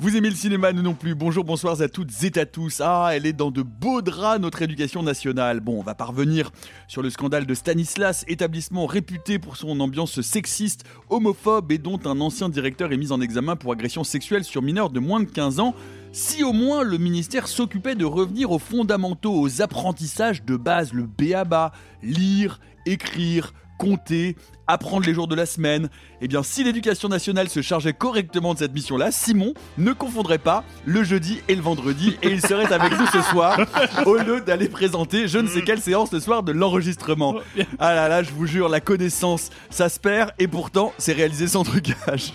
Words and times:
Vous 0.00 0.16
aimez 0.16 0.30
le 0.30 0.34
cinéma, 0.34 0.72
nous 0.72 0.80
non 0.80 0.94
plus. 0.94 1.14
Bonjour, 1.14 1.44
bonsoir 1.44 1.78
à 1.82 1.86
toutes 1.86 2.10
et 2.24 2.38
à 2.38 2.46
tous. 2.46 2.80
Ah, 2.82 3.10
elle 3.12 3.26
est 3.26 3.34
dans 3.34 3.50
de 3.50 3.60
beaux 3.60 4.00
draps, 4.00 4.40
notre 4.40 4.62
éducation 4.62 5.02
nationale. 5.02 5.60
Bon, 5.60 5.78
on 5.78 5.82
va 5.82 5.94
parvenir 5.94 6.52
sur 6.88 7.02
le 7.02 7.10
scandale 7.10 7.44
de 7.44 7.52
Stanislas, 7.52 8.24
établissement 8.26 8.86
réputé 8.86 9.38
pour 9.38 9.58
son 9.58 9.78
ambiance 9.78 10.22
sexiste, 10.22 10.84
homophobe 11.10 11.70
et 11.70 11.76
dont 11.76 12.00
un 12.06 12.18
ancien 12.22 12.48
directeur 12.48 12.94
est 12.94 12.96
mis 12.96 13.12
en 13.12 13.20
examen 13.20 13.56
pour 13.56 13.72
agression 13.74 14.02
sexuelle 14.02 14.42
sur 14.42 14.62
mineurs 14.62 14.88
de 14.88 15.00
moins 15.00 15.20
de 15.20 15.26
15 15.26 15.60
ans. 15.60 15.74
Si 16.12 16.42
au 16.44 16.54
moins 16.54 16.82
le 16.82 16.96
ministère 16.96 17.46
s'occupait 17.46 17.94
de 17.94 18.06
revenir 18.06 18.52
aux 18.52 18.58
fondamentaux, 18.58 19.38
aux 19.38 19.60
apprentissages 19.60 20.42
de 20.46 20.56
base, 20.56 20.94
le 20.94 21.02
béaba, 21.02 21.72
lire, 22.02 22.58
écrire, 22.86 23.52
compter, 23.78 24.36
apprendre 24.72 25.06
les 25.06 25.14
jours 25.14 25.28
de 25.28 25.34
la 25.34 25.46
semaine. 25.46 25.88
Eh 26.20 26.28
bien, 26.28 26.42
si 26.42 26.64
l'éducation 26.64 27.08
nationale 27.08 27.48
se 27.48 27.62
chargeait 27.62 27.92
correctement 27.92 28.54
de 28.54 28.58
cette 28.58 28.72
mission-là, 28.72 29.10
Simon 29.10 29.54
ne 29.78 29.92
confondrait 29.92 30.38
pas 30.38 30.64
le 30.84 31.02
jeudi 31.04 31.40
et 31.48 31.54
le 31.54 31.62
vendredi 31.62 32.16
et 32.22 32.28
il 32.28 32.40
serait 32.40 32.72
avec 32.72 32.98
nous 32.98 33.06
ce 33.06 33.22
soir 33.22 33.58
au 34.06 34.16
lieu 34.16 34.40
d'aller 34.40 34.68
présenter 34.68 35.28
je 35.28 35.38
ne 35.38 35.48
sais 35.48 35.62
quelle 35.62 35.80
séance 35.80 36.12
le 36.12 36.20
soir 36.20 36.42
de 36.42 36.52
l'enregistrement. 36.52 37.36
Ah 37.78 37.94
là 37.94 38.08
là, 38.08 38.22
je 38.22 38.30
vous 38.30 38.46
jure, 38.46 38.68
la 38.68 38.80
connaissance, 38.80 39.50
ça 39.70 39.88
se 39.88 39.98
perd 39.98 40.32
et 40.38 40.48
pourtant, 40.48 40.92
c'est 40.98 41.12
réalisé 41.12 41.46
sans 41.46 41.62
trucage. 41.62 42.32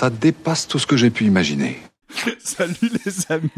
Ça 0.00 0.08
dépasse 0.08 0.66
tout 0.66 0.78
ce 0.78 0.86
que 0.86 0.96
j'ai 0.96 1.10
pu 1.10 1.26
imaginer. 1.26 1.78
Salut 2.42 2.74
les 3.04 3.12
amis. 3.28 3.50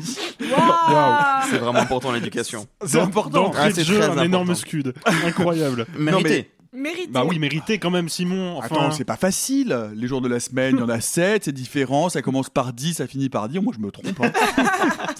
C'est 1.48 1.58
vraiment 1.58 1.78
important 1.78 2.10
l'éducation. 2.10 2.66
C'est 2.84 2.98
important. 2.98 3.52
Ah, 3.56 3.70
c'est 3.70 3.82
de 3.82 3.86
jeu, 3.86 4.02
un 4.02 4.24
énorme 4.24 4.52
scud. 4.56 4.92
Incroyable. 5.24 5.86
Mérité. 5.96 6.50
Mérité. 6.72 7.06
Bah 7.12 7.24
oui, 7.24 7.38
mérité 7.38 7.78
quand 7.78 7.90
même, 7.90 8.08
Simon. 8.08 8.56
Enfin, 8.58 8.66
Attends, 8.66 8.90
c'est 8.90 9.04
pas 9.04 9.16
facile. 9.16 9.90
Les 9.94 10.08
jours 10.08 10.20
de 10.20 10.26
la 10.28 10.40
semaine, 10.40 10.74
il 10.76 10.80
y 10.80 10.82
en 10.82 10.88
a 10.88 11.00
7, 11.02 11.44
c'est 11.44 11.52
différent. 11.52 12.08
Ça 12.08 12.22
commence 12.22 12.50
par 12.50 12.72
10, 12.72 12.94
ça 12.94 13.06
finit 13.06 13.28
par 13.28 13.48
dire. 13.48 13.62
Moi, 13.62 13.72
je 13.76 13.80
me 13.80 13.92
trompe. 13.92 14.18
hein. 14.20 14.32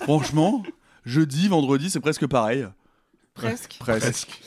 Franchement, 0.03 0.65
jeudi, 1.05 1.47
vendredi, 1.47 1.89
c'est 1.89 2.01
presque 2.01 2.27
pareil. 2.27 2.67
Presque. 3.35 3.77
Presque. 3.79 4.41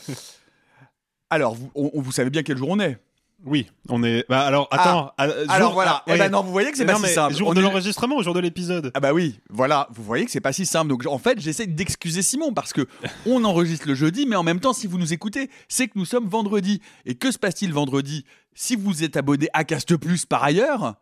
Alors, 1.30 1.54
vous, 1.54 1.70
on- 1.74 1.90
on- 1.94 2.02
vous 2.02 2.12
savez 2.12 2.28
bien 2.28 2.42
quel 2.42 2.58
jour 2.58 2.68
on 2.68 2.80
est. 2.80 2.98
oui, 3.44 3.66
on 3.88 4.02
est. 4.02 4.24
Bah 4.28 4.40
alors, 4.46 4.66
attends. 4.70 5.12
ah, 5.18 5.28
jour- 5.28 5.36
Alors 5.50 5.72
voilà. 5.74 6.02
ah, 6.06 6.14
Eh 6.14 6.18
ben 6.18 6.30
non, 6.32 6.42
vous 6.42 6.50
voyez 6.50 6.70
que 6.70 6.76
c'est 6.76 6.84
pas 6.86 6.96
si 6.96 7.06
simple. 7.12 7.34
Jour 7.36 7.48
On 7.48 7.54
de 7.54 7.60
est- 7.60 7.62
l'enregistrement 7.62 8.16
ou 8.16 8.22
jour 8.22 8.34
de 8.34 8.40
l'épisode 8.40 8.90
Ah 8.94 9.00
bah 9.00 9.12
oui, 9.12 9.38
voilà, 9.50 9.88
vous 9.92 10.02
voyez 10.02 10.24
que 10.24 10.30
c'est 10.30 10.40
pas 10.40 10.52
si 10.52 10.66
simple. 10.66 10.88
Donc 10.88 11.04
en 11.06 11.18
fait, 11.18 11.38
j'essaie 11.40 11.66
d'excuser 11.66 12.22
Simon 12.22 12.52
parce 12.52 12.72
que 12.72 12.86
on 13.26 13.44
enregistre 13.44 13.86
le 13.86 13.94
jeudi, 13.94 14.26
mais 14.26 14.36
en 14.36 14.42
même 14.42 14.58
temps, 14.60 14.72
si 14.72 14.86
vous 14.86 14.98
nous 14.98 15.12
écoutez, 15.12 15.50
c'est 15.68 15.86
que 15.86 15.92
nous 15.98 16.04
sommes 16.06 16.26
vendredi. 16.28 16.80
Et 17.04 17.14
que 17.14 17.30
se 17.30 17.38
passe-t-il 17.38 17.72
vendredi? 17.72 18.24
Si 18.54 18.74
vous 18.74 19.04
êtes 19.04 19.16
abonné 19.16 19.48
à 19.52 19.64
Cast 19.64 19.96
Plus 19.96 20.24
par 20.24 20.42
ailleurs, 20.42 20.94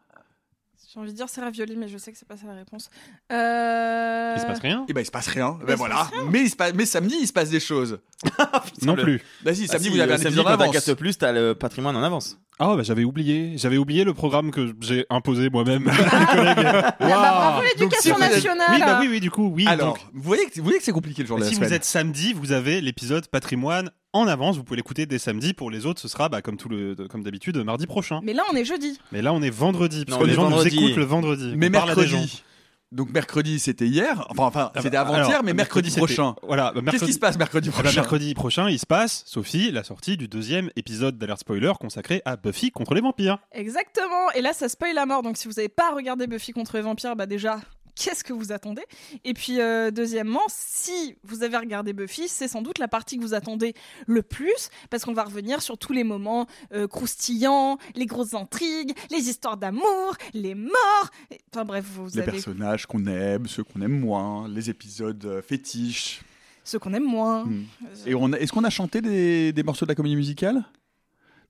J'ai 0.94 1.00
envie 1.00 1.10
de 1.10 1.16
dire 1.16 1.28
c'est 1.28 1.40
ravioli, 1.40 1.76
mais 1.76 1.88
je 1.88 1.98
sais 1.98 2.12
que 2.12 2.18
c'est 2.18 2.28
pas 2.28 2.36
ça 2.36 2.46
la 2.46 2.54
réponse. 2.54 2.88
Euh... 3.32 4.34
Il 4.36 4.40
se 4.40 4.46
passe 4.46 4.60
rien? 4.60 4.84
Eh 4.88 4.92
ben 4.92 5.00
il 5.00 5.06
se 5.06 5.10
passe 5.10 5.26
rien. 5.26 5.56
il 5.60 5.66
Ben 5.66 5.72
se 5.72 5.78
voilà. 5.78 5.96
passe 5.96 6.10
rien. 6.12 6.28
Mais, 6.30 6.42
il 6.42 6.50
se 6.50 6.56
passe- 6.56 6.72
mais 6.74 6.86
samedi, 6.86 7.16
il 7.20 7.26
se 7.26 7.32
passe 7.32 7.50
des 7.50 7.58
choses. 7.60 7.98
Non 8.82 8.94
le- 8.94 9.02
plus. 9.02 9.22
Bah 9.44 9.54
si, 9.54 9.64
Ah 9.64 9.72
samedi, 9.72 9.84
si, 9.84 9.90
vous 9.90 10.00
avez 10.00 10.12
un 10.12 10.14
euh, 10.14 10.18
samedi, 10.18 10.28
épisode 10.38 10.46
en 10.46 10.50
quand 10.50 10.56
t'as 10.58 10.62
avance. 10.64 10.74
Cast 10.76 10.94
Plus, 10.94 11.18
t'as 11.18 11.32
le 11.32 11.54
patrimoine 11.54 11.96
en 11.96 12.02
avance. 12.02 12.38
Ah 12.60 12.76
bah 12.76 12.82
j'avais 12.84 13.02
oublié. 13.04 13.58
J'avais 13.58 13.76
oublié 13.76 14.04
le 14.04 14.14
programme 14.14 14.50
que 14.52 14.72
j'ai 14.80 15.04
imposé 15.10 15.50
moi-même. 15.50 15.88
à 16.12 16.18
mes 16.20 16.26
collègues. 16.26 16.66
Ah 16.66 16.72
bah, 16.72 16.96
bravo 17.00 17.58
Waouh. 17.58 17.64
l'éducation 17.64 17.84
Donc, 17.84 17.94
si 18.00 18.12
vous 18.12 18.22
êtes- 18.22 18.32
nationale 18.36 18.66
Oui, 18.70 18.78
bah 18.80 18.98
oui, 19.00 19.08
oui, 19.10 19.20
du 19.20 19.30
coup, 19.30 19.48
oui. 19.52 19.66
Alors, 19.66 19.94
donc, 19.94 19.98
vous 20.12 20.22
voyez 20.22 20.46
que, 20.46 20.54
vous 20.56 20.62
voyez 20.64 20.78
que 20.78 20.84
c'est 20.84 20.92
compliqué 20.92 21.22
le 21.22 21.28
jour 21.28 21.38
de 21.38 21.42
la 21.42 21.48
si 21.48 21.56
semaine. 21.56 21.68
vous 21.68 21.74
êtes 21.74 21.84
samedi, 21.84 22.32
vous 22.32 22.52
avez 22.52 22.80
l'épisode 22.80 23.26
patrimoine 23.28 23.90
en 24.14 24.26
avance. 24.26 24.56
Vous 24.56 24.64
pouvez 24.64 24.78
l'écouter 24.78 25.04
dès 25.04 25.18
samedi. 25.18 25.52
Pour 25.52 25.70
les 25.70 25.84
autres, 25.84 26.00
ce 26.00 26.08
sera 26.08 26.30
bah, 26.30 26.40
comme 26.40 26.56
tout 26.56 26.70
le, 26.70 26.94
comme 27.10 27.22
d'habitude 27.22 27.56
mardi 27.58 27.86
prochain. 27.86 28.20
Mais 28.22 28.32
là 28.32 28.42
on 28.50 28.56
est 28.56 28.64
jeudi. 28.64 28.98
Mais 29.12 29.20
là, 29.20 29.32
on 29.34 29.42
est 29.42 29.50
vendredi. 29.50 30.04
Parce 30.06 30.18
Non, 30.18 30.18
que 30.18 30.22
on 30.22 30.26
les 30.26 30.32
est 30.32 30.36
gens 30.36 30.42
vendredi. 30.48 30.76
nous 30.76 30.82
écoutent 30.86 30.96
le 30.96 31.04
vendredi. 31.04 31.52
mais 31.56 31.68
On 31.68 31.72
parle 31.72 31.90
à 31.90 31.94
des 31.94 32.06
gens. 32.06 32.16
mercredi. 32.18 32.42
Donc 32.92 33.10
mercredi, 33.12 33.58
c'était 33.58 33.88
hier. 33.88 34.24
Enfin, 34.30 34.44
enfin, 34.44 34.66
Ah 34.68 34.72
bah, 34.76 34.80
c'était 34.82 34.96
avant-hier, 34.96 35.26
alors, 35.28 35.42
mais 35.42 35.52
mercredi, 35.52 35.88
c'était- 35.90 35.98
prochain. 36.00 36.36
Voilà. 36.44 36.66
bah, 36.66 36.74
Qu'est-ce 36.74 36.84
mercredi- 36.84 37.06
qui 37.06 37.12
se 37.14 37.18
passe 37.18 37.36
mercredi 37.38 37.70
prochain 37.70 37.92
mercredi 37.92 38.34
prochain, 38.34 38.70
il 38.70 38.78
se 38.78 38.86
passe, 38.86 39.24
Sophie, 39.26 39.72
la 39.72 39.82
sortie 39.82 40.16
du 40.16 40.28
deuxième 40.28 40.70
épisode 40.76 41.18
d'Alert 41.18 41.38
Spoiler 41.40 41.72
consacré 41.80 42.22
à 42.24 42.36
Buffy 42.36 42.70
contre 42.70 42.94
les 42.94 43.00
vampires. 43.00 43.38
Exactement. 43.50 44.30
Et 44.36 44.42
là 44.42 44.52
ça 44.52 44.68
spoil 44.68 44.94
la 44.94 45.06
mort. 45.06 45.22
Donc 45.22 45.36
si 45.36 45.48
vous 45.48 45.58
avez 45.58 45.68
pas 45.68 45.92
regardé 45.92 46.28
Buffy 46.28 46.52
contre 46.52 46.76
les 46.76 46.82
vampires, 46.82 47.16
bah 47.16 47.26
déjà. 47.26 47.58
Qu'est-ce 47.96 48.24
que 48.24 48.32
vous 48.32 48.50
attendez 48.50 48.82
Et 49.24 49.34
puis, 49.34 49.60
euh, 49.60 49.90
deuxièmement, 49.92 50.40
si 50.48 51.16
vous 51.22 51.44
avez 51.44 51.56
regardé 51.56 51.92
Buffy, 51.92 52.26
c'est 52.28 52.48
sans 52.48 52.60
doute 52.60 52.78
la 52.78 52.88
partie 52.88 53.16
que 53.18 53.22
vous 53.22 53.34
attendez 53.34 53.72
le 54.06 54.22
plus, 54.22 54.68
parce 54.90 55.04
qu'on 55.04 55.12
va 55.12 55.22
revenir 55.24 55.62
sur 55.62 55.78
tous 55.78 55.92
les 55.92 56.02
moments 56.02 56.46
euh, 56.72 56.88
croustillants, 56.88 57.78
les 57.94 58.06
grosses 58.06 58.34
intrigues, 58.34 58.94
les 59.10 59.28
histoires 59.28 59.56
d'amour, 59.56 60.16
les 60.32 60.54
morts. 60.56 61.10
Et- 61.30 61.38
Enfin 61.54 61.64
bref, 61.64 61.84
vous 61.94 62.06
Les 62.08 62.18
avez 62.18 62.32
personnages 62.32 62.86
qu'on 62.86 63.06
aime, 63.06 63.46
ceux 63.46 63.62
qu'on 63.62 63.80
aime 63.80 64.00
moins, 64.00 64.48
les 64.48 64.70
épisodes 64.70 65.24
euh, 65.24 65.40
fétiches. 65.40 66.22
ceux 66.64 66.80
qu'on 66.80 66.94
aime 66.94 67.04
moins. 67.04 67.44
Hmm. 67.44 67.64
Et 68.06 68.14
on 68.16 68.32
a- 68.32 68.38
est-ce 68.38 68.50
qu'on 68.52 68.64
a 68.64 68.70
chanté 68.70 69.00
des, 69.02 69.52
des 69.52 69.62
morceaux 69.62 69.84
de 69.86 69.90
la 69.90 69.94
comédie 69.94 70.16
musicale? 70.16 70.64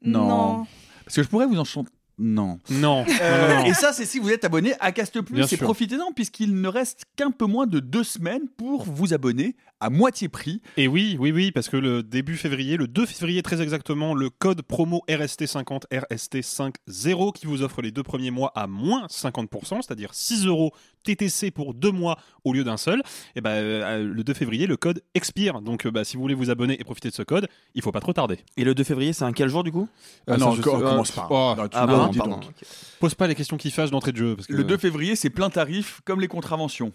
Non. 0.03 0.29
non. 0.29 0.67
Parce 1.07 1.17
que 1.17 1.23
je 1.23 1.29
pourrais 1.29 1.47
vous 1.47 1.59
en 1.59 1.65
chanter. 1.65 1.91
Non. 2.19 2.59
Non. 2.71 3.05
Euh, 3.21 3.63
et 3.65 3.75
ça, 3.75 3.93
c'est 3.93 4.05
si 4.07 4.19
vous 4.19 4.31
êtes 4.31 4.45
abonné 4.45 4.75
à 4.81 4.93
Cast 4.93 5.21
Plus. 5.21 5.35
Bien 5.37 5.47
Et 5.47 5.57
profitez-en, 5.57 6.13
puisqu'il 6.13 6.61
ne 6.61 6.69
reste 6.69 7.03
qu'un 7.17 7.31
peu 7.31 7.47
moins 7.47 7.67
de 7.67 7.81
deux 7.81 8.05
semaines 8.05 8.49
pour 8.57 8.85
vous 8.85 9.15
abonner 9.15 9.57
à 9.81 9.91
moitié 9.91 10.29
prix. 10.29 10.61
Et 10.77 10.89
oui, 10.89 11.17
oui, 11.19 11.33
oui, 11.33 11.51
parce 11.53 11.69
que 11.69 11.77
le 11.77 12.03
début 12.03 12.37
février, 12.37 12.77
le 12.77 12.87
2 12.87 13.05
février 13.07 13.43
très 13.43 13.61
exactement, 13.61 14.15
le 14.15 14.31
code 14.31 14.63
promo 14.63 15.03
RST50, 15.09 15.83
RST50, 15.93 17.33
qui 17.33 17.47
vous 17.47 17.63
offre 17.63 17.83
les 17.83 17.91
deux 17.91 18.03
premiers 18.03 18.31
mois 18.31 18.53
à 18.55 18.67
moins 18.67 19.07
50%, 19.07 19.83
c'est-à-dire 19.83 20.11
6 20.13 20.47
euros 20.47 20.73
TTC 21.05 21.51
pour 21.51 21.75
deux 21.75 21.91
mois 21.93 22.17
au 22.45 22.53
lieu 22.55 22.65
d'un 22.65 22.79
seul. 22.79 23.03
Et 23.37 23.41
ben 23.43 23.51
euh, 23.51 24.05
le 24.05 24.25
2 24.25 24.33
février, 24.33 24.67
le 24.67 24.77
code 24.79 25.03
expire. 25.15 25.61
Donc 25.61 25.85
euh, 25.87 25.91
bah, 25.91 26.05
si 26.05 26.17
vous 26.17 26.23
voulez 26.23 26.35
vous 26.35 26.51
abonner 26.51 26.81
et 26.81 26.85
profiter 26.85 27.11
de 27.11 27.15
ce 27.15 27.23
code, 27.23 27.47
il 27.75 27.83
faut 27.83 27.93
pas 27.93 28.01
trop 28.01 28.13
tarder. 28.15 28.39
Et 28.57 28.65
le 28.65 28.75
2 28.75 28.85
février, 28.85 29.13
c'est 29.13 29.25
un 29.25 29.33
quel 29.33 29.49
jour 29.51 29.65
du 29.65 29.73
coup? 29.73 29.87
Ah 30.27 30.33
Euh, 30.33 30.37
non, 30.39 30.51
ça, 30.53 30.57
je 30.57 30.63
commence 30.63 31.11
pas. 31.11 31.27
oh, 31.31 31.55
Non, 31.59 31.65
tu- 31.69 31.77
Ah, 31.77 31.87
non, 32.07 32.13
pardon, 32.13 32.13
dis 32.13 32.19
pardon. 32.19 32.37
donc. 32.37 32.45
ok. 32.63 32.69
Pose 33.01 33.15
pas 33.15 33.27
les 33.27 33.35
questions 33.35 33.57
qui 33.57 33.71
fâchent 33.71 33.91
d'entrée 33.91 34.13
de 34.13 34.17
jeu. 34.17 34.37
Parce 34.37 34.47
que, 34.47 34.53
Le 34.53 34.65
2 34.65 34.77
février, 34.77 35.17
c'est 35.17 35.31
plein 35.31 35.51
tarif, 35.51 36.01
comme 36.05 36.21
les 36.21 36.29
contraventions. 36.29 36.93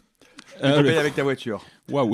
Tu 0.59 0.65
Euh, 0.65 0.77
le- 0.81 0.87
payer 0.87 0.97
avec 0.99 1.15
ta 1.15 1.23
voiture. 1.23 1.63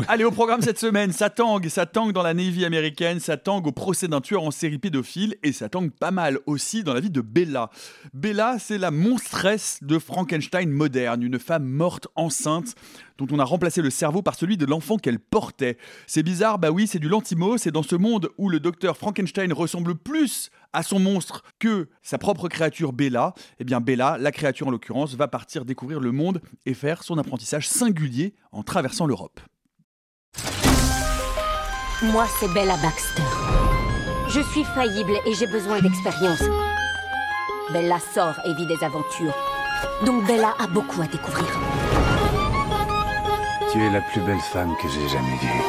Allez, 0.07 0.23
au 0.23 0.31
programme 0.31 0.61
cette 0.61 0.79
semaine, 0.79 1.11
ça 1.11 1.29
tangue, 1.29 1.67
ça 1.67 1.85
tangue 1.85 2.13
dans 2.13 2.23
la 2.23 2.33
Navy 2.33 2.65
américaine, 2.65 3.19
ça 3.19 3.37
tangue 3.37 3.67
au 3.67 3.71
procès 3.71 4.07
d'un 4.07 4.21
tueur 4.21 4.43
en 4.43 4.51
série 4.51 4.77
pédophile, 4.77 5.35
et 5.43 5.51
ça 5.51 5.69
tangue 5.69 5.91
pas 5.91 6.11
mal 6.11 6.39
aussi 6.45 6.83
dans 6.83 6.93
la 6.93 6.99
vie 6.99 7.09
de 7.09 7.21
Bella. 7.21 7.69
Bella, 8.13 8.57
c'est 8.59 8.77
la 8.77 8.91
monstresse 8.91 9.79
de 9.81 9.99
Frankenstein 9.99 10.69
moderne, 10.69 11.23
une 11.23 11.39
femme 11.39 11.65
morte 11.65 12.07
enceinte 12.15 12.75
dont 13.17 13.27
on 13.31 13.39
a 13.39 13.43
remplacé 13.43 13.81
le 13.81 13.89
cerveau 13.89 14.21
par 14.21 14.35
celui 14.35 14.57
de 14.57 14.65
l'enfant 14.65 14.97
qu'elle 14.97 15.19
portait. 15.19 15.77
C'est 16.07 16.23
bizarre, 16.23 16.59
bah 16.59 16.71
oui, 16.71 16.87
c'est 16.87 16.99
du 16.99 17.09
Lantimos, 17.09 17.57
et 17.65 17.71
dans 17.71 17.83
ce 17.83 17.95
monde 17.95 18.29
où 18.37 18.49
le 18.49 18.59
docteur 18.59 18.97
Frankenstein 18.97 19.51
ressemble 19.53 19.95
plus 19.95 20.51
à 20.73 20.83
son 20.83 20.99
monstre 20.99 21.43
que 21.59 21.87
sa 22.01 22.17
propre 22.17 22.49
créature 22.49 22.93
Bella, 22.93 23.33
eh 23.59 23.63
bien 23.63 23.81
Bella, 23.81 24.17
la 24.19 24.31
créature 24.31 24.67
en 24.67 24.71
l'occurrence, 24.71 25.15
va 25.15 25.27
partir 25.27 25.65
découvrir 25.65 25.99
le 25.99 26.11
monde 26.11 26.41
et 26.65 26.73
faire 26.73 27.03
son 27.03 27.17
apprentissage 27.17 27.67
singulier 27.67 28.35
en 28.51 28.63
traversant 28.63 29.05
l'Europe. 29.05 29.39
Moi, 32.03 32.27
c'est 32.39 32.51
Bella 32.53 32.77
Baxter. 32.77 33.23
Je 34.29 34.41
suis 34.51 34.63
faillible 34.63 35.13
et 35.25 35.33
j'ai 35.33 35.47
besoin 35.47 35.79
d'expérience. 35.81 36.43
Bella 37.71 37.99
sort 38.13 38.35
et 38.45 38.53
vit 38.53 38.67
des 38.67 38.83
aventures. 38.83 39.33
Donc 40.05 40.25
Bella 40.25 40.53
a 40.59 40.67
beaucoup 40.67 41.01
à 41.01 41.07
découvrir. 41.07 41.47
Tu 43.71 43.81
es 43.83 43.89
la 43.89 44.01
plus 44.01 44.21
belle 44.21 44.39
femme 44.39 44.75
que 44.81 44.87
j'ai 44.89 45.07
jamais 45.09 45.37
vue. 45.41 45.61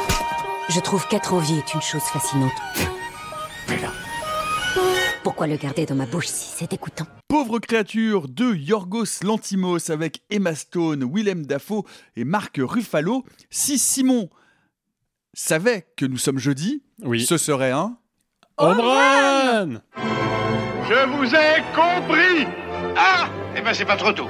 Je 0.68 0.80
trouve 0.80 1.06
qu'être 1.06 1.32
en 1.32 1.38
vie 1.38 1.58
est 1.58 1.74
une 1.74 1.82
chose 1.82 2.02
fascinante. 2.02 2.52
Bella. 3.68 3.92
Pourquoi 5.22 5.46
le 5.46 5.56
garder 5.56 5.86
dans 5.86 5.94
ma 5.94 6.06
bouche 6.06 6.26
si 6.26 6.52
c'est 6.56 6.70
dégoûtant? 6.70 7.06
Pauvre 7.28 7.58
créature 7.58 8.28
de 8.28 8.54
Yorgos 8.54 9.22
Lantimos 9.22 9.90
avec 9.90 10.22
Emma 10.30 10.54
Stone, 10.54 11.04
Willem 11.12 11.46
Dafoe 11.46 11.84
et 12.16 12.24
Marc 12.24 12.60
Ruffalo. 12.62 13.24
Si 13.50 13.78
Simon 13.78 14.28
savait 15.36 15.86
que 15.96 16.06
nous 16.06 16.16
sommes 16.16 16.38
jeudi, 16.38 16.82
Oui. 17.02 17.24
ce 17.24 17.36
serait 17.36 17.70
un. 17.70 17.96
Home 18.56 18.80
run 18.80 19.82
Je 20.88 21.06
vous 21.08 21.34
ai 21.34 21.62
compris 21.74 22.46
Ah 22.96 23.28
Eh 23.54 23.60
ben 23.60 23.74
c'est 23.74 23.84
pas 23.84 23.96
trop 23.98 24.12
tôt. 24.12 24.26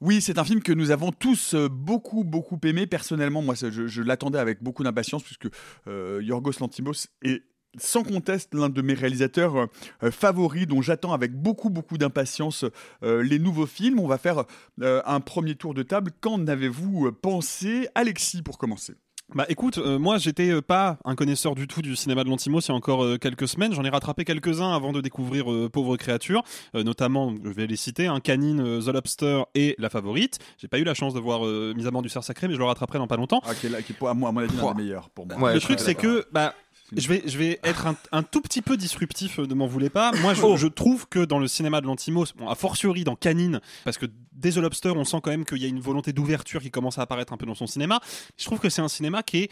Oui, 0.00 0.20
c'est 0.20 0.38
un 0.38 0.44
film 0.44 0.60
que 0.60 0.72
nous 0.72 0.90
avons 0.90 1.12
tous 1.12 1.54
euh, 1.54 1.68
beaucoup, 1.68 2.24
beaucoup 2.24 2.58
aimé. 2.64 2.88
Personnellement, 2.88 3.40
moi, 3.40 3.54
je 3.54 4.02
l'attendais 4.02 4.40
avec 4.40 4.60
beaucoup 4.60 4.82
d'impatience 4.82 5.22
puisque 5.22 5.46
euh, 5.86 6.18
Yorgos 6.20 6.58
Lantimos 6.60 7.06
est 7.22 7.42
sans 7.78 8.02
conteste 8.02 8.54
l'un 8.54 8.68
de 8.68 8.82
mes 8.82 8.94
réalisateurs 8.94 9.68
euh, 10.02 10.10
favoris 10.10 10.66
dont 10.66 10.82
j'attends 10.82 11.12
avec 11.12 11.32
beaucoup, 11.32 11.70
beaucoup 11.70 11.98
d'impatience 11.98 12.64
euh, 13.02 13.22
les 13.22 13.38
nouveaux 13.38 13.66
films. 13.66 13.98
On 14.00 14.06
va 14.06 14.18
faire 14.18 14.44
euh, 14.82 15.00
un 15.06 15.20
premier 15.20 15.54
tour 15.54 15.74
de 15.74 15.82
table. 15.82 16.10
Qu'en 16.20 16.46
avez-vous 16.46 17.12
pensé 17.12 17.88
Alexis, 17.94 18.42
pour 18.42 18.58
commencer? 18.58 18.94
Bah 19.34 19.46
écoute, 19.48 19.78
euh, 19.78 19.98
moi 19.98 20.18
j'étais 20.18 20.50
euh, 20.50 20.60
pas 20.60 20.98
un 21.06 21.14
connaisseur 21.14 21.54
du 21.54 21.66
tout 21.66 21.80
du 21.80 21.96
cinéma 21.96 22.22
de 22.22 22.28
Lantimos 22.28 22.60
il 22.60 22.68
y 22.68 22.72
a 22.72 22.74
encore 22.74 23.02
euh, 23.02 23.16
quelques 23.16 23.48
semaines. 23.48 23.72
J'en 23.72 23.82
ai 23.84 23.88
rattrapé 23.88 24.26
quelques-uns 24.26 24.74
avant 24.74 24.92
de 24.92 25.00
découvrir 25.00 25.50
euh, 25.50 25.70
Pauvre 25.70 25.96
créature, 25.96 26.42
euh, 26.74 26.82
notamment, 26.82 27.32
je 27.42 27.48
vais 27.48 27.66
les 27.66 27.76
citer, 27.76 28.08
un 28.08 28.20
Canine, 28.20 28.60
euh, 28.60 28.80
The 28.82 28.88
Lobster 28.88 29.44
et 29.54 29.74
La 29.78 29.88
Favorite. 29.88 30.38
J'ai 30.58 30.68
pas 30.68 30.78
eu 30.78 30.84
la 30.84 30.92
chance 30.92 31.14
de 31.14 31.20
voir 31.20 31.46
euh, 31.46 31.72
Mise 31.74 31.86
à 31.86 31.90
mort 31.90 32.02
du 32.02 32.10
cerf 32.10 32.24
sacré, 32.24 32.46
mais 32.46 32.52
je 32.54 32.58
le 32.58 32.64
rattraperai 32.64 32.98
dans 32.98 33.06
pas 33.06 33.16
longtemps. 33.16 33.40
Ah, 33.46 33.54
qui 33.54 33.68
est, 33.68 33.70
là- 33.70 33.80
qui 33.80 33.92
est 33.92 33.96
pour- 33.96 34.10
à, 34.10 34.14
moi, 34.14 34.28
à 34.28 34.32
mon 34.32 34.40
avis 34.40 34.54
l'un 34.54 34.74
des 34.74 34.82
meilleurs 34.82 35.08
pour 35.08 35.26
moi. 35.26 35.38
Ouais, 35.38 35.54
le 35.54 35.60
truc 35.60 35.80
c'est 35.80 35.94
que 35.94 36.26
bah 36.30 36.54
je 36.96 37.08
vais, 37.08 37.22
je 37.26 37.38
vais 37.38 37.58
être 37.62 37.86
un, 37.86 37.96
un 38.12 38.22
tout 38.22 38.40
petit 38.40 38.62
peu 38.62 38.76
disruptif, 38.76 39.38
euh, 39.38 39.46
ne 39.46 39.54
m'en 39.54 39.66
voulez 39.66 39.90
pas. 39.90 40.12
Moi, 40.20 40.34
Oh. 40.42 40.56
je, 40.56 40.62
je 40.62 40.66
trouve 40.68 41.08
que 41.08 41.24
dans 41.24 41.38
le 41.38 41.48
cinéma 41.48 41.80
de 41.80 41.86
Lantimos, 41.86 42.26
bon, 42.36 42.48
a 42.48 42.54
fortiori 42.54 43.04
dans 43.04 43.16
Canine, 43.16 43.60
parce 43.84 43.98
que 43.98 44.06
dès 44.32 44.50
The 44.52 44.56
Lobster, 44.58 44.90
on 44.90 45.04
sent 45.04 45.18
quand 45.22 45.30
même 45.30 45.44
qu'il 45.44 45.58
y 45.58 45.64
a 45.64 45.68
une 45.68 45.80
volonté 45.80 46.12
d'ouverture 46.12 46.60
qui 46.62 46.70
commence 46.70 46.98
à 46.98 47.02
apparaître 47.02 47.32
un 47.32 47.36
peu 47.36 47.46
dans 47.46 47.54
son 47.54 47.66
cinéma. 47.66 48.00
Je 48.38 48.44
trouve 48.44 48.58
que 48.58 48.68
c'est 48.68 48.82
un 48.82 48.88
cinéma 48.88 49.22
qui 49.22 49.38
est 49.38 49.50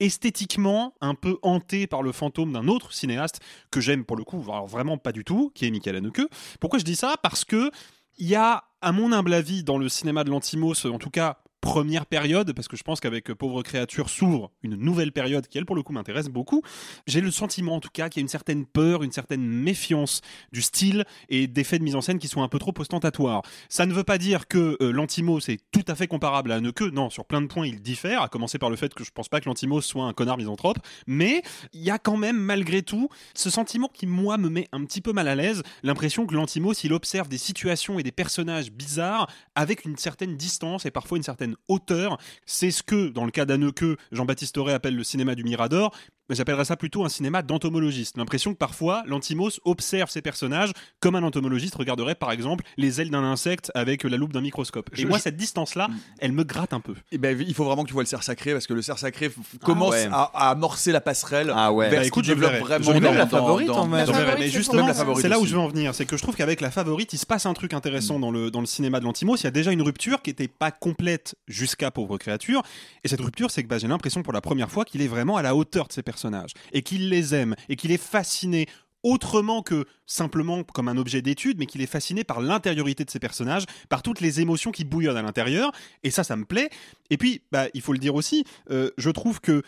esthétiquement 0.00 0.94
un 1.00 1.14
peu 1.14 1.38
hanté 1.42 1.86
par 1.86 2.02
le 2.02 2.12
fantôme 2.12 2.52
d'un 2.52 2.66
autre 2.68 2.92
cinéaste 2.92 3.40
que 3.70 3.80
j'aime 3.80 4.04
pour 4.04 4.16
le 4.16 4.24
coup, 4.24 4.42
alors 4.48 4.66
vraiment 4.66 4.98
pas 4.98 5.12
du 5.12 5.24
tout, 5.24 5.50
qui 5.54 5.64
est 5.66 5.70
Michael 5.70 5.96
Haneke. 5.96 6.22
Pourquoi 6.60 6.78
je 6.78 6.84
dis 6.84 6.96
ça? 6.96 7.14
Parce 7.22 7.44
que 7.44 7.70
il 8.18 8.26
y 8.28 8.34
a, 8.34 8.64
à 8.82 8.92
mon 8.92 9.12
humble 9.12 9.32
avis, 9.32 9.64
dans 9.64 9.78
le 9.78 9.88
cinéma 9.88 10.22
de 10.24 10.30
Lantimos, 10.30 10.84
en 10.86 10.98
tout 10.98 11.08
cas 11.10 11.38
première 11.62 12.06
période, 12.06 12.52
parce 12.52 12.68
que 12.68 12.76
je 12.76 12.82
pense 12.82 13.00
qu'avec 13.00 13.30
euh, 13.30 13.34
Pauvre 13.34 13.62
Créature 13.62 14.10
s'ouvre 14.10 14.50
une 14.62 14.74
nouvelle 14.74 15.12
période 15.12 15.46
qui, 15.46 15.56
elle, 15.56 15.64
pour 15.64 15.76
le 15.76 15.82
coup, 15.82 15.92
m'intéresse 15.92 16.28
beaucoup. 16.28 16.60
J'ai 17.06 17.20
le 17.20 17.30
sentiment, 17.30 17.76
en 17.76 17.80
tout 17.80 17.88
cas, 17.90 18.08
qu'il 18.10 18.20
y 18.20 18.22
a 18.22 18.24
une 18.24 18.28
certaine 18.28 18.66
peur, 18.66 19.04
une 19.04 19.12
certaine 19.12 19.46
méfiance 19.46 20.20
du 20.52 20.60
style 20.60 21.04
et 21.28 21.46
d'effets 21.46 21.78
de 21.78 21.84
mise 21.84 21.94
en 21.94 22.00
scène 22.00 22.18
qui 22.18 22.26
sont 22.26 22.42
un 22.42 22.48
peu 22.48 22.58
trop 22.58 22.74
ostentatoires. 22.78 23.42
Ça 23.68 23.86
ne 23.86 23.94
veut 23.94 24.02
pas 24.02 24.18
dire 24.18 24.48
que 24.48 24.76
euh, 24.82 24.90
l'Antimos 24.90 25.38
est 25.48 25.60
tout 25.70 25.84
à 25.86 25.94
fait 25.94 26.08
comparable 26.08 26.50
à 26.50 26.56
Haneke. 26.56 26.82
Non, 26.92 27.10
sur 27.10 27.24
plein 27.24 27.40
de 27.40 27.46
points, 27.46 27.66
il 27.66 27.80
diffère, 27.80 28.22
à 28.22 28.28
commencer 28.28 28.58
par 28.58 28.68
le 28.68 28.76
fait 28.76 28.92
que 28.92 29.04
je 29.04 29.12
pense 29.12 29.28
pas 29.28 29.40
que 29.40 29.48
l'Antimos 29.48 29.82
soit 29.82 30.04
un 30.04 30.12
connard 30.12 30.38
misanthrope, 30.38 30.78
mais 31.06 31.42
il 31.72 31.82
y 31.82 31.90
a 31.90 31.98
quand 31.98 32.16
même, 32.16 32.38
malgré 32.38 32.82
tout, 32.82 33.08
ce 33.34 33.50
sentiment 33.50 33.88
qui, 33.88 34.08
moi, 34.08 34.36
me 34.36 34.48
met 34.48 34.68
un 34.72 34.84
petit 34.84 35.00
peu 35.00 35.12
mal 35.12 35.28
à 35.28 35.36
l'aise, 35.36 35.62
l'impression 35.84 36.26
que 36.26 36.34
l'Antimos, 36.34 36.72
il 36.82 36.92
observe 36.92 37.28
des 37.28 37.38
situations 37.38 38.00
et 38.00 38.02
des 38.02 38.10
personnages 38.10 38.72
bizarres 38.72 39.28
avec 39.54 39.84
une 39.84 39.96
certaine 39.96 40.36
distance 40.36 40.86
et 40.86 40.90
parfois 40.90 41.18
une 41.18 41.22
certaine 41.22 41.51
hauteur. 41.68 42.18
C'est 42.46 42.70
ce 42.70 42.82
que, 42.82 43.08
dans 43.08 43.24
le 43.24 43.30
cas 43.30 43.44
d'Haneke, 43.44 43.84
Jean-Baptiste 44.10 44.58
Auré 44.58 44.72
appelle 44.72 44.96
le 44.96 45.04
cinéma 45.04 45.34
du 45.34 45.44
Mirador, 45.44 45.94
mais 46.32 46.36
j'appellerais 46.36 46.64
ça 46.64 46.76
plutôt 46.78 47.04
un 47.04 47.10
cinéma 47.10 47.42
d'entomologiste. 47.42 48.16
L'impression 48.16 48.54
que 48.54 48.56
parfois, 48.58 49.02
l'Antimos 49.06 49.50
observe 49.66 50.08
ses 50.08 50.22
personnages 50.22 50.72
comme 50.98 51.14
un 51.14 51.22
entomologiste 51.24 51.74
regarderait 51.74 52.14
par 52.14 52.32
exemple 52.32 52.64
les 52.78 53.02
ailes 53.02 53.10
d'un 53.10 53.22
insecte 53.22 53.70
avec 53.74 54.02
la 54.04 54.16
loupe 54.16 54.32
d'un 54.32 54.40
microscope. 54.40 54.88
Et 54.96 55.02
Je- 55.02 55.06
moi, 55.06 55.18
je- 55.18 55.24
cette 55.24 55.36
distance-là, 55.36 55.88
elle 56.20 56.32
me 56.32 56.42
gratte 56.42 56.72
un 56.72 56.80
peu. 56.80 56.94
Eh 57.10 57.18
ben, 57.18 57.38
il 57.38 57.52
faut 57.52 57.64
vraiment 57.64 57.82
que 57.82 57.88
tu 57.88 57.92
vois 57.92 58.02
le 58.02 58.06
cerf 58.08 58.22
sacré 58.22 58.52
parce 58.54 58.66
que 58.66 58.72
le 58.72 58.80
cerf 58.80 58.98
sacré 58.98 59.30
commence 59.62 59.90
ouais. 59.90 60.08
à, 60.10 60.22
à 60.32 60.48
amorcer 60.52 60.90
la 60.90 61.02
passerelle 61.02 61.52
Ah 61.54 61.70
ouais. 61.70 61.90
vers 61.90 61.98
Bah, 61.98 62.02
ce 62.04 62.08
écoute, 62.08 62.22
qui 62.24 62.30
je 62.30 62.34
développe 62.34 62.52
verrai. 62.52 62.62
vraiment 62.64 62.84
Je 62.86 62.92
verrai 62.92 63.00
dans- 63.04 63.12
la 63.12 63.26
favorite, 63.26 63.66
dans- 63.68 63.78
en 63.80 63.90
favorite, 63.90 64.36
mais 64.38 64.48
justement, 64.48 64.86
Même 64.86 64.94
favorite 64.94 65.20
c'est 65.20 65.28
là 65.28 65.38
où 65.38 65.44
je 65.44 65.52
veux 65.52 65.60
en 65.60 65.68
venir. 65.68 65.94
C'est 65.94 66.06
que 66.06 66.16
je 66.16 66.22
trouve 66.22 66.34
qu'avec 66.34 66.62
la 66.62 66.70
favorite, 66.70 67.12
il 67.12 67.18
se 67.18 67.26
passe 67.26 67.44
un 67.44 67.52
truc 67.52 67.74
intéressant 67.74 68.18
dans 68.18 68.30
le, 68.30 68.50
dans 68.50 68.60
le 68.60 68.66
cinéma 68.66 69.00
de 69.00 69.04
l'Antimos. 69.04 69.36
Il 69.36 69.44
y 69.44 69.48
a 69.48 69.50
déjà 69.50 69.70
une 69.70 69.82
rupture 69.82 70.22
qui 70.22 70.30
n'était 70.30 70.48
pas 70.48 70.70
complète 70.70 71.34
jusqu'à 71.46 71.90
Pauvre 71.90 72.16
Créature. 72.16 72.62
Et 73.04 73.08
cette 73.08 73.20
rupture, 73.20 73.50
c'est 73.50 73.62
que 73.62 73.68
bah, 73.68 73.76
j'ai 73.76 73.88
l'impression 73.88 74.22
pour 74.22 74.32
la 74.32 74.40
première 74.40 74.70
fois 74.70 74.86
qu'il 74.86 75.02
est 75.02 75.08
vraiment 75.08 75.36
à 75.36 75.42
la 75.42 75.54
hauteur 75.54 75.88
de 75.88 75.92
ses 75.92 76.02
personnages. 76.02 76.21
Et 76.72 76.82
qu'il 76.82 77.08
les 77.08 77.34
aime. 77.34 77.54
Et 77.68 77.76
qu'il 77.76 77.92
est 77.92 78.02
fasciné 78.02 78.66
autrement 79.02 79.62
que 79.62 79.86
simplement 80.06 80.62
comme 80.62 80.88
un 80.88 80.96
objet 80.96 81.22
d'étude, 81.22 81.58
mais 81.58 81.66
qu'il 81.66 81.82
est 81.82 81.86
fasciné 81.86 82.24
par 82.24 82.40
l'intériorité 82.40 83.04
de 83.04 83.10
ses 83.10 83.18
personnages, 83.18 83.64
par 83.88 84.02
toutes 84.02 84.20
les 84.20 84.40
émotions 84.40 84.70
qui 84.70 84.84
bouillonnent 84.84 85.16
à 85.16 85.22
l'intérieur. 85.22 85.72
Et 86.02 86.10
ça, 86.10 86.24
ça 86.24 86.36
me 86.36 86.44
plaît. 86.44 86.70
Et 87.10 87.16
puis, 87.16 87.42
bah, 87.50 87.66
il 87.74 87.80
faut 87.80 87.92
le 87.92 87.98
dire 87.98 88.14
aussi, 88.14 88.44
euh, 88.70 88.90
je 88.96 89.10
trouve 89.10 89.40
que 89.40 89.62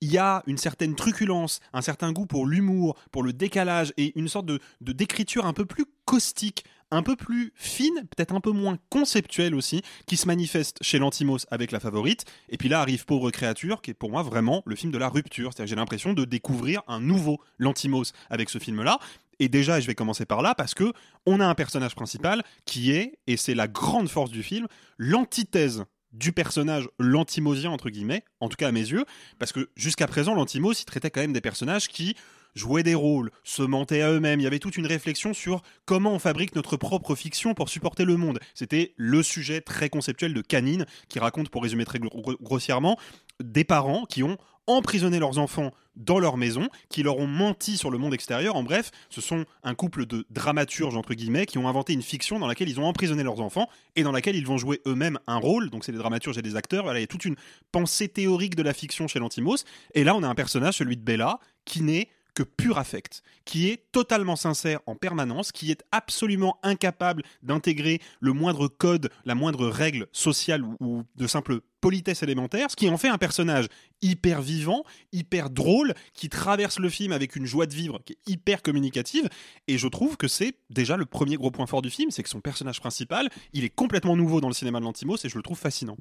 il 0.00 0.10
y 0.10 0.18
a 0.18 0.42
une 0.48 0.58
certaine 0.58 0.96
truculence, 0.96 1.60
un 1.72 1.80
certain 1.80 2.10
goût 2.10 2.26
pour 2.26 2.44
l'humour, 2.44 2.96
pour 3.12 3.22
le 3.22 3.32
décalage 3.32 3.92
et 3.96 4.18
une 4.18 4.26
sorte 4.26 4.46
de, 4.46 4.58
de 4.80 4.90
d'écriture 4.90 5.46
un 5.46 5.52
peu 5.52 5.64
plus 5.64 5.84
caustique, 6.06 6.64
un 6.92 7.02
peu 7.02 7.16
plus 7.16 7.52
fine, 7.56 7.94
peut-être 8.14 8.34
un 8.34 8.40
peu 8.40 8.52
moins 8.52 8.78
conceptuelle 8.90 9.54
aussi, 9.54 9.82
qui 10.06 10.16
se 10.16 10.26
manifeste 10.26 10.78
chez 10.82 10.98
l'Antimos 10.98 11.38
avec 11.50 11.72
la 11.72 11.80
favorite. 11.80 12.24
Et 12.50 12.58
puis 12.58 12.68
là 12.68 12.80
arrive 12.80 13.04
Pauvre 13.06 13.30
Créature, 13.30 13.80
qui 13.80 13.90
est 13.90 13.94
pour 13.94 14.10
moi 14.10 14.22
vraiment 14.22 14.62
le 14.66 14.76
film 14.76 14.92
de 14.92 14.98
la 14.98 15.08
rupture. 15.08 15.52
C'est-à-dire 15.52 15.70
j'ai 15.70 15.76
l'impression 15.76 16.12
de 16.12 16.24
découvrir 16.24 16.82
un 16.86 17.00
nouveau 17.00 17.40
l'Antimos 17.58 18.12
avec 18.30 18.50
ce 18.50 18.58
film-là. 18.58 18.98
Et 19.38 19.48
déjà, 19.48 19.80
je 19.80 19.86
vais 19.86 19.94
commencer 19.94 20.26
par 20.26 20.42
là, 20.42 20.54
parce 20.54 20.74
que 20.74 20.92
on 21.26 21.40
a 21.40 21.46
un 21.46 21.54
personnage 21.54 21.96
principal 21.96 22.44
qui 22.66 22.92
est, 22.92 23.18
et 23.26 23.36
c'est 23.36 23.54
la 23.54 23.66
grande 23.66 24.08
force 24.08 24.30
du 24.30 24.42
film, 24.42 24.68
l'antithèse 24.98 25.84
du 26.12 26.32
personnage 26.32 26.88
l'antimosien 26.98 27.70
entre 27.70 27.88
guillemets, 27.88 28.24
en 28.40 28.48
tout 28.48 28.56
cas 28.56 28.68
à 28.68 28.72
mes 28.72 28.80
yeux, 28.80 29.04
parce 29.38 29.50
que 29.50 29.70
jusqu'à 29.76 30.06
présent 30.06 30.34
l'antimos 30.34 30.74
il 30.74 30.84
traitait 30.84 31.10
quand 31.10 31.22
même 31.22 31.32
des 31.32 31.40
personnages 31.40 31.88
qui 31.88 32.14
jouaient 32.54 32.82
des 32.82 32.94
rôles, 32.94 33.30
se 33.44 33.62
mentaient 33.62 34.02
à 34.02 34.10
eux-mêmes, 34.10 34.40
il 34.40 34.44
y 34.44 34.46
avait 34.46 34.58
toute 34.58 34.76
une 34.76 34.86
réflexion 34.86 35.34
sur 35.34 35.62
comment 35.84 36.12
on 36.12 36.18
fabrique 36.18 36.54
notre 36.54 36.76
propre 36.76 37.14
fiction 37.14 37.54
pour 37.54 37.68
supporter 37.68 38.04
le 38.04 38.16
monde. 38.16 38.38
C'était 38.54 38.94
le 38.96 39.22
sujet 39.22 39.60
très 39.60 39.88
conceptuel 39.88 40.34
de 40.34 40.42
Canine 40.42 40.86
qui 41.08 41.18
raconte, 41.18 41.48
pour 41.48 41.62
résumer 41.62 41.84
très 41.84 41.98
gro- 41.98 42.36
grossièrement, 42.40 42.98
des 43.42 43.64
parents 43.64 44.04
qui 44.04 44.22
ont 44.22 44.36
emprisonné 44.68 45.18
leurs 45.18 45.38
enfants 45.38 45.72
dans 45.96 46.20
leur 46.20 46.36
maison, 46.36 46.68
qui 46.88 47.02
leur 47.02 47.18
ont 47.18 47.26
menti 47.26 47.76
sur 47.76 47.90
le 47.90 47.98
monde 47.98 48.14
extérieur. 48.14 48.54
En 48.54 48.62
bref, 48.62 48.92
ce 49.10 49.20
sont 49.20 49.44
un 49.64 49.74
couple 49.74 50.06
de 50.06 50.24
dramaturges, 50.30 50.96
entre 50.96 51.14
guillemets, 51.14 51.46
qui 51.46 51.58
ont 51.58 51.68
inventé 51.68 51.92
une 51.92 52.02
fiction 52.02 52.38
dans 52.38 52.46
laquelle 52.46 52.68
ils 52.68 52.78
ont 52.78 52.86
emprisonné 52.86 53.24
leurs 53.24 53.40
enfants 53.40 53.68
et 53.96 54.04
dans 54.04 54.12
laquelle 54.12 54.36
ils 54.36 54.46
vont 54.46 54.56
jouer 54.56 54.80
eux-mêmes 54.86 55.18
un 55.26 55.36
rôle. 55.36 55.68
Donc 55.68 55.84
c'est 55.84 55.92
des 55.92 55.98
dramaturges 55.98 56.38
et 56.38 56.42
des 56.42 56.54
acteurs. 56.54 56.96
Il 56.96 57.00
y 57.00 57.02
a 57.02 57.06
toute 57.08 57.24
une 57.24 57.36
pensée 57.72 58.08
théorique 58.08 58.54
de 58.54 58.62
la 58.62 58.72
fiction 58.72 59.08
chez 59.08 59.18
l'Antimos. 59.18 59.64
Et 59.94 60.04
là, 60.04 60.14
on 60.14 60.22
a 60.22 60.28
un 60.28 60.34
personnage, 60.36 60.76
celui 60.76 60.96
de 60.96 61.02
Bella, 61.02 61.40
qui 61.64 61.82
n'est 61.82 62.08
que 62.34 62.42
pur 62.42 62.78
affect, 62.78 63.22
qui 63.44 63.68
est 63.68 63.90
totalement 63.92 64.36
sincère 64.36 64.80
en 64.86 64.94
permanence, 64.94 65.52
qui 65.52 65.70
est 65.70 65.82
absolument 65.92 66.58
incapable 66.62 67.22
d'intégrer 67.42 68.00
le 68.20 68.32
moindre 68.32 68.68
code, 68.68 69.10
la 69.24 69.34
moindre 69.34 69.68
règle 69.68 70.06
sociale 70.12 70.64
ou, 70.80 71.04
de 71.16 71.26
simple 71.26 71.60
politesse 71.80 72.22
élémentaire, 72.22 72.70
ce 72.70 72.76
qui 72.76 72.88
en 72.88 72.96
fait 72.96 73.08
un 73.08 73.18
personnage 73.18 73.66
hyper 74.00 74.40
vivant, 74.40 74.84
hyper 75.12 75.50
drôle, 75.50 75.94
qui 76.14 76.28
traverse 76.28 76.78
le 76.78 76.88
film 76.88 77.12
avec 77.12 77.36
une 77.36 77.44
joie 77.44 77.66
de 77.66 77.74
vivre 77.74 78.00
qui 78.04 78.14
est 78.14 78.30
hyper 78.30 78.62
communicative. 78.62 79.28
Et 79.68 79.78
je 79.78 79.88
trouve 79.88 80.16
que 80.16 80.28
c'est 80.28 80.54
déjà 80.70 80.96
le 80.96 81.06
premier 81.06 81.36
gros 81.36 81.50
point 81.50 81.66
fort 81.66 81.82
du 81.82 81.90
film, 81.90 82.10
c'est 82.10 82.22
que 82.22 82.28
son 82.28 82.40
personnage 82.40 82.80
principal, 82.80 83.28
il 83.52 83.64
est 83.64 83.74
complètement 83.74 84.16
nouveau 84.16 84.40
dans 84.40 84.48
le 84.48 84.54
cinéma 84.54 84.78
de 84.78 84.84
l'Antimos 84.84 85.16
et 85.24 85.28
je 85.28 85.36
le 85.36 85.42
trouve 85.42 85.58
fascinant. 85.58 85.96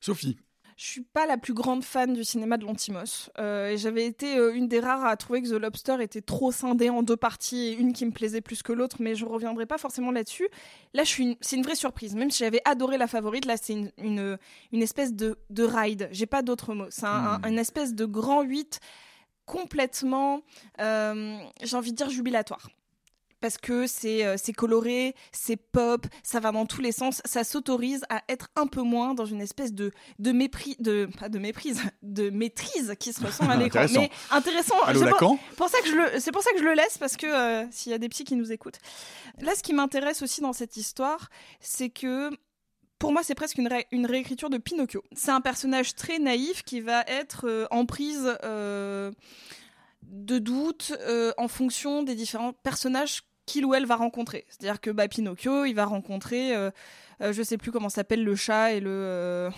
Sophie. 0.00 0.36
Je 0.76 0.84
suis 0.86 1.02
pas 1.02 1.26
la 1.26 1.36
plus 1.38 1.54
grande 1.54 1.84
fan 1.84 2.12
du 2.14 2.24
cinéma 2.24 2.56
de 2.56 2.64
Lantimos. 2.64 3.30
Euh, 3.38 3.68
et 3.70 3.76
j'avais 3.76 4.04
été 4.06 4.36
euh, 4.36 4.52
une 4.54 4.66
des 4.68 4.80
rares 4.80 5.04
à 5.04 5.16
trouver 5.16 5.40
que 5.42 5.48
The 5.48 5.52
Lobster 5.60 5.96
était 6.00 6.20
trop 6.20 6.50
scindé 6.52 6.90
en 6.90 7.02
deux 7.02 7.16
parties 7.16 7.68
et 7.68 7.72
une 7.74 7.92
qui 7.92 8.04
me 8.06 8.10
plaisait 8.10 8.40
plus 8.40 8.62
que 8.62 8.72
l'autre, 8.72 8.96
mais 9.00 9.14
je 9.14 9.24
reviendrai 9.24 9.66
pas 9.66 9.78
forcément 9.78 10.10
là-dessus. 10.10 10.48
Là, 10.92 11.04
je 11.04 11.08
suis 11.08 11.22
une- 11.24 11.36
c'est 11.40 11.56
une 11.56 11.62
vraie 11.62 11.74
surprise. 11.76 12.14
Même 12.16 12.30
si 12.30 12.38
j'avais 12.44 12.60
adoré 12.64 12.98
la 12.98 13.06
favorite, 13.06 13.44
là, 13.46 13.56
c'est 13.56 13.72
une, 13.74 13.90
une, 13.98 14.38
une 14.72 14.82
espèce 14.82 15.12
de, 15.14 15.38
de 15.50 15.62
ride. 15.64 16.08
J'ai 16.12 16.26
pas 16.26 16.42
d'autre 16.42 16.74
mot. 16.74 16.86
C'est 16.90 17.06
un, 17.06 17.40
un- 17.44 17.48
une 17.48 17.58
espèce 17.58 17.94
de 17.94 18.04
grand 18.04 18.42
8 18.42 18.80
complètement, 19.46 20.40
euh, 20.80 21.36
j'ai 21.62 21.76
envie 21.76 21.92
de 21.92 21.96
dire, 21.96 22.10
jubilatoire 22.10 22.70
parce 23.44 23.58
que 23.58 23.86
c'est 23.86 24.24
euh, 24.24 24.36
c'est 24.42 24.54
coloré, 24.54 25.14
c'est 25.30 25.56
pop, 25.56 26.06
ça 26.22 26.40
va 26.40 26.50
dans 26.50 26.64
tous 26.64 26.80
les 26.80 26.92
sens, 26.92 27.20
ça 27.26 27.44
s'autorise 27.44 28.02
à 28.08 28.22
être 28.30 28.48
un 28.56 28.66
peu 28.66 28.80
moins 28.80 29.12
dans 29.12 29.26
une 29.26 29.42
espèce 29.42 29.74
de 29.74 29.92
de 30.18 30.32
mépris 30.32 30.76
de 30.78 31.10
pas 31.20 31.28
de 31.28 31.38
méprise, 31.38 31.82
de 32.02 32.30
maîtrise 32.30 32.94
qui 32.98 33.12
se 33.12 33.20
ressent 33.22 33.46
à 33.50 33.56
l'écran. 33.56 33.80
Intéressant. 33.80 34.00
Mais 34.00 34.10
intéressant. 34.30 34.80
Allô, 34.86 35.00
c'est 35.00 35.04
Lacan? 35.04 35.36
pour, 35.36 35.56
pour 35.56 35.68
ça 35.68 35.78
que 35.82 35.88
je 35.88 35.94
le 35.94 36.20
c'est 36.20 36.32
pour 36.32 36.42
ça 36.42 36.52
que 36.52 36.58
je 36.58 36.64
le 36.64 36.72
laisse 36.72 36.96
parce 36.96 37.18
que 37.18 37.26
euh, 37.26 37.66
s'il 37.70 37.92
y 37.92 37.94
a 37.94 37.98
des 37.98 38.08
petits 38.08 38.24
qui 38.24 38.34
nous 38.36 38.50
écoutent. 38.50 38.78
Là 39.40 39.54
ce 39.54 39.62
qui 39.62 39.74
m'intéresse 39.74 40.22
aussi 40.22 40.40
dans 40.40 40.54
cette 40.54 40.78
histoire, 40.78 41.28
c'est 41.60 41.90
que 41.90 42.30
pour 42.98 43.12
moi, 43.12 43.22
c'est 43.22 43.34
presque 43.34 43.58
une, 43.58 43.68
ré- 43.68 43.86
une 43.92 44.06
réécriture 44.06 44.48
de 44.48 44.56
Pinocchio. 44.56 45.02
C'est 45.12 45.32
un 45.32 45.42
personnage 45.42 45.94
très 45.94 46.18
naïf 46.18 46.62
qui 46.62 46.80
va 46.80 47.02
être 47.08 47.46
euh, 47.46 47.66
en 47.70 47.84
prise 47.84 48.26
euh, 48.44 49.10
de 50.04 50.38
doute 50.38 50.92
euh, 51.00 51.32
en 51.36 51.48
fonction 51.48 52.02
des 52.02 52.14
différents 52.14 52.52
personnages 52.52 53.22
qu'il 53.46 53.64
ou 53.64 53.74
elle 53.74 53.86
va 53.86 53.96
rencontrer. 53.96 54.46
C'est-à-dire 54.48 54.80
que 54.80 54.90
bah, 54.90 55.08
Pinocchio, 55.08 55.64
il 55.64 55.74
va 55.74 55.84
rencontrer, 55.84 56.54
euh, 56.54 56.70
euh, 57.20 57.32
je 57.32 57.42
sais 57.42 57.58
plus 57.58 57.72
comment 57.72 57.88
s'appelle 57.88 58.24
le 58.24 58.34
chat 58.34 58.72
et 58.72 58.80
le, 58.80 58.90
euh, 58.90 59.50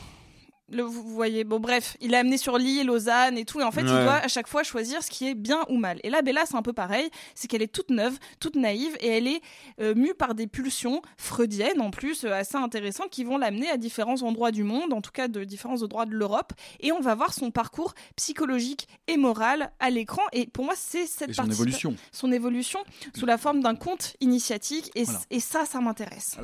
le- 0.68 0.82
Vous 0.82 1.02
voyez, 1.14 1.44
bon 1.44 1.60
bref, 1.60 1.96
il 2.00 2.14
est 2.14 2.16
amené 2.16 2.38
sur 2.38 2.58
l'île, 2.58 2.86
Lausanne 2.86 3.36
et 3.38 3.44
tout, 3.44 3.60
et 3.60 3.64
en 3.64 3.70
fait, 3.70 3.82
il 3.82 3.86
doit 3.86 4.14
à 4.16 4.28
chaque 4.28 4.48
fois 4.48 4.62
choisir 4.62 5.02
ce 5.02 5.10
qui 5.10 5.26
est 5.28 5.34
bien 5.34 5.64
ou 5.68 5.76
mal. 5.76 6.00
Et 6.02 6.10
là, 6.10 6.22
Bella, 6.22 6.44
c'est 6.46 6.56
un 6.56 6.62
peu 6.62 6.72
pareil, 6.72 7.08
c'est 7.34 7.46
qu'elle 7.48 7.62
est 7.62 7.72
toute 7.72 7.90
neuve, 7.90 8.18
toute 8.40 8.56
naïve, 8.56 8.96
et 9.00 9.08
elle 9.08 9.26
est 9.28 9.40
euh, 9.80 9.94
mue 9.94 10.14
par 10.14 10.34
des 10.34 10.46
pulsions 10.46 11.02
freudiennes 11.16 11.80
en 11.80 11.90
plus, 11.90 12.24
euh, 12.24 12.32
assez 12.32 12.56
intéressantes, 12.56 13.10
qui 13.10 13.24
vont 13.24 13.38
l'amener 13.38 13.68
à 13.70 13.76
différents 13.76 14.22
endroits 14.22 14.50
du 14.52 14.62
monde, 14.64 14.92
en 14.92 15.00
tout 15.00 15.12
cas 15.12 15.28
de 15.28 15.44
différents 15.44 15.82
endroits 15.82 16.06
de 16.06 16.14
l'Europe, 16.14 16.52
et 16.80 16.92
on 16.92 17.00
va 17.00 17.14
voir 17.14 17.32
son 17.32 17.50
parcours 17.50 17.94
psychologique 18.16 18.88
et 19.06 19.16
moral 19.16 19.72
à 19.78 19.90
l'écran. 19.90 20.22
Et 20.32 20.46
pour 20.46 20.64
moi, 20.64 20.74
c'est 20.76 21.06
cette 21.06 21.30
Et 21.30 21.32
son 21.34 21.42
partie- 21.42 21.52
évolution. 21.52 21.96
son 22.12 22.32
évolution 22.32 22.80
sous 23.16 23.26
la 23.26 23.38
forme 23.38 23.60
d'un 23.60 23.74
conte 23.76 24.16
initiatique, 24.20 24.90
et, 24.94 25.04
Voilà. 25.04 25.20
et 25.30 25.40
ça, 25.40 25.64
ça 25.64 25.80
m'intéresse. 25.80 26.36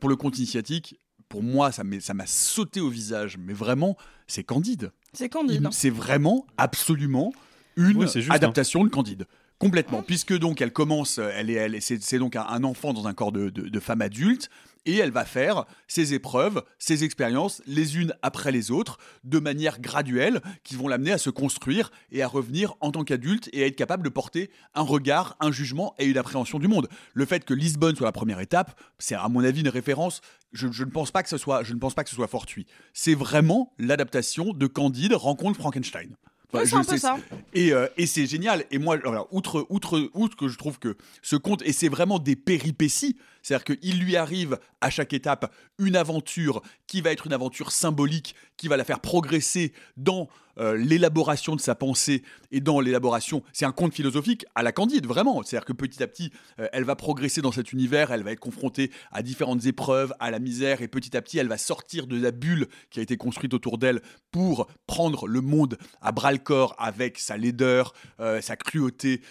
Pour 0.00 0.08
le 0.08 0.16
compte 0.16 0.38
initiatique, 0.38 0.98
pour 1.28 1.42
moi, 1.42 1.72
ça 1.72 1.84
m'a 1.84 2.26
sauté 2.26 2.80
au 2.80 2.88
visage, 2.88 3.36
mais 3.38 3.52
vraiment, 3.52 3.96
c'est 4.26 4.44
Candide. 4.44 4.92
C'est 5.12 5.28
Candide. 5.28 5.62
Il- 5.70 5.72
C'est 5.72 5.90
vraiment, 5.90 6.46
absolument, 6.56 7.32
une 7.76 7.96
hein. 8.30 8.34
adaptation 8.34 8.84
de 8.84 8.88
Candide. 8.88 9.26
Complètement, 9.58 10.02
puisque 10.02 10.38
donc 10.38 10.60
elle 10.60 10.72
commence, 10.72 11.18
elle 11.18 11.50
est, 11.50 11.54
elle 11.54 11.74
est- 11.74 12.00
c'est, 12.00 12.18
donc 12.18 12.36
un, 12.36 12.46
un 12.48 12.62
enfant 12.62 12.92
dans 12.92 13.08
un 13.08 13.14
corps 13.14 13.32
de, 13.32 13.50
de- 13.50 13.68
de 13.68 13.80
femme 13.80 14.02
adulte, 14.02 14.50
et 14.86 14.96
elle 14.98 15.10
va 15.10 15.24
faire 15.24 15.64
ses 15.88 16.14
épreuves, 16.14 16.62
ses 16.78 17.02
expériences, 17.04 17.60
les 17.66 17.98
unes 17.98 18.14
après 18.22 18.52
les 18.52 18.70
autres, 18.70 18.96
de 19.24 19.38
manière 19.40 19.80
graduelle, 19.80 20.40
qui 20.62 20.76
vont 20.76 20.86
l'amener 20.88 21.10
à 21.12 21.18
se 21.18 21.28
construire 21.28 21.90
et 22.12 22.22
à 22.22 22.28
revenir 22.28 22.74
en 22.80 22.92
tant 22.92 23.02
qu'adulte 23.04 23.50
et 23.52 23.64
à 23.64 23.66
être 23.66 23.76
capable 23.76 24.04
de 24.04 24.08
porter 24.08 24.48
un 24.74 24.82
regard, 24.82 25.36
un 25.40 25.50
jugement 25.50 25.94
et 25.98 26.06
une 26.06 26.16
appréhension 26.16 26.58
du 26.60 26.68
monde. 26.68 26.88
Le 27.12 27.26
fait 27.26 27.44
que 27.44 27.52
Lisbonne 27.52 27.96
soit 27.96 28.06
la 28.06 28.12
première 28.12 28.40
étape, 28.40 28.80
c'est 28.98 29.16
à 29.16 29.28
mon 29.28 29.42
avis 29.44 29.60
une 29.60 29.68
référence. 29.68 30.20
Je, 30.52 30.68
je 30.70 30.84
ne 30.84 30.90
pense 30.90 31.10
pas 31.10 31.22
que 31.22 31.28
ce 31.28 31.38
soit, 31.38 31.62
je 31.62 31.74
ne 31.74 31.78
pense 31.78 31.94
pas 31.94 32.04
que 32.04 32.10
ce 32.10 32.16
soit 32.16 32.28
fortuit. 32.28 32.66
C'est 32.94 33.14
vraiment 33.14 33.74
l'adaptation 33.78 34.52
de 34.52 34.66
Candide 34.66 35.12
rencontre 35.12 35.58
Frankenstein. 35.58 36.16
Je 36.54 36.74
un 36.74 36.84
peu 36.84 36.96
ça. 36.96 37.18
Et, 37.52 37.72
euh, 37.72 37.88
et 37.96 38.06
c'est 38.06 38.26
génial. 38.26 38.64
Et 38.70 38.78
moi, 38.78 38.96
outre, 39.30 39.66
outre, 39.68 40.10
outre 40.14 40.36
que 40.36 40.48
je 40.48 40.56
trouve 40.56 40.78
que 40.78 40.96
ce 41.22 41.36
conte, 41.36 41.62
et 41.62 41.72
c'est 41.72 41.88
vraiment 41.88 42.18
des 42.18 42.36
péripéties, 42.36 43.16
c'est-à-dire 43.48 43.78
qu'il 43.78 43.98
lui 43.98 44.14
arrive 44.14 44.58
à 44.82 44.90
chaque 44.90 45.14
étape 45.14 45.50
une 45.78 45.96
aventure 45.96 46.60
qui 46.86 47.00
va 47.00 47.12
être 47.12 47.26
une 47.26 47.32
aventure 47.32 47.72
symbolique, 47.72 48.34
qui 48.58 48.68
va 48.68 48.76
la 48.76 48.84
faire 48.84 49.00
progresser 49.00 49.72
dans 49.96 50.28
euh, 50.58 50.76
l'élaboration 50.76 51.54
de 51.54 51.60
sa 51.60 51.74
pensée 51.74 52.24
et 52.50 52.60
dans 52.60 52.80
l'élaboration. 52.80 53.42
C'est 53.52 53.64
un 53.64 53.72
conte 53.72 53.94
philosophique 53.94 54.44
à 54.54 54.62
la 54.62 54.72
Candide, 54.72 55.06
vraiment. 55.06 55.42
C'est-à-dire 55.42 55.64
que 55.64 55.72
petit 55.72 56.02
à 56.02 56.08
petit, 56.08 56.30
euh, 56.58 56.66
elle 56.72 56.84
va 56.84 56.96
progresser 56.96 57.40
dans 57.40 57.52
cet 57.52 57.72
univers, 57.72 58.10
elle 58.10 58.22
va 58.22 58.32
être 58.32 58.40
confrontée 58.40 58.90
à 59.12 59.22
différentes 59.22 59.64
épreuves, 59.66 60.12
à 60.18 60.30
la 60.30 60.40
misère, 60.40 60.82
et 60.82 60.88
petit 60.88 61.16
à 61.16 61.22
petit, 61.22 61.38
elle 61.38 61.48
va 61.48 61.58
sortir 61.58 62.06
de 62.06 62.20
la 62.20 62.32
bulle 62.32 62.66
qui 62.90 62.98
a 62.98 63.02
été 63.02 63.16
construite 63.16 63.54
autour 63.54 63.78
d'elle 63.78 64.02
pour 64.30 64.66
prendre 64.86 65.26
le 65.26 65.40
monde 65.40 65.78
à 66.02 66.12
bras 66.12 66.32
le 66.32 66.38
corps 66.38 66.74
avec 66.78 67.18
sa 67.18 67.36
laideur, 67.36 67.94
euh, 68.20 68.40
sa 68.40 68.56
cruauté 68.56 69.22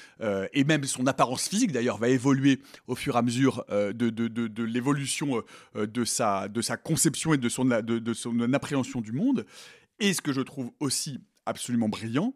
et 0.53 0.63
même 0.63 0.83
son 0.85 1.05
apparence 1.05 1.47
physique 1.47 1.71
d'ailleurs 1.71 1.97
va 1.97 2.09
évoluer 2.09 2.59
au 2.87 2.95
fur 2.95 3.15
et 3.15 3.19
à 3.19 3.21
mesure 3.21 3.63
euh, 3.69 3.93
de, 4.11 4.63
l'évolution 4.63 5.43
euh, 5.75 5.87
de, 5.87 6.03
sa, 6.05 6.47
de 6.47 6.61
sa 6.61 6.77
conception 6.77 7.33
et 7.33 7.37
de 7.37 7.49
son, 7.49 7.65
de 7.65 8.13
son 8.13 8.53
appréhension 8.53 9.01
du 9.01 9.11
monde. 9.11 9.45
Et 9.99 10.13
ce 10.13 10.21
que 10.21 10.33
je 10.33 10.41
trouve 10.41 10.71
aussi 10.79 11.19
absolument 11.45 11.89
brillant, 11.89 12.33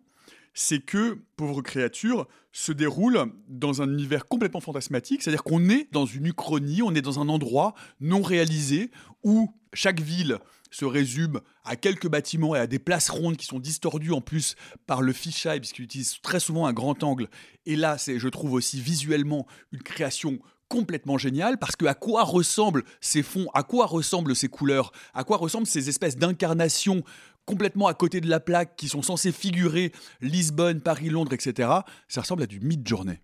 c'est 0.53 0.79
que 0.79 1.19
Pauvre 1.37 1.61
créature 1.61 2.27
se 2.51 2.71
déroule 2.71 3.31
dans 3.47 3.81
un 3.81 3.91
univers 3.91 4.25
complètement 4.25 4.59
fantasmatique, 4.59 5.21
c'est-à-dire 5.21 5.43
qu'on 5.43 5.69
est 5.69 5.87
dans 5.91 6.05
une 6.05 6.27
uchronie, 6.27 6.81
on 6.81 6.93
est 6.93 7.01
dans 7.01 7.19
un 7.19 7.29
endroit 7.29 7.73
non 7.99 8.21
réalisé 8.21 8.91
où 9.23 9.53
chaque 9.73 10.01
ville 10.01 10.39
se 10.69 10.85
résume 10.85 11.41
à 11.63 11.75
quelques 11.75 12.07
bâtiments 12.07 12.55
et 12.55 12.59
à 12.59 12.67
des 12.67 12.79
places 12.79 13.09
rondes 13.09 13.37
qui 13.37 13.45
sont 13.45 13.59
distordues 13.59 14.11
en 14.11 14.21
plus 14.21 14.55
par 14.87 15.01
le 15.01 15.13
fisheye 15.13 15.59
puisqu'il 15.59 15.83
utilise 15.83 16.19
très 16.21 16.39
souvent 16.39 16.65
un 16.65 16.73
grand 16.73 17.03
angle. 17.03 17.29
Et 17.65 17.75
là, 17.75 17.97
c'est, 17.97 18.19
je 18.19 18.27
trouve 18.27 18.53
aussi 18.53 18.79
visuellement 18.81 19.47
une 19.71 19.83
création 19.83 20.39
complètement 20.71 21.17
géniale 21.17 21.57
parce 21.57 21.75
que 21.75 21.85
à 21.85 21.93
quoi 21.93 22.23
ressemblent 22.23 22.85
ces 23.01 23.23
fonds, 23.23 23.47
à 23.53 23.63
quoi 23.63 23.85
ressemblent 23.87 24.33
ces 24.33 24.47
couleurs, 24.47 24.93
à 25.13 25.25
quoi 25.25 25.35
ressemblent 25.35 25.67
ces 25.67 25.89
espèces 25.89 26.15
d'incarnations 26.15 27.03
complètement 27.45 27.87
à 27.87 27.93
côté 27.93 28.21
de 28.21 28.29
la 28.29 28.39
plaque 28.39 28.77
qui 28.77 28.87
sont 28.87 29.01
censées 29.01 29.33
figurer 29.33 29.91
Lisbonne, 30.21 30.79
Paris, 30.79 31.09
Londres, 31.09 31.33
etc. 31.33 31.69
Ça 32.07 32.21
ressemble 32.21 32.43
à 32.43 32.45
du 32.47 32.61
mid-journée. 32.61 33.19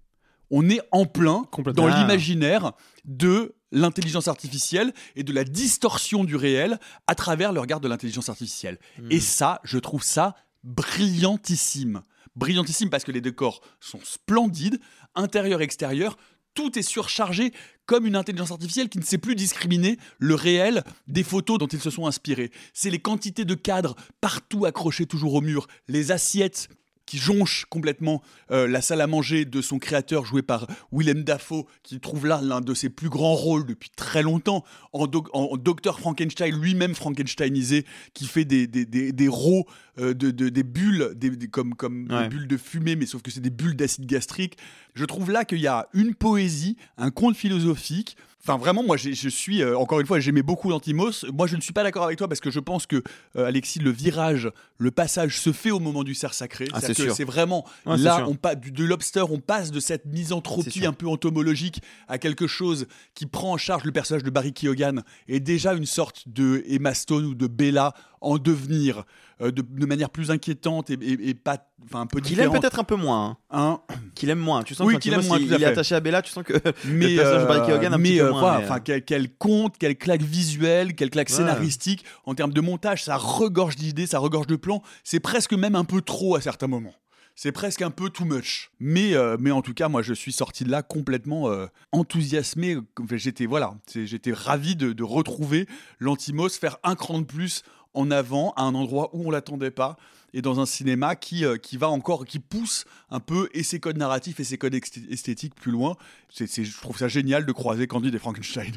On 0.51 0.69
est 0.69 0.81
en 0.91 1.05
plein 1.05 1.45
dans 1.73 1.87
l'imaginaire 1.87 2.73
de 3.05 3.55
l'intelligence 3.71 4.27
artificielle 4.27 4.93
et 5.15 5.23
de 5.23 5.31
la 5.31 5.45
distorsion 5.45 6.25
du 6.25 6.35
réel 6.35 6.77
à 7.07 7.15
travers 7.15 7.53
le 7.53 7.61
regard 7.61 7.79
de 7.79 7.87
l'intelligence 7.87 8.27
artificielle. 8.27 8.77
Et 9.09 9.21
ça, 9.21 9.61
je 9.63 9.77
trouve 9.77 10.03
ça 10.03 10.35
brillantissime. 10.65 12.01
Brillantissime 12.35 12.89
parce 12.89 13.05
que 13.05 13.11
les 13.13 13.21
décors 13.21 13.61
sont 13.79 13.99
splendides, 14.03 14.79
intérieur, 15.15 15.61
extérieur, 15.61 16.17
tout 16.57 16.79
est 16.79 16.81
surchargé 16.81 17.53
comme 17.85 18.07
une 18.07 18.15
intelligence 18.15 18.49
artificielle 18.49 18.89
qui 18.89 18.97
ne 18.97 19.03
sait 19.03 19.19
plus 19.19 19.35
discriminer 19.35 19.97
le 20.17 20.33
réel 20.33 20.83
des 21.07 21.23
photos 21.23 21.59
dont 21.59 21.67
ils 21.67 21.79
se 21.79 21.91
sont 21.91 22.07
inspirés. 22.07 22.49
C'est 22.73 22.89
les 22.89 22.97
quantités 22.97 23.45
de 23.45 23.53
cadres 23.53 23.95
partout 24.21 24.65
accrochés 24.65 25.05
toujours 25.05 25.35
au 25.35 25.41
mur, 25.41 25.67
les 25.87 26.11
assiettes 26.11 26.67
qui 27.07 27.17
jonchent 27.17 27.65
complètement 27.69 28.21
euh, 28.51 28.67
la 28.67 28.81
salle 28.81 29.01
à 29.01 29.07
manger 29.07 29.45
de 29.45 29.61
son 29.63 29.79
créateur 29.79 30.25
joué 30.25 30.43
par 30.43 30.67
Willem 30.91 31.23
Dafoe, 31.23 31.65
qui 31.81 31.99
trouve 31.99 32.27
là 32.27 32.39
l'un 32.43 32.61
de 32.61 32.73
ses 32.75 32.89
plus 32.89 33.09
grands 33.09 33.33
rôles 33.33 33.65
depuis 33.65 33.89
très 33.95 34.21
longtemps, 34.21 34.63
en, 34.93 35.07
doc- 35.07 35.29
en 35.33 35.57
docteur 35.57 35.99
Frankenstein, 35.99 36.53
lui-même 36.61 36.93
Frankensteinisé, 36.93 37.85
qui 38.13 38.25
fait 38.27 38.45
des, 38.45 38.67
des, 38.67 38.85
des, 38.85 39.11
des 39.11 39.27
rots, 39.27 39.65
euh, 39.99 40.13
de, 40.13 40.29
de- 40.29 40.49
des 40.49 40.63
bulles, 40.63 41.13
des, 41.15 41.31
des- 41.31 41.47
comme, 41.47 41.73
comme 41.73 42.07
Ouais. 42.11 42.23
des 42.23 42.29
bulles 42.29 42.47
de 42.47 42.57
fumée, 42.57 42.95
mais 42.95 43.05
sauf 43.07 43.21
que 43.23 43.31
c'est 43.31 43.39
des 43.41 43.49
bulles 43.49 43.75
d'acide 43.75 44.05
gastrique. 44.05 44.57
Je 44.93 45.05
trouve 45.05 45.31
là 45.31 45.45
qu'il 45.45 45.59
y 45.59 45.67
a 45.67 45.87
une 45.93 46.13
poésie, 46.13 46.77
un 46.97 47.09
conte 47.09 47.35
philosophique. 47.35 48.17
Enfin, 48.47 48.57
vraiment, 48.57 48.81
moi, 48.81 48.95
je 48.95 49.29
suis, 49.29 49.61
euh, 49.61 49.77
encore 49.77 49.99
une 49.99 50.05
fois, 50.07 50.21
j'aimais 50.21 50.41
beaucoup 50.41 50.69
l'Antimos. 50.69 51.25
Moi, 51.33 51.47
je 51.47 51.57
ne 51.57 51.61
suis 51.61 51.73
pas 51.73 51.83
d'accord 51.83 52.05
avec 52.05 52.17
toi 52.17 52.29
parce 52.29 52.39
que 52.39 52.49
je 52.49 52.61
pense 52.61 52.85
que, 52.85 53.03
euh, 53.35 53.45
Alexis, 53.45 53.79
le 53.79 53.89
virage, 53.89 54.49
le 54.77 54.89
passage 54.89 55.41
se 55.41 55.51
fait 55.51 55.69
au 55.69 55.79
moment 55.81 56.05
du 56.05 56.15
cerf 56.15 56.33
sacré. 56.33 56.65
Ah, 56.71 56.79
c'est 56.79 56.93
c'est 56.93 57.25
vraiment, 57.25 57.65
Ouais, 57.85 57.97
là, 57.97 58.25
on 58.25 58.35
passe 58.35 58.57
du, 58.57 58.71
de 58.71 58.85
Lobster, 58.85 59.23
on 59.29 59.39
passe 59.39 59.71
de 59.71 59.81
cette 59.81 60.05
misanthropie 60.05 60.85
un 60.85 60.93
peu 60.93 61.07
entomologique 61.09 61.81
à 62.07 62.17
quelque 62.19 62.47
chose 62.47 62.87
qui 63.15 63.25
prend 63.25 63.51
en 63.51 63.57
charge 63.57 63.83
le 63.83 63.91
personnage 63.91 64.23
de 64.23 64.29
Barry 64.29 64.53
Keoghan 64.53 65.01
et 65.27 65.41
déjà 65.41 65.73
une 65.73 65.85
sorte 65.85 66.23
de 66.27 66.63
Emma 66.69 66.93
Stone 66.93 67.25
ou 67.25 67.35
de 67.35 67.47
Bella 67.47 67.93
en 68.21 68.38
devenir 68.38 69.03
euh, 69.41 69.51
de, 69.51 69.62
de 69.62 69.86
manière 69.86 70.09
plus 70.09 70.31
inquiétante 70.31 70.89
et, 70.89 70.93
et- 71.01 71.29
et 71.29 71.33
pas, 71.36 71.57
enfin 71.83 72.01
un 72.01 72.05
peu 72.07 72.19
Qu'il 72.19 72.39
aime 72.39 72.51
peut-être 72.51 72.79
un 72.79 72.83
peu 72.83 72.95
moins. 72.95 73.38
Hein 73.51 73.79
Qu'il 74.15 74.29
aime 74.31 74.39
moins. 74.39 74.63
Tu 74.63 74.74
sens 74.74 74.88
Oui, 74.88 74.95
que 74.95 75.00
qu'il 75.00 75.13
aime 75.13 75.25
moins, 75.25 75.38
il 75.39 75.53
est 75.53 75.63
attaché 75.65 75.93
à 75.95 76.00
Bella, 76.00 76.21
tu 76.24 76.31
sens 76.31 76.43
que 76.43 76.53
mais 76.86 77.09
le 77.09 77.15
personnage 77.17 77.69
euh, 77.69 77.88
un 77.93 77.97
mais, 77.97 78.09
petit 78.09 78.17
peu 78.17 78.24
euh, 78.25 78.31
moins. 78.31 78.39
voilà, 78.39 78.57
mais, 78.59 78.65
enfin 78.65 78.79
quel, 78.79 79.03
quel 79.05 79.29
conte, 79.36 79.77
quelle 79.77 79.95
claque 79.97 80.24
visuelle, 80.24 80.95
quelle 80.95 81.09
claque 81.12 81.29
Ouais. 81.29 81.36
scénaristique 81.36 82.03
en 82.25 82.33
termes 82.36 82.53
de 82.53 82.62
montage, 82.62 83.03
ça 83.03 83.17
regorge 83.17 83.75
d'idées, 83.75 84.07
ça 84.07 84.17
regorge 84.19 84.47
de 84.47 84.55
plans. 84.55 84.81
C'est 85.03 85.19
presque 85.19 85.53
même 85.53 85.75
un 85.75 85.83
peu 85.86 86.01
trop 86.01 86.36
à 86.36 86.41
certains 86.41 86.67
moments. 86.67 86.95
C'est 87.39 87.51
presque 87.51 87.83
un 87.83 87.91
peu 87.91 88.09
too 88.09 88.25
much. 88.25 88.71
Mais, 88.79 89.13
euh, 89.13 89.38
mais 89.39 89.51
en 89.51 89.62
tout 89.62 89.75
cas, 89.75 89.89
moi, 89.89 90.01
je 90.01 90.15
suis 90.15 90.31
sorti 90.31 90.63
de 90.63 90.71
là 90.71 90.81
complètement 90.81 91.51
euh, 91.51 91.67
enthousiasmé. 91.91 92.77
J'étais 93.13 93.45
voilà, 93.45 93.75
j'étais 93.93 94.33
ravi 94.33 94.75
de, 94.75 94.91
de 94.93 95.03
retrouver 95.03 95.67
l'Antimos 96.00 96.50
faire 96.50 96.77
un 96.83 96.95
cran 96.95 97.19
de 97.19 97.25
plus 97.25 97.62
en 97.97 98.11
avant 98.11 98.53
à 98.55 98.63
un 98.63 98.75
endroit 98.75 99.09
où 99.13 99.27
on 99.27 99.31
l'attendait 99.31 99.71
pas 99.71 99.97
et 100.33 100.41
dans 100.41 100.59
un 100.59 100.65
cinéma 100.65 101.15
qui, 101.15 101.45
euh, 101.45 101.57
qui 101.57 101.77
va 101.77 101.89
encore, 101.89 102.25
qui 102.25 102.39
pousse 102.39 102.85
un 103.09 103.19
peu 103.19 103.49
et 103.53 103.63
ses 103.63 103.79
codes 103.79 103.97
narratifs 103.97 104.39
et 104.39 104.43
ses 104.43 104.57
codes 104.57 104.75
esthétiques 104.75 105.55
plus 105.55 105.71
loin. 105.71 105.95
C'est- 106.29 106.63
je 106.63 106.77
trouve 106.79 106.97
ça 106.97 107.07
génial 107.07 107.45
de 107.45 107.51
croiser 107.51 107.87
Candide 107.87 108.13
et 108.13 108.19
Frankenstein. 108.19 108.73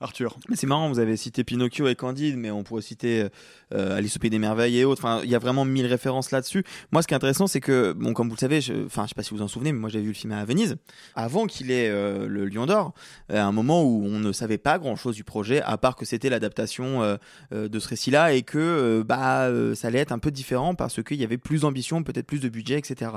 Arthur. 0.00 0.36
Mais 0.48 0.56
c'est 0.56 0.66
marrant, 0.66 0.88
vous 0.88 0.98
avez 0.98 1.16
cité 1.16 1.42
Pinocchio 1.42 1.88
et 1.88 1.94
Candide, 1.94 2.36
mais 2.36 2.50
on 2.50 2.62
pourrait 2.64 2.82
citer 2.82 3.28
euh, 3.72 3.96
Alice 3.96 4.16
au 4.16 4.18
Pays 4.18 4.30
des 4.30 4.38
Merveilles 4.38 4.78
et 4.78 4.84
autres. 4.84 5.02
Enfin, 5.02 5.20
il 5.24 5.30
y 5.30 5.34
a 5.34 5.38
vraiment 5.38 5.64
mille 5.64 5.86
références 5.86 6.30
là-dessus. 6.32 6.64
Moi, 6.92 7.02
ce 7.02 7.06
qui 7.06 7.14
est 7.14 7.16
intéressant, 7.16 7.46
c'est 7.46 7.60
que, 7.60 7.92
bon, 7.92 8.12
comme 8.12 8.28
vous 8.28 8.34
le 8.34 8.40
savez, 8.40 8.60
je, 8.60 8.84
enfin, 8.84 9.04
je 9.04 9.08
sais 9.10 9.14
pas 9.14 9.22
si 9.22 9.32
vous 9.32 9.42
en 9.42 9.48
souvenez, 9.48 9.72
mais 9.72 9.78
moi 9.78 9.88
j'avais 9.88 10.04
vu 10.04 10.10
le 10.10 10.14
film 10.14 10.32
à 10.32 10.44
Venise 10.44 10.76
avant 11.14 11.46
qu'il 11.46 11.70
ait 11.70 11.88
euh, 11.88 12.26
le 12.26 12.44
Lion 12.46 12.66
d'Or, 12.66 12.92
à 13.30 13.42
un 13.42 13.52
moment 13.52 13.82
où 13.84 14.04
on 14.04 14.18
ne 14.18 14.32
savait 14.32 14.58
pas 14.58 14.78
grand-chose 14.78 15.16
du 15.16 15.24
projet, 15.24 15.62
à 15.62 15.78
part 15.78 15.96
que 15.96 16.04
c'était 16.04 16.28
l'adaptation 16.28 17.02
euh, 17.02 17.16
euh, 17.52 17.68
de 17.68 17.78
ce 17.78 17.88
récit-là 17.88 18.34
et 18.34 18.42
que 18.42 18.58
euh, 18.58 19.04
bah 19.04 19.44
euh, 19.44 19.74
ça 19.74 19.88
allait 19.88 19.98
être 19.98 20.12
un 20.12 20.18
peu 20.18 20.30
différent 20.30 20.74
parce 20.74 21.02
qu'il 21.02 21.16
y 21.18 21.24
avait 21.24 21.38
plus 21.38 21.60
d'ambition, 21.62 22.02
peut-être 22.02 22.26
plus 22.26 22.40
de 22.40 22.48
budget, 22.48 22.78
etc. 22.78 23.12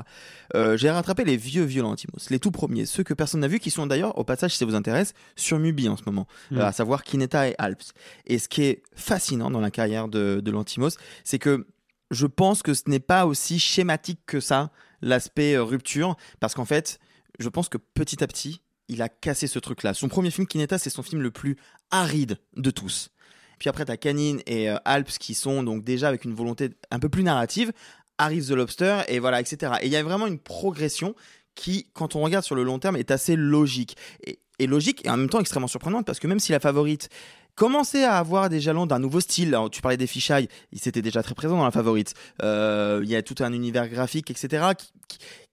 Euh, 0.55 0.77
J'ai 0.77 0.89
rattrapé 0.89 1.25
les 1.25 1.37
vieux 1.37 1.67
Lantimos, 1.81 2.29
les 2.29 2.39
tout 2.39 2.51
premiers, 2.51 2.85
ceux 2.85 3.03
que 3.03 3.13
personne 3.13 3.41
n'a 3.41 3.47
vu, 3.47 3.59
qui 3.59 3.69
sont 3.69 3.85
d'ailleurs, 3.85 4.17
au 4.17 4.23
passage, 4.23 4.51
si 4.51 4.57
ça 4.57 4.65
vous 4.65 4.75
intéresse, 4.75 5.13
sur 5.35 5.59
Mubi 5.59 5.87
en 5.89 5.97
ce 5.97 6.03
moment, 6.05 6.27
Mm. 6.51 6.59
À 6.69 6.71
savoir 6.71 7.03
Kineta 7.03 7.49
et 7.49 7.55
Alps. 7.57 7.93
Et 8.27 8.37
ce 8.37 8.47
qui 8.47 8.61
est 8.61 8.83
fascinant 8.95 9.49
dans 9.49 9.59
la 9.59 9.71
carrière 9.71 10.07
de, 10.07 10.39
de 10.39 10.51
Lantimos, 10.51 10.91
c'est 11.23 11.39
que 11.39 11.65
je 12.11 12.27
pense 12.27 12.61
que 12.61 12.75
ce 12.75 12.83
n'est 12.85 12.99
pas 12.99 13.25
aussi 13.25 13.57
schématique 13.57 14.19
que 14.27 14.39
ça, 14.39 14.71
l'aspect 15.01 15.55
euh, 15.55 15.63
rupture, 15.63 16.15
parce 16.39 16.53
qu'en 16.53 16.65
fait, 16.65 16.99
je 17.39 17.49
pense 17.49 17.69
que 17.69 17.77
petit 17.77 18.23
à 18.23 18.27
petit, 18.27 18.61
il 18.87 19.01
a 19.01 19.09
cassé 19.09 19.47
ce 19.47 19.57
truc-là. 19.57 19.95
Son 19.95 20.09
premier 20.09 20.29
film, 20.29 20.45
Kineta, 20.45 20.77
c'est 20.77 20.91
son 20.91 21.01
film 21.01 21.23
le 21.23 21.31
plus 21.31 21.57
aride 21.89 22.37
de 22.55 22.69
tous. 22.69 23.09
Puis 23.57 23.67
après, 23.67 23.85
t'as 23.85 23.97
Canine 23.97 24.41
et 24.45 24.69
euh, 24.69 24.77
Alps 24.85 25.17
qui 25.19 25.33
sont 25.33 25.63
donc 25.63 25.83
déjà 25.83 26.07
avec 26.07 26.23
une 26.23 26.35
volonté 26.35 26.69
un 26.91 26.99
peu 26.99 27.09
plus 27.09 27.23
narrative. 27.23 27.71
Arrive 28.19 28.47
The 28.47 28.51
Lobster 28.51 29.01
et 29.07 29.17
voilà, 29.17 29.39
etc. 29.39 29.73
Et 29.81 29.87
il 29.87 29.91
y 29.91 29.95
a 29.95 30.03
vraiment 30.03 30.27
une 30.27 30.39
progression 30.39 31.15
qui, 31.55 31.89
quand 31.93 32.15
on 32.15 32.21
regarde 32.21 32.45
sur 32.45 32.55
le 32.55 32.63
long 32.63 32.77
terme, 32.77 32.95
est 32.95 33.11
assez 33.11 33.35
logique. 33.35 33.97
Et, 34.25 34.39
et 34.59 34.67
logique 34.67 35.05
et 35.05 35.09
en 35.09 35.17
même 35.17 35.29
temps 35.29 35.39
extrêmement 35.39 35.67
surprenante 35.67 36.05
parce 36.05 36.19
que 36.19 36.27
même 36.27 36.39
si 36.39 36.51
la 36.51 36.59
favorite 36.59 37.09
commençait 37.55 38.05
à 38.05 38.17
avoir 38.17 38.49
des 38.49 38.61
jalons 38.61 38.85
d'un 38.85 38.99
nouveau 38.99 39.19
style, 39.19 39.49
alors, 39.49 39.69
tu 39.69 39.81
parlais 39.81 39.97
des 39.97 40.07
fichailles, 40.07 40.47
il 40.71 40.79
s'était 40.79 41.01
déjà 41.01 41.21
très 41.21 41.35
présent 41.35 41.57
dans 41.57 41.65
la 41.65 41.71
favorite. 41.71 42.13
Euh, 42.41 43.01
il 43.03 43.09
y 43.09 43.17
a 43.17 43.21
tout 43.21 43.35
un 43.39 43.51
univers 43.51 43.89
graphique, 43.89 44.31
etc. 44.31 44.63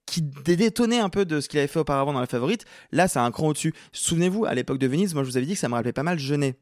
qui 0.05 0.21
détonnait 0.21 0.99
un 0.99 1.09
peu 1.09 1.25
de 1.25 1.41
ce 1.41 1.49
qu'il 1.49 1.59
avait 1.59 1.67
fait 1.67 1.79
auparavant 1.79 2.13
dans 2.13 2.21
la 2.21 2.27
favorite. 2.27 2.63
Là, 2.93 3.09
c'est 3.09 3.19
un 3.19 3.29
cran 3.31 3.49
au-dessus. 3.49 3.73
Souvenez-vous, 3.91 4.45
à 4.45 4.53
l'époque 4.53 4.77
de 4.77 4.87
Venise, 4.87 5.13
moi 5.13 5.23
je 5.23 5.29
vous 5.29 5.35
avais 5.35 5.45
dit 5.45 5.55
que 5.55 5.59
ça 5.59 5.67
me 5.67 5.73
rappelait 5.73 5.91
pas 5.91 6.03
mal 6.03 6.17
Genet 6.17 6.55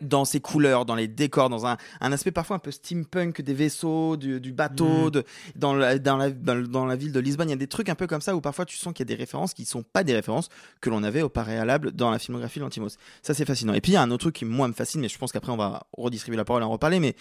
dans 0.00 0.24
ses 0.24 0.40
couleurs, 0.40 0.84
dans 0.84 0.94
les 0.94 1.08
décors, 1.08 1.48
dans 1.50 1.66
un, 1.66 1.76
un 2.00 2.12
aspect 2.12 2.30
parfois 2.30 2.56
un 2.56 2.58
peu 2.58 2.70
steampunk 2.70 3.40
des 3.42 3.54
vaisseaux, 3.54 4.16
du, 4.16 4.40
du 4.40 4.52
bateau, 4.52 5.04
Mhm. 5.06 5.10
de, 5.10 5.24
dans, 5.56 5.74
la, 5.74 5.98
dans, 5.98 6.16
la, 6.16 6.30
dans, 6.30 6.54
le- 6.54 6.66
dans 6.68 6.86
la 6.86 6.96
ville 6.96 7.12
de 7.12 7.20
Lisbonne. 7.20 7.48
Il 7.48 7.52
y 7.52 7.54
a 7.54 7.56
des 7.56 7.66
trucs 7.66 7.88
un 7.88 7.94
peu 7.94 8.06
comme 8.06 8.20
ça 8.20 8.34
où 8.36 8.40
parfois 8.40 8.64
tu 8.64 8.76
sens 8.76 8.92
qu'il 8.92 9.08
y 9.08 9.12
a 9.12 9.14
des 9.14 9.20
références 9.20 9.54
qui 9.54 9.64
sont 9.64 9.82
pas 9.82 10.04
des 10.04 10.14
références 10.14 10.48
que 10.80 10.90
l'on 10.90 11.02
avait 11.02 11.22
au 11.22 11.28
préalable 11.28 11.92
dans 11.92 12.10
la 12.10 12.18
filmographie 12.18 12.58
de 12.58 12.64
Lantimos. 12.64 12.96
Ça, 13.22 13.34
c'est 13.34 13.44
fascinant. 13.44 13.74
Et 13.74 13.80
puis, 13.80 13.92
il 13.92 13.94
y 13.94 13.98
a 13.98 14.02
un 14.02 14.10
autre 14.10 14.22
truc 14.24 14.34
qui, 14.36 14.44
moi, 14.44 14.68
me 14.68 14.72
fascine, 14.74 15.00
mais 15.00 15.08
je 15.08 15.18
pense 15.18 15.32
qu'après, 15.32 15.52
on 15.52 15.56
va 15.56 15.86
redistribuer 15.96 16.36
la 16.36 16.44
parole 16.44 16.62
et 16.62 16.66
en 16.66 16.70
reparler. 16.70 17.00
Mais 17.00 17.14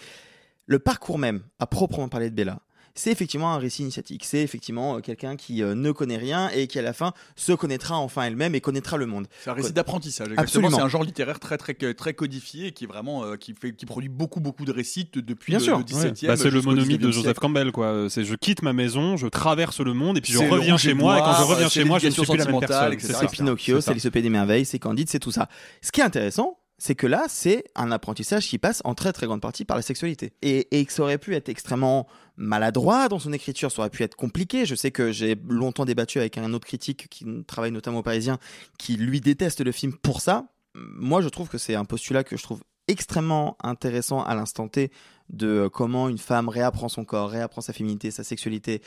le 0.66 0.80
parcours 0.80 1.20
même, 1.20 1.42
à 1.60 1.68
proprement 1.68 2.08
parler 2.10 2.30
de 2.30 2.36
Bella, 2.36 2.60
c'est 2.96 3.12
effectivement 3.12 3.54
un 3.54 3.58
récit 3.58 3.82
initiatique. 3.82 4.24
C'est 4.26 4.42
effectivement 4.42 4.98
euh, 4.98 5.00
quelqu'un 5.00 5.36
qui 5.36 5.64
euh, 5.64 5.74
ne 5.76 5.92
connaît 5.92 6.18
rien 6.18 6.50
et 6.50 6.68
qui, 6.68 6.78
à 6.80 6.82
la 6.82 6.94
fin, 6.94 7.14
se 7.36 7.52
connaîtra 7.54 7.98
enfin 7.98 8.24
elle-même 8.24 8.56
et 8.56 8.62
connaîtra 8.62 8.98
le 8.98 9.06
monde. 9.06 9.28
C'est 9.44 9.50
un 9.50 9.54
récit 9.54 9.74
d'apprentissage. 9.74 10.28
Absolument. 10.38 10.78
C'est 10.78 10.82
un 10.84 10.88
genre 10.90 11.04
littéraire 11.04 11.40
très 11.40 11.58
très 11.58 11.74
très 11.94 12.14
codifié 12.14 12.68
et 12.68 12.72
qui 12.72 12.84
est 12.84 12.88
vraiment 12.88 13.24
euh, 13.26 13.36
qui 13.36 13.54
fait 13.54 13.74
qui 13.74 13.86
produit 13.86 14.10
beaucoup 14.10 14.40
beaucoup 14.40 14.66
de 14.66 14.72
récits 14.72 15.10
de- 15.14 15.22
depuis 15.22 15.52
Bien 15.52 15.60
le, 15.60 15.64
sûr. 15.64 15.78
le 15.78 15.84
17e. 15.84 16.28
Bah, 16.28 16.38
c'est 16.38 16.50
le 16.50 16.62
monomythe 16.62 17.02
de 17.02 17.08
19e 17.08 17.12
Joseph 17.12 17.24
siècle. 17.24 17.40
Campbell, 17.40 17.72
quoi. 17.72 18.08
C'est 18.10 18.24
je 18.24 18.36
quitte 18.36 18.62
ma 18.62 18.74
maison, 18.74 19.18
je 19.18 19.28
traverse 19.28 19.80
le 19.80 19.94
monde 19.94 20.18
et 20.18 20.22
puis 20.22 20.34
je 20.34 20.40
reviens 20.40 20.78
chez 20.78 20.94
moi. 20.94 21.18
Et 21.18 21.22
quand 21.22 21.36
je 21.36 21.44
reviens 21.44 21.70
c'est 21.70 21.74
chez 21.82 21.84
moi, 21.86 22.00
je 22.00 22.08
ne 22.08 22.12
suis 22.12 22.22
plus 22.24 22.38
la 22.38 22.46
même 22.46 22.60
personne. 22.60 22.96
C'est 23.00 23.32
Pinocchio, 23.32 23.82
C'est 23.82 23.94
les 24.14 24.22
des 24.22 24.30
merveilles, 24.30 24.66
c'est 24.66 24.80
Candide, 24.80 25.10
c'est 25.10 25.20
tout 25.20 25.32
ça. 25.32 25.50
Ce 25.82 25.92
qui 25.92 26.02
est 26.02 26.04
intéressant, 26.04 26.58
c'est 26.84 26.96
que 26.96 27.08
là, 27.08 27.28
c'est 27.30 27.64
un 27.76 27.94
apprentissage 27.94 28.46
qui 28.46 28.58
passe 28.58 28.82
en 28.84 28.94
très 28.94 29.14
très 29.14 29.26
grande 29.26 29.40
partie 29.40 29.64
par 29.64 29.78
la 29.78 29.82
sexualité. 29.82 30.34
Et, 30.42 30.68
et 30.78 30.86
ça 30.90 31.04
aurait 31.04 31.18
pu 31.18 31.34
être 31.34 31.48
extrêmement 31.48 32.08
maladroit 32.36 33.08
dans 33.08 33.20
son 33.20 33.32
écriture, 33.32 33.72
ça 33.72 33.80
aurait 33.84 33.90
pu 33.90 34.04
être 34.04 34.18
compliqué. 34.18 34.66
Je 34.66 34.76
sais 34.76 34.92
que 34.92 35.14
j'ai 35.14 35.38
longtemps 35.48 35.86
débattu 35.86 36.20
avec 36.20 36.38
un 36.38 36.54
autre 36.54 36.66
critique 36.66 37.08
qui 37.10 37.26
travaille 37.48 37.72
notamment 37.72 38.00
au 38.00 38.04
Parisien, 38.04 38.38
qui 38.78 38.98
lui 38.98 39.22
déteste 39.22 39.62
le 39.62 39.72
film 39.72 39.94
pour 39.94 40.20
ça. 40.20 40.48
Moi, 40.76 41.22
je 41.22 41.30
trouve 41.30 41.48
que 41.48 41.58
c'est 41.58 41.76
un 41.76 41.86
postulat 41.86 42.26
que 42.26 42.36
je 42.36 42.44
trouve 42.44 42.62
extrêmement 42.90 43.56
intéressant 43.64 44.22
à 44.22 44.36
l'instant 44.36 44.68
T 44.68 44.92
de 45.30 45.70
comment 45.72 46.10
une 46.10 46.18
femme 46.18 46.50
réapprend 46.50 46.90
son 46.90 47.06
corps, 47.06 47.30
réapprend 47.30 47.62
sa 47.62 47.72
féminité, 47.72 48.12
sa 48.12 48.26
sexualité, 48.26 48.82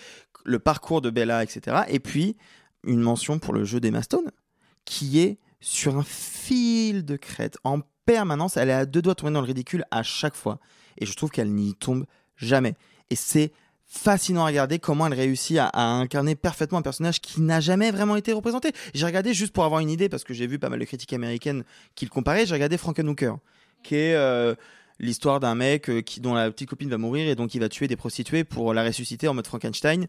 le 0.45 0.59
parcours 0.59 1.01
de 1.01 1.09
Bella, 1.09 1.43
etc. 1.43 1.85
Et 1.89 2.01
puis, 2.01 2.37
une 2.85 3.01
mention 3.01 3.39
pour 3.39 3.55
le 3.55 3.65
jeu 3.65 3.81
d'Emma 3.81 4.03
Stone, 4.03 4.31
qui 4.85 5.21
est 5.21 5.39
sur 5.61 5.97
un 5.97 6.05
fil 6.05 7.05
de 7.05 7.17
crête 7.17 7.59
en 7.65 7.81
permanence. 8.07 8.57
Elle 8.57 8.71
est 8.71 8.73
à 8.73 8.87
deux 8.87 9.03
doigts 9.03 9.15
de 9.15 9.21
tomber 9.21 9.33
dans 9.33 9.41
le 9.41 9.47
ridicule 9.47 9.85
à 9.91 10.03
chaque 10.03 10.35
fois. 10.35 10.59
Et 10.99 11.05
je 11.07 11.15
trouve 11.15 11.31
qu'elle 11.31 11.53
n'y 11.53 11.75
tombe 11.75 12.07
jamais. 12.37 12.75
Et 13.11 13.17
c'est 13.17 13.53
fascinant 13.87 14.43
à 14.43 14.47
regarder 14.47 14.79
comment 14.79 15.07
elle 15.07 15.15
réussit 15.15 15.59
à, 15.59 15.81
incarner 15.83 16.35
parfaitement 16.35 16.79
un 16.79 16.83
personnage 16.83 17.21
qui 17.21 17.41
n'a 17.41 17.61
jamais 17.61 17.91
vraiment 17.91 18.17
été 18.17 18.33
représenté. 18.33 18.73
J'ai 18.95 19.07
regardé 19.07 19.33
juste 19.33 19.53
pour 19.53 19.65
avoir 19.65 19.81
une 19.81 19.91
idée, 19.91 20.09
parce 20.09 20.25
que 20.25 20.35
j'ai 20.35 20.47
vu 20.47 20.59
pas 20.59 20.69
mal 20.69 20.81
de 20.81 20.85
critiques 20.85 21.13
américaines 21.13 21.65
qui 21.95 22.05
le 22.05 22.11
comparaient, 22.11 22.47
j'ai 22.47 22.55
regardé 22.55 22.79
Frankenhooker, 22.79 23.35
qui 23.83 23.95
est 23.95 24.15
euh, 24.15 24.55
l'histoire 24.99 25.41
d'un 25.41 25.55
mec 25.55 25.89
euh, 25.89 26.01
qui, 26.01 26.21
dont 26.21 26.35
la 26.35 26.51
petite 26.51 26.69
copine 26.69 26.91
va 26.91 26.99
mourir 26.99 27.29
et 27.29 27.35
donc 27.35 27.55
il 27.55 27.61
va 27.61 27.69
tuer 27.69 27.87
des 27.87 27.97
prostituées 27.97 28.45
pour 28.45 28.75
la 28.75 28.85
ressusciter 28.85 29.29
en 29.29 29.35
mode 29.35 29.47
Frankenstein. 29.47 30.07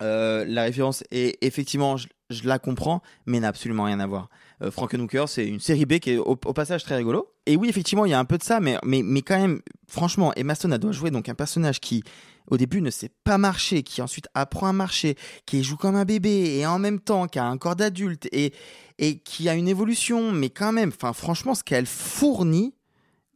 Euh, 0.00 0.44
la 0.46 0.62
référence 0.62 1.02
est 1.10 1.36
effectivement, 1.42 1.96
je, 1.96 2.06
la 2.44 2.58
comprends, 2.58 3.02
mais 3.26 3.40
n'a 3.40 3.48
absolument 3.48 3.84
rien 3.84 4.00
à 4.00 4.06
voir. 4.06 4.28
Euh, 4.62 4.70
Frankenhooker, 4.70 5.24
c'est 5.28 5.46
une 5.46 5.60
série 5.60 5.86
B 5.86 5.98
qui 5.98 6.12
est 6.12 6.18
au, 6.18 6.36
passage 6.36 6.84
très 6.84 6.96
rigolo. 6.96 7.32
Et 7.46 7.56
oui, 7.56 7.68
effectivement, 7.68 8.04
il 8.04 8.10
y 8.10 8.14
a 8.14 8.18
un 8.18 8.24
peu 8.24 8.38
de 8.38 8.42
ça, 8.42 8.60
mais, 8.60 8.78
mais, 8.84 9.02
mais 9.02 9.22
quand 9.22 9.38
même, 9.38 9.60
franchement, 9.88 10.32
Emma 10.36 10.54
Stone 10.54 10.76
doit 10.78 10.92
jouer 10.92 11.10
donc 11.10 11.28
un 11.28 11.34
personnage 11.34 11.80
qui, 11.80 12.02
au 12.50 12.56
début, 12.56 12.80
ne 12.80 12.90
sait 12.90 13.10
pas 13.24 13.38
marcher, 13.38 13.82
qui 13.82 14.02
ensuite 14.02 14.28
apprend 14.34 14.68
à 14.68 14.72
marcher, 14.72 15.16
qui 15.46 15.62
joue 15.62 15.76
comme 15.76 15.96
un 15.96 16.04
bébé 16.04 16.58
et 16.58 16.66
en 16.66 16.78
même 16.78 17.00
temps 17.00 17.26
qui 17.26 17.38
a 17.38 17.44
un 17.44 17.58
corps 17.58 17.76
d'adulte 17.76 18.28
et, 18.32 18.52
et 18.98 19.18
qui 19.18 19.48
a 19.48 19.54
une 19.54 19.68
évolution, 19.68 20.32
mais 20.32 20.50
quand 20.50 20.72
même, 20.72 20.92
franchement, 20.92 21.54
ce 21.54 21.64
qu'elle 21.64 21.86
fournit 21.86 22.74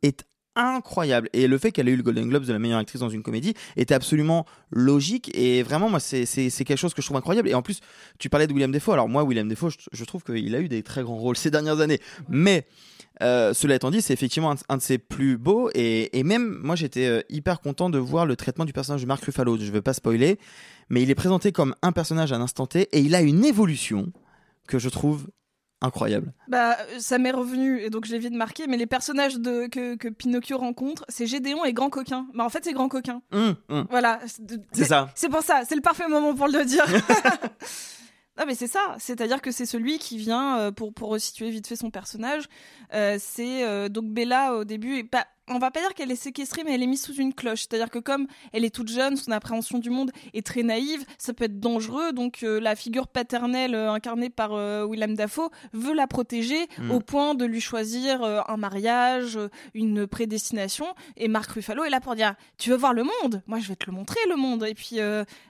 est 0.02 0.24
incroyable. 0.56 1.28
Et 1.32 1.46
le 1.46 1.58
fait 1.58 1.72
qu'elle 1.72 1.88
ait 1.88 1.92
eu 1.92 1.96
le 1.96 2.02
Golden 2.02 2.28
Globes 2.28 2.44
de 2.44 2.52
la 2.52 2.58
meilleure 2.58 2.78
actrice 2.78 3.00
dans 3.00 3.08
une 3.10 3.22
comédie 3.22 3.54
était 3.76 3.94
absolument 3.94 4.46
logique. 4.70 5.30
Et 5.34 5.62
vraiment, 5.62 5.88
moi, 5.88 6.00
c'est 6.00 6.24
quelque 6.24 6.76
chose 6.76 6.94
que 6.94 7.02
je 7.02 7.06
trouve 7.06 7.16
incroyable. 7.16 7.48
Et 7.48 7.54
en 7.54 7.62
plus, 7.62 7.80
tu 8.18 8.28
parlais 8.28 8.46
de 8.46 8.52
William 8.52 8.72
Defoe. 8.72 8.92
Alors, 8.92 9.08
moi, 9.08 9.24
William 9.24 9.48
Defoe, 9.48 9.70
je, 9.92 10.04
trouve 10.04 10.22
qu'il 10.22 10.54
a 10.54 10.60
eu 10.60 10.68
des 10.68 10.82
très 10.82 11.02
grands 11.02 11.16
rôles 11.16 11.36
ces 11.36 11.50
dernières 11.50 11.80
années. 11.80 12.00
Mais. 12.28 12.66
euh, 13.22 13.52
cela 13.54 13.74
étant 13.74 13.90
dit, 13.90 14.02
c'est 14.02 14.12
effectivement 14.12 14.54
un, 14.68 14.76
de 14.76 14.82
ses 14.82 14.98
plus 14.98 15.36
beaux 15.36 15.70
et, 15.74 16.18
et 16.18 16.24
même 16.24 16.58
moi 16.62 16.76
j'étais 16.76 17.06
euh, 17.06 17.20
hyper 17.28 17.60
content 17.60 17.90
de 17.90 17.98
voir 17.98 18.26
le 18.26 18.36
traitement 18.36 18.64
du 18.64 18.72
personnage 18.72 19.02
de 19.02 19.06
Mark 19.06 19.22
Ruffalo. 19.22 19.58
Je 19.58 19.70
veux 19.70 19.82
pas 19.82 19.92
spoiler, 19.92 20.38
mais 20.88 21.02
il 21.02 21.10
est 21.10 21.14
présenté 21.14 21.52
comme 21.52 21.74
un 21.82 21.92
personnage 21.92 22.32
à 22.32 22.36
un 22.36 22.40
instant 22.40 22.66
T 22.66 22.88
et 22.90 23.00
il 23.00 23.14
a 23.14 23.20
une 23.20 23.44
évolution 23.44 24.12
que 24.66 24.78
je 24.78 24.88
trouve 24.88 25.28
incroyable. 25.82 26.32
Bah, 26.48 26.76
ça 26.98 27.18
m'est 27.18 27.30
revenu 27.30 27.80
et 27.80 27.90
donc 27.90 28.06
je 28.06 28.12
l'ai 28.12 28.18
vite 28.18 28.34
marqué. 28.34 28.66
Mais 28.66 28.76
les 28.76 28.86
personnages 28.86 29.36
de, 29.36 29.66
que, 29.66 29.96
que 29.96 30.08
Pinocchio 30.08 30.58
rencontre, 30.58 31.04
c'est 31.08 31.26
Gédéon 31.26 31.64
et 31.64 31.72
Grand 31.72 31.90
Coquin. 31.90 32.26
Bah, 32.34 32.44
en 32.44 32.48
fait, 32.48 32.64
c'est 32.64 32.72
Grand 32.72 32.88
Coquin. 32.88 33.22
Hum, 33.32 33.54
hum. 33.68 33.86
Voilà. 33.90 34.20
C'est 34.72 34.84
ça. 34.84 35.10
C'est 35.14 35.28
pour 35.28 35.42
ça. 35.42 35.62
C'est 35.68 35.74
le 35.74 35.82
parfait 35.82 36.08
moment 36.08 36.34
pour 36.34 36.48
le 36.48 36.64
dire. 36.64 36.84
Non 38.38 38.44
mais 38.46 38.54
c'est 38.54 38.66
ça, 38.66 38.96
c'est-à-dire 38.98 39.42
que 39.42 39.50
c'est 39.50 39.66
celui 39.66 39.98
qui 39.98 40.16
vient 40.16 40.58
euh, 40.58 40.72
pour 40.72 40.94
pour 40.94 41.10
resituer 41.10 41.50
vite 41.50 41.66
fait 41.66 41.76
son 41.76 41.90
personnage. 41.90 42.44
Euh, 42.94 43.18
c'est 43.20 43.62
euh, 43.64 43.90
donc 43.90 44.06
Bella 44.06 44.54
au 44.54 44.64
début 44.64 44.96
et 44.96 45.04
pas 45.04 45.26
on 45.48 45.58
va 45.58 45.70
pas 45.70 45.80
dire 45.80 45.94
qu'elle 45.94 46.10
est 46.10 46.16
séquestrée, 46.16 46.62
mais 46.64 46.74
elle 46.74 46.82
est 46.82 46.86
mise 46.86 47.02
sous 47.02 47.14
une 47.14 47.34
cloche. 47.34 47.60
C'est-à-dire 47.60 47.90
que 47.90 47.98
comme 47.98 48.26
elle 48.52 48.64
est 48.64 48.74
toute 48.74 48.88
jeune, 48.88 49.16
son 49.16 49.32
appréhension 49.32 49.78
du 49.78 49.90
monde 49.90 50.10
est 50.34 50.46
très 50.46 50.62
naïve, 50.62 51.04
ça 51.18 51.32
peut 51.34 51.44
être 51.44 51.58
dangereux. 51.60 52.12
Donc 52.12 52.42
euh, 52.42 52.60
la 52.60 52.76
figure 52.76 53.08
paternelle 53.08 53.74
euh, 53.74 53.90
incarnée 53.92 54.30
par 54.30 54.52
euh, 54.52 54.86
Willem 54.88 55.14
Dafoe 55.14 55.50
veut 55.72 55.94
la 55.94 56.06
protéger 56.06 56.66
Mm. 56.78 56.90
au 56.90 57.00
point 57.00 57.34
de 57.34 57.44
lui 57.44 57.60
choisir 57.60 58.22
un 58.22 58.56
mariage, 58.56 59.38
une 59.74 60.06
prédestination. 60.06 60.86
Et 61.16 61.28
Marc 61.28 61.50
Ruffalo 61.52 61.84
est 61.84 61.90
là 61.90 62.00
pour 62.00 62.14
dire 62.14 62.34
Tu 62.58 62.70
veux 62.70 62.76
voir 62.76 62.92
le 62.94 63.04
monde? 63.04 63.42
Moi, 63.46 63.58
je 63.58 63.68
vais 63.68 63.76
te 63.76 63.86
le 63.86 63.92
montrer, 63.92 64.18
le 64.28 64.36
monde. 64.36 64.64
Et 64.64 64.74
puis 64.74 64.98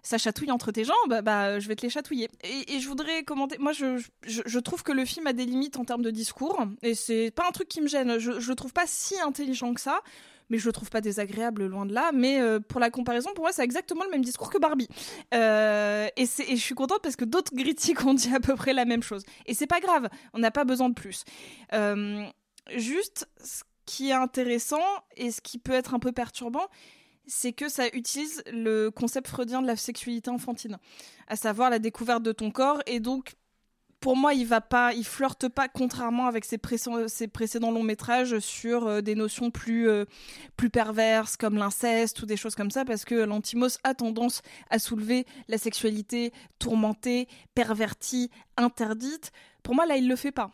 ça 0.02 0.18
chatouille 0.18 0.50
entre 0.50 0.72
tes 0.72 0.85
jambes, 0.85 1.20
bah 1.22 1.61
je 1.61 1.68
vais 1.68 1.76
te 1.76 1.83
les 1.83 1.90
chatouiller. 1.90 2.28
Et, 2.44 2.74
et 2.74 2.81
je 2.81 2.88
voudrais 2.88 3.22
commenter. 3.24 3.59
Moi, 3.59 3.72
je, 3.72 4.02
je, 4.26 4.42
je 4.44 4.59
trouve 4.59 4.83
que 4.83 4.92
le 4.92 5.05
film 5.05 5.26
a 5.26 5.33
des 5.33 5.44
limites 5.44 5.76
en 5.76 5.85
termes 5.85 6.02
de 6.02 6.11
discours. 6.11 6.64
Et 6.83 6.94
c'est 6.94 7.31
pas 7.31 7.44
un 7.48 7.52
truc 7.52 7.68
qui 7.68 7.81
me 7.81 7.88
gêne. 7.88 8.18
Je, 8.18 8.40
je 8.40 8.48
le 8.48 8.55
trouve 8.57 8.72
pas 8.72 8.87
si 8.87 9.14
intelligent 9.20 9.72
que 9.74 9.81
mais 10.53 10.59
je 10.59 10.66
le 10.66 10.73
trouve 10.73 10.90
pas 10.90 11.01
désagréable 11.01 11.66
loin 11.66 11.87
de 11.87 11.95
là. 11.95 12.11
Mais 12.12 12.40
euh, 12.40 12.61
pour 12.61 12.79
la 12.79 12.90
comparaison, 12.90 13.31
pour 13.35 13.45
moi, 13.45 13.53
c'est 13.53 13.64
exactement 13.64 14.05
le 14.05 14.11
même 14.11 14.25
discours 14.25 14.51
que 14.51 14.59
Barbie. 14.59 14.88
Euh, 15.33 16.09
et, 16.16 16.25
et 16.25 16.57
je 16.57 16.62
suis 16.62 16.75
contente 16.75 17.01
parce 17.03 17.16
que 17.16 17.25
d'autres 17.25 17.55
critiques 17.57 18.05
ont 18.05 18.14
dit 18.14 18.35
à 18.35 18.40
peu 18.40 18.55
près 18.55 18.75
la 18.75 18.85
même 18.85 19.03
chose. 19.03 19.23
Et 19.47 19.55
c'est 19.55 19.66
pas 19.66 19.81
grave, 19.81 20.09
on 20.35 20.38
n'a 20.38 20.51
pas 20.51 20.64
besoin 20.64 20.90
de 20.90 20.95
plus. 20.95 21.25
Euh, 21.73 22.25
juste, 22.77 23.27
ce 23.42 23.62
qui 23.87 24.11
est 24.11 24.14
intéressant 24.14 24.85
et 25.16 25.31
ce 25.31 25.40
qui 25.40 25.59
peut 25.59 25.73
être 25.73 25.95
un 25.95 25.99
peu 25.99 26.12
perturbant, 26.12 26.68
c'est 27.27 27.53
que 27.53 27.68
ça 27.68 27.87
utilise 27.95 28.42
le 28.53 28.90
concept 28.90 29.29
freudien 29.29 29.62
de 29.62 29.66
la 29.66 29.77
sexualité 29.77 30.31
enfantine, 30.31 30.79
à 31.29 31.37
savoir 31.37 31.71
la 31.71 31.79
découverte 31.79 32.23
de 32.23 32.33
ton 32.33 32.51
corps 32.51 32.83
et 32.87 33.01
donc 33.01 33.35
pour 34.02 34.16
moi, 34.16 34.34
il 34.34 34.46
va 34.46 34.60
pas, 34.60 34.92
il 34.92 35.04
flirte 35.04 35.48
pas, 35.48 35.68
contrairement 35.68 36.26
avec 36.26 36.44
ses, 36.44 36.58
précédents, 36.58 37.70
longs 37.70 37.84
métrages, 37.84 38.40
sur 38.40 38.86
euh, 38.86 39.00
des 39.00 39.14
notions 39.14 39.52
plus, 39.52 39.88
euh, 39.88 40.04
plus 40.56 40.70
perverses 40.70 41.36
comme 41.36 41.56
l'inceste 41.56 42.20
ou 42.20 42.26
des 42.26 42.36
choses 42.36 42.56
comme 42.56 42.72
ça, 42.72 42.84
parce 42.84 43.04
que 43.04 43.14
l'antimos 43.14 43.78
a 43.84 43.94
tendance 43.94 44.42
à 44.70 44.80
soulever 44.80 45.24
la 45.46 45.56
sexualité 45.56 46.32
tourmentée, 46.58 47.28
pervertie, 47.54 48.28
interdite. 48.56 49.30
Pour 49.62 49.76
moi, 49.76 49.86
là, 49.86 49.96
il 49.96 50.08
le 50.08 50.16
fait 50.16 50.32
pas. 50.32 50.50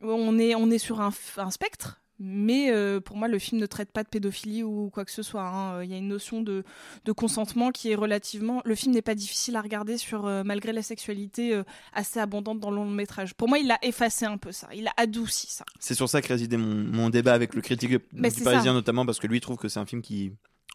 On 0.00 0.38
est, 0.38 0.78
sur 0.78 1.00
un 1.00 1.10
spectre, 1.50 2.00
mais 2.20 2.70
euh, 2.70 3.00
pour 3.00 3.16
moi, 3.16 3.26
le 3.28 3.38
film 3.38 3.60
ne 3.60 3.66
traite 3.66 3.90
pas 3.92 4.02
de 4.04 4.08
pédophilie 4.08 4.62
ou 4.62 4.90
quoi 4.90 5.04
que 5.04 5.10
ce 5.10 5.22
soit. 5.22 5.42
hein. 5.46 5.82
Il 5.82 5.90
y 5.90 5.94
a 5.94 5.96
une 5.96 6.08
notion 6.08 6.42
de, 6.42 6.62
de 7.04 7.12
consentement 7.12 7.70
qui 7.70 7.90
est 7.90 7.94
relativement. 7.94 8.62
Le 8.64 8.74
film 8.74 8.94
n'est 8.94 9.02
pas 9.02 9.14
difficile 9.14 9.56
à 9.56 9.60
regarder 9.62 9.98
sur 9.98 10.26
euh, 10.26 10.42
malgré 10.44 10.72
la 10.72 10.82
sexualité 10.82 11.54
euh, 11.54 11.64
assez 11.92 12.20
abondante 12.20 12.60
dans 12.60 12.70
le 12.70 12.76
long 12.76 12.88
métrage. 12.90 13.34
Pour 13.34 13.48
moi, 13.48 13.58
il 13.58 13.70
a 13.70 13.78
effacé 13.82 14.24
un 14.26 14.36
peu 14.38 14.52
ça. 14.52 14.68
Il 14.74 14.86
a 14.86 14.92
adouci 14.96 15.48
ça. 15.48 15.64
C'est 15.80 15.94
sur 15.94 16.08
ça 16.08 16.22
que 16.22 16.28
résidait 16.28 16.56
mon, 16.56 16.74
mon 16.74 17.10
débat 17.10 17.32
avec 17.34 17.54
le 17.54 17.60
critique 17.60 17.98
Mais 18.12 18.30
du 18.30 18.42
Parisien 18.42 18.72
ça. 18.72 18.74
notamment 18.74 19.04
parce 19.04 19.18
que 19.18 19.26
lui 19.26 19.40
trouve 19.40 19.56
que 19.56 19.68
c'est 19.68 19.80
un 19.80 19.86
film 19.86 20.02
qui 20.02 20.32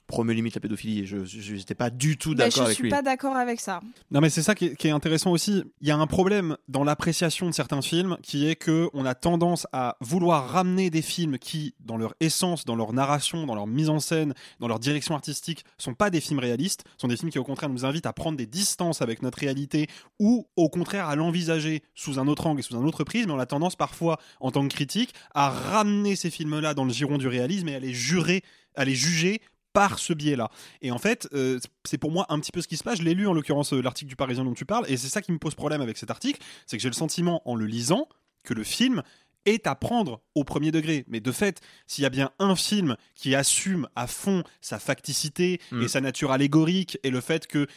promeut 0.10 0.34
limite 0.34 0.56
la 0.56 0.60
pédophilie 0.60 1.00
et 1.00 1.06
je 1.06 1.54
n'étais 1.54 1.76
pas 1.76 1.90
du 1.90 2.18
tout 2.18 2.36
d'accord 2.36 2.64
je 2.64 2.66
avec 2.66 2.76
suis 2.76 2.84
lui. 2.84 2.90
pas 2.90 3.02
d'accord 3.02 3.38
avec 3.38 3.62
ça. 3.62 3.80
Non 4.12 4.20
mais 4.20 4.30
c'est 4.30 4.42
ça 4.42 4.56
qui 4.56 4.66
est, 4.66 4.76
qui 4.76 4.88
est 4.88 4.92
intéressant 4.92 5.32
aussi. 5.32 5.64
Il 5.80 5.88
y 5.88 5.92
a 5.92 5.98
un 5.98 6.08
problème 6.08 6.58
dans 6.68 6.84
l'appréciation 6.84 7.48
de 7.48 7.54
certains 7.54 7.82
films 7.82 8.18
qui 8.22 8.50
est 8.50 8.56
que 8.56 8.90
on 8.94 9.06
a 9.06 9.16
tendance 9.16 9.68
à 9.72 9.96
vouloir 10.02 10.50
ramener 10.50 10.90
des 10.90 11.04
films 11.04 11.38
qui, 11.38 11.76
dans 11.80 11.96
leur 11.96 12.16
essence, 12.20 12.66
dans 12.66 12.76
leur 12.76 12.92
narration, 12.92 13.46
dans 13.46 13.56
leur 13.56 13.68
mise 13.68 13.90
en 13.90 14.00
scène, 14.00 14.34
dans 14.60 14.68
leur 14.68 14.80
direction 14.80 15.14
artistique, 15.16 15.64
sont 15.78 15.94
pas 15.94 16.10
des 16.10 16.22
films 16.22 16.40
réalistes, 16.40 16.84
sont 16.98 17.08
des 17.08 17.16
films 17.16 17.32
qui 17.32 17.40
au 17.40 17.44
contraire 17.44 17.70
nous 17.70 17.86
invitent 17.86 18.08
à 18.08 18.14
prendre 18.14 18.38
des 18.38 18.48
distances 18.48 19.02
avec 19.02 19.22
notre 19.22 19.38
réalité 19.38 19.88
ou 20.20 20.48
au 20.56 20.70
contraire 20.70 21.08
à 21.08 21.16
l'envisager 21.16 21.84
sous 21.94 22.20
un 22.20 22.28
autre 22.28 22.48
angle 22.48 22.60
et 22.60 22.64
sous 22.64 22.76
un 22.76 22.84
autre 22.84 23.04
prisme. 23.04 23.30
Et 23.30 23.34
on 23.34 23.40
a 23.40 23.46
tendance 23.46 23.76
parfois, 23.76 24.20
en 24.40 24.50
tant 24.52 24.68
que 24.68 24.74
critique, 24.74 25.14
à 25.36 25.50
ramener 25.50 26.16
ces 26.16 26.32
films-là 26.32 26.74
dans 26.74 26.86
le 26.86 26.92
giron 26.92 27.20
du 27.20 27.28
réalisme 27.28 27.68
et 27.70 27.76
à 27.76 27.80
les 27.80 27.94
jurer, 27.94 28.44
à 28.76 28.86
les 28.86 28.96
juger 28.96 29.42
par 29.74 30.00
ce 30.00 30.14
biais-là. 30.14 30.50
Et 30.82 30.92
en 30.92 30.98
fait, 30.98 31.28
euh, 31.34 31.60
c'est 31.86 31.98
pour 31.98 32.12
moi 32.12 32.26
un 32.30 32.40
petit 32.40 32.52
peu 32.52 32.62
ce 32.62 32.68
qui 32.68 32.78
se 32.78 32.84
passe. 32.84 33.00
Je 33.00 33.04
l'ai 33.04 33.14
lu 33.14 33.28
en 33.28 33.34
l'occurrence 33.34 33.74
euh, 33.74 33.82
l'article 33.82 34.10
du 34.10 34.16
Parisien 34.16 34.44
dont 34.44 34.54
tu 34.54 34.66
parles, 34.66 34.86
et 34.88 34.98
c'est 34.98 35.10
ça 35.10 35.22
qui 35.22 35.32
me 35.32 35.40
pose 35.40 35.56
problème 35.56 35.82
avec 35.82 35.98
cet 35.98 36.10
article, 36.10 36.42
c'est 36.66 36.78
que 36.78 36.84
j'ai 36.84 36.90
le 36.90 36.96
sentiment 36.96 37.42
en 37.46 37.56
le 37.56 37.66
lisant 37.66 38.08
que 38.44 38.54
le 38.54 38.64
film 38.64 39.04
est 39.46 39.68
à 39.68 39.76
prendre 39.76 40.22
au 40.36 40.44
premier 40.44 40.72
degré. 40.72 41.06
Mais 41.08 41.20
de 41.20 41.32
fait, 41.32 41.60
s'il 41.88 42.04
y 42.04 42.06
a 42.06 42.10
bien 42.10 42.32
un 42.40 42.56
film 42.56 42.96
qui 43.16 43.36
assume 43.36 43.88
à 43.96 44.08
fond 44.08 44.44
sa 44.62 44.80
facticité 44.80 45.60
Mm. 45.72 45.82
et 45.84 45.88
sa 45.88 46.02
nature 46.02 46.32
allégorique 46.32 46.98
et 47.04 47.10
le 47.10 47.22
fait 47.22 47.48
qu'il 47.48 47.68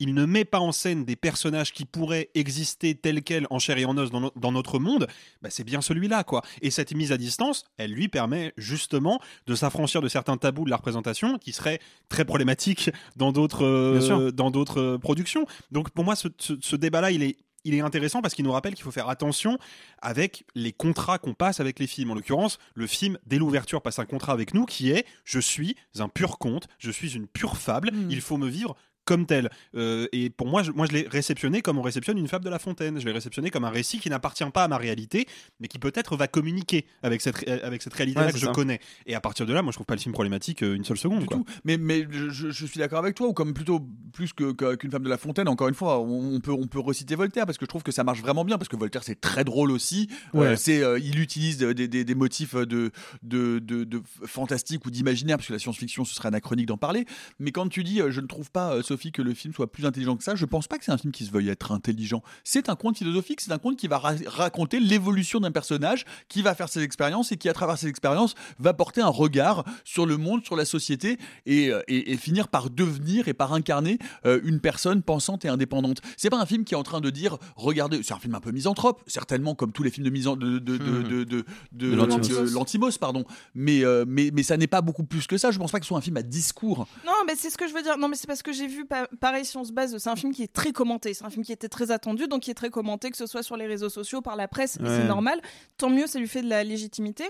il 0.00 0.14
ne 0.14 0.24
met 0.26 0.44
pas 0.44 0.60
en 0.60 0.72
scène 0.72 1.04
des 1.04 1.16
personnages 1.16 1.72
qui 1.72 1.84
pourraient 1.84 2.30
exister 2.34 2.94
tels 2.94 3.22
quels 3.22 3.46
en 3.50 3.58
chair 3.58 3.78
et 3.78 3.84
en 3.84 3.96
os 3.96 4.10
dans, 4.10 4.20
no- 4.20 4.32
dans 4.36 4.52
notre 4.52 4.78
monde, 4.78 5.06
bah, 5.42 5.50
c'est 5.50 5.64
bien 5.64 5.80
celui-là. 5.80 6.24
quoi. 6.24 6.42
Et 6.62 6.70
cette 6.70 6.92
mise 6.94 7.12
à 7.12 7.16
distance, 7.16 7.64
elle 7.78 7.92
lui 7.92 8.08
permet 8.08 8.52
justement 8.56 9.20
de 9.46 9.54
s'affranchir 9.54 10.00
de 10.02 10.08
certains 10.08 10.36
tabous 10.36 10.64
de 10.64 10.70
la 10.70 10.76
représentation 10.76 11.38
qui 11.38 11.52
seraient 11.52 11.80
très 12.08 12.24
problématiques 12.24 12.90
dans 13.16 13.32
d'autres 13.32 13.64
euh, 13.64 14.30
dans 14.32 14.50
d'autres 14.50 14.80
euh, 14.80 14.98
productions. 14.98 15.46
Donc 15.70 15.90
pour 15.90 16.04
moi, 16.04 16.16
ce, 16.16 16.28
ce- 16.38 16.54
ce 16.60 16.76
débat-là, 16.76 17.10
il 17.10 17.22
est 17.22 17.36
il 17.64 17.74
est 17.74 17.80
intéressant 17.80 18.22
parce 18.22 18.34
qu'il 18.34 18.44
nous 18.44 18.52
rappelle 18.52 18.74
qu'il 18.74 18.84
faut 18.84 18.90
faire 18.90 19.08
attention 19.08 19.58
avec 20.00 20.44
les 20.54 20.72
contrats 20.72 21.18
qu'on 21.18 21.34
passe 21.34 21.60
avec 21.60 21.78
les 21.78 21.86
films. 21.86 22.10
En 22.10 22.14
l'occurrence, 22.14 22.58
le 22.74 22.86
film, 22.86 23.18
dès 23.26 23.38
l'ouverture, 23.38 23.82
passe 23.82 23.98
un 23.98 24.06
contrat 24.06 24.32
avec 24.32 24.54
nous 24.54 24.64
qui 24.64 24.90
est 24.90 25.06
je 25.24 25.40
suis 25.40 25.76
un 25.98 26.08
pur 26.08 26.38
conte, 26.38 26.68
je 26.78 26.90
suis 26.90 27.14
une 27.14 27.26
pure 27.26 27.56
fable, 27.56 27.90
il 28.10 28.20
faut 28.20 28.36
me 28.36 28.48
vivre 28.48 28.76
comme 29.08 29.24
tel. 29.24 29.48
Euh, 29.74 30.06
et 30.12 30.28
pour 30.28 30.46
moi, 30.48 30.62
je, 30.62 30.70
moi, 30.70 30.84
je 30.86 30.92
l'ai 30.92 31.08
réceptionné 31.08 31.62
comme 31.62 31.78
on 31.78 31.82
réceptionne 31.82 32.18
une 32.18 32.28
fable 32.28 32.44
de 32.44 32.50
La 32.50 32.58
Fontaine. 32.58 33.00
Je 33.00 33.06
l'ai 33.06 33.12
réceptionné 33.12 33.48
comme 33.50 33.64
un 33.64 33.70
récit 33.70 33.98
qui 34.00 34.10
n'appartient 34.10 34.44
pas 34.52 34.64
à 34.64 34.68
ma 34.68 34.76
réalité, 34.76 35.26
mais 35.60 35.68
qui 35.68 35.78
peut-être 35.78 36.14
va 36.16 36.28
communiquer 36.28 36.84
avec 37.02 37.22
cette, 37.22 37.48
avec 37.48 37.80
cette 37.80 37.94
réalité-là 37.94 38.26
Ouais, 38.26 38.32
que 38.32 38.38
je 38.38 38.46
connais. 38.48 38.80
Et 39.06 39.14
à 39.14 39.20
partir 39.22 39.46
de 39.46 39.52
là, 39.54 39.62
moi, 39.62 39.72
je 39.72 39.76
trouve 39.78 39.86
pas 39.86 39.94
le 39.94 40.00
film 40.00 40.12
problématique 40.12 40.62
euh, 40.62 40.74
une 40.76 40.84
seule 40.84 40.98
seconde. 40.98 41.24
quoi. 41.24 41.40
Mais, 41.64 41.78
mais 41.78 42.06
je, 42.10 42.50
suis 42.66 42.78
d'accord 42.78 42.98
avec 42.98 43.14
toi, 43.14 43.28
ou 43.28 43.32
comme 43.32 43.54
plutôt 43.54 43.80
plus 44.12 44.34
que- 44.34 44.52
que- 44.52 44.74
qu'une 44.74 44.90
femme 44.90 45.04
de 45.04 45.08
La 45.08 45.16
Fontaine, 45.16 45.48
encore 45.48 45.68
une 45.68 45.74
fois, 45.74 46.00
on, 46.00 46.34
on 46.34 46.40
peut, 46.40 46.52
on 46.52 46.66
peut 46.66 46.78
reciter 46.80 47.14
Voltaire, 47.14 47.46
parce 47.46 47.56
que 47.56 47.64
je 47.64 47.68
trouve 47.68 47.82
que 47.82 47.92
ça 47.92 48.04
marche 48.04 48.20
vraiment 48.20 48.44
bien, 48.44 48.58
parce 48.58 48.68
que 48.68 48.76
Voltaire 48.76 49.02
c'est 49.04 49.20
très 49.20 49.44
drôle 49.44 49.70
aussi. 49.70 50.08
Ouais. 50.34 50.48
Euh, 50.48 50.56
c'est, 50.56 50.82
euh, 50.82 50.98
il 50.98 51.18
utilise 51.18 51.56
des, 51.56 51.72
des- 51.88 52.04
des 52.04 52.14
motifs 52.14 52.54
de, 52.54 52.90
de, 53.22 53.58
de, 53.58 53.84
de 53.84 54.02
fantastique 54.26 54.84
ou 54.84 54.90
d'imaginaire, 54.90 55.36
parce 55.38 55.48
que 55.48 55.52
la 55.54 55.58
science-fiction 55.58 56.04
ce 56.04 56.14
serait 56.14 56.28
anachronique 56.28 56.66
d'en 56.66 56.76
parler. 56.76 57.06
Mais 57.38 57.52
quand 57.52 57.68
tu 57.68 57.84
dis, 57.84 58.00
je 58.08 58.20
ne 58.20 58.26
trouve 58.26 58.50
pas, 58.50 58.74
euh, 58.74 58.82
Sophie, 58.98 59.12
que 59.12 59.22
le 59.22 59.32
film 59.32 59.54
soit 59.54 59.70
plus 59.70 59.86
intelligent 59.86 60.16
que 60.16 60.24
ça, 60.24 60.34
je 60.34 60.44
pense 60.44 60.66
pas 60.66 60.76
que 60.76 60.84
c'est 60.84 60.90
un 60.90 60.98
film 60.98 61.12
qui 61.12 61.24
se 61.24 61.30
veuille 61.30 61.48
être 61.50 61.70
intelligent. 61.70 62.20
C'est 62.42 62.68
un 62.68 62.74
conte 62.74 62.98
philosophique, 62.98 63.40
c'est 63.40 63.52
un 63.52 63.58
conte 63.58 63.76
qui 63.76 63.86
va 63.86 63.98
ra- 63.98 64.14
raconter 64.26 64.80
l'évolution 64.80 65.38
d'un 65.38 65.52
personnage, 65.52 66.04
qui 66.28 66.42
va 66.42 66.54
faire 66.56 66.68
ses 66.68 66.82
expériences 66.82 67.30
et 67.30 67.36
qui, 67.36 67.48
à 67.48 67.52
travers 67.52 67.78
ses 67.78 67.86
expériences, 67.86 68.34
va 68.58 68.74
porter 68.74 69.00
un 69.00 69.08
regard 69.08 69.64
sur 69.84 70.04
le 70.04 70.16
monde, 70.16 70.44
sur 70.44 70.56
la 70.56 70.64
société 70.64 71.16
et, 71.46 71.70
euh, 71.70 71.80
et- 71.86 72.10
et 72.12 72.16
finir 72.16 72.48
par 72.48 72.70
devenir 72.70 73.28
et 73.28 73.34
par 73.34 73.52
incarner 73.52 73.98
euh, 74.26 74.40
une 74.42 74.58
personne 74.58 75.02
pensante 75.02 75.44
et 75.44 75.48
indépendante. 75.48 75.98
C'est 76.16 76.30
pas 76.30 76.40
un 76.40 76.46
film 76.46 76.64
qui 76.64 76.74
est 76.74 76.76
en 76.76 76.82
train 76.82 77.00
de 77.00 77.10
dire, 77.10 77.38
regardez, 77.54 78.02
c'est 78.02 78.14
un 78.14 78.18
film 78.18 78.34
un 78.34 78.40
peu 78.40 78.50
misanthrope, 78.50 79.00
certainement 79.06 79.54
comme 79.54 79.70
tous 79.70 79.84
les 79.84 79.90
films 79.90 80.06
de 80.06 80.10
misan- 80.10 80.36
de, 80.36 80.58
de, 80.58 80.76
de, 80.76 80.84
Hmm. 80.84 81.02
de, 81.04 81.24
de- 81.24 81.44
de- 81.72 81.90
De 81.90 81.94
l'Antimos. 81.94 82.40
de 82.42 82.50
l'Antimos, 82.54 82.98
pardon. 82.98 83.24
Mais, 83.54 83.84
euh, 83.84 84.04
mais, 84.08 84.30
mais 84.32 84.42
ça 84.42 84.56
n'est 84.56 84.66
pas 84.66 84.80
beaucoup 84.80 85.04
plus 85.04 85.26
que 85.28 85.36
ça. 85.38 85.50
Je 85.52 85.58
pense 85.58 85.70
pas 85.70 85.78
que 85.78 85.84
ce 85.84 85.88
soit 85.88 85.98
un 85.98 86.02
film 86.02 86.16
à 86.16 86.22
discours. 86.22 86.86
Non, 87.06 87.12
mais 87.26 87.34
c'est 87.36 87.50
ce 87.50 87.56
que 87.58 87.68
je 87.68 87.74
veux 87.74 87.82
dire. 87.82 87.96
Non, 87.98 88.08
mais 88.08 88.16
c'est 88.16 88.26
parce 88.26 88.42
que 88.42 88.52
j'ai 88.52 88.66
vu, 88.66 88.77
pa- 88.84 89.08
pareil, 89.20 89.44
si 89.44 89.56
on 89.56 89.64
se 89.64 89.72
base, 89.72 89.96
c'est 89.98 90.08
un 90.10 90.16
film 90.16 90.32
qui 90.34 90.42
est 90.42 90.52
très 90.52 90.72
commenté. 90.72 91.14
C'est 91.14 91.24
un 91.24 91.30
film 91.30 91.44
qui 91.44 91.52
était 91.52 91.68
très 91.68 91.90
attendu, 91.90 92.28
donc 92.28 92.42
qui 92.42 92.50
est 92.50 92.54
très 92.54 92.70
commenté, 92.70 93.10
que 93.10 93.16
ce 93.16 93.26
soit 93.26 93.42
sur 93.42 93.56
les 93.56 93.66
réseaux 93.66 93.88
sociaux, 93.90 94.20
par 94.22 94.36
la 94.36 94.48
presse, 94.48 94.76
Ouais. 94.80 94.88
c'est 94.88 95.04
normal. 95.04 95.40
Tant 95.76 95.90
mieux, 95.90 96.06
ça 96.06 96.18
lui 96.18 96.28
fait 96.28 96.42
de 96.42 96.48
la 96.48 96.64
légitimité. 96.64 97.24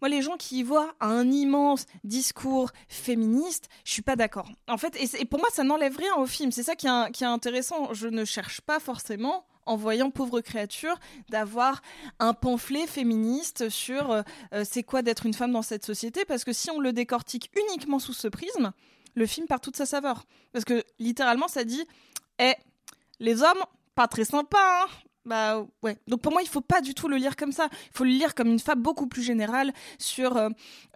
Moi, 0.00 0.08
les 0.08 0.20
gens 0.22 0.36
qui 0.36 0.58
y 0.58 0.62
voient 0.64 0.92
un 1.00 1.30
immense 1.30 1.86
discours 2.02 2.72
féministe, 2.88 3.68
je 3.84 3.92
suis 3.92 4.02
pas 4.02 4.16
d'accord. 4.16 4.48
En 4.68 4.76
fait, 4.76 4.96
et 5.00 5.24
pour 5.24 5.38
moi, 5.38 5.48
ça 5.52 5.62
n'enlève 5.62 5.96
rien 5.96 6.14
au 6.16 6.26
film. 6.26 6.50
C'est 6.50 6.64
ça 6.64 6.74
qui 6.74 6.88
est, 6.88 7.10
qui 7.12 7.22
est 7.22 7.26
intéressant. 7.28 7.94
Je 7.94 8.08
ne 8.08 8.24
cherche 8.24 8.60
pas 8.62 8.80
forcément 8.80 9.44
en 9.64 9.76
voyant 9.76 10.10
Pauvre 10.10 10.40
créature, 10.40 10.96
d'avoir 11.28 11.82
un 12.18 12.34
pamphlet 12.34 12.88
féministe 12.88 13.68
sur 13.68 14.10
euh, 14.10 14.22
euh, 14.54 14.64
c'est 14.68 14.82
quoi 14.82 15.02
d'être 15.02 15.24
une 15.24 15.34
femme 15.34 15.52
dans 15.52 15.62
cette 15.62 15.86
société, 15.86 16.24
parce 16.24 16.42
que 16.42 16.52
si 16.52 16.68
on 16.72 16.80
le 16.80 16.92
décortique 16.92 17.48
uniquement 17.68 18.00
sous 18.00 18.12
ce 18.12 18.26
prisme, 18.26 18.72
le 19.14 19.26
film 19.26 19.46
perd 19.46 19.60
toute 19.60 19.76
sa 19.76 19.86
saveur. 19.86 20.24
Parce 20.52 20.64
que 20.64 20.82
littéralement, 20.98 21.48
ça 21.48 21.64
dit 21.64 21.84
Eh, 22.38 22.54
les 23.20 23.42
hommes, 23.42 23.62
pas 23.94 24.08
très 24.08 24.24
sympas, 24.24 24.82
hein 24.84 24.86
bah 25.24 25.64
ouais. 25.84 25.96
Donc 26.08 26.20
pour 26.20 26.32
moi, 26.32 26.42
il 26.42 26.48
faut 26.48 26.60
pas 26.60 26.80
du 26.80 26.94
tout 26.94 27.06
le 27.06 27.16
lire 27.16 27.36
comme 27.36 27.52
ça. 27.52 27.68
Il 27.72 27.96
faut 27.96 28.02
le 28.02 28.10
lire 28.10 28.34
comme 28.34 28.48
une 28.48 28.58
fable 28.58 28.82
beaucoup 28.82 29.06
plus 29.06 29.22
générale 29.22 29.72
sur 29.96 30.36
euh, 30.36 30.48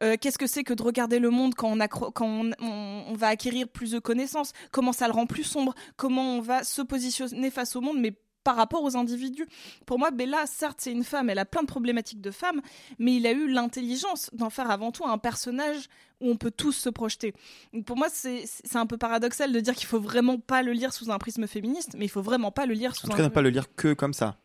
euh, 0.03 0.17
qu'est-ce 0.21 0.37
que 0.37 0.49
c'est 0.49 0.65
que 0.65 0.75
de 0.75 0.83
regarder 0.83 1.21
le 1.21 1.31
monde 1.31 1.55
quand 1.55 1.77
on- 2.21 2.51
on 2.61 3.15
va 3.15 3.29
acquérir 3.29 3.69
plus 3.69 3.93
de 3.93 4.01
connaissances, 4.01 4.53
comment 4.73 4.93
ça 4.93 5.07
le 5.07 5.13
rend 5.13 5.27
plus 5.27 5.45
sombre, 5.45 5.75
comment 5.97 6.39
on 6.39 6.41
va 6.41 6.65
se 6.65 6.83
positionner 6.83 7.51
face 7.53 7.77
au 7.77 7.81
monde, 7.81 7.99
mais 8.01 8.15
par 8.47 8.55
rapport 8.57 8.83
aux 8.85 8.97
individus. 8.97 9.47
Pour 9.87 9.99
moi, 9.99 10.11
Bella, 10.13 10.47
certes, 10.47 10.79
c'est 10.81 10.93
une 10.93 11.03
femme, 11.03 11.29
elle 11.31 11.39
a 11.41 11.45
plein 11.45 11.63
de 11.63 11.67
problématiques 11.67 12.21
de 12.21 12.31
femme, 12.31 12.61
mais 13.01 13.17
il 13.17 13.27
a 13.27 13.33
eu 13.33 13.49
l'intelligence 13.51 14.31
d'en 14.33 14.51
faire 14.51 14.71
avant 14.71 14.93
tout 14.93 15.05
un 15.05 15.19
personnage 15.19 15.89
où 16.21 16.31
on 16.31 16.37
peut 16.37 16.53
tous 16.53 16.73
se 16.73 16.89
projeter. 16.89 17.35
Donc 17.73 17.85
pour 17.85 17.97
moi, 17.97 18.07
c'est 18.09 18.45
un 18.75 18.87
peu 18.87 18.97
paradoxal 18.97 19.53
de 19.53 19.59
dire 19.61 19.75
qu'il 19.75 19.89
faut 19.89 19.99
vraiment 20.01 20.39
pas 20.39 20.63
le 20.63 20.73
lire 20.73 20.93
sous 20.93 21.11
un 21.11 21.19
prisme 21.19 21.47
féministe, 21.49 21.91
mais 21.99 22.05
il 22.05 22.09
faut 22.09 22.23
vraiment 22.23 22.53
pas 22.53 22.67
le 22.67 22.75
lire 22.75 22.95
sous 22.95 23.07
En 23.07 23.09
tout 23.09 23.15
un 23.15 23.17
cas, 23.19 23.23
ne 23.25 23.29
pas 23.29 23.43
le 23.43 23.51
lire 23.51 23.75
que 23.75 23.93
comme 23.95 24.15
ça. 24.15 24.37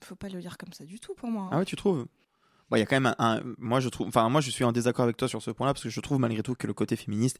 faut 0.00 0.16
pas 0.16 0.28
le 0.30 0.38
lire 0.38 0.56
comme 0.56 0.72
ça 0.72 0.84
du 0.84 0.98
tout 0.98 1.14
pour 1.14 1.28
moi. 1.30 1.42
hein. 1.44 1.48
Ah 1.52 1.58
ouais, 1.58 1.64
tu 1.66 1.76
trouves? 1.76 2.06
Bon, 2.70 2.76
il 2.76 2.80
y 2.80 2.82
a 2.82 2.86
quand 2.86 2.96
même 2.98 3.14
un, 3.18 3.36
un- 3.36 3.42
moi 3.58 3.80
je 3.80 3.88
trouve 3.90 4.06
enfin 4.06 4.28
moi 4.28 4.40
je 4.40 4.50
suis 4.50 4.62
en 4.64 4.70
désaccord 4.72 5.02
avec 5.04 5.16
toi 5.16 5.26
sur 5.28 5.42
ce 5.42 5.50
point-là 5.50 5.74
parce 5.74 5.82
que 5.82 5.90
je 5.90 6.00
trouve 6.00 6.18
malgré 6.20 6.42
tout 6.42 6.54
que 6.54 6.66
le 6.68 6.72
côté 6.72 6.94
féministe 6.96 7.38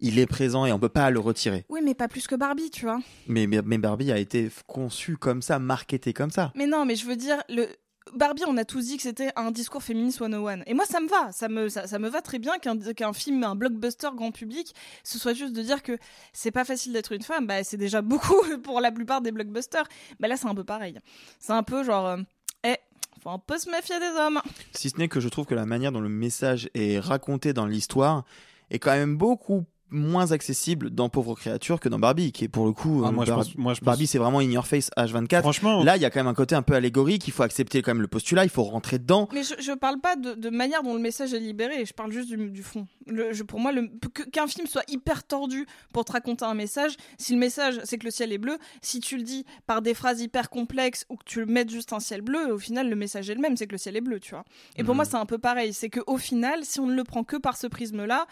il 0.00 0.18
est 0.18 0.26
présent 0.26 0.66
et 0.66 0.72
on 0.72 0.78
peut 0.78 0.88
pas 0.88 1.10
le 1.10 1.20
retirer. 1.20 1.64
Oui, 1.68 1.80
mais 1.82 1.94
pas 1.94 2.08
plus 2.08 2.26
que 2.26 2.34
Barbie, 2.34 2.70
tu 2.70 2.84
vois. 2.84 3.00
Mais, 3.26 3.46
mais, 3.46 3.60
mais 3.64 3.78
Barbie 3.78 4.12
a 4.12 4.18
été 4.18 4.50
conçu 4.66 5.16
comme 5.16 5.42
ça, 5.42 5.58
marketé 5.58 6.12
comme 6.12 6.30
ça. 6.30 6.52
Mais 6.54 6.66
non, 6.66 6.84
mais 6.84 6.96
je 6.96 7.06
veux 7.06 7.16
dire, 7.16 7.42
le 7.48 7.68
Barbie, 8.12 8.42
on 8.46 8.56
a 8.56 8.64
tous 8.64 8.86
dit 8.86 8.96
que 8.96 9.02
c'était 9.02 9.30
un 9.34 9.50
discours 9.50 9.82
féministe 9.82 10.18
101. 10.18 10.62
Et 10.66 10.74
moi, 10.74 10.84
ça 10.84 11.00
me 11.00 11.08
va. 11.08 11.32
Ça 11.32 11.48
me, 11.48 11.68
ça, 11.68 11.86
ça 11.86 11.98
me 11.98 12.08
va 12.08 12.20
très 12.20 12.38
bien 12.38 12.58
qu'un 12.58 12.78
qu'un 12.78 13.12
film, 13.12 13.42
un 13.44 13.54
blockbuster 13.56 14.08
grand 14.14 14.30
public, 14.30 14.74
ce 15.02 15.18
soit 15.18 15.32
juste 15.32 15.54
de 15.54 15.62
dire 15.62 15.82
que 15.82 15.98
c'est 16.32 16.50
pas 16.50 16.64
facile 16.64 16.92
d'être 16.92 17.12
une 17.12 17.22
femme. 17.22 17.46
Bah, 17.46 17.64
c'est 17.64 17.76
déjà 17.76 18.02
beaucoup 18.02 18.42
pour 18.62 18.80
la 18.80 18.92
plupart 18.92 19.20
des 19.20 19.32
blockbusters. 19.32 19.88
Bah 20.20 20.28
là, 20.28 20.36
c'est 20.36 20.46
un 20.46 20.54
peu 20.54 20.64
pareil. 20.64 20.98
C'est 21.38 21.52
un 21.52 21.62
peu 21.62 21.82
genre, 21.82 22.06
euh, 22.06 22.18
eh, 22.62 22.76
faut 23.22 23.30
un 23.30 23.38
peu 23.38 23.58
se 23.58 23.70
méfier 23.70 23.98
des 23.98 24.18
hommes. 24.18 24.40
Si 24.72 24.90
ce 24.90 24.98
n'est 24.98 25.08
que 25.08 25.20
je 25.20 25.28
trouve 25.28 25.46
que 25.46 25.54
la 25.54 25.66
manière 25.66 25.90
dont 25.90 26.00
le 26.00 26.08
message 26.10 26.68
est 26.74 26.98
raconté 26.98 27.52
dans 27.52 27.66
l'histoire 27.66 28.24
est 28.70 28.78
quand 28.78 28.92
même 28.92 29.16
beaucoup 29.16 29.64
moins 29.94 30.32
accessible 30.32 30.90
dans 30.90 31.08
Pauvre 31.08 31.34
créature 31.34 31.80
que 31.80 31.88
dans 31.88 31.98
Barbie, 31.98 32.32
qui 32.32 32.44
est 32.44 32.48
pour 32.48 32.66
le 32.66 32.72
coup. 32.72 33.02
Ah, 33.04 33.08
euh, 33.08 33.12
moi, 33.12 33.24
je 33.24 33.30
Bar- 33.30 33.38
pense- 33.38 33.56
moi, 33.56 33.72
je 33.74 33.80
pense- 33.80 33.86
Barbie, 33.86 34.06
c'est 34.06 34.18
vraiment 34.18 34.40
in 34.40 34.50
your 34.50 34.66
face 34.66 34.90
H24. 34.96 35.40
Franchement- 35.40 35.82
là, 35.82 35.96
il 35.96 36.02
y 36.02 36.04
a 36.04 36.10
quand 36.10 36.20
même 36.20 36.26
un 36.26 36.34
côté 36.34 36.54
un 36.54 36.62
peu 36.62 36.74
allégorique. 36.74 37.26
Il 37.28 37.32
faut 37.32 37.42
accepter 37.42 37.80
quand 37.80 37.92
même 37.94 38.02
le 38.02 38.08
postulat. 38.08 38.44
Il 38.44 38.50
faut 38.50 38.64
rentrer 38.64 38.98
dedans. 38.98 39.28
Mais 39.32 39.42
je, 39.42 39.54
je 39.60 39.72
parle 39.72 40.00
pas 40.00 40.16
de, 40.16 40.34
de 40.34 40.50
manière 40.50 40.82
dont 40.82 40.94
le 40.94 41.00
message 41.00 41.32
est 41.32 41.40
libéré, 41.40 41.84
je 41.86 41.92
parle 41.94 42.12
juste 42.12 42.28
du, 42.28 42.50
du 42.50 42.62
fond. 42.62 42.86
Le- 43.06 43.32
je- 43.32 43.42
pour 43.42 43.60
moi, 43.60 43.72
qu'un 44.32 44.46
film 44.46 44.66
soit 44.66 44.84
hyper 44.90 45.24
tordu 45.24 45.66
pour 45.92 46.04
te 46.04 46.12
raconter 46.12 46.44
un 46.44 46.54
message, 46.54 46.96
si 47.18 47.32
le 47.32 47.38
message 47.38 47.80
c'est 47.84 47.98
que 47.98 48.04
le 48.04 48.10
ciel 48.10 48.32
est 48.32 48.38
bleu, 48.38 48.58
si 48.82 49.00
tu 49.00 49.16
le 49.16 49.22
dis 49.22 49.44
par 49.66 49.82
des 49.82 49.94
phrases 49.94 50.20
hyper 50.20 50.50
complexes 50.50 51.04
ou 51.08 51.16
que 51.16 51.24
tu 51.24 51.40
le 51.40 51.46
mets 51.46 51.66
juste 51.68 51.92
un 51.92 52.00
ciel 52.00 52.20
bleu, 52.22 52.52
au 52.52 52.58
final 52.58 52.88
le 52.88 52.96
message 52.96 53.30
est 53.30 53.34
le 53.34 53.40
même, 53.40 53.56
c'est 53.56 53.66
que 53.66 53.72
le 53.72 53.78
ciel 53.78 53.96
est 53.96 54.00
bleu, 54.00 54.20
tu 54.20 54.30
vois. 54.30 54.44
Et 54.76 54.82
pour 54.84 54.94
Mhm. 54.94 54.96
moi, 54.96 55.04
c'est 55.04 55.16
un 55.16 55.26
peu 55.26 55.38
pareil, 55.38 55.72
c'est 55.72 55.90
que 55.90 56.00
au 56.06 56.16
final, 56.16 56.60
si 56.64 56.80
on 56.80 56.86
ne 56.86 56.94
le 56.94 57.04
prend 57.04 57.24
que 57.24 57.36
par 57.36 57.56
ce 57.56 57.66
prisme-là, 57.66 58.26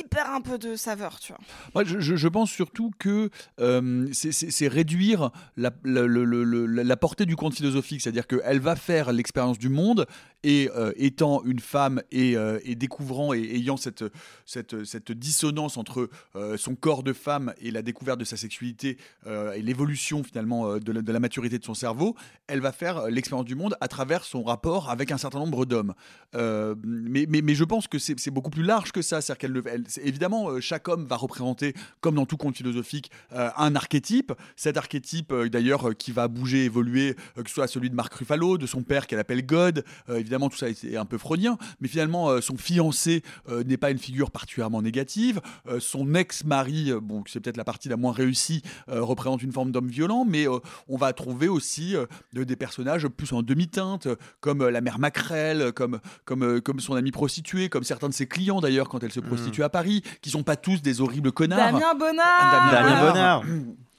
il 0.00 0.04
perd 0.08 0.28
un 0.30 0.40
peu 0.40 0.58
de 0.58 0.76
saveur, 0.76 1.18
tu 1.20 1.32
vois. 1.72 1.84
Je, 1.84 2.28
pense 2.28 2.50
surtout 2.50 2.90
que 2.98 3.30
euh, 3.60 4.08
c'est- 4.12 4.68
réduire 4.68 5.30
la, 5.56 5.70
la 5.84 6.96
portée 6.96 7.26
du 7.26 7.36
conte 7.36 7.54
philosophique, 7.54 8.00
c'est-à-dire 8.00 8.26
qu'elle 8.26 8.60
va 8.60 8.76
faire 8.76 9.12
l'expérience 9.12 9.58
du 9.58 9.68
monde 9.68 10.06
et 10.44 10.70
euh, 10.76 10.92
étant 10.96 11.42
une 11.44 11.58
femme 11.58 12.02
et, 12.12 12.36
euh, 12.36 12.60
et 12.64 12.76
découvrant 12.76 13.32
et 13.32 13.40
ayant 13.40 13.76
cette, 13.76 14.04
cette, 14.44 15.12
dissonance 15.12 15.76
entre 15.76 16.10
euh, 16.36 16.56
son 16.56 16.76
corps 16.76 17.02
de 17.02 17.12
femme 17.12 17.54
et 17.60 17.70
la 17.70 17.82
découverte 17.82 18.20
de 18.20 18.24
sa 18.24 18.36
sexualité 18.36 18.98
et 19.26 19.62
l'évolution 19.62 20.22
finalement 20.22 20.76
de 20.76 21.12
la, 21.12 21.20
maturité 21.20 21.58
de 21.58 21.64
son 21.64 21.72
cerveau, 21.72 22.14
elle 22.46 22.60
va 22.60 22.72
faire 22.72 23.06
l'expérience 23.08 23.46
du 23.46 23.54
monde 23.54 23.74
à 23.80 23.88
travers 23.88 24.24
son 24.24 24.42
rapport 24.42 24.90
avec 24.90 25.10
un 25.10 25.16
certain 25.16 25.38
nombre 25.38 25.64
d'hommes. 25.64 25.94
Mais, 26.34 27.26
mais, 27.26 27.54
je 27.54 27.64
pense 27.64 27.88
que 27.88 27.98
c'est 27.98 28.20
c'est 28.20 28.30
beaucoup 28.30 28.50
plus 28.50 28.62
large 28.62 28.92
que 28.92 29.00
ça. 29.00 29.20
C'est-à-dire 29.22 29.38
qu'elle 29.38 29.52
le- 29.52 29.62
elle- 29.66 29.84
c'est- 29.88 30.02
évidemment, 30.04 30.60
chaque 30.60 30.88
homme 30.88 31.06
va 31.06 31.16
représenter, 31.16 31.72
comme 32.00 32.16
dans 32.16 32.26
tout 32.26 32.36
conte 32.36 32.56
philosophique, 32.56 33.10
un 33.30 33.74
archétype. 33.74 34.32
Cet 34.56 34.76
archétype, 34.76 35.32
d'ailleurs, 35.50 35.96
qui 35.96 36.12
va 36.12 36.28
bouger, 36.28 36.64
évoluer, 36.64 37.14
que 37.36 37.48
ce 37.48 37.54
soit 37.54 37.66
celui 37.66 37.88
de 37.88 37.94
Marc 37.94 38.12
Ruffalo, 38.14 38.58
de 38.58 38.66
son 38.66 38.82
père 38.82 39.06
qu'elle 39.06 39.20
appelle 39.20 39.46
God. 39.46 39.84
Euh, 40.08 40.22
évidemment, 40.34 40.48
tout 40.48 40.56
ça 40.58 40.68
est 40.68 40.96
un 40.96 41.04
peu 41.04 41.18
freudien. 41.18 41.56
Mais 41.80 41.88
finalement, 41.88 42.28
euh, 42.30 42.40
son 42.40 42.56
fiancé 42.56 43.22
euh, 43.48 43.62
n'est 43.64 43.76
pas 43.76 43.90
une 43.90 43.98
figure 43.98 44.30
particulièrement 44.30 44.82
négative. 44.82 45.40
Euh, 45.68 45.78
son 45.80 46.14
ex-mari, 46.14 46.90
euh, 46.90 47.00
bon, 47.00 47.22
c'est 47.26 47.40
peut-être 47.40 47.56
la 47.56 47.64
partie 47.64 47.88
la 47.88 47.96
moins 47.96 48.12
réussie, 48.12 48.62
euh, 48.88 49.02
représente 49.02 49.42
une 49.42 49.52
forme 49.52 49.70
d'homme 49.70 49.88
violent. 49.88 50.24
Mais 50.28 50.48
euh, 50.48 50.58
on 50.88 50.96
va 50.96 51.12
trouver 51.12 51.48
aussi 51.48 51.94
euh, 51.96 52.06
de- 52.32 52.44
des 52.44 52.56
personnages 52.56 53.06
plus 53.08 53.32
en 53.32 53.42
demi-teinte, 53.42 54.08
comme 54.40 54.62
euh, 54.62 54.70
la 54.70 54.80
mère 54.80 54.98
Macrel, 54.98 55.72
comme, 55.72 56.00
comme, 56.24 56.42
euh, 56.42 56.60
comme 56.60 56.80
son 56.80 56.94
amie 56.94 57.12
prostituée, 57.12 57.68
comme 57.68 57.84
certains 57.84 58.08
de 58.08 58.14
ses 58.14 58.26
clients 58.26 58.60
d'ailleurs 58.60 58.88
quand 58.88 59.02
elle 59.02 59.12
se 59.12 59.20
prostitue 59.20 59.62
à 59.62 59.68
Paris, 59.68 60.02
qui 60.20 60.30
sont 60.30 60.42
pas 60.42 60.56
tous 60.56 60.82
des 60.82 61.00
horribles 61.00 61.30
connards. 61.32 61.58
Damien 61.72 61.94
Bonnard 61.94 62.70
Damien 62.72 63.06
Bonnard. 63.06 63.42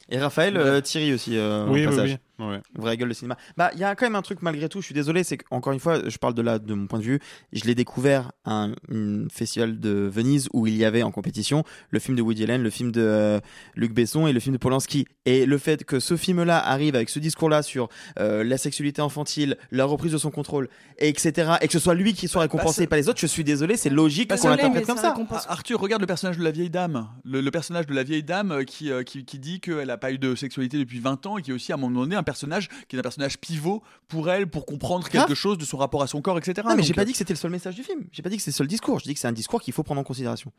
Et 0.09 0.19
Raphaël 0.19 0.55
euh, 0.57 0.81
Thierry 0.81 1.13
aussi. 1.13 1.35
euh, 1.37 1.65
Oui, 1.67 1.85
au 1.85 1.89
oui, 1.89 1.95
passage. 1.95 2.11
oui, 2.11 2.17
ouais. 2.39 2.59
Vraie 2.75 2.97
gueule 2.97 3.09
de 3.09 3.13
cinéma. 3.13 3.37
Bah, 3.57 3.71
il 3.73 3.79
y 3.79 3.83
a 3.83 3.95
quand 3.95 4.05
même 4.05 4.15
un 4.15 4.21
truc 4.21 4.41
malgré 4.41 4.69
tout. 4.69 4.81
Je 4.81 4.85
suis 4.85 4.93
désolé, 4.95 5.23
c'est 5.23 5.37
qu'encore 5.37 5.73
une 5.73 5.79
fois, 5.79 5.99
je 6.07 6.17
parle 6.17 6.33
de 6.33 6.41
là, 6.41 6.59
de 6.59 6.73
mon 6.73 6.87
point 6.87 6.99
de 6.99 7.03
vue. 7.03 7.19
Je 7.53 7.63
l'ai 7.65 7.75
découvert 7.75 8.31
à 8.43 8.63
un, 8.63 8.71
un 8.91 9.27
festival 9.29 9.79
de 9.79 10.09
Venise 10.11 10.49
où 10.53 10.67
il 10.67 10.75
y 10.75 10.85
avait 10.85 11.03
en 11.03 11.11
compétition 11.11 11.63
le 11.89 11.99
film 11.99 12.17
de 12.17 12.21
Woody 12.21 12.43
Allen, 12.43 12.61
le 12.63 12.69
film 12.69 12.91
de 12.91 13.01
euh, 13.01 13.39
Luc 13.75 13.93
Besson 13.93 14.27
et 14.27 14.33
le 14.33 14.39
film 14.39 14.53
de 14.53 14.59
Polanski. 14.59 15.05
Et 15.25 15.45
le 15.45 15.57
fait 15.57 15.83
que 15.85 15.99
ce 15.99 16.17
film-là 16.17 16.57
arrive 16.59 16.95
avec 16.95 17.09
ce 17.09 17.19
discours-là 17.19 17.61
sur 17.63 17.89
euh, 18.19 18.43
la 18.43 18.57
sexualité 18.57 19.01
infantile, 19.01 19.57
la 19.71 19.85
reprise 19.85 20.11
de 20.11 20.17
son 20.17 20.31
contrôle, 20.31 20.69
et 20.99 21.09
etc., 21.09 21.53
et 21.61 21.67
que 21.67 21.73
ce 21.73 21.79
soit 21.79 21.95
lui 21.95 22.13
qui 22.13 22.27
soit 22.27 22.41
récompensé 22.41 22.75
c'est- 22.75 22.83
et 22.83 22.87
pas 22.87 22.97
les 22.97 23.09
autres, 23.09 23.19
je 23.19 23.25
suis 23.27 23.43
désolé, 23.43 23.77
c'est 23.77 23.89
logique 23.89 24.29
qu'on 24.29 24.35
Désolé, 24.35 24.55
l'interprète 24.57 24.85
comme 24.85 24.97
ça 24.97 25.09
récompense- 25.13 25.45
Ah, 25.47 25.53
Arthur, 25.53 25.79
regarde 25.79 26.01
le 26.01 26.07
personnage 26.07 26.37
de 26.37 26.43
la 26.43 26.51
vieille 26.51 26.69
dame. 26.69 27.07
Le, 27.23 27.41
le 27.41 27.51
personnage 27.51 27.87
de 27.87 27.93
la 27.93 28.03
vieille 28.03 28.23
dame 28.23 28.51
euh, 28.51 28.63
qui, 28.63 28.91
euh, 28.91 29.03
qui, 29.03 29.25
qui 29.25 29.39
dit 29.39 29.59
qu'elle 29.59 29.87
n'a 29.87 29.97
pas 29.97 30.11
eu 30.11 30.17
de 30.17 30.35
sexualité 30.35 30.77
depuis 30.77 30.99
20 30.99 31.25
ans 31.25 31.37
et 31.37 31.41
qui 31.41 31.51
est 31.51 31.53
aussi 31.53 31.71
à 31.71 31.75
un 31.75 31.77
moment 31.79 32.01
donné 32.01 32.15
un 32.15 32.23
personnage 32.25 32.69
qui 32.87 32.95
est 32.95 32.99
un 32.99 33.01
personnage 33.01 33.37
pivot 33.37 33.81
pour 34.07 34.29
elle, 34.29 34.47
pour 34.47 34.65
comprendre 34.65 35.07
quelque 35.07 35.35
chose 35.35 35.57
de 35.57 35.65
son 35.65 35.77
rapport 35.77 36.01
à 36.01 36.07
son 36.07 36.21
corps, 36.21 36.37
etc. 36.37 36.67
Non, 36.67 36.75
mais 36.75 36.83
j'ai 36.83 36.93
pas 36.93 37.01
euh, 37.01 37.05
dit 37.05 37.11
que 37.11 37.17
c'était 37.17 37.33
le 37.33 37.39
seul 37.39 37.51
message 37.51 37.75
du 37.75 37.83
film. 37.83 38.05
J'ai 38.11 38.21
pas 38.21 38.29
dit 38.29 38.37
que 38.37 38.43
c'est 38.43 38.51
le 38.51 38.55
seul 38.55 38.67
discours. 38.67 38.99
Je 38.99 39.05
dis 39.05 39.13
que 39.13 39.19
c'est 39.19 39.27
un 39.27 39.31
discours 39.33 39.61
qu'il 39.61 39.73
faut 39.73 39.83
prendre 39.83 40.01
en 40.01 40.03
considération. 40.03 40.51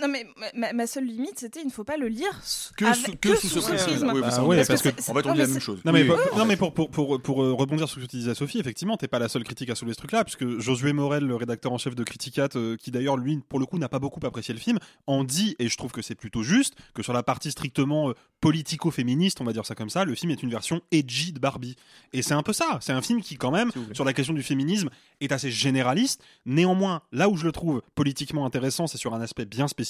Non, 0.00 0.08
mais 0.08 0.26
ma- 0.72 0.86
seule 0.86 1.04
limite, 1.06 1.38
c'était 1.38 1.60
il 1.60 1.66
ne 1.66 1.70
faut 1.72 1.84
pas 1.84 1.96
le 1.96 2.08
lire 2.08 2.30
Que 2.76 2.84
avec- 2.84 2.96
sous- 2.96 3.16
que 3.16 3.34
sous 3.36 3.48
ce 3.48 3.58
prisme. 3.60 3.86
prisme. 3.86 4.10
Oui, 4.14 4.20
Bah 4.20 4.30
ça, 4.30 4.44
ouais, 4.44 4.56
parce 4.56 4.68
parce 4.68 4.82
que 4.82 4.88
que- 4.90 5.10
en 5.10 5.14
fait, 5.14 5.26
on 5.28 5.32
dit 5.32 5.38
la 5.38 5.46
même 5.46 5.60
chose. 5.60 5.80
Non 5.84 5.92
mais, 5.92 6.02
Oui, 6.02 6.08
pour, 6.08 6.16
oui. 6.16 6.38
non, 6.38 6.44
mais 6.44 6.56
pour, 6.56 6.72
pour, 6.74 6.90
pour, 6.90 7.20
pour, 7.20 7.42
euh, 7.42 7.52
rebondir 7.52 7.88
sur 7.88 8.00
ce 8.00 8.04
que 8.06 8.10
tu 8.10 8.16
disais 8.18 8.34
Sophie, 8.34 8.58
effectivement, 8.58 8.96
t'es 8.96 9.08
pas 9.08 9.18
la 9.18 9.28
seule 9.28 9.44
critique 9.44 9.70
à 9.70 9.74
soulever 9.74 9.94
ce 9.94 9.98
truc-là, 9.98 10.24
puisque 10.24 10.58
Josué 10.58 10.92
Morel, 10.92 11.24
le 11.24 11.34
rédacteur 11.36 11.72
en 11.72 11.78
chef 11.78 11.94
de 11.94 12.04
Criticat, 12.04 12.48
euh, 12.56 12.76
qui 12.76 12.90
d'ailleurs 12.90 13.16
lui, 13.16 13.38
pour 13.48 13.58
le 13.58 13.66
coup, 13.66 13.78
n'a 13.78 13.88
pas 13.88 13.98
beaucoup 13.98 14.20
apprécié 14.26 14.52
le 14.54 14.60
film, 14.60 14.78
en 15.06 15.24
dit, 15.24 15.56
et 15.58 15.68
je 15.68 15.76
trouve 15.76 15.92
que 15.92 16.02
c'est 16.02 16.14
plutôt 16.14 16.42
juste, 16.42 16.74
que 16.94 17.02
sur 17.02 17.12
la 17.12 17.22
partie 17.22 17.50
strictement 17.50 18.10
euh, 18.10 18.14
politico-féministe, 18.40 19.40
on 19.40 19.44
va 19.44 19.52
dire 19.52 19.64
ça 19.66 19.74
comme 19.74 19.90
ça, 19.90 20.04
le 20.04 20.14
film 20.14 20.30
est 20.32 20.42
une 20.42 20.50
version 20.50 20.80
edgy 20.92 21.32
de 21.32 21.38
Barbie. 21.38 21.76
Et 22.12 22.22
c'est 22.22 22.34
un 22.34 22.42
peu 22.42 22.52
ça, 22.52 22.78
c'est 22.80 22.92
un 22.92 23.02
film 23.02 23.20
qui 23.22 23.36
quand 23.36 23.50
même, 23.50 23.70
sur 23.92 24.04
la 24.04 24.12
question 24.12 24.34
du 24.34 24.42
féminisme, 24.42 24.88
est 25.20 25.32
assez 25.32 25.50
généraliste. 25.50 26.22
Néanmoins, 26.44 27.02
là 27.12 27.28
où 27.28 27.36
je 27.36 27.44
le 27.44 27.52
trouve 27.52 27.82
politiquement 27.94 28.44
intéressant, 28.46 28.86
c'est 28.86 28.98
sur 28.98 29.14
un 29.14 29.20
aspect 29.20 29.44
bien 29.44 29.68
spécifique. 29.68 29.85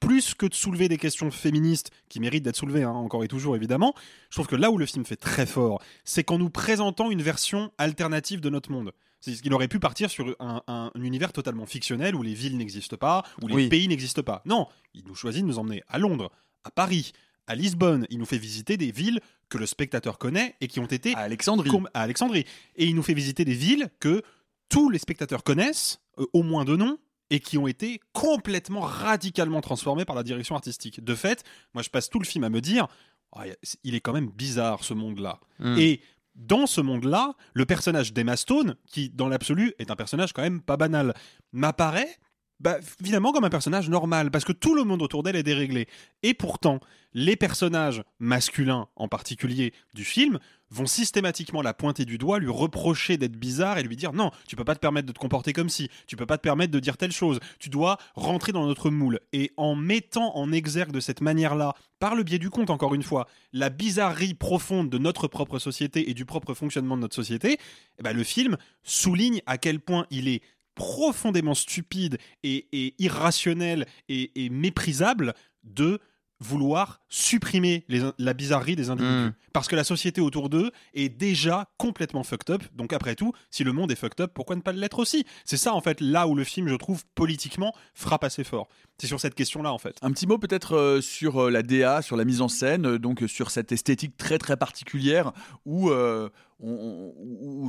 Plus 0.00 0.34
que 0.34 0.46
de 0.46 0.54
soulever 0.54 0.88
des 0.88 0.96
questions 0.96 1.30
féministes 1.32 1.90
qui 2.08 2.20
méritent 2.20 2.44
d'être 2.44 2.56
soulevées, 2.56 2.84
hein, 2.84 2.92
encore 2.92 3.24
et 3.24 3.28
toujours 3.28 3.56
évidemment, 3.56 3.94
je 4.30 4.36
trouve 4.36 4.46
que 4.46 4.54
là 4.54 4.70
où 4.70 4.78
le 4.78 4.86
film 4.86 5.04
fait 5.04 5.16
très 5.16 5.44
fort, 5.44 5.82
c'est 6.04 6.22
qu'en 6.22 6.38
nous 6.38 6.50
présentant 6.50 7.10
une 7.10 7.20
version 7.22 7.72
alternative 7.78 8.40
de 8.40 8.48
notre 8.48 8.70
monde. 8.70 8.92
Qu'il 9.20 9.52
aurait 9.52 9.66
pu 9.66 9.80
partir 9.80 10.08
sur 10.08 10.36
un, 10.38 10.62
un- 10.68 10.92
un 10.94 11.02
univers 11.02 11.32
totalement 11.32 11.66
fictionnel 11.66 12.14
où 12.14 12.22
les 12.22 12.34
villes 12.34 12.56
n'existent 12.56 12.96
pas, 12.96 13.24
où 13.42 13.48
les 13.48 13.54
Oui. 13.54 13.68
pays 13.68 13.88
n'existent 13.88 14.22
pas. 14.22 14.40
Non, 14.46 14.68
il 14.94 15.02
nous 15.04 15.16
choisit 15.16 15.42
de 15.42 15.48
nous 15.48 15.58
emmener 15.58 15.82
à 15.88 15.98
Londres, 15.98 16.30
à 16.62 16.70
Paris, 16.70 17.10
à 17.48 17.56
Lisbonne. 17.56 18.06
Il 18.10 18.18
nous 18.18 18.26
fait 18.26 18.38
visiter 18.38 18.76
des 18.76 18.92
villes 18.92 19.18
que 19.48 19.58
le 19.58 19.66
spectateur 19.66 20.18
connaît 20.18 20.54
et 20.60 20.68
qui 20.68 20.78
ont 20.78 20.86
été 20.86 21.12
À 21.16 21.20
Alexandrie. 21.20 21.68
à 21.94 22.02
Alexandrie. 22.02 22.44
Et 22.76 22.86
il 22.86 22.94
nous 22.94 23.02
fait 23.02 23.14
visiter 23.14 23.44
des 23.44 23.54
villes 23.54 23.90
que 23.98 24.22
tous 24.68 24.90
les 24.90 24.98
spectateurs 25.00 25.42
connaissent, 25.42 25.98
euh, 26.20 26.26
au 26.32 26.44
moins 26.44 26.64
de 26.64 26.76
nom, 26.76 26.98
et 27.30 27.40
qui 27.40 27.58
ont 27.58 27.66
été 27.66 28.00
complètement 28.12 28.80
radicalement 28.80 29.60
transformés 29.60 30.04
par 30.04 30.16
la 30.16 30.22
direction 30.22 30.54
artistique. 30.54 31.04
De 31.04 31.14
fait, 31.14 31.44
moi 31.74 31.82
je 31.82 31.90
passe 31.90 32.08
tout 32.08 32.18
le 32.18 32.26
film 32.26 32.44
à 32.44 32.50
me 32.50 32.60
dire, 32.60 32.86
Ah, 33.32 33.44
il 33.84 33.94
est 33.94 34.00
quand 34.00 34.12
même 34.12 34.30
bizarre 34.30 34.84
ce 34.84 34.94
monde-là. 34.94 35.40
Mm. 35.58 35.78
Et 35.78 36.00
dans 36.34 36.66
ce 36.66 36.80
monde-là, 36.80 37.34
le 37.52 37.66
personnage 37.66 38.12
d'Emma 38.12 38.36
Stone, 38.36 38.76
qui 38.86 39.10
dans 39.10 39.28
l'absolu 39.28 39.74
est 39.78 39.90
un 39.90 39.96
personnage 39.96 40.32
quand 40.32 40.42
même 40.42 40.62
pas 40.62 40.76
banal, 40.76 41.14
m'apparaît 41.52 42.18
bah, 42.60 42.78
finalement 43.02 43.32
comme 43.32 43.44
un 43.44 43.50
personnage 43.50 43.88
normal, 43.88 44.30
parce 44.30 44.44
que 44.44 44.52
tout 44.52 44.74
le 44.74 44.82
monde 44.82 45.02
autour 45.02 45.22
d'elle 45.22 45.36
est 45.36 45.44
déréglé. 45.44 45.86
Et 46.22 46.34
pourtant, 46.34 46.80
les 47.14 47.36
personnages 47.36 48.02
masculins 48.18 48.88
en 48.96 49.08
particulier 49.08 49.72
du 49.94 50.04
film 50.04 50.38
vont 50.70 50.86
systématiquement 50.86 51.62
la 51.62 51.74
pointer 51.74 52.04
du 52.04 52.18
doigt, 52.18 52.38
lui 52.38 52.50
reprocher 52.50 53.16
d'être 53.16 53.36
bizarre 53.36 53.78
et 53.78 53.82
lui 53.82 53.96
dire 53.96 54.12
non, 54.12 54.30
tu 54.46 54.56
peux 54.56 54.64
pas 54.64 54.74
te 54.74 54.80
permettre 54.80 55.06
de 55.06 55.12
te 55.12 55.18
comporter 55.18 55.52
comme 55.52 55.68
ci, 55.68 55.88
tu 56.06 56.16
peux 56.16 56.26
pas 56.26 56.36
te 56.36 56.42
permettre 56.42 56.72
de 56.72 56.80
dire 56.80 56.96
telle 56.96 57.12
chose, 57.12 57.40
tu 57.58 57.68
dois 57.68 57.98
rentrer 58.14 58.52
dans 58.52 58.66
notre 58.66 58.90
moule. 58.90 59.20
Et 59.32 59.52
en 59.56 59.74
mettant 59.74 60.36
en 60.36 60.52
exergue 60.52 60.92
de 60.92 61.00
cette 61.00 61.20
manière-là, 61.20 61.74
par 61.98 62.14
le 62.14 62.22
biais 62.22 62.38
du 62.38 62.50
conte 62.50 62.70
encore 62.70 62.94
une 62.94 63.02
fois, 63.02 63.26
la 63.52 63.70
bizarrerie 63.70 64.34
profonde 64.34 64.90
de 64.90 64.98
notre 64.98 65.28
propre 65.28 65.58
société 65.58 66.10
et 66.10 66.14
du 66.14 66.24
propre 66.24 66.54
fonctionnement 66.54 66.96
de 66.96 67.02
notre 67.02 67.16
société, 67.16 67.58
eh 67.98 68.02
ben, 68.02 68.12
le 68.12 68.24
film 68.24 68.56
souligne 68.82 69.40
à 69.46 69.58
quel 69.58 69.80
point 69.80 70.06
il 70.10 70.28
est 70.28 70.42
profondément 70.74 71.54
stupide 71.54 72.18
et, 72.44 72.94
irrationnel 73.02 73.86
et 74.08 74.48
méprisable 74.50 75.34
de 75.64 75.98
vouloir 76.40 77.00
supprimer 77.08 77.84
les 77.88 78.02
la 78.18 78.32
bizarrerie 78.32 78.76
des 78.76 78.90
individus. 78.90 79.28
Mm. 79.28 79.34
Parce 79.52 79.68
que 79.68 79.76
la 79.76 79.84
société 79.84 80.20
autour 80.20 80.48
d'eux 80.48 80.70
est 80.94 81.08
déjà 81.08 81.68
complètement 81.78 82.22
fucked 82.22 82.50
up. 82.54 82.62
Donc 82.74 82.92
après 82.92 83.14
tout, 83.14 83.32
si 83.50 83.64
le 83.64 83.72
monde 83.72 83.90
est 83.90 83.96
fucked 83.96 84.20
up, 84.20 84.32
pourquoi 84.34 84.56
ne 84.56 84.60
pas 84.60 84.72
l'être 84.72 84.98
aussi? 84.98 85.26
C'est 85.44 85.56
ça 85.56 85.74
en 85.74 85.80
fait 85.80 86.00
là 86.00 86.28
où 86.28 86.34
le 86.34 86.44
film, 86.44 86.68
je 86.68 86.74
trouve, 86.74 87.04
politiquement, 87.14 87.74
frappe 87.94 88.24
assez 88.24 88.44
fort. 88.44 88.68
C'est 89.00 89.06
sur 89.06 89.20
cette 89.20 89.36
question-là 89.36 89.72
en 89.72 89.78
fait. 89.78 89.96
Un 90.02 90.10
petit 90.10 90.26
mot 90.26 90.38
peut-être 90.38 90.76
euh, 90.76 91.00
sur 91.00 91.44
euh, 91.44 91.50
la 91.50 91.62
DA, 91.62 92.02
sur 92.02 92.16
la 92.16 92.24
mise 92.24 92.40
en 92.40 92.48
scène, 92.48 92.84
euh, 92.84 92.98
donc 92.98 93.22
sur 93.28 93.52
cette 93.52 93.70
esthétique 93.70 94.16
très 94.16 94.38
très 94.38 94.56
particulière 94.56 95.32
où, 95.64 95.90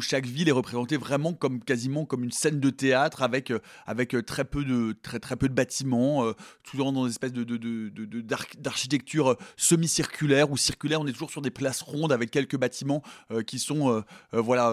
chaque 0.02 0.26
ville 0.26 0.50
est 0.50 0.54
représentée 0.54 0.98
vraiment 0.98 1.34
comme 1.34 1.60
quasiment 1.64 2.06
comme 2.06 2.24
une 2.24 2.32
scène 2.32 2.60
de 2.60 2.72
théâtre 2.72 3.22
avec, 3.22 3.54
avec 3.86 4.16
très, 4.26 4.44
peu 4.46 4.66
de, 4.66 4.96
très, 5.04 5.20
très 5.20 5.36
peu 5.36 5.48
de 5.48 5.54
bâtiments, 5.54 6.24
toujours 6.64 6.92
dans 6.92 7.04
des 7.06 7.12
espèces 7.12 7.34
de, 7.34 7.44
de- 7.44 7.58
de- 7.58 7.90
de- 7.90 8.06
de- 8.06 8.22
d'arch- 8.22 8.58
d'architecture 8.58 9.38
semi-circulaire 9.58 10.50
ou 10.50 10.58
circulaire. 10.58 11.02
On 11.02 11.06
est 11.06 11.12
toujours 11.12 11.30
sur 11.30 11.44
des 11.44 11.52
places 11.52 11.84
rondes 11.84 12.12
avec 12.12 12.32
quelques 12.32 12.58
bâtiments 12.58 13.04
qui 13.46 13.60
sont, 13.60 14.04
voilà, 14.32 14.72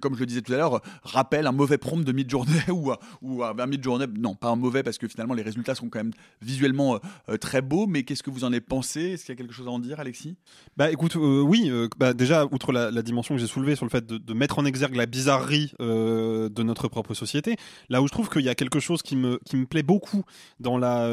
comme 0.00 0.14
je 0.14 0.20
le 0.20 0.26
disais 0.26 0.42
tout 0.42 0.52
à 0.52 0.56
l'heure, 0.58 0.80
rappellent 1.02 1.48
un 1.48 1.52
mauvais 1.52 1.78
prompt 1.78 2.04
de 2.04 2.12
mid-journée 2.12 2.52
ou, 2.70 2.92
ou 3.22 3.42
un 3.42 3.66
mid-journée. 3.66 4.06
Non, 4.16 4.36
pas 4.36 4.50
un 4.50 4.56
mauvais 4.56 4.84
parce 4.84 4.98
que 4.98 5.08
finalement 5.08 5.23
les 5.32 5.42
résultats 5.42 5.74
sont 5.74 5.88
quand 5.88 6.00
même 6.00 6.12
visuellement 6.42 6.96
euh, 6.96 6.98
euh, 7.30 7.36
très 7.38 7.62
beaux. 7.62 7.86
Mais 7.86 8.02
qu'est-ce 8.02 8.22
que 8.22 8.30
vous 8.30 8.44
en 8.44 8.48
avez 8.48 8.60
pensé? 8.60 9.12
Est-ce 9.12 9.24
qu'il 9.24 9.32
y 9.32 9.36
a 9.36 9.40
quelque 9.40 9.54
chose 9.54 9.66
à 9.66 9.70
en 9.70 9.78
dire, 9.78 10.00
Alexis? 10.00 10.36
Bah 10.76 10.90
écoute, 10.90 11.16
euh, 11.16 11.40
oui, 11.40 11.70
bah, 11.96 12.12
déjà, 12.12 12.44
outre 12.46 12.72
la, 12.72 12.90
dimension 13.02 13.34
que 13.34 13.40
j'ai 13.40 13.46
soulevée 13.46 13.76
sur 13.76 13.86
le 13.86 13.90
fait 13.90 14.04
de, 14.04 14.18
de 14.18 14.34
mettre 14.34 14.58
en 14.58 14.64
exergue 14.64 14.96
la 14.96 15.06
bizarrerie 15.06 15.72
de 15.78 16.62
notre 16.62 16.88
propre 16.88 17.14
société. 17.14 17.56
Là 17.88 18.02
où 18.02 18.06
je 18.06 18.12
trouve 18.12 18.28
qu'il 18.28 18.42
y 18.42 18.48
a 18.48 18.54
quelque 18.54 18.80
chose 18.80 19.02
qui 19.02 19.16
me, 19.16 19.38
qui 19.44 19.56
me 19.56 19.66
plaît 19.66 19.82
beaucoup 19.82 20.24
dans 20.60 20.76
la, 20.78 21.08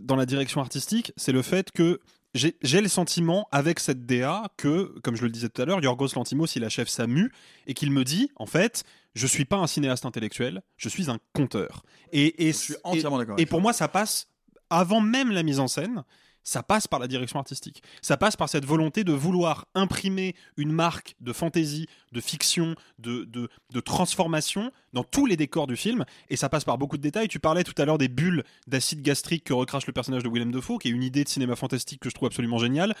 dans 0.00 0.16
la 0.16 0.26
direction 0.26 0.60
artistique, 0.60 1.12
c'est 1.16 1.32
le 1.32 1.42
fait 1.42 1.70
que 1.72 1.98
j'ai 2.34 2.80
le 2.80 2.88
sentiment 2.88 3.48
avec 3.50 3.80
cette 3.80 4.06
DA 4.06 4.44
que, 4.56 4.94
comme 5.02 5.16
je 5.16 5.24
le 5.24 5.30
disais 5.30 5.48
tout 5.48 5.62
à 5.62 5.64
l'heure, 5.64 5.82
Yorgos 5.82 6.14
Lantimos, 6.14 6.46
il 6.54 6.64
achève 6.64 6.88
sa 6.88 7.06
mue 7.06 7.32
et 7.66 7.74
qu'il 7.74 7.90
me 7.90 8.04
dit, 8.04 8.30
en 8.36 8.46
fait, 8.46 8.84
je 9.14 9.26
suis 9.26 9.44
pas 9.44 9.56
un 9.56 9.66
cinéaste 9.66 10.06
intellectuel, 10.06 10.62
je 10.76 10.88
suis 10.88 11.10
un 11.10 11.18
conteur. 11.32 11.82
Et, 12.12 12.46
et, 12.48 12.52
Je 12.52 12.56
suis 12.56 12.76
entièrement 12.84 13.18
d'accord 13.18 13.36
Et 13.38 13.46
pour 13.46 13.60
moi, 13.60 13.72
ça 13.72 13.88
passe 13.88 14.28
avant 14.68 15.00
même 15.00 15.32
la 15.32 15.42
mise 15.42 15.58
en 15.60 15.68
scène. 15.68 16.04
Ça 16.42 16.62
passe 16.62 16.86
par 16.86 17.00
la 17.00 17.06
direction 17.06 17.38
artistique. 17.38 17.82
Ça 18.00 18.16
passe 18.16 18.34
par 18.34 18.48
cette 18.48 18.64
volonté 18.64 19.04
de 19.04 19.12
vouloir 19.12 19.66
imprimer 19.74 20.34
une 20.56 20.72
marque 20.72 21.14
de 21.20 21.34
fantaisie, 21.34 21.86
de 22.12 22.20
fiction, 22.20 22.76
de, 22.98 23.24
de, 23.24 23.50
de 23.70 23.80
transformation 23.80 24.72
dans 24.92 25.04
tous 25.04 25.26
les 25.26 25.36
décors 25.36 25.66
du 25.66 25.76
film. 25.76 26.04
Et 26.28 26.36
ça 26.36 26.48
passe 26.48 26.64
par 26.64 26.78
beaucoup 26.78 26.96
de 26.96 27.02
détails. 27.02 27.28
Tu 27.28 27.38
parlais 27.38 27.64
tout 27.64 27.74
à 27.80 27.84
l'heure 27.84 27.98
des 27.98 28.08
bulles 28.08 28.44
d'acide 28.66 29.02
gastrique 29.02 29.44
que 29.44 29.52
recrache 29.52 29.86
le 29.86 29.92
personnage 29.92 30.22
de 30.22 30.28
Willem 30.28 30.52
Dafoe, 30.52 30.78
qui 30.78 30.88
est 30.88 30.92
une 30.92 31.02
idée 31.02 31.24
de 31.24 31.28
cinéma 31.28 31.56
fantastique 31.56 32.00
que 32.00 32.08
je 32.08 32.14
trouve 32.14 32.26
absolument 32.26 32.58
géniale. 32.58 32.94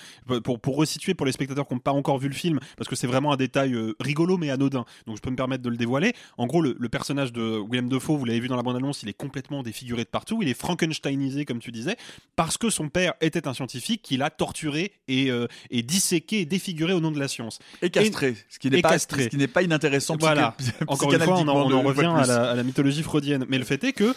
Pour, 0.44 0.60
pour 0.60 0.76
resituer 0.76 1.14
pour 1.14 1.26
les 1.26 1.32
spectateurs 1.32 1.66
qui 1.66 1.74
n'ont 1.74 1.80
pas 1.80 1.92
encore 1.92 2.18
vu 2.18 2.28
le 2.28 2.34
film, 2.34 2.60
parce 2.76 2.88
que 2.88 2.96
c'est 2.96 3.06
vraiment 3.06 3.32
un 3.32 3.36
détail 3.36 3.74
euh, 3.74 3.94
rigolo 4.00 4.36
mais 4.36 4.50
anodin, 4.50 4.84
donc 5.06 5.16
je 5.16 5.22
peux 5.22 5.30
me 5.30 5.36
permettre 5.36 5.62
de 5.62 5.68
le 5.68 5.76
dévoiler. 5.76 6.12
En 6.38 6.46
gros, 6.46 6.62
le, 6.62 6.76
le 6.78 6.88
personnage 6.88 7.32
de 7.32 7.60
Willem 7.68 7.88
Dafoe, 7.88 8.16
vous 8.16 8.24
l'avez 8.24 8.40
vu 8.40 8.48
dans 8.48 8.56
la 8.56 8.62
bande-annonce, 8.62 9.02
il 9.02 9.08
est 9.08 9.14
complètement 9.14 9.62
défiguré 9.62 10.04
de 10.04 10.08
partout. 10.08 10.40
Il 10.42 10.48
est 10.48 10.54
Frankensteinisé, 10.54 11.44
comme 11.44 11.58
tu 11.58 11.72
disais, 11.72 11.96
parce 12.36 12.58
que 12.58 12.70
son 12.70 12.88
père 12.88 13.14
était 13.20 13.48
un 13.48 13.54
scientifique 13.54 14.02
qui 14.02 14.16
l'a 14.16 14.30
torturé 14.30 14.92
et, 15.08 15.30
euh, 15.30 15.46
et 15.70 15.82
disséqué 15.82 16.40
et 16.40 16.44
défiguré 16.46 16.92
au 16.92 17.00
nom 17.00 17.10
de 17.10 17.18
la 17.18 17.28
science. 17.28 17.58
Et 17.82 17.90
castré, 17.90 18.36
ce 18.48 18.58
qui 18.58 18.70
n'est 18.70 18.78
et 18.78 18.82
pas, 18.82 18.90
castré. 18.90 19.24
ce 19.24 19.28
qui 19.28 19.36
n'est 19.36 19.48
pas 19.48 19.62
inintéressant. 19.62 20.16
Voilà. 20.18 20.56
Encore 20.86 21.12
une 21.12 21.20
fois, 21.20 21.38
on 21.38 21.48
en, 21.48 21.70
on 21.70 21.79
en 21.80 21.82
de- 21.84 21.88
revient 21.88 22.06
à 22.16 22.26
la, 22.26 22.50
à 22.50 22.54
la 22.54 22.62
mythologie 22.62 23.02
freudienne. 23.02 23.44
Mais 23.48 23.58
le 23.58 23.64
fait 23.64 23.82
est 23.84 23.92
que 23.92 24.14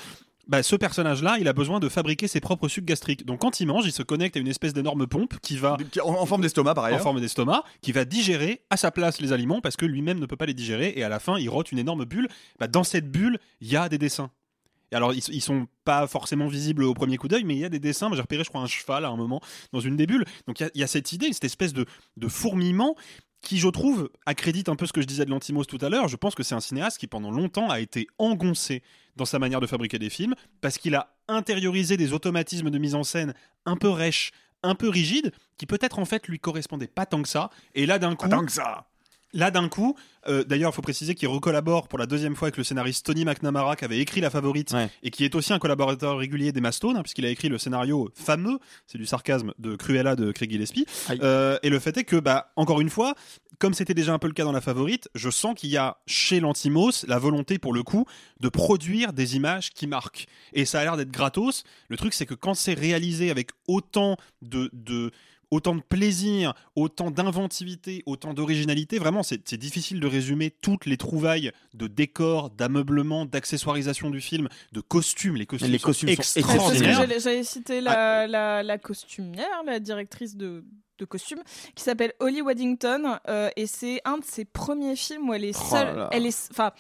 bah, 0.48 0.62
ce 0.62 0.76
personnage-là, 0.76 1.38
il 1.40 1.48
a 1.48 1.54
besoin 1.54 1.80
de 1.80 1.88
fabriquer 1.88 2.28
ses 2.28 2.42
propres 2.42 2.68
sucs 2.68 2.84
gastriques. 2.84 3.26
Donc 3.26 3.40
quand 3.40 3.62
il 3.62 3.66
mange, 3.68 3.86
il 3.86 3.94
se 3.94 4.04
connecte 4.04 4.36
à 4.36 4.40
une 4.42 4.48
espèce 4.50 4.74
d'énorme 4.74 5.08
pompe 5.08 5.36
qui 5.42 5.56
va. 5.56 5.78
En, 6.04 6.10
en 6.16 6.26
forme 6.26 6.42
d'estomac, 6.42 6.74
par 6.74 6.84
en 6.84 6.88
ailleurs. 6.88 7.02
forme 7.02 7.22
d'estomac, 7.22 7.64
qui 7.82 7.94
va 7.94 8.04
digérer 8.04 8.62
à 8.70 8.76
sa 8.76 8.92
place 8.92 9.22
les 9.22 9.32
aliments 9.32 9.62
parce 9.62 9.78
que 9.78 9.86
lui-même 9.86 10.20
ne 10.20 10.26
peut 10.26 10.36
pas 10.36 10.46
les 10.46 10.54
digérer. 10.54 10.94
Et 10.98 11.04
à 11.04 11.10
la 11.10 11.20
fin, 11.20 11.38
il 11.40 11.50
rote 11.50 11.72
une 11.72 11.80
énorme 11.80 12.04
bulle. 12.06 12.28
Bah, 12.60 12.68
dans 12.68 12.84
cette 12.84 13.10
bulle, 13.10 13.40
il 13.62 13.70
y 13.72 13.78
a 13.78 13.88
des 13.88 13.98
dessins. 13.98 14.32
Et 14.92 14.96
alors, 14.96 15.14
ils, 15.14 15.24
ils 15.30 15.42
sont 15.42 15.66
pas 15.86 16.06
forcément 16.08 16.48
visibles 16.48 16.84
au 16.84 16.94
premier 16.94 17.16
coup 17.18 17.28
d'œil, 17.30 17.46
mais 17.46 17.56
il 17.56 17.60
y 17.60 17.66
a 17.66 17.70
des 17.70 17.80
dessins. 17.80 18.10
J'ai 18.14 18.22
repéré, 18.22 18.44
je 18.44 18.50
crois, 18.50 18.62
un 18.62 18.68
cheval 18.68 19.06
à 19.06 19.08
un 19.08 19.16
moment 19.16 19.42
dans 19.72 19.80
une 19.80 19.96
des 19.96 20.06
bulles. 20.06 20.26
Donc 20.46 20.60
il 20.60 20.64
y 20.64 20.66
a- 20.66 20.72
il 20.76 20.82
y, 20.82 20.84
a 20.84 20.88
cette 20.88 21.14
idée, 21.14 21.32
cette 21.34 21.46
espèce 21.46 21.72
de, 21.74 21.86
de 22.18 22.28
fourmillement 22.28 22.96
qui, 23.44 23.60
je 23.60 23.68
trouve, 23.68 24.10
accrédite 24.26 24.70
un 24.70 24.76
peu 24.76 24.88
ce 24.88 24.94
que 24.94 25.02
je 25.02 25.06
disais 25.06 25.26
de 25.26 25.30
Lantimos 25.30 25.66
tout 25.66 25.78
à 25.82 25.90
l'heure. 25.90 26.08
Je 26.08 26.16
pense 26.16 26.34
que 26.34 26.42
c'est 26.42 26.56
un 26.56 26.62
cinéaste 26.62 26.98
qui, 26.98 27.08
pendant 27.08 27.30
longtemps, 27.30 27.70
a 27.70 27.80
été 27.80 28.08
engoncé 28.18 28.82
dans 29.16 29.26
sa 29.26 29.38
manière 29.38 29.60
de 29.60 29.68
fabriquer 29.68 30.00
des 30.00 30.10
films 30.10 30.34
parce 30.62 30.78
qu'il 30.78 30.96
a 30.96 31.14
intériorisé 31.28 31.98
des 31.98 32.14
automatismes 32.14 32.72
de 32.72 32.78
mise 32.80 32.96
en 32.96 33.04
scène 33.04 33.34
un 33.66 33.76
peu 33.76 33.90
rêches, 33.90 34.32
un 34.64 34.76
peu 34.76 34.90
rigides, 34.90 35.32
qui 35.58 35.66
peut-être 35.66 36.00
en 36.00 36.06
fait 36.06 36.28
lui 36.28 36.40
correspondaient 36.40 36.88
pas 36.88 37.06
tant 37.06 37.22
que 37.22 37.30
ça. 37.30 37.50
Et 37.76 37.86
là, 37.86 38.00
d'un 38.00 38.16
coup, 38.16 38.30
Tant 38.30 38.46
que 38.46 38.52
ça. 38.52 38.88
Là, 39.34 39.52
d'un 39.52 39.68
coup, 39.68 39.96
euh, 40.28 40.44
d'ailleurs, 40.44 40.72
il 40.72 40.76
faut 40.76 40.82
préciser 40.82 41.16
qu'il 41.16 41.28
recollabore 41.28 41.88
pour 41.88 41.98
la 42.00 42.06
deuxième 42.06 42.36
fois 42.36 42.48
avec 42.48 42.58
le 42.58 42.64
scénariste 42.64 43.06
Tony 43.06 43.26
McNamara, 43.26 43.76
qui 43.76 43.84
avait 43.86 44.00
écrit 44.00 44.22
La 44.22 44.30
Favorite 44.30 44.72
Ouais. 44.74 44.90
et 45.02 45.10
qui 45.12 45.26
est 45.26 45.34
aussi 45.36 45.54
un 45.54 45.60
collaborateur 45.60 46.18
régulier 46.18 46.52
d'Emma 46.52 46.72
Stone, 46.72 46.96
hein, 46.98 47.02
puisqu'il 47.02 47.26
a 47.26 47.30
écrit 47.30 47.50
le 47.50 47.58
scénario 47.58 48.10
fameux, 48.16 48.60
c'est 48.88 48.98
du 48.98 49.06
sarcasme, 49.06 49.54
de 49.60 49.76
Cruella 49.76 50.16
de 50.16 50.32
Craig 50.32 50.52
Gillespie. 50.52 50.86
Euh, 51.22 51.58
et 51.64 51.70
le 51.70 51.80
fait 51.80 51.98
est 51.98 52.04
que, 52.04 52.16
bah, 52.16 52.52
encore 52.56 52.80
une 52.80 52.90
fois, 52.90 53.16
comme 53.60 53.74
c'était 53.74 53.94
déjà 53.94 54.14
un 54.14 54.20
peu 54.20 54.28
le 54.28 54.34
cas 54.34 54.44
dans 54.44 54.52
La 54.52 54.62
Favorite, 54.62 55.10
je 55.16 55.30
sens 55.30 55.56
qu'il 55.56 55.70
y 55.70 55.78
a 55.78 55.98
chez 56.06 56.40
Lantimos 56.40 57.06
la 57.08 57.18
volonté, 57.20 57.58
pour 57.60 57.74
le 57.74 57.84
coup, 57.84 58.06
de 58.40 58.50
produire 58.50 59.14
des 59.14 59.36
images 59.36 59.72
qui 59.72 59.88
marquent. 59.88 60.28
Et 60.54 60.66
ça 60.66 60.80
a 60.80 60.84
l'air 60.84 60.98
d'être 60.98 61.12
gratos. 61.12 61.64
Le 61.90 61.98
truc, 61.98 62.14
c'est 62.14 62.26
que 62.26 62.34
quand 62.36 62.54
c'est 62.54 62.74
réalisé 62.74 63.32
avec 63.32 63.50
autant 63.68 64.18
de, 64.42 64.70
de 64.74 65.12
autant 65.54 65.76
de 65.76 65.82
plaisir, 65.82 66.54
autant 66.76 67.12
d'inventivité, 67.12 68.04
autant 68.06 68.34
d'originalité. 68.34 68.98
Vraiment, 69.00 69.24
c'est 69.24 69.56
difficile 69.56 70.00
de 70.00 70.08
résumer 70.08 70.50
toutes 70.52 70.86
les 70.86 70.98
trouvailles 70.98 71.52
de 71.74 71.88
décors, 71.88 72.50
d'ameublement, 72.50 73.26
d'accessoirisation 73.26 74.10
du 74.10 74.22
film, 74.22 74.50
de 74.72 74.82
costumes. 74.82 75.36
Les 75.36 75.46
costumes, 75.46 75.72
Les 75.72 75.78
sont 75.78 75.86
costumes 75.88 76.10
extraordinaires. 76.10 76.98
j'allais 76.98 77.20
j'allais 77.20 77.44
citer 77.44 77.82
la, 77.82 78.28
la, 78.28 78.64
la 78.64 78.78
costumière, 78.78 79.64
la 79.66 79.80
directrice 79.80 80.36
de, 80.36 80.64
de 80.98 81.06
costume, 81.06 81.42
qui 81.76 81.84
s'appelle 81.84 82.14
Holly 82.20 82.42
Waddington, 82.42 83.18
euh, 83.28 83.50
et 83.56 83.68
c'est 83.68 84.02
un 84.06 84.18
de 84.18 84.24
ses 84.24 84.46
premiers 84.46 84.96
films 84.96 85.30
où 85.30 85.34
elle 85.34 85.46
est 85.46 85.56
Oh 85.60 85.70
seule. 85.70 85.88
là 85.88 85.94
là. 85.96 86.10
elle 86.12 86.26
est, 86.26 86.50
enfin, 86.52 86.72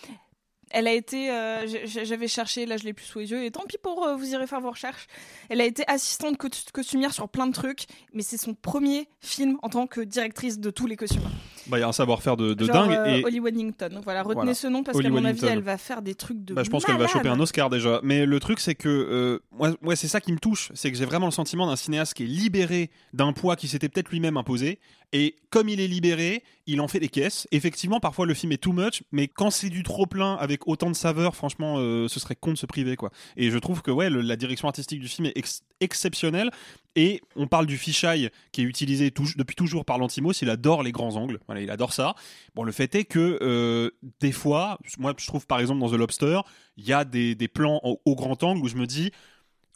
elle 0.74 0.88
a 0.88 0.92
été, 0.94 1.32
euh, 1.32 1.66
j'avais 1.86 2.28
cherché, 2.28 2.66
là 2.66 2.76
je 2.78 2.84
l'ai 2.84 2.94
plus 2.94 3.06
sous 3.06 3.20
les 3.20 3.32
yeux, 3.32 3.44
et 3.46 3.52
tant 3.52 3.64
pis 3.66 3.78
pour 3.82 4.04
euh, 4.06 4.16
vous 4.16 4.32
irez 4.34 4.48
faire 4.48 4.60
vos 4.60 4.72
recherches. 4.72 5.08
Elle 5.50 5.62
a 5.62 5.66
été 5.66 5.84
assistante 5.88 6.38
co- 6.38 6.50
costumière 6.74 7.14
sur 7.14 7.30
plein 7.30 7.48
de 7.48 7.54
trucs, 7.54 7.86
mais 8.14 8.24
c'est 8.24 8.38
son 8.38 8.54
premier 8.54 9.08
film 9.22 9.58
en 9.62 9.70
tant 9.70 9.88
que 9.88 10.02
directrice 10.02 10.60
de 10.60 10.70
tous 10.72 10.88
les 10.88 10.98
costumes. 10.98 11.30
Bah, 11.68 11.78
Il 11.78 11.82
y 11.82 11.84
a 11.84 11.88
un 11.88 11.92
savoir-faire 11.94 12.36
de, 12.38 12.54
de 12.54 12.66
Genre, 12.66 12.76
dingue. 12.88 12.92
euh, 12.92 13.06
et... 13.18 13.24
Holly 13.26 13.40
Waddington. 13.40 14.02
Voilà, 14.04 14.22
retenez 14.24 14.36
Voilà. 14.36 14.54
ce 14.54 14.68
nom 14.68 14.84
parce 14.84 15.00
qu'à 15.00 15.10
mon 15.10 15.24
avis, 15.26 15.46
elle 15.46 15.62
va 15.62 15.78
faire 15.78 16.02
des 16.02 16.16
trucs 16.16 16.44
de. 16.44 16.54
Bah, 16.54 16.64
je 16.64 16.70
pense 16.70 16.86
qu'elle 16.86 16.98
va 16.98 17.08
choper 17.08 17.30
un 17.30 17.40
Oscar 17.40 17.70
déjà. 17.70 18.00
Mais 18.04 18.26
le 18.26 18.40
truc, 18.40 18.60
c'est 18.60 18.76
que 18.76 18.90
euh, 18.90 19.40
moi, 19.82 19.96
c'est 19.96 20.08
ça 20.08 20.20
qui 20.22 20.32
me 20.34 20.40
touche. 20.40 20.72
C'est 20.74 20.92
que 20.92 20.98
j'ai 20.98 21.06
vraiment 21.06 21.28
le 21.28 21.32
sentiment 21.32 21.68
d'un 21.68 21.76
cinéaste 21.76 22.14
qui 22.14 22.24
est 22.24 22.28
libéré 22.28 22.90
d'un 23.14 23.34
poids 23.34 23.56
qui 23.56 23.68
s'était 23.68 23.90
peut-être 23.90 24.10
lui-même 24.10 24.38
imposé. 24.38 24.80
Et 25.16 25.36
comme 25.52 25.70
il 25.70 25.80
est 25.80 25.88
libéré, 25.88 26.42
il 26.66 26.82
en 26.82 26.88
fait 26.88 27.00
des 27.00 27.08
caisses. 27.08 27.48
Effectivement, 27.52 28.00
parfois 28.00 28.26
le 28.26 28.34
film 28.34 28.52
est 28.52 28.58
too 28.58 28.74
much, 28.74 29.04
mais 29.12 29.28
quand 29.28 29.52
c'est 29.52 29.70
du 29.70 29.84
trop 29.84 30.08
plein 30.08 30.34
avec 30.36 30.68
autant 30.68 30.90
de 30.90 30.96
saveurs, 30.96 31.36
franchement, 31.36 31.76
euh, 31.78 32.08
ce 32.08 32.20
serait 32.20 32.36
con 32.36 32.52
de 32.52 32.58
se 32.58 32.66
priver, 32.66 32.96
quoi. 32.96 33.12
Et 33.38 33.52
je 33.52 33.58
trouve 33.60 33.84
que 33.84 33.92
ouais, 33.92 34.10
le- 34.10 34.22
la 34.22 34.36
direction 34.36 34.68
artistique 34.68 35.00
du 35.00 35.08
film 35.08 35.28
est 35.28 35.38
ex- 35.38 35.62
exceptionnelle. 35.82 36.50
Et 36.96 37.22
on 37.36 37.48
parle 37.48 37.66
du 37.66 37.78
fisheye 37.78 38.30
qui 38.52 38.62
est 38.62 38.66
utilisé 38.66 39.12
depuis 39.36 39.56
toujours 39.56 39.84
par 39.84 39.98
Lantimos. 39.98 40.34
Il 40.42 40.50
adore 40.50 40.84
les 40.84 40.92
grands 40.92 41.16
angles. 41.16 41.40
Il 41.58 41.72
adore 41.72 41.92
ça. 41.92 42.16
Bon, 42.54 42.64
le 42.64 42.72
fait 42.72 42.94
est 42.94 43.06
que 43.06 43.40
euh, 43.42 43.90
des 44.20 44.32
fois, 44.32 44.78
moi, 45.00 45.14
je 45.18 45.26
trouve 45.26 45.48
par 45.48 45.60
exemple 45.60 45.80
dans 45.80 45.90
The 45.90 45.96
Lobster, 45.96 46.42
il 46.78 46.86
y 46.86 46.94
a 46.94 47.04
des, 47.04 47.36
plans 47.48 47.82
au, 47.84 48.16
grand 48.16 48.42
angle 48.44 48.62
où 48.64 48.68
je 48.68 48.76
me 48.76 48.86
dis, 48.86 49.12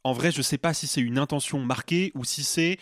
en 0.04 0.14
vrai, 0.14 0.32
je 0.32 0.42
sais 0.42 0.60
pas 0.60 0.74
si 0.74 0.86
c'est 0.86 1.02
une 1.02 1.18
intention 1.18 1.60
marquée 1.60 2.12
ou 2.14 2.24
si 2.24 2.44
c'est 2.44 2.78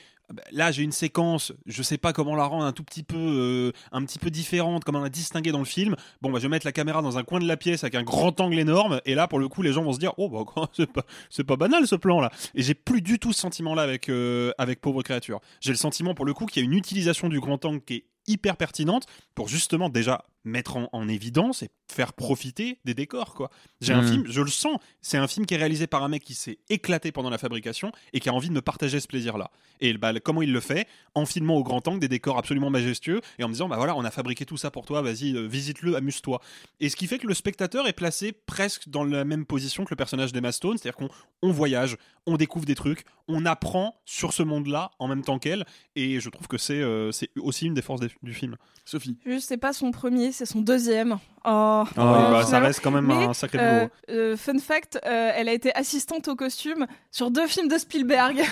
Là, 0.51 0.71
j'ai 0.71 0.83
une 0.83 0.91
séquence, 0.91 1.53
je 1.65 1.83
sais 1.83 1.97
pas 1.97 2.13
comment 2.13 2.35
la 2.35 2.45
rendre 2.45 2.65
un 2.65 2.71
tout 2.71 2.83
petit 2.83 3.03
peu, 3.03 3.17
euh, 3.17 3.99
petit 4.05 4.19
peu 4.19 4.29
différente, 4.29 4.83
comment 4.83 4.99
la 4.99 5.09
distinguer 5.09 5.51
dans 5.51 5.59
le 5.59 5.65
film. 5.65 5.95
Bon, 6.21 6.31
bah, 6.31 6.39
je 6.39 6.43
vais 6.43 6.49
mettre 6.49 6.65
la 6.65 6.71
caméra 6.71 7.01
dans 7.01 7.17
un 7.17 7.23
coin 7.23 7.39
de 7.39 7.47
la 7.47 7.57
pièce 7.57 7.83
avec 7.83 7.95
un 7.95 8.03
grand 8.03 8.39
angle 8.39 8.59
énorme, 8.59 9.01
et 9.05 9.15
là, 9.15 9.27
pour 9.27 9.39
le 9.39 9.47
coup, 9.47 9.61
les 9.61 9.73
gens 9.73 9.83
vont 9.83 9.93
se 9.93 9.99
dire, 9.99 10.13
oh, 10.17 10.29
bah, 10.29 10.43
quoi, 10.45 10.69
c'est 10.73 10.91
pas, 10.91 11.03
c'est 11.29 11.43
pas 11.43 11.55
banal 11.55 11.87
ce 11.87 11.95
plan-là. 11.95 12.31
Et 12.55 12.63
j'ai 12.63 12.73
plus 12.73 13.01
du 13.01 13.19
tout 13.19 13.33
ce 13.33 13.39
sentiment-là 13.41 13.81
avec, 13.81 14.09
euh, 14.09 14.51
avec 14.57 14.81
Pauvre 14.81 15.03
Créature. 15.03 15.39
J'ai 15.61 15.71
le 15.71 15.77
sentiment, 15.77 16.13
pour 16.13 16.25
le 16.25 16.33
coup, 16.33 16.45
qu'il 16.45 16.63
y 16.63 16.65
a 16.65 16.69
une 16.69 16.77
utilisation 16.77 17.29
du 17.29 17.39
grand 17.39 17.63
angle 17.65 17.81
qui 17.81 17.95
est 17.95 18.05
hyper 18.27 18.57
pertinente 18.57 19.05
pour 19.35 19.47
justement 19.47 19.89
déjà 19.89 20.25
mettre 20.45 20.77
en, 20.77 20.89
en 20.93 21.07
évidence 21.07 21.63
et 21.63 21.69
faire 21.91 22.13
profiter 22.13 22.79
des 22.85 22.93
décors 22.93 23.33
quoi. 23.33 23.49
J'ai 23.81 23.93
un 23.93 24.01
Mhm. 24.01 24.07
film, 24.07 24.23
je 24.27 24.41
le 24.41 24.47
sens, 24.49 24.79
c'est 25.01 25.17
un 25.17 25.27
film 25.27 25.45
qui 25.45 25.53
est 25.53 25.57
réalisé 25.57 25.87
par 25.87 26.03
un 26.03 26.07
mec 26.07 26.23
qui 26.23 26.33
s'est 26.35 26.59
éclaté 26.69 27.11
pendant 27.11 27.29
la 27.29 27.37
fabrication 27.37 27.91
et 28.13 28.19
qui 28.19 28.29
a 28.29 28.33
envie 28.33 28.49
de 28.49 28.53
me 28.53 28.61
partager 28.61 28.99
ce 28.99 29.07
plaisir 29.07 29.37
là. 29.37 29.51
Et 29.81 29.93
bah, 29.97 30.17
comment 30.19 30.41
il 30.41 30.51
le 30.53 30.59
fait? 30.61 30.87
En 31.15 31.25
filmant 31.25 31.55
au 31.55 31.63
grand 31.63 31.85
angle 31.87 31.99
des 31.99 32.07
décors 32.07 32.37
absolument 32.37 32.69
majestueux 32.69 33.21
et 33.39 33.43
en 33.43 33.47
me 33.47 33.53
disant 33.53 33.67
bah 33.67 33.75
voilà, 33.77 33.95
on 33.95 34.05
a 34.05 34.11
fabriqué 34.11 34.45
tout 34.45 34.57
ça 34.57 34.71
pour 34.71 34.85
toi, 34.85 35.01
vas-y 35.01 35.35
euh, 35.35 35.45
visite-le, 35.47 35.95
amuse-toi. 35.95 36.41
Et 36.79 36.89
ce 36.89 36.95
qui 36.95 37.07
fait 37.07 37.17
que 37.19 37.27
le 37.27 37.33
spectateur 37.33 37.87
est 37.87 37.93
placé 37.93 38.31
presque 38.31 38.87
dans 38.89 39.03
la 39.03 39.25
même 39.25 39.45
position 39.45 39.83
que 39.83 39.89
le 39.91 39.95
personnage 39.97 40.31
d'Emma 40.31 40.51
Stone, 40.51 40.77
c'est-à-dire 40.77 40.95
qu'on 40.97 41.09
on 41.41 41.51
voyage, 41.51 41.97
on 42.25 42.37
découvre 42.37 42.65
des 42.65 42.75
trucs, 42.75 43.03
on 43.27 43.45
apprend 43.45 43.99
sur 44.05 44.33
ce 44.33 44.43
monde-là 44.43 44.91
en 44.99 45.07
même 45.07 45.23
temps 45.23 45.39
qu'elle 45.39 45.65
et 45.95 46.19
je 46.19 46.29
trouve 46.29 46.47
que 46.47 46.57
c'est 46.57 46.81
euh, 46.81 47.11
c'est 47.11 47.29
aussi 47.37 47.65
une 47.67 47.73
des 47.73 47.81
forces 47.81 48.01
des- 48.01 48.09
du 48.23 48.33
film. 48.33 48.55
Sophie. 48.85 49.17
Juste, 49.25 49.47
c'est 49.47 49.57
pas 49.57 49.73
son 49.73 49.89
premier, 49.91 50.31
c'est 50.35 50.45
son 50.45 50.61
deuxième. 50.61 51.13
Oh, 51.13 51.83
Ah 51.85 51.85
euh, 51.97 52.31
bah, 52.31 52.43
ça 52.43 52.59
reste 52.59 52.81
quand 52.83 52.91
même 52.91 53.05
Mais, 53.05 53.25
un 53.25 53.33
sacré 53.33 53.57
euh, 53.59 53.79
boulot. 53.79 53.91
euh, 54.09 54.37
fun 54.37 54.57
fact, 54.59 54.99
euh, 55.05 55.31
elle 55.35 55.47
a 55.49 55.53
été 55.53 55.73
assistante 55.75 56.27
au 56.27 56.35
costume 56.35 56.85
sur 57.11 57.31
deux 57.31 57.47
films 57.47 57.67
de 57.67 57.77
Spielberg, 57.77 58.43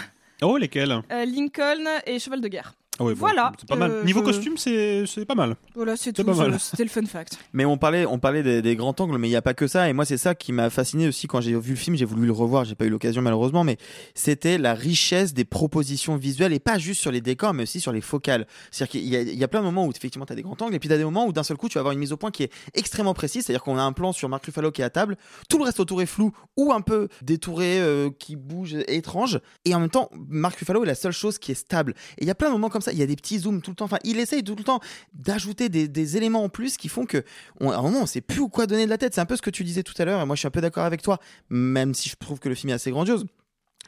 Oh, 0.41 0.57
lesquels? 0.57 1.01
Euh, 1.11 1.25
Lincoln 1.25 1.85
et 2.05 2.19
Cheval 2.19 2.41
de 2.41 2.47
guerre. 2.47 2.73
Ah 2.99 3.03
bon, 3.05 3.13
Voilà, 3.15 3.51
c'est 3.59 3.67
pas 3.67 3.75
mal. 3.75 3.89
euh, 3.91 4.03
Niveau 4.03 4.19
je- 4.19 4.25
costume, 4.25 4.55
c'est 4.57 5.05
c'est 5.07 5.25
pas 5.25 5.33
mal. 5.35 5.55
Voilà, 5.73 5.95
c'est 5.97 6.05
C'est 6.05 6.13
tout. 6.13 6.23
pas 6.23 6.35
mal. 6.35 6.53
je- 6.53 6.57
C'était 6.59 6.83
le 6.83 6.89
fun 6.89 7.05
fact. 7.05 7.37
Mais 7.53 7.65
on 7.65 7.77
parlait, 7.77 8.05
on 8.05 8.19
parlait 8.19 8.43
des, 8.43 8.61
des 8.61 8.75
grands 8.75 8.93
angles, 8.99 9.17
mais 9.17 9.27
il 9.27 9.31
n'y 9.31 9.35
a 9.35 9.41
pas 9.41 9.53
que 9.55 9.65
ça. 9.67 9.89
Et 9.89 9.93
moi, 9.93 10.05
c'est 10.05 10.17
ça 10.17 10.35
qui 10.35 10.51
m'a 10.51 10.69
fasciné 10.69 11.07
aussi 11.07 11.25
quand 11.27 11.41
j'ai 11.41 11.55
vu 11.59 11.71
le 11.71 11.75
film. 11.75 11.95
J'ai 11.95 12.05
voulu 12.05 12.25
le 12.27 12.31
revoir, 12.31 12.65
j'ai 12.65 12.75
pas 12.75 12.85
eu 12.85 12.89
l'occasion 12.89 13.21
malheureusement, 13.23 13.63
mais 13.63 13.77
c'était 14.13 14.57
la 14.59 14.73
richesse 14.75 15.33
des 15.33 15.45
propositions 15.45 16.15
visuelles 16.17 16.53
et 16.53 16.59
pas 16.59 16.77
juste 16.77 17.01
sur 17.01 17.11
les 17.11 17.21
décors, 17.21 17.53
mais 17.53 17.63
aussi 17.63 17.79
sur 17.79 17.91
les 17.91 18.01
focales. 18.01 18.45
C'est-à-dire 18.71 18.91
qu'il 18.91 19.07
y, 19.07 19.15
a- 19.15 19.21
il 19.21 19.37
y 19.37 19.43
a 19.43 19.47
plein 19.47 19.61
de 19.61 19.65
moments 19.65 19.85
où 19.87 19.91
effectivement 19.91 20.25
tu 20.25 20.33
as 20.33 20.35
des 20.35 20.43
grands 20.43 20.57
angles, 20.61 20.75
et 20.75 20.79
puis 20.79 20.87
tu 20.89 20.93
as 20.93 20.97
des 20.97 21.03
moments 21.03 21.25
où 21.25 21.33
d'un 21.33 21.43
seul 21.43 21.57
coup 21.57 21.69
tu 21.69 21.75
vas 21.75 21.79
avoir 21.81 21.93
une 21.93 21.99
mise 21.99 22.11
au 22.11 22.17
point 22.17 22.29
qui 22.31 22.43
est 22.43 22.51
extrêmement 22.75 23.13
précise. 23.15 23.45
C'est-à-dire 23.45 23.63
qu'on 23.63 23.77
a 23.77 23.81
un 23.83 23.93
plan 23.93 24.11
sur 24.11 24.29
Mark 24.29 24.45
Ruffalo 24.45 24.71
qui 24.71 24.81
est 24.81 24.85
à 24.85 24.89
table, 24.91 25.17
tout 25.49 25.57
le 25.57 25.63
reste 25.63 25.79
autour 25.79 26.01
est 26.01 26.05
flou 26.05 26.31
ou 26.57 26.71
un 26.73 26.81
peu 26.81 27.07
détouré, 27.23 27.79
euh, 27.81 28.09
qui 28.19 28.35
bouge 28.35 28.75
étrange, 28.87 29.39
et 29.65 29.73
en 29.73 29.79
même 29.79 29.89
temps 29.89 30.09
Mark 30.29 30.57
Ruffalo 30.59 30.83
est 30.83 30.87
la 30.87 30.95
seule 30.95 31.11
chose 31.11 31.39
qui 31.39 31.51
est 31.51 31.55
stable. 31.55 31.95
Et 32.19 32.23
il 32.23 32.27
y 32.27 32.31
a 32.31 32.35
plein 32.35 32.49
de 32.49 32.53
moments 32.53 32.69
comme 32.69 32.82
Il 32.91 32.97
y 32.97 33.03
a 33.03 33.05
des 33.05 33.15
petits 33.15 33.39
zooms 33.39 33.61
tout 33.61 33.71
le 33.71 33.75
temps. 33.75 33.85
Enfin, 33.85 33.99
il 34.03 34.19
essaye 34.19 34.43
tout 34.43 34.55
le 34.55 34.63
temps 34.63 34.79
d'ajouter 35.13 35.69
des, 35.69 36.17
éléments 36.17 36.43
en 36.43 36.49
plus 36.49 36.77
qui 36.77 36.89
font 36.89 37.05
que, 37.05 37.23
à 37.61 37.77
un 37.77 37.81
moment, 37.81 38.01
on 38.01 38.05
sait 38.05 38.21
plus 38.21 38.39
où 38.39 38.49
quoi 38.49 38.67
donner 38.67 38.85
de 38.85 38.89
la 38.89 38.97
tête. 38.97 39.13
C'est 39.13 39.21
un 39.21 39.25
peu 39.25 39.35
ce 39.35 39.41
que 39.41 39.49
tu 39.49 39.63
disais 39.63 39.83
tout 39.83 39.93
à 39.97 40.05
l'heure, 40.05 40.21
et 40.21 40.25
moi, 40.25 40.35
je 40.35 40.39
suis 40.39 40.47
un 40.47 40.51
peu 40.51 40.61
d'accord 40.61 40.83
avec 40.83 41.01
toi, 41.01 41.19
même 41.49 41.93
si 41.93 42.09
je 42.09 42.15
trouve 42.15 42.39
que 42.39 42.49
le 42.49 42.55
film 42.55 42.71
est 42.71 42.73
assez 42.73 42.91
grandiose. 42.91 43.25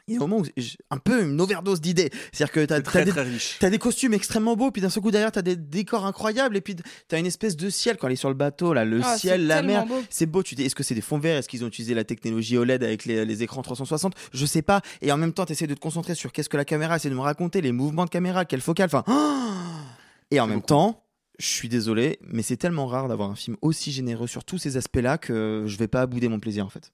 Il 0.08 0.14
y 0.14 0.16
a 0.18 0.22
un 0.22 0.26
moment 0.26 0.40
où 0.40 0.46
un 0.90 0.98
peu 0.98 1.24
une 1.24 1.40
overdose 1.40 1.80
d'idées. 1.80 2.10
C'est-à-dire 2.32 2.52
que 2.52 2.64
t'as 2.64 2.80
Très 2.80 3.00
as 3.00 3.04
des, 3.04 3.10
très 3.10 3.22
riche. 3.24 3.56
T'as 3.58 3.70
des 3.70 3.78
costumes 3.78 4.14
extrêmement 4.14 4.54
beaux, 4.54 4.70
puis 4.70 4.80
d'un 4.80 4.88
seul 4.88 5.02
coup 5.02 5.10
derrière 5.10 5.32
t'as 5.32 5.42
des 5.42 5.56
décors 5.56 6.06
incroyables, 6.06 6.56
et 6.56 6.60
puis 6.60 6.76
t'as 7.08 7.18
une 7.18 7.26
espèce 7.26 7.56
de 7.56 7.68
ciel 7.70 7.96
quand 7.96 8.06
elle 8.06 8.12
est 8.12 8.16
sur 8.16 8.28
le 8.28 8.34
bateau, 8.36 8.72
là, 8.72 8.84
le 8.84 9.00
Ah, 9.02 9.18
ciel, 9.18 9.46
la 9.48 9.62
mer, 9.62 9.84
beau. 9.86 10.00
c'est 10.08 10.26
beau. 10.26 10.42
Tu 10.44 10.54
dis, 10.54 10.62
est-ce 10.64 10.74
que 10.76 10.82
c'est 10.84 10.94
des 10.94 11.00
fonds 11.00 11.18
verts? 11.18 11.38
Est-ce 11.38 11.48
qu'ils 11.48 11.64
ont 11.64 11.68
utilisé 11.68 11.94
la 11.94 12.04
technologie 12.04 12.56
OLED 12.56 12.84
avec 12.84 13.04
les, 13.04 13.24
les 13.24 13.42
écrans 13.42 13.62
360 13.62 14.14
Je 14.32 14.46
sais 14.46 14.62
pas. 14.62 14.80
Et 15.02 15.10
en 15.10 15.16
même 15.16 15.32
temps, 15.32 15.44
t'essaies 15.44 15.66
de 15.66 15.74
te 15.74 15.80
concentrer 15.80 16.14
sur 16.14 16.30
qu'est-ce 16.32 16.48
que 16.48 16.56
la 16.56 16.64
caméra 16.64 16.96
essaie 16.96 17.10
de 17.10 17.14
me 17.14 17.20
raconter, 17.20 17.60
les 17.60 17.72
mouvements 17.72 18.04
de 18.04 18.10
caméra, 18.10 18.44
quelle 18.44 18.60
focale, 18.60 18.90
enfin. 18.92 19.04
Et 20.30 20.40
en 20.40 20.46
même 20.46 20.62
temps. 20.62 21.02
Je 21.38 21.48
suis 21.48 21.68
désolé, 21.68 22.18
mais 22.22 22.40
c'est 22.40 22.56
tellement 22.56 22.86
rare 22.86 23.08
d'avoir 23.08 23.28
un 23.30 23.34
film 23.34 23.58
aussi 23.60 23.92
généreux 23.92 24.26
sur 24.26 24.42
tous 24.42 24.56
ces 24.56 24.78
aspects-là 24.78 25.18
que 25.18 25.64
je 25.66 25.76
vais 25.76 25.86
pas 25.86 26.06
bouder 26.06 26.28
mon 26.30 26.40
plaisir 26.40 26.64
en 26.64 26.70
fait. 26.70 26.92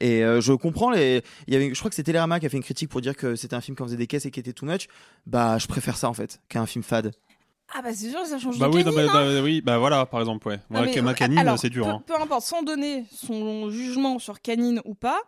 Et 0.00 0.24
euh, 0.24 0.40
je 0.40 0.52
comprends 0.52 0.90
les. 0.90 1.22
Il 1.46 1.54
y 1.54 1.56
avait, 1.56 1.72
je 1.72 1.78
crois 1.78 1.88
que 1.90 1.94
c'était 1.94 2.06
Télérama 2.06 2.40
qui 2.40 2.46
a 2.46 2.48
fait 2.48 2.56
une 2.56 2.62
critique 2.62 2.88
pour 2.88 3.00
dire 3.00 3.16
que 3.16 3.36
c'était 3.36 3.54
un 3.54 3.60
film 3.60 3.76
qui 3.76 3.82
en 3.82 3.86
faisait 3.86 3.96
des 3.96 4.06
caisses 4.06 4.26
et 4.26 4.30
qui 4.30 4.40
était 4.40 4.52
too 4.52 4.66
much. 4.66 4.88
Bah, 5.26 5.58
je 5.58 5.66
préfère 5.66 5.96
ça 5.96 6.08
en 6.08 6.14
fait 6.14 6.40
qu'un 6.48 6.66
film 6.66 6.82
fade. 6.82 7.12
Ah 7.72 7.82
bah 7.82 7.90
c'est 7.92 8.10
sûr, 8.10 8.24
ça 8.24 8.38
change 8.38 8.58
Bah 8.58 8.68
de 8.68 8.74
oui, 8.74 8.84
non, 8.84 8.92
bah, 8.92 9.02
hein. 9.02 9.10
bah, 9.12 9.42
oui, 9.42 9.60
bah 9.60 9.78
voilà, 9.78 10.06
par 10.06 10.20
exemple, 10.20 10.46
ouais. 10.48 10.56
Non, 10.70 10.80
Moi, 10.80 10.86
mais, 10.94 11.02
ma 11.02 11.10
euh, 11.10 11.14
canine, 11.14 11.38
alors, 11.38 11.58
c'est 11.58 11.70
dur. 11.70 11.86
Peu, 11.86 11.90
hein. 11.90 12.02
peu 12.06 12.22
importe, 12.22 12.44
sans 12.44 12.62
donner 12.62 13.04
son 13.10 13.70
jugement 13.70 14.18
sur 14.18 14.40
canine 14.40 14.80
ou 14.84 14.94
pas, 14.94 15.20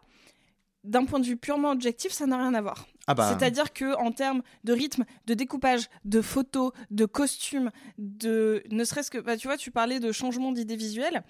d'un 0.84 1.04
point 1.04 1.18
de 1.18 1.26
vue 1.26 1.36
purement 1.36 1.70
objectif, 1.70 2.12
ça 2.12 2.26
n'a 2.26 2.36
rien 2.36 2.54
à 2.54 2.60
voir. 2.60 2.86
Ah 3.06 3.14
bah. 3.14 3.28
C'est-à-dire 3.36 3.72
que 3.72 3.96
en 3.96 4.12
termes 4.12 4.42
de 4.64 4.72
rythme, 4.72 5.04
de 5.26 5.34
découpage, 5.34 5.88
de 6.04 6.20
photos, 6.20 6.72
de 6.90 7.04
costumes, 7.04 7.70
de 7.98 8.62
ne 8.70 8.84
serait-ce 8.84 9.10
que, 9.10 9.18
bah, 9.18 9.36
tu 9.36 9.48
vois, 9.48 9.56
tu 9.56 9.70
parlais 9.70 9.98
de 9.98 10.12
changement 10.12 10.52
d'idée 10.52 10.76
visuelle. 10.76 11.24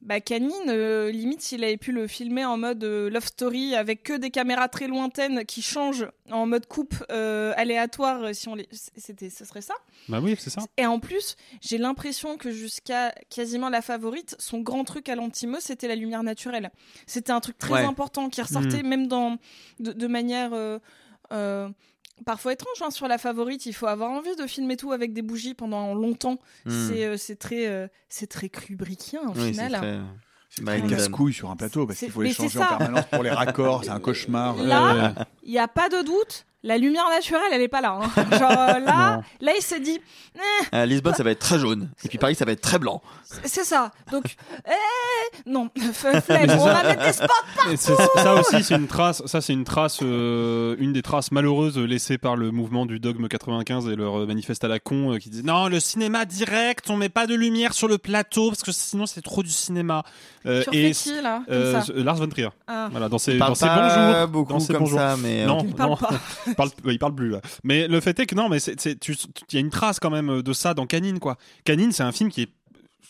Bah 0.00 0.20
Canine, 0.20 0.52
euh, 0.68 1.10
limite 1.10 1.42
s'il 1.42 1.64
avait 1.64 1.76
pu 1.76 1.90
le 1.90 2.06
filmer 2.06 2.44
en 2.44 2.56
mode 2.56 2.84
euh, 2.84 3.10
love 3.10 3.26
story 3.26 3.74
avec 3.74 4.04
que 4.04 4.12
des 4.16 4.30
caméras 4.30 4.68
très 4.68 4.86
lointaines 4.86 5.44
qui 5.44 5.60
changent 5.60 6.06
en 6.30 6.46
mode 6.46 6.66
coupe 6.66 6.94
euh, 7.10 7.52
aléatoire, 7.56 8.32
si 8.32 8.48
on 8.48 8.54
les, 8.54 8.68
c'était, 8.70 9.28
ce 9.28 9.44
serait 9.44 9.60
ça. 9.60 9.74
Bah 10.08 10.20
oui, 10.22 10.36
c'est 10.38 10.50
ça. 10.50 10.62
Et 10.76 10.86
en 10.86 11.00
plus, 11.00 11.34
j'ai 11.60 11.78
l'impression 11.78 12.36
que 12.36 12.52
jusqu'à 12.52 13.12
quasiment 13.28 13.68
la 13.70 13.82
favorite, 13.82 14.36
son 14.38 14.60
grand 14.60 14.84
truc 14.84 15.08
à 15.08 15.16
l'antimo, 15.16 15.56
c'était 15.58 15.88
la 15.88 15.96
lumière 15.96 16.22
naturelle. 16.22 16.70
C'était 17.06 17.32
un 17.32 17.40
truc 17.40 17.58
très 17.58 17.74
Ouais. 17.74 17.84
important 17.84 18.28
qui 18.28 18.40
ressortait 18.40 18.82
Mm. 18.84 18.88
même 18.88 19.06
dans 19.08 19.36
de, 19.80 19.92
de 19.92 20.06
manière 20.06 20.52
euh, 20.54 20.78
euh, 21.32 21.68
parfois 22.24 22.52
étrange. 22.52 22.80
hein. 22.82 22.90
Sur 22.90 23.08
la 23.08 23.18
favorite, 23.18 23.66
il 23.66 23.72
faut 23.72 23.86
avoir 23.86 24.10
envie 24.10 24.34
de 24.36 24.46
filmer 24.46 24.76
tout 24.76 24.92
avec 24.92 25.12
des 25.12 25.22
bougies 25.22 25.54
pendant 25.54 25.94
longtemps. 25.94 26.38
Mm. 26.66 26.88
C'est 26.88 27.04
euh, 27.04 27.16
c'est 27.16 27.36
très 27.36 27.66
euh, 27.66 27.88
c'est 28.08 28.26
très 28.28 28.48
Kubrickien 28.48 29.20
au 29.28 29.32
Oui, 29.38 29.50
final. 29.52 29.72
très- 29.72 29.98
c'est 30.50 30.62
Nolan. 30.64 30.86
casse-couille 30.88 31.32
sur 31.34 31.50
un 31.50 31.56
plateau 31.56 31.86
parce 31.86 31.98
qu'il 31.98 32.10
faut 32.10 32.22
les 32.22 32.32
changer 32.32 32.58
en 32.58 32.66
permanence 32.66 33.04
pour 33.12 33.22
les 33.22 33.30
raccords, 33.30 33.84
c'est 33.84 33.90
un 33.90 34.00
cauchemar. 34.00 34.56
Là, 34.56 35.14
il 35.44 35.50
n'y 35.52 35.58
a 35.58 35.68
pas 35.68 35.88
de 35.88 36.02
doute. 36.02 36.46
La 36.64 36.76
lumière 36.76 37.08
naturelle, 37.08 37.40
elle 37.52 37.62
est 37.62 37.68
pas 37.68 37.80
là. 37.80 38.00
hein. 38.02 38.24
Genre 38.36 38.50
euh, 38.50 38.78
là, 38.80 39.20
là, 39.40 39.52
il 39.56 39.62
s'est 39.62 39.78
dit, 39.78 40.00
Eh, 40.72 40.76
À 40.76 40.86
Lisbonne, 40.86 41.14
ça 41.14 41.22
va 41.22 41.30
être 41.30 41.38
très 41.38 41.56
jaune. 41.58 41.88
Et 42.04 42.08
puis 42.08 42.18
Paris, 42.18 42.34
ça 42.34 42.44
va 42.44 42.50
être 42.50 42.60
très 42.60 42.80
blanc. 42.80 43.00
c'est 43.44 43.62
ça. 43.64 43.92
Donc, 44.10 44.24
eh, 44.66 45.48
non, 45.50 45.70
flemme, 45.92 46.20
on 46.50 46.64
va 46.64 46.82
mettre 46.82 47.04
des 47.06 47.12
spots 47.12 47.26
c'est- 47.76 47.94
ça 48.20 48.34
aussi, 48.34 48.64
c'est 48.64 48.74
une 48.74 48.88
trace. 48.88 49.22
Ça, 49.26 49.40
c'est 49.40 49.52
une 49.52 49.62
trace, 49.64 50.00
euh, 50.02 50.74
une 50.80 50.92
des 50.92 51.02
traces 51.02 51.30
malheureuses 51.30 51.78
laissées 51.78 52.18
par 52.18 52.34
le 52.34 52.50
mouvement 52.50 52.86
du 52.86 52.98
dogme 52.98 53.28
95 53.28 53.86
et 53.88 53.94
leur 53.94 54.26
manifeste 54.26 54.64
à 54.64 54.68
la 54.68 54.80
con 54.80 55.12
euh, 55.14 55.18
qui 55.18 55.30
disait 55.30 55.44
non, 55.44 55.68
le 55.68 55.78
cinéma 55.78 56.24
direct, 56.24 56.90
on 56.90 56.96
met 56.96 57.08
pas 57.08 57.28
de 57.28 57.34
lumière 57.36 57.72
sur 57.72 57.86
le 57.86 57.98
plateau 57.98 58.48
parce 58.48 58.62
que 58.62 58.72
sinon 58.72 59.06
c'est 59.06 59.22
trop 59.22 59.44
du 59.44 59.50
cinéma. 59.50 60.02
Euh, 60.46 60.64
Tu 60.70 60.76
et 60.76 60.88
refais 60.88 61.10
qui, 61.14 61.22
là, 61.22 61.42
comme 61.46 61.54
euh, 61.54 61.80
ça 61.80 61.92
Lars 61.94 62.16
von 62.16 62.28
Trier. 62.28 62.48
Ah. 62.66 62.88
Voilà, 62.90 63.08
dans 63.08 63.18
ses, 63.18 63.38
dans 63.38 63.54
ses 63.54 63.66
bonjours. 63.66 64.28
beaucoup 64.28 64.52
dans 64.54 64.60
ses 64.60 64.72
comme 64.72 64.84
bonjours. 64.84 64.98
ça, 64.98 65.16
mais, 65.18 65.44
non. 65.46 65.58
Il 65.64 65.74
parle 65.74 65.90
non. 65.90 65.96
pas. 65.96 66.10
Il 66.48 66.54
parle, 66.54 66.70
il 66.86 66.98
parle 66.98 67.14
plus 67.14 67.30
là. 67.30 67.40
Mais 67.64 67.88
le 67.88 68.00
fait 68.00 68.18
est 68.18 68.26
que 68.26 68.34
non, 68.34 68.48
mais 68.48 68.58
il 68.58 68.96
y 69.52 69.56
a 69.56 69.60
une 69.60 69.70
trace 69.70 70.00
quand 70.00 70.10
même 70.10 70.42
de 70.42 70.52
ça 70.52 70.74
dans 70.74 70.86
Canine 70.86 71.18
quoi. 71.18 71.36
Canine, 71.64 71.92
c'est 71.92 72.02
un 72.02 72.12
film 72.12 72.30
qui 72.30 72.42
est 72.42 72.50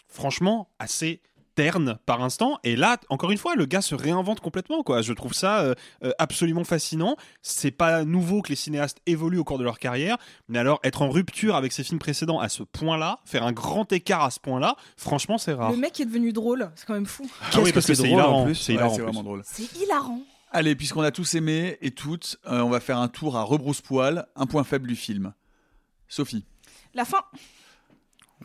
franchement 0.09 0.69
assez 0.79 1.21
terne 1.55 1.99
par 2.07 2.23
instant 2.23 2.61
et 2.63 2.77
là 2.77 2.99
encore 3.09 3.33
une 3.33 3.39
fois 3.39 3.57
le 3.57 3.67
gars 3.67 3.81
se 3.83 3.97
réinvente 3.97 4.39
complètement 4.39 4.85
quoi 4.85 5.03
je 5.03 5.13
trouve 5.13 5.35
ça 5.35 5.59
euh, 5.59 5.75
euh, 6.05 6.13
absolument 6.21 6.63
fascinant 6.63 7.17
c'est 7.43 7.73
pas 7.73 8.05
nouveau 8.05 8.43
que 8.43 8.51
les 8.51 8.55
cinéastes 8.55 8.99
évoluent 9.07 9.39
au 9.39 9.45
cours 9.45 9.59
de 9.59 9.65
leur 9.65 9.81
carrière 9.81 10.19
mais 10.47 10.61
alors 10.61 10.79
être 10.85 11.03
en 11.03 11.11
rupture 11.11 11.57
avec 11.57 11.73
ses 11.73 11.83
films 11.83 11.99
précédents 11.99 12.39
à 12.39 12.49
ce 12.49 12.63
point 12.63 12.97
là 12.97 13.19
faire 13.25 13.43
un 13.43 13.51
grand 13.51 13.93
écart 13.93 14.23
à 14.23 14.31
ce 14.31 14.39
point 14.39 14.61
là 14.61 14.77
franchement 14.97 15.37
c'est 15.37 15.53
rare 15.53 15.73
Le 15.73 15.79
mec 15.79 15.99
est 15.99 16.05
devenu 16.05 16.33
drôle, 16.33 16.71
c'est 16.77 16.87
quand 16.87 16.95
même 16.95 17.07
fou. 17.07 17.29
Ah 17.53 17.59
oui, 17.61 17.73
parce 17.73 17.87
que 17.87 17.95
c'est 17.95 18.05
drôle, 18.07 18.21
en 18.21 18.25
hilarant 18.25 18.45
plus. 18.45 18.55
c'est 18.55 18.77
Ouais, 18.77 18.95
hilarant. 18.95 19.39
C'est 19.45 19.77
hilarant. 19.83 20.21
Allez, 20.51 20.75
puisqu'on 20.75 21.03
a 21.03 21.11
tous 21.11 21.35
aimé 21.35 21.77
et 21.83 21.91
toutes, 21.91 22.39
euh, 22.47 22.61
on 22.61 22.71
va 22.71 22.81
faire 22.81 22.99
un 22.99 23.09
tour 23.09 23.37
à 23.37 23.43
rebrousse-poil, 23.43 24.27
un 24.35 24.47
point 24.47 24.65
faible 24.65 24.89
du 24.89 24.97
film. 24.97 25.33
Sophie. 26.09 26.45
La 26.95 27.05
fin. 27.05 27.19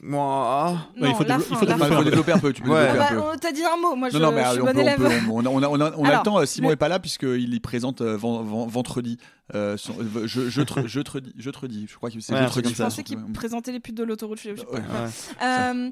Moi. 0.01 0.75
Non, 0.97 1.07
il 1.07 1.15
faut 1.15 1.23
la 1.23 1.37
développer- 1.37 1.43
fin, 1.43 1.55
il 1.55 1.57
faut 1.59 1.65
la 1.65 1.77
fin. 1.77 2.03
développer 2.03 2.31
un 2.31 2.39
peu, 2.39 2.51
tu 2.51 2.63
peux 2.63 2.71
Ouais. 2.71 2.87
développer 2.87 2.99
Ah 3.09 3.13
un 3.13 3.15
bah, 3.15 3.21
peu. 3.21 3.35
on 3.35 3.37
t'a 3.37 3.51
dit 3.51 3.63
un 3.63 3.77
mot, 3.77 3.95
moi 3.95 4.09
je, 4.09 4.17
non, 4.17 4.31
non, 4.31 4.31
mais 4.31 4.43
je 4.43 4.49
suis 4.49 4.61
on, 4.61 4.65
bon 4.65 4.71
peut- 4.71 4.77
on 4.79 4.81
élève. 4.81 4.97
peut- 4.97 5.31
on- 5.31 5.45
on 5.45 5.63
a, 5.63 5.67
on 5.67 5.79
on 5.79 5.81
a 6.03 6.07
Alors, 6.09 6.19
le 6.21 6.25
temps. 6.25 6.39
euh, 6.39 6.45
Simon 6.45 6.69
le- 6.69 6.73
est 6.73 6.77
pas 6.77 6.87
là 6.89 6.99
puisqu'il 6.99 7.53
y 7.53 7.59
présente 7.59 8.01
euh, 8.01 8.17
ven- 8.17 8.43
ven- 8.43 8.67
vendredi. 8.67 9.17
euh, 9.53 9.77
son- 9.77 9.93
euh, 9.99 10.25
je, 10.25 10.49
je, 10.49 10.61
te, 10.63 10.87
je, 10.87 10.99
te 10.99 11.11
redis, 11.11 11.33
je 11.37 11.49
te. 11.51 11.57
Je 11.87 11.95
crois 11.95 12.09
que 12.09 12.19
c'est 12.19 12.33
Ouais, 12.33 12.39
je 12.49 12.61
comme 12.61 12.73
Je 12.73 12.83
pensais 12.83 13.03
qu'il 13.03 13.23
présentait 13.33 13.71
les 13.71 13.79
putes 13.79 13.95
de 13.95 14.03
l'autoroute. 14.03 14.39
je 14.39 14.43
sais- 14.43 14.55
je 14.55 14.61
sais 14.61 14.65
pas. 14.65 14.77
Ouais. 14.79 15.09
Euh, 15.43 15.91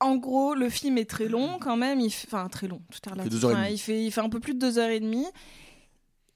en 0.00 0.16
gros, 0.16 0.54
le 0.54 0.68
film 0.68 0.98
est 0.98 1.08
très 1.08 1.26
long 1.28 1.58
quand 1.60 1.76
même. 1.76 2.00
Il 2.00 2.10
fait- 2.10 2.26
Enfin, 2.28 2.48
très 2.48 2.66
long. 2.68 2.80
Tout 2.90 3.10
Enfin, 3.52 3.62
demie. 3.64 3.74
il, 3.74 3.78
fait, 3.78 4.02
il 4.04 4.10
fait 4.12 4.20
un 4.20 4.28
peu 4.28 4.40
plus 4.40 4.54
de 4.54 4.58
deux 4.58 4.78
heures 4.78 4.90
et 4.90 5.00
demie. 5.00 5.26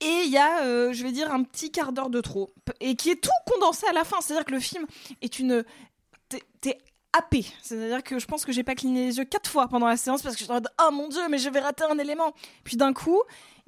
Et 0.02 0.22
il 0.24 0.30
y 0.30 0.38
a, 0.38 0.62
euh, 0.64 0.92
je 0.94 1.02
vais 1.02 1.12
dire, 1.12 1.30
un 1.32 1.42
petit 1.42 1.70
quart 1.70 1.92
d'heure 1.92 2.08
de 2.10 2.20
trop. 2.20 2.50
Et 2.80 2.96
qui 2.96 3.10
est 3.10 3.16
tout 3.20 3.28
condensé 3.46 3.86
à 3.86 3.92
la 3.92 4.04
fin. 4.04 4.16
C'est-à-dire 4.22 4.44
que 4.46 4.52
le 4.52 4.60
film 4.60 4.86
est 5.20 5.38
une. 5.38 5.64
T'es- 6.28 6.42
T'es 6.60 6.78
happé. 7.12 7.44
C'est-à-dire 7.62 8.02
que 8.02 8.18
je 8.18 8.26
pense 8.26 8.44
que 8.44 8.52
j'ai 8.52 8.62
pas 8.62 8.74
cligné 8.74 9.06
les 9.06 9.18
yeux 9.18 9.24
quatre 9.24 9.50
fois 9.50 9.68
pendant 9.68 9.86
la 9.88 9.96
séance 9.96 10.22
parce 10.22 10.36
que 10.36 10.38
je 10.40 10.44
suis 10.44 10.50
en 10.50 10.54
mode 10.54 10.68
Oh 10.86 10.90
mon 10.92 11.08
dieu, 11.08 11.20
mais 11.28 11.38
je 11.38 11.50
vais 11.50 11.60
rater 11.60 11.84
un 11.84 11.98
élément. 11.98 12.32
Puis 12.64 12.76
d'un 12.76 12.92
coup, 12.92 13.20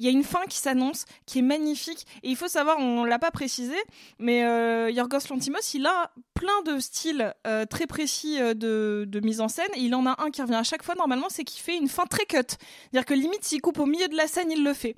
il 0.03 0.07
y 0.07 0.09
a 0.09 0.11
une 0.11 0.25
fin 0.25 0.45
qui 0.49 0.59
s'annonce, 0.59 1.05
qui 1.27 1.39
est 1.39 1.43
magnifique. 1.43 2.09
Et 2.25 2.31
il 2.31 2.35
faut 2.37 2.49
savoir, 2.49 2.79
on 2.81 3.05
l'a 3.05 3.21
pas 3.21 3.31
précisé, 3.31 3.77
mais 4.19 4.45
euh, 4.45 4.91
Yorgos 4.91 5.29
Lantimos, 5.31 5.61
il 5.75 5.87
a 5.87 6.11
plein 6.35 6.61
de 6.67 6.81
styles 6.81 7.33
euh, 7.47 7.67
très 7.67 7.87
précis 7.87 8.41
euh, 8.41 8.53
de, 8.53 9.21
mise 9.23 9.41
en 9.41 9.47
scène. 9.47 9.71
Et 9.77 9.83
il 9.83 9.95
en 9.95 10.05
a 10.07 10.21
un 10.21 10.33
qui 10.33 10.43
revient 10.43 10.57
à 10.57 10.65
chaque 10.65 10.83
fois, 10.83 10.97
normalement, 10.97 11.29
c'est 11.31 11.45
qu'il 11.45 11.63
fait 11.63 11.77
une 11.77 11.87
fin 11.87 12.05
très 12.07 12.25
cut. 12.25 12.39
C'est-à-dire 12.39 13.05
que 13.05 13.15
limite, 13.15 13.45
s'il 13.45 13.61
coupe 13.61 13.79
au 13.79 13.87
milieu 13.87 14.09
de 14.09 14.17
la 14.17 14.27
scène, 14.27 14.51
il 14.51 14.65
le 14.65 14.75
fait. 14.75 14.97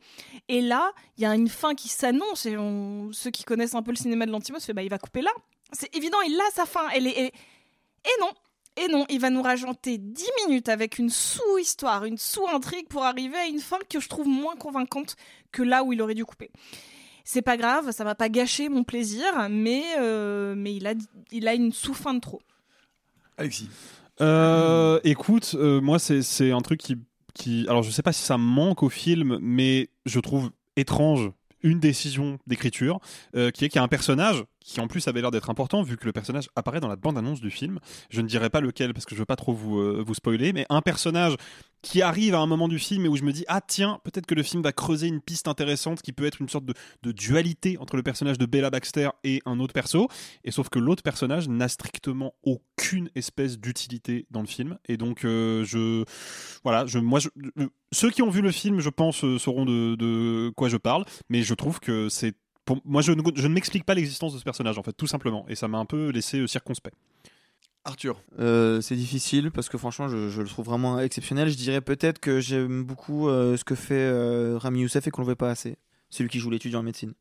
Et 0.49 0.63
là, 0.63 0.91
il 1.19 1.25
y 1.25 1.27
a 1.27 1.35
une 1.35 1.51
fin 1.51 1.75
qui 1.75 1.89
s'annonce. 1.89 2.47
Et 2.47 2.57
ceux 3.13 3.31
qui 3.31 3.45
connaissent 3.45 3.75
un 3.75 3.83
peu 3.83 3.91
le 3.91 3.99
cinéma 3.99 4.25
de 4.25 4.31
Lantimos, 4.31 4.61
fait, 4.61 4.73
bah, 4.73 4.83
il 4.83 4.89
va 4.89 4.97
couper 4.97 5.21
là. 5.21 5.33
C'est 5.73 5.95
évident, 5.95 6.23
il 6.27 6.41
a 6.41 6.51
sa 6.55 6.65
fin. 6.65 6.89
Elle 6.95 7.09
est, 7.09 7.27
Et 7.27 8.21
non, 8.21 8.31
et 8.77 8.89
non, 8.89 9.05
il 9.09 9.21
va 9.21 9.31
nous 9.31 9.43
rajouter 9.43 9.99
10 9.99 10.25
minutes 10.47 10.69
avec 10.69 10.99
une 10.99 11.11
sous-histoire, 11.11 12.05
une 12.05 12.19
sous-intrigue 12.19 12.89
pour 12.89 13.05
arriver 13.05 13.37
à 13.37 13.47
une 13.47 13.61
fin 13.61 13.79
que 13.89 14.01
je 14.01 14.09
trouve 14.09 14.27
moins 14.27 14.57
convaincante 14.57 15.17
que 15.53 15.63
là 15.63 15.85
où 15.85 15.93
il 15.93 16.03
aurait 16.03 16.15
dû 16.15 16.25
couper. 16.25 16.51
C'est 17.25 17.43
pas 17.43 17.57
grave, 17.57 17.91
ça 17.93 18.05
va 18.05 18.15
pas 18.15 18.29
gâcher 18.29 18.69
mon 18.69 18.85
plaisir, 18.85 19.25
mais, 19.49 19.83
euh, 19.99 20.55
mais 20.57 20.75
il, 20.75 20.87
a, 20.87 20.95
il 21.31 21.49
a 21.49 21.55
une 21.55 21.73
sous-fin 21.73 22.15
de 22.15 22.21
trop. 22.21 22.43
Alexis. 23.39 23.69
Euh, 24.21 25.01
écoute, 25.03 25.57
euh, 25.59 25.81
moi 25.81 25.99
c'est 25.99 26.23
c'est 26.23 26.53
un 26.53 26.61
truc 26.61 26.81
qui 26.81 26.97
qui 27.35 27.67
alors 27.69 27.83
je 27.83 27.91
sais 27.91 28.03
pas 28.03 28.13
si 28.13 28.23
ça 28.23 28.39
manque 28.39 28.83
au 28.83 28.89
film, 28.89 29.39
mais 29.41 29.91
je 30.07 30.21
trouve 30.21 30.51
étrange 30.77 31.31
une 31.63 31.81
décision 31.81 32.39
d'écriture 32.47 33.01
euh, 33.35 33.51
qui 33.51 33.65
est 33.65 33.69
qu'il 33.69 33.79
y 33.79 33.81
a 33.81 33.83
un 33.83 33.89
personnage 33.89 34.45
qui 34.65 34.81
en 34.81 34.89
plus 34.89 35.07
avait 35.07 35.21
l'air 35.21 35.31
d'être 35.31 35.51
important 35.51 35.83
vu 35.83 35.97
que 35.97 36.07
le 36.07 36.13
personnage 36.13 36.49
apparaît 36.57 36.81
dans 36.81 36.89
la 36.89 36.97
bande-annonce 36.97 37.41
du 37.41 37.51
film. 37.51 37.79
Je 38.09 38.23
ne 38.23 38.27
dirai 38.27 38.49
pas 38.49 38.63
lequel 38.63 38.95
parce 38.95 39.05
que 39.05 39.15
je 39.15 39.21
veux 39.21 39.27
pas 39.27 39.37
trop 39.37 39.53
vous, 39.53 39.79
euh, 39.79 40.03
vous 40.05 40.15
spoiler, 40.15 40.53
mais 40.55 40.67
un 40.71 40.81
personnage 40.81 41.37
qui 41.83 42.01
arrive 42.01 42.35
à 42.35 42.39
un 42.39 42.47
moment 42.47 42.67
du 42.67 42.79
film 42.79 43.05
et 43.05 43.09
où 43.09 43.17
je 43.17 43.25
me 43.25 43.33
dis 43.33 43.45
ah 43.47 43.61
tiens 43.61 44.01
peut-être 44.05 44.25
que 44.25 44.35
le 44.35 44.43
film 44.43 44.63
va 44.63 44.73
creuser 44.73 45.07
une 45.07 45.21
piste 45.21 45.49
intéressante 45.49 46.01
qui 46.01 46.13
peut 46.13 46.25
être 46.25 46.41
une 46.41 46.49
sorte 46.49 46.65
de, 46.65 47.13
dualité 47.13 47.77
entre 47.79 47.97
le 47.97 48.03
personnage 48.03 48.39
de 48.39 48.47
Bella 48.47 48.71
Baxter 48.71 49.11
et 49.23 49.43
un 49.45 49.61
autre 49.61 49.75
perso. 49.75 50.09
Et 50.45 50.51
sauf 50.51 50.71
que 50.71 50.79
l'autre 50.79 51.03
personnage 51.03 51.47
n'a 51.47 51.69
strictement 51.69 52.33
aucune 52.43 53.11
espèce 53.15 53.59
d'utilité 53.59 54.27
dans 54.31 54.41
le 54.41 54.47
film. 54.47 54.79
Et 54.89 54.97
donc 54.97 55.27
euh, 55.27 55.63
je 55.65 56.05
voilà 56.63 56.87
je 56.87 56.99
moi 56.99 57.21
ceux 57.93 58.11
qui 58.11 58.23
ont 58.23 58.31
vu 58.31 58.41
le 58.41 58.51
film 58.51 58.81
je 58.81 58.89
pense 58.89 59.23
euh, 59.25 59.39
sauront 59.39 59.67
de 59.67 60.51
quoi 60.57 60.71
je 60.71 60.79
parle. 60.79 61.05
Mais 61.29 61.43
je 61.43 61.53
trouve 61.53 61.81
que 61.81 62.09
c'est 62.09 62.35
pour 62.65 62.81
moi 62.85 63.03
je 63.03 63.13
ne, 63.13 63.23
je 63.35 63.47
ne 63.49 63.53
m'explique 63.55 63.85
pas 63.85 63.95
l'existence 63.95 64.33
de 64.35 64.39
ce 64.39 64.45
personnage 64.45 64.79
en 64.79 64.83
fait 64.83 64.93
tout 64.93 65.07
simplement 65.07 65.45
et 65.49 65.55
ça 65.55 65.69
m'a 65.69 65.79
un 65.79 65.85
peu 65.85 66.11
laissé 66.11 66.39
euh, 66.41 66.47
circonspect 66.47 66.97
Arthur. 67.87 68.19
Euh, 68.39 68.81
c'est 68.81 68.97
difficile 68.97 69.51
parce 69.51 69.69
que 69.69 69.77
franchement, 69.77 70.09
je, 70.09 70.31
je 70.31 70.41
le 70.41 70.49
trouve 70.49 70.65
vraiment 70.65 70.99
exceptionnel. 71.01 71.51
Je 71.51 71.55
dirais 71.55 71.83
peut-être 71.83 72.19
que 72.19 72.41
j'aime 72.41 72.83
beaucoup 72.83 73.29
euh, 73.29 73.59
ce 73.59 73.65
que 73.65 73.75
fait 73.75 73.93
euh, 73.95 74.57
Rami 74.59 74.81
Youssef 74.81 75.07
et 75.07 75.11
qu'on 75.11 75.21
le 75.21 75.27
voit 75.27 75.37
pas 75.37 75.51
assez. 75.51 75.77
Celui 76.09 76.31
qui 76.31 76.39
joue 76.39 76.49
l'étudiant 76.49 76.81
en 76.81 76.83
médecine. 76.83 77.13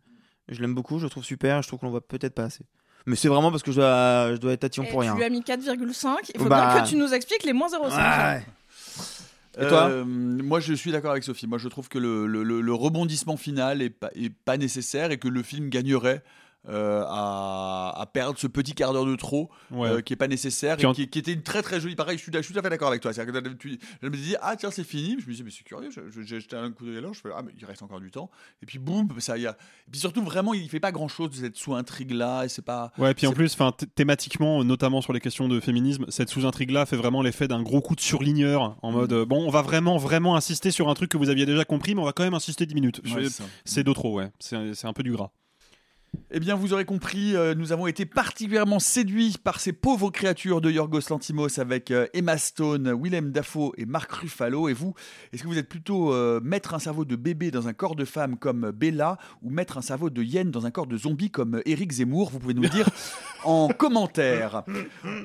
Je 0.47 0.61
l'aime 0.61 0.73
beaucoup, 0.73 0.99
je 0.99 1.03
le 1.03 1.09
trouve 1.09 1.25
super, 1.25 1.61
je 1.63 1.67
trouve 1.67 1.81
qu'on 1.81 1.87
le 1.87 1.91
voit 1.91 2.07
peut-être 2.07 2.33
pas 2.33 2.45
assez. 2.45 2.63
Mais 3.05 3.17
c'est 3.17 3.27
vraiment 3.27 3.51
parce 3.51 3.61
que 3.61 3.71
je 3.73 3.75
dois, 3.77 4.31
je 4.35 4.37
dois 4.39 4.53
être 4.53 4.61
tatillon 4.61 4.85
pour 4.85 5.01
tu 5.01 5.09
rien. 5.09 5.15
lui 5.17 5.23
as 5.25 5.29
mis 5.29 5.41
4,5. 5.41 6.15
Il 6.33 6.39
faut 6.39 6.47
Bah. 6.47 6.73
bien 6.75 6.83
que 6.83 6.87
tu 6.89 6.95
nous 6.95 7.13
expliques 7.13 7.43
les 7.43 7.51
moins 7.51 7.67
0,5. 7.67 8.35
Ouais. 8.35 8.45
Et 9.59 9.67
toi 9.67 9.89
Euh, 9.89 10.03
Moi, 10.05 10.59
je 10.59 10.73
suis 10.73 10.91
d'accord 10.91 11.11
avec 11.11 11.23
Sophie. 11.23 11.47
Moi, 11.47 11.57
je 11.57 11.67
trouve 11.67 11.89
que 11.89 11.99
le, 11.99 12.73
rebondissement 12.73 13.37
final 13.37 13.81
est 13.81 13.89
pas, 13.89 14.09
est 14.15 14.33
pas 14.45 14.57
nécessaire 14.57 15.11
et 15.11 15.17
que 15.17 15.27
le 15.27 15.43
film 15.43 15.69
gagnerait. 15.69 16.23
Euh, 16.69 17.03
à, 17.07 17.93
à 17.99 18.05
perdre 18.05 18.37
ce 18.39 18.47
petit 18.47 18.73
quart 18.73 18.93
d'heure 18.93 19.05
de 19.05 19.15
trop 19.15 19.49
Ouais. 19.71 19.89
euh, 19.89 20.01
qui 20.01 20.13
est 20.13 20.17
pas 20.17 20.27
nécessaire 20.27 20.79
et 20.79 20.85
en- 20.85 20.93
qui, 20.93 21.07
qui 21.09 21.19
était 21.19 21.33
une 21.33 21.41
très 21.43 21.61
très 21.61 21.79
jolie. 21.81 21.95
Pareil 21.95 22.17
je 22.17 22.23
suis, 22.23 22.31
je 22.33 22.41
suis 22.41 22.53
tout 22.53 22.59
à 22.59 22.63
fait 22.63 22.69
d'accord 22.69 22.87
avec 22.89 23.01
toi. 23.01 23.11
C'est-à-dire 23.13 23.41
que 23.43 23.49
tu- 23.49 23.79
je 24.01 24.07
me 24.07 24.15
disais 24.15 24.37
ah 24.41 24.55
tiens 24.55 24.71
c'est 24.71 24.83
fini. 24.83 25.17
Je 25.19 25.25
me 25.27 25.31
disais 25.31 25.43
mais 25.43 25.51
c'est 25.51 25.63
curieux. 25.63 25.89
J'ai 26.21 26.39
jeté 26.39 26.55
un 26.55 26.71
coup 26.71 26.85
d'œil 26.85 27.01
là 27.01 27.09
je 27.13 27.19
fais 27.19 27.29
ah 27.35 27.41
mais 27.43 27.51
il 27.59 27.65
reste 27.65 27.83
encore 27.83 27.99
du 27.99 28.11
temps. 28.11 28.29
Et 28.61 28.65
puis 28.65 28.79
boum 28.79 29.07
ça 29.19 29.37
y 29.37 29.45
a. 29.47 29.51
Et 29.87 29.91
puis 29.91 29.99
surtout 29.99 30.23
vraiment 30.23 30.53
il 30.53 30.69
fait 30.69 30.79
pas 30.79 30.91
grand 30.91 31.07
chose 31.07 31.29
de 31.31 31.35
cette 31.35 31.57
sous 31.57 31.73
intrigue 31.75 32.11
là 32.11 32.43
et 32.45 32.49
c'est 32.49 32.61
pas 32.61 32.91
Ouais, 32.97 33.13
puis 33.13 33.27
en 33.27 33.31
c'est- 33.31 33.35
plus, 33.35 33.53
enfin, 33.53 33.73
th- 33.77 33.87
thématiquement, 33.95 34.63
notamment 34.63 35.01
sur 35.01 35.13
les 35.13 35.19
questions 35.19 35.47
de 35.47 35.59
féminisme, 35.59 36.05
cette 36.09 36.29
sous-intrigue-là 36.29 36.85
fait 36.85 36.95
vraiment 36.95 37.21
l'effet 37.21 37.47
d'un 37.47 37.61
gros 37.61 37.81
coup 37.81 37.95
de 37.95 38.01
surligneur, 38.01 38.77
en 38.81 38.91
mode, 38.91 39.11
euh, 39.13 39.25
bon, 39.25 39.45
on 39.45 39.49
va 39.49 39.61
vraiment, 39.61 39.97
vraiment 39.97 40.35
insister 40.35 40.71
sur 40.71 40.89
un 40.89 40.93
truc 40.93 41.09
que 41.11 41.17
vous 41.17 41.29
aviez 41.29 41.45
déjà 41.45 41.65
compris, 41.65 41.95
mais 41.95 42.01
on 42.01 42.05
va 42.05 42.13
quand 42.13 42.23
même 42.23 42.33
insister 42.33 42.65
10 42.65 42.75
minutes. 42.75 43.01
Ouais, 43.13 43.27
c'est 43.29 43.43
c'est 43.65 43.83
de 43.83 43.93
trop, 43.93 44.13
ouais. 44.17 44.31
C'est 44.39 44.73
c'est 44.73 44.87
un 44.87 44.93
peu 44.93 45.03
du 45.03 45.11
gras. 45.11 45.31
Eh 46.35 46.39
bien, 46.39 46.55
vous 46.55 46.73
aurez 46.73 46.83
compris, 46.83 47.35
euh, 47.35 47.53
nous 47.53 47.73
avons 47.73 47.85
été 47.85 48.07
particulièrement 48.07 48.79
séduits 48.79 49.35
par 49.43 49.59
ces 49.59 49.71
pauvres 49.71 50.09
créatures 50.09 50.61
de 50.61 50.71
Yorgos 50.71 51.01
Lantimos 51.11 51.59
avec 51.59 51.91
euh, 51.91 52.07
Emma 52.15 52.39
Stone, 52.39 52.91
Willem 52.99 53.31
Dafoe 53.31 53.71
et 53.77 53.85
Mark 53.85 54.11
Ruffalo. 54.11 54.67
Et 54.67 54.73
vous, 54.73 54.95
est-ce 55.31 55.43
que 55.43 55.47
vous 55.47 55.59
êtes 55.59 55.69
plutôt 55.69 56.11
euh, 56.11 56.39
mettre 56.43 56.73
un 56.73 56.79
cerveau 56.79 57.05
de 57.05 57.15
bébé 57.15 57.51
dans 57.51 57.67
un 57.67 57.73
corps 57.73 57.95
de 57.95 58.03
femme 58.03 58.37
comme 58.37 58.71
Bella 58.71 59.19
ou 59.43 59.51
mettre 59.51 59.77
un 59.77 59.83
cerveau 59.83 60.09
de 60.09 60.23
hyène 60.23 60.49
dans 60.49 60.65
un 60.65 60.71
corps 60.71 60.87
de 60.87 60.97
zombie 60.97 61.29
comme 61.29 61.61
Eric 61.65 61.91
Zemmour? 61.91 62.31
Vous 62.31 62.39
pouvez 62.39 62.55
nous 62.55 62.63
le 62.63 62.69
dire 62.69 62.89
en 63.43 63.67
commentaire. 63.67 64.63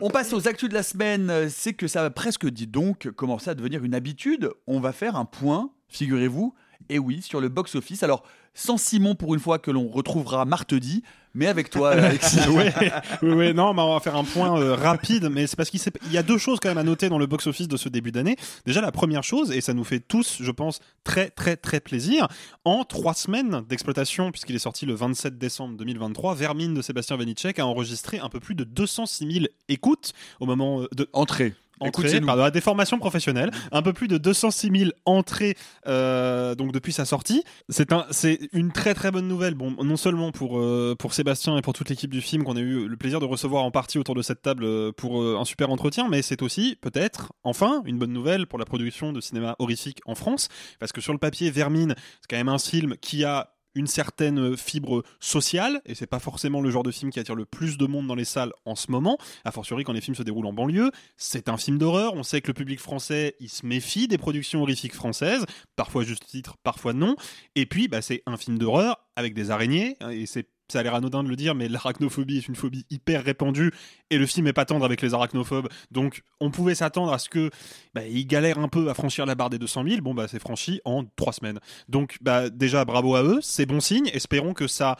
On 0.03 0.11
passe 0.11 0.34
aux 0.34 0.47
actus 0.47 0.68
de 0.68 0.74
la 0.74 0.82
semaine. 0.82 1.49
C'est 1.49 1.72
que 1.72 1.86
ça 1.86 2.03
va 2.03 2.11
presque, 2.11 2.47
dit 2.51 2.66
donc, 2.66 3.11
commencer 3.12 3.49
à 3.49 3.55
devenir 3.55 3.82
une 3.82 3.95
habitude. 3.95 4.51
On 4.66 4.78
va 4.78 4.93
faire 4.93 5.16
un 5.16 5.24
point, 5.24 5.70
figurez-vous, 5.89 6.55
et 6.89 6.99
oui, 6.99 7.22
sur 7.22 7.41
le 7.41 7.49
box-office. 7.49 8.03
Alors, 8.03 8.22
sans 8.55 8.76
Simon 8.76 9.14
pour 9.14 9.35
une 9.35 9.41
fois 9.41 9.59
que 9.59 9.70
l'on 9.70 9.89
retrouvera 9.89 10.45
mardi, 10.45 11.03
mais 11.35 11.47
avec 11.47 11.70
toi, 11.70 11.91
Alexis. 11.91 12.41
ouais, 12.49 12.74
ouais, 13.22 13.33
ouais, 13.33 13.53
non, 13.53 13.74
bah, 13.74 13.85
on 13.85 13.95
va 13.95 14.01
faire 14.01 14.16
un 14.16 14.24
point 14.24 14.61
euh, 14.61 14.74
rapide, 14.74 15.29
mais 15.31 15.47
c'est 15.47 15.57
parce 15.57 15.70
qu'il 15.70 15.81
y 16.11 16.18
a 16.18 16.22
deux 16.22 16.39
choses 16.39 16.59
quand 16.61 16.68
même 16.68 16.79
à 16.79 16.83
noter 16.83 17.09
dans 17.09 17.18
le 17.18 17.26
box-office 17.26 17.68
de 17.68 17.76
ce 17.76 17.89
début 17.89 18.11
d'année. 18.11 18.37
Déjà, 18.66 18.81
la 18.81 18.91
première 18.91 19.22
chose, 19.22 19.53
et 19.53 19.61
ça 19.61 19.74
nous 19.74 19.85
fait 19.85 20.01
tous, 20.01 20.39
je 20.41 20.51
pense, 20.51 20.81
très, 21.05 21.31
très, 21.31 21.57
très 21.57 21.81
plaisir, 21.81 22.26
en 22.64 22.85
trois 22.85 23.14
semaines 23.14 23.62
d'exploitation, 23.68 24.33
puisqu'il 24.33 24.57
est 24.57 24.61
sorti 24.61 24.87
le 24.87 24.95
27 24.95 25.39
décembre 25.39 25.76
2023, 25.76 26.35
Vermine 26.35 26.74
de 26.74 26.83
Sébastien 26.83 27.16
Vanitschek 27.16 27.59
a 27.59 27.66
enregistré 27.66 28.18
un 28.18 28.29
peu 28.29 28.41
plus 28.41 28.55
de 28.55 28.64
206 28.64 29.33
000 29.33 29.47
écoutes 29.68 30.12
au 30.41 30.47
moment 30.47 30.83
euh, 30.83 30.89
de 30.97 31.09
Entrée. 31.12 31.55
Entrées, 31.81 32.20
pardon, 32.20 32.43
à 32.45 32.51
des 32.51 32.61
formations 32.61 32.99
professionnelles, 32.99 33.51
un 33.72 33.83
peu 33.83 33.93
plus 33.93 34.09
de 34.09 34.18
206 34.18 34.70
000 34.76 34.91
entrées 35.05 35.57
euh, 35.87 36.55
donc 36.55 36.72
depuis 36.72 36.93
sa 36.93 37.05
sortie. 37.05 37.45
C'est 37.68 37.93
un, 37.93 38.07
c'est 38.11 38.49
une 38.53 38.72
très 38.72 38.95
très 38.95 39.11
bonne 39.11 39.29
nouvelle. 39.29 39.55
Bon, 39.55 39.74
non 39.83 39.97
seulement 39.97 40.33
pour 40.33 40.59
euh, 40.59 40.95
pour 40.99 41.14
Sébastien 41.14 41.57
et 41.57 41.62
pour 41.62 41.72
toute 41.72 41.89
l'équipe 41.89 42.12
du 42.12 42.20
film 42.20 42.45
qu'on 42.45 42.57
a 42.57 42.61
eu 42.61 42.87
le 42.87 42.97
plaisir 42.97 43.20
de 43.20 43.24
recevoir 43.24 43.64
en 43.64 43.70
partie 43.70 43.99
autour 43.99 44.14
de 44.14 44.22
cette 44.22 44.43
table 44.43 44.64
euh, 44.64 44.93
pour 44.93 45.22
euh, 45.22 45.39
un 45.39 45.45
super 45.45 45.70
entretien, 45.70 46.09
mais 46.09 46.22
c'est 46.22 46.43
aussi 46.43 46.76
peut-être 46.81 47.33
enfin 47.45 47.83
une 47.85 47.99
bonne 47.99 48.12
nouvelle 48.12 48.47
pour 48.47 48.59
la 48.59 48.64
production 48.64 49.12
de 49.12 49.20
cinéma 49.20 49.57
horrifique 49.59 50.01
en 50.07 50.14
France, 50.14 50.49
parce 50.79 50.93
que 50.93 51.01
sur 51.01 51.12
le 51.12 51.18
papier, 51.18 51.51
Vermine, 51.51 51.95
c'est 52.20 52.29
quand 52.29 52.37
même 52.37 52.49
un 52.49 52.59
film 52.59 52.97
qui 53.01 53.24
a 53.24 53.58
une 53.79 53.87
certaine 53.87 54.57
fibre 54.57 55.05
sociale, 55.20 55.81
et 55.87 55.95
c'est 55.95 56.07
pas 56.07 56.18
forcément 56.18 56.61
le 56.61 56.70
genre 56.70 56.83
de 56.83 56.91
film 56.91 57.11
qui 57.11 57.20
attire 57.20 57.35
le 57.35 57.45
plus 57.45 57.79
de 57.79 57.87
monde 57.87 58.07
dans 58.07 58.14
les 58.14 58.24
salles 58.24 58.53
en 58.64 58.74
ce 58.74 58.91
moment, 58.91 59.18
a 59.45 59.53
fortiori 59.53 59.85
quand 59.85 59.93
les 59.93 60.01
films 60.01 60.16
se 60.16 60.22
déroulent 60.22 60.47
en 60.47 60.53
banlieue. 60.53 60.91
C'est 61.16 61.49
un 61.49 61.57
film 61.57 61.79
d'horreur, 61.79 62.14
on 62.14 62.22
sait 62.22 62.41
que 62.41 62.49
le 62.49 62.55
public 62.55 62.81
français, 62.81 63.37
il 63.41 63.49
se 63.49 63.64
méfie 63.64 64.09
des 64.09 64.18
productions 64.18 64.62
horrifiques 64.62 64.95
françaises, 64.95 65.47
parfois 65.76 66.03
juste 66.03 66.26
titre, 66.26 66.57
parfois 66.62 66.93
non, 66.93 67.14
et 67.55 67.66
puis 67.66 67.89
bah, 67.89 68.03
c'est 68.03 68.22
un 68.26 68.37
film 68.37 68.59
d'horreur 68.59 68.99
avec 69.16 69.35
des 69.35 69.51
araignées, 69.51 69.97
hein, 70.01 70.11
et 70.11 70.26
c'est 70.26 70.49
ça 70.69 70.81
a 70.81 70.83
l'air 70.83 70.95
anodin 70.95 71.23
de 71.23 71.29
le 71.29 71.37
dire, 71.37 71.55
mais 71.55 71.69
l'arachnophobie 71.69 72.39
est 72.39 72.49
une 72.49 72.57
phobie 72.57 72.85
hyper 72.91 73.25
répandue 73.25 73.73
et 74.11 74.19
le 74.19 74.27
film 74.27 74.47
est 74.47 74.53
pas 74.53 74.64
tendre 74.64 74.85
avec 74.85 75.03
les 75.03 75.14
arachnophobes. 75.14 75.69
Donc, 75.91 76.23
on 76.41 76.51
pouvait 76.51 76.75
s'attendre 76.75 77.12
à 77.12 77.19
ce 77.19 77.29
que 77.29 77.51
bah, 77.95 78.07
il 78.07 78.27
galère 78.27 78.59
un 78.59 78.69
peu 78.69 78.91
à 78.91 78.95
franchir 78.95 79.27
la 79.27 79.35
barre 79.35 79.51
des 79.51 79.59
200 79.59 79.85
000. 79.89 80.01
Bon, 80.03 80.14
bah, 80.14 80.29
c'est 80.29 80.39
franchi 80.39 80.81
en 80.85 81.05
trois 81.16 81.33
semaines. 81.33 81.61
Donc, 81.89 82.19
bah, 82.21 82.51
déjà, 82.51 82.85
bravo 82.85 83.14
à 83.14 83.23
eux, 83.23 83.39
c'est 83.43 83.66
bon 83.66 83.81
signe. 83.81 84.11
Espérons 84.12 84.55
que 84.55 84.66
ça 84.66 84.97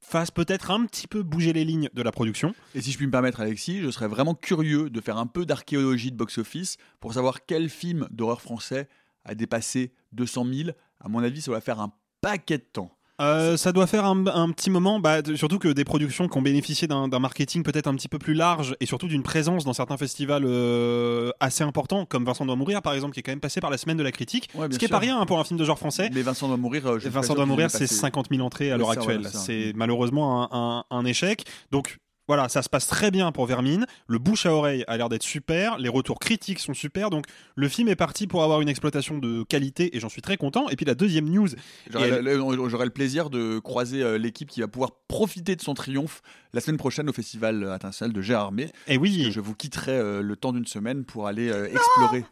fasse 0.00 0.30
peut-être 0.30 0.70
un 0.70 0.84
petit 0.84 1.06
peu 1.06 1.22
bouger 1.22 1.52
les 1.52 1.64
lignes 1.64 1.88
de 1.94 2.02
la 2.02 2.12
production. 2.12 2.54
Et 2.74 2.82
si 2.82 2.92
je 2.92 2.96
puis 2.96 3.06
me 3.06 3.12
permettre, 3.12 3.40
Alexis, 3.40 3.80
je 3.80 3.90
serais 3.90 4.08
vraiment 4.08 4.34
curieux 4.34 4.90
de 4.90 5.00
faire 5.00 5.16
un 5.16 5.26
peu 5.26 5.46
d'archéologie 5.46 6.10
de 6.10 6.16
box-office 6.16 6.76
pour 7.00 7.14
savoir 7.14 7.46
quel 7.46 7.68
film 7.70 8.08
d'horreur 8.10 8.42
français 8.42 8.88
a 9.24 9.34
dépassé 9.34 9.94
200 10.12 10.46
000. 10.52 10.70
À 11.00 11.08
mon 11.08 11.22
avis, 11.22 11.40
ça 11.40 11.50
va 11.50 11.60
faire 11.60 11.80
un 11.80 11.92
paquet 12.20 12.58
de 12.58 12.64
temps. 12.64 12.96
Euh, 13.22 13.56
ça 13.56 13.72
doit 13.72 13.86
faire 13.86 14.04
un, 14.04 14.26
un 14.26 14.50
petit 14.50 14.68
moment, 14.68 14.98
bah, 15.00 15.18
surtout 15.36 15.58
que 15.58 15.68
des 15.68 15.84
productions 15.84 16.28
qui 16.28 16.36
ont 16.36 16.42
bénéficié 16.42 16.88
d'un 16.88 17.06
marketing 17.18 17.62
peut-être 17.62 17.86
un 17.86 17.94
petit 17.94 18.08
peu 18.08 18.18
plus 18.18 18.34
large 18.34 18.74
et 18.80 18.86
surtout 18.86 19.06
d'une 19.08 19.22
présence 19.22 19.64
dans 19.64 19.72
certains 19.72 19.96
festivals 19.96 20.44
euh, 20.44 21.30
assez 21.40 21.62
importants, 21.64 22.04
comme 22.04 22.24
Vincent 22.24 22.44
doit 22.44 22.56
mourir 22.56 22.82
par 22.82 22.94
exemple, 22.94 23.14
qui 23.14 23.20
est 23.20 23.22
quand 23.22 23.32
même 23.32 23.40
passé 23.40 23.60
par 23.60 23.70
la 23.70 23.78
semaine 23.78 23.96
de 23.96 24.02
la 24.02 24.12
critique, 24.12 24.48
Ouais, 24.54 24.66
ce 24.70 24.78
qui 24.78 24.84
est 24.84 24.88
sûr. 24.88 24.94
pas 24.96 24.98
rien 24.98 25.20
hein, 25.20 25.26
pour 25.26 25.38
un 25.38 25.44
film 25.44 25.58
de 25.58 25.64
genre 25.64 25.78
français. 25.78 26.10
Mais 26.12 26.22
Vincent 26.22 26.48
doit 26.48 26.56
mourir. 26.56 26.86
euh, 26.86 26.98
je 26.98 27.08
Vincent 27.08 27.34
doit 27.34 27.46
mourir, 27.46 27.70
c'est 27.70 27.80
passé- 27.84 27.94
50 27.94 28.26
000 28.30 28.42
entrées 28.44 28.70
à 28.72 28.76
l'heure 28.76 28.90
actuelle. 28.90 29.26
c'est 29.32 29.72
malheureusement 29.76 30.42
un, 30.52 30.84
un- 30.90 30.96
un 30.98 31.04
échec. 31.04 31.44
Donc 31.70 31.98
voilà, 32.32 32.48
ça 32.48 32.62
se 32.62 32.70
passe 32.70 32.86
très 32.86 33.10
bien 33.10 33.30
pour 33.30 33.44
Vermine. 33.44 33.84
Le 34.06 34.16
bouche 34.16 34.46
à 34.46 34.54
oreille 34.54 34.84
a 34.86 34.96
l'air 34.96 35.10
d'être 35.10 35.22
super. 35.22 35.76
Les 35.76 35.90
retours 35.90 36.18
critiques 36.18 36.60
sont 36.60 36.72
super. 36.72 37.10
Donc 37.10 37.26
le 37.56 37.68
film 37.68 37.88
est 37.88 37.94
parti 37.94 38.26
pour 38.26 38.42
avoir 38.42 38.62
une 38.62 38.70
exploitation 38.70 39.18
de 39.18 39.42
qualité 39.42 39.94
et 39.94 40.00
j'en 40.00 40.08
suis 40.08 40.22
très 40.22 40.38
content. 40.38 40.70
Et 40.70 40.76
puis 40.76 40.86
la 40.86 40.94
deuxième 40.94 41.28
news. 41.28 41.48
J'aurai 41.90 42.08
elle- 42.08 42.24
le, 42.24 42.88
plaisir 42.88 43.28
de 43.28 43.58
croiser 43.58 44.02
euh, 44.02 44.16
l'équipe 44.16 44.48
qui 44.48 44.62
va 44.62 44.66
pouvoir 44.66 44.92
profiter 45.08 45.56
de 45.56 45.60
son 45.60 45.74
triomphe 45.74 46.22
la 46.54 46.62
semaine 46.62 46.78
prochaine 46.78 47.10
au 47.10 47.12
Festival 47.12 47.64
international 47.64 48.14
de 48.14 48.22
Gérardmer. 48.22 48.70
Et 48.88 48.96
oui. 48.96 49.28
Je 49.30 49.40
vous 49.40 49.54
quitterai 49.54 49.92
euh, 49.92 50.22
le 50.22 50.34
temps 50.34 50.54
d'une 50.54 50.66
semaine 50.66 51.04
pour 51.04 51.26
aller 51.26 51.50
euh, 51.50 51.68
explorer. 51.70 52.24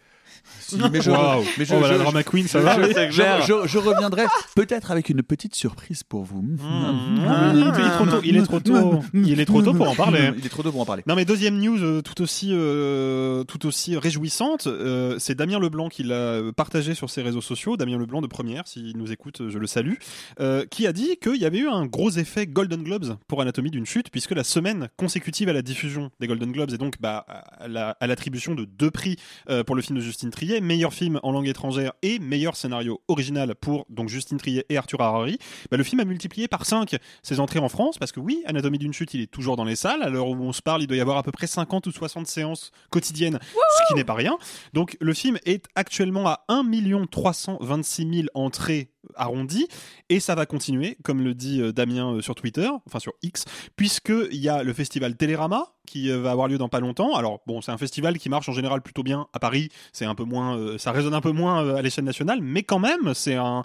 Si, 0.61 0.77
mais 0.93 1.01
je, 1.01 1.11
Waouh. 1.11 1.43
mais 1.59 1.65
je- 1.65 1.75
Oh, 1.75 1.81
bah, 1.81 1.89
la 1.89 1.95
je- 1.99 2.03
drama 2.03 2.21
je- 2.21 2.25
queen, 2.31 2.47
ça 2.49 2.61
je- 2.61 2.65
va, 2.65 2.77
je- 3.11 3.11
je- 3.11 3.47
je- 3.47 3.69
je 3.69 3.79
reviendrai 3.79 4.25
peut-être 4.55 4.91
avec 4.91 5.09
une 5.09 5.23
petite 5.23 5.55
surprise 5.55 6.03
pour 6.03 6.25
vous. 6.25 6.45
Ah, 6.63 7.53
il 7.55 7.61
est 7.61 7.91
trop 7.91 8.07
tôt. 8.07 8.21
Il 8.25 8.37
est 8.37 8.43
trop 8.43 8.61
tôt. 8.61 9.01
Il 9.15 9.41
est 9.41 9.45
trop 9.45 9.63
tôt 9.63 9.75
pour 9.75 9.89
en 9.89 9.95
parler. 9.95 10.31
Il 10.39 10.45
est 10.47 10.49
trop 10.49 10.63
tôt 10.63 10.73
pour 10.73 10.81
en 10.81 10.87
parler. 10.87 11.03
Non 11.07 11.15
mais 11.15 11.25
deuxième 11.25 11.59
news 11.59 11.79
euh, 11.83 12.03
tout 12.03 12.21
aussi 12.23 12.51
euh, 12.53 13.45
tout 13.45 13.67
aussi 13.67 13.97
réjouissante, 13.97 14.67
euh, 14.67 15.17
c'est 15.19 15.35
Damien 15.35 15.59
Leblanc 15.59 15.89
qui 15.89 16.03
l'a 16.03 16.41
partagé 16.57 16.95
sur 16.95 17.11
ses 17.11 17.23
réseaux 17.23 17.41
sociaux, 17.41 17.77
Damien 17.77 17.99
Leblanc 17.99 18.21
de 18.23 18.27
Première, 18.27 18.67
s'il 18.67 18.97
nous 18.97 19.13
écoute, 19.13 19.43
je 19.49 19.59
le 19.59 19.67
salue, 19.67 19.95
euh, 20.41 20.65
qui 20.71 20.87
a 20.87 20.93
dit 20.93 21.17
qu'il 21.23 21.37
y 21.37 21.45
avait 21.45 21.59
eu 21.59 21.69
un 21.69 21.87
gros 21.87 22.11
effet 22.11 22.47
Golden 22.47 22.83
Globes 22.83 23.17
pour 23.29 23.41
Anatomie 23.43 23.71
d'une 23.71 23.87
chute, 23.87 24.11
puisque 24.11 24.33
la 24.33 24.45
semaine 24.45 24.89
consécutive 24.97 25.49
à 25.49 25.53
la 25.53 25.63
diffusion 25.63 26.11
des 26.21 26.27
Golden 26.27 26.53
Globes 26.53 26.71
et 26.73 26.79
donc 26.79 26.95
bah, 27.01 27.25
à 27.59 27.69
la- 27.69 27.97
l'attribution 28.01 28.55
de 28.55 28.65
deux 28.65 28.91
prix 28.91 29.17
euh, 29.49 29.65
pour 29.65 29.77
le 29.77 29.83
film 29.83 29.99
de 29.99 30.03
Justine 30.21 30.33
Triet, 30.33 30.61
meilleur 30.61 30.93
film 30.93 31.19
en 31.23 31.33
langue 31.33 31.49
étrangère 31.49 31.95
et 32.03 32.19
meilleur 32.19 32.55
scénario 32.55 33.01
original 33.09 33.55
pour 33.55 33.87
donc 33.89 34.11
Justine 34.11 34.37
Triet 34.37 34.67
et 34.69 34.77
Arthur 34.77 35.01
Harari, 35.01 35.39
bah, 35.71 35.79
le 35.79 35.83
film 35.83 35.99
a 35.99 36.05
multiplié 36.05 36.47
par 36.47 36.67
5 36.67 36.97
ses 37.23 37.41
entrées 37.41 37.59
en 37.59 37.71
France, 37.71 37.97
parce 37.97 38.13
que 38.13 38.21
oui, 38.21 38.43
Anatomie 38.45 38.77
d'une 38.77 38.93
chute, 38.93 39.15
il 39.15 39.23
est 39.23 39.31
toujours 39.31 39.57
dans 39.57 39.65
les 39.65 39.77
salles, 39.77 40.03
à 40.03 40.11
l'heure 40.11 40.29
où 40.29 40.35
on 40.35 40.53
se 40.53 40.61
parle, 40.61 40.83
il 40.83 40.87
doit 40.87 40.99
y 40.99 41.01
avoir 41.01 41.17
à 41.17 41.23
peu 41.23 41.33
près 41.33 41.47
50 41.47 41.87
ou 41.87 41.91
60 41.91 42.27
séances 42.27 42.71
quotidiennes, 42.91 43.39
ce 43.43 43.83
qui 43.89 43.95
n'est 43.95 44.05
pas 44.05 44.13
rien. 44.13 44.37
Donc 44.75 44.99
le 45.01 45.15
film 45.15 45.39
est 45.47 45.65
actuellement 45.75 46.29
à 46.29 46.45
1 46.49 46.67
326 47.11 48.15
000 48.15 48.29
entrées 48.35 48.91
arrondies, 49.17 49.69
et 50.09 50.21
ça 50.21 50.35
va 50.35 50.47
continuer, 50.47 50.97
comme 51.03 51.23
le 51.23 51.35
dit 51.35 51.61
euh, 51.61 51.73
Damien 51.73 52.15
euh, 52.15 52.21
sur 52.21 52.35
Twitter, 52.35 52.69
enfin 52.87 52.99
sur 52.99 53.13
X, 53.23 53.45
puisqu'il 53.77 54.37
y 54.37 54.49
a 54.49 54.63
le 54.63 54.73
festival 54.73 55.17
Télérama, 55.17 55.67
qui 55.87 56.11
euh, 56.11 56.21
va 56.21 56.31
avoir 56.31 56.49
lieu 56.49 56.59
dans 56.59 56.69
pas 56.69 56.81
longtemps. 56.81 57.15
Alors 57.15 57.41
bon, 57.47 57.61
c'est 57.61 57.73
un 57.73 57.79
festival 57.79 58.19
qui 58.19 58.29
marche 58.29 58.49
en 58.49 58.53
général 58.53 58.83
plutôt 58.83 59.03
bien 59.03 59.27
à 59.33 59.39
Paris, 59.39 59.69
c'est 59.93 60.05
un 60.05 60.15
peu 60.15 60.25
moins, 60.25 60.79
ça 60.79 60.93
résonne 60.93 61.15
un 61.15 61.21
peu 61.21 61.33
moins 61.33 61.77
à 61.77 61.83
l'échelle 61.83 62.05
nationale, 62.05 62.41
mais 62.43 62.63
quand 62.63 62.79
même, 62.79 63.15
c'est 63.15 63.37
un, 63.37 63.63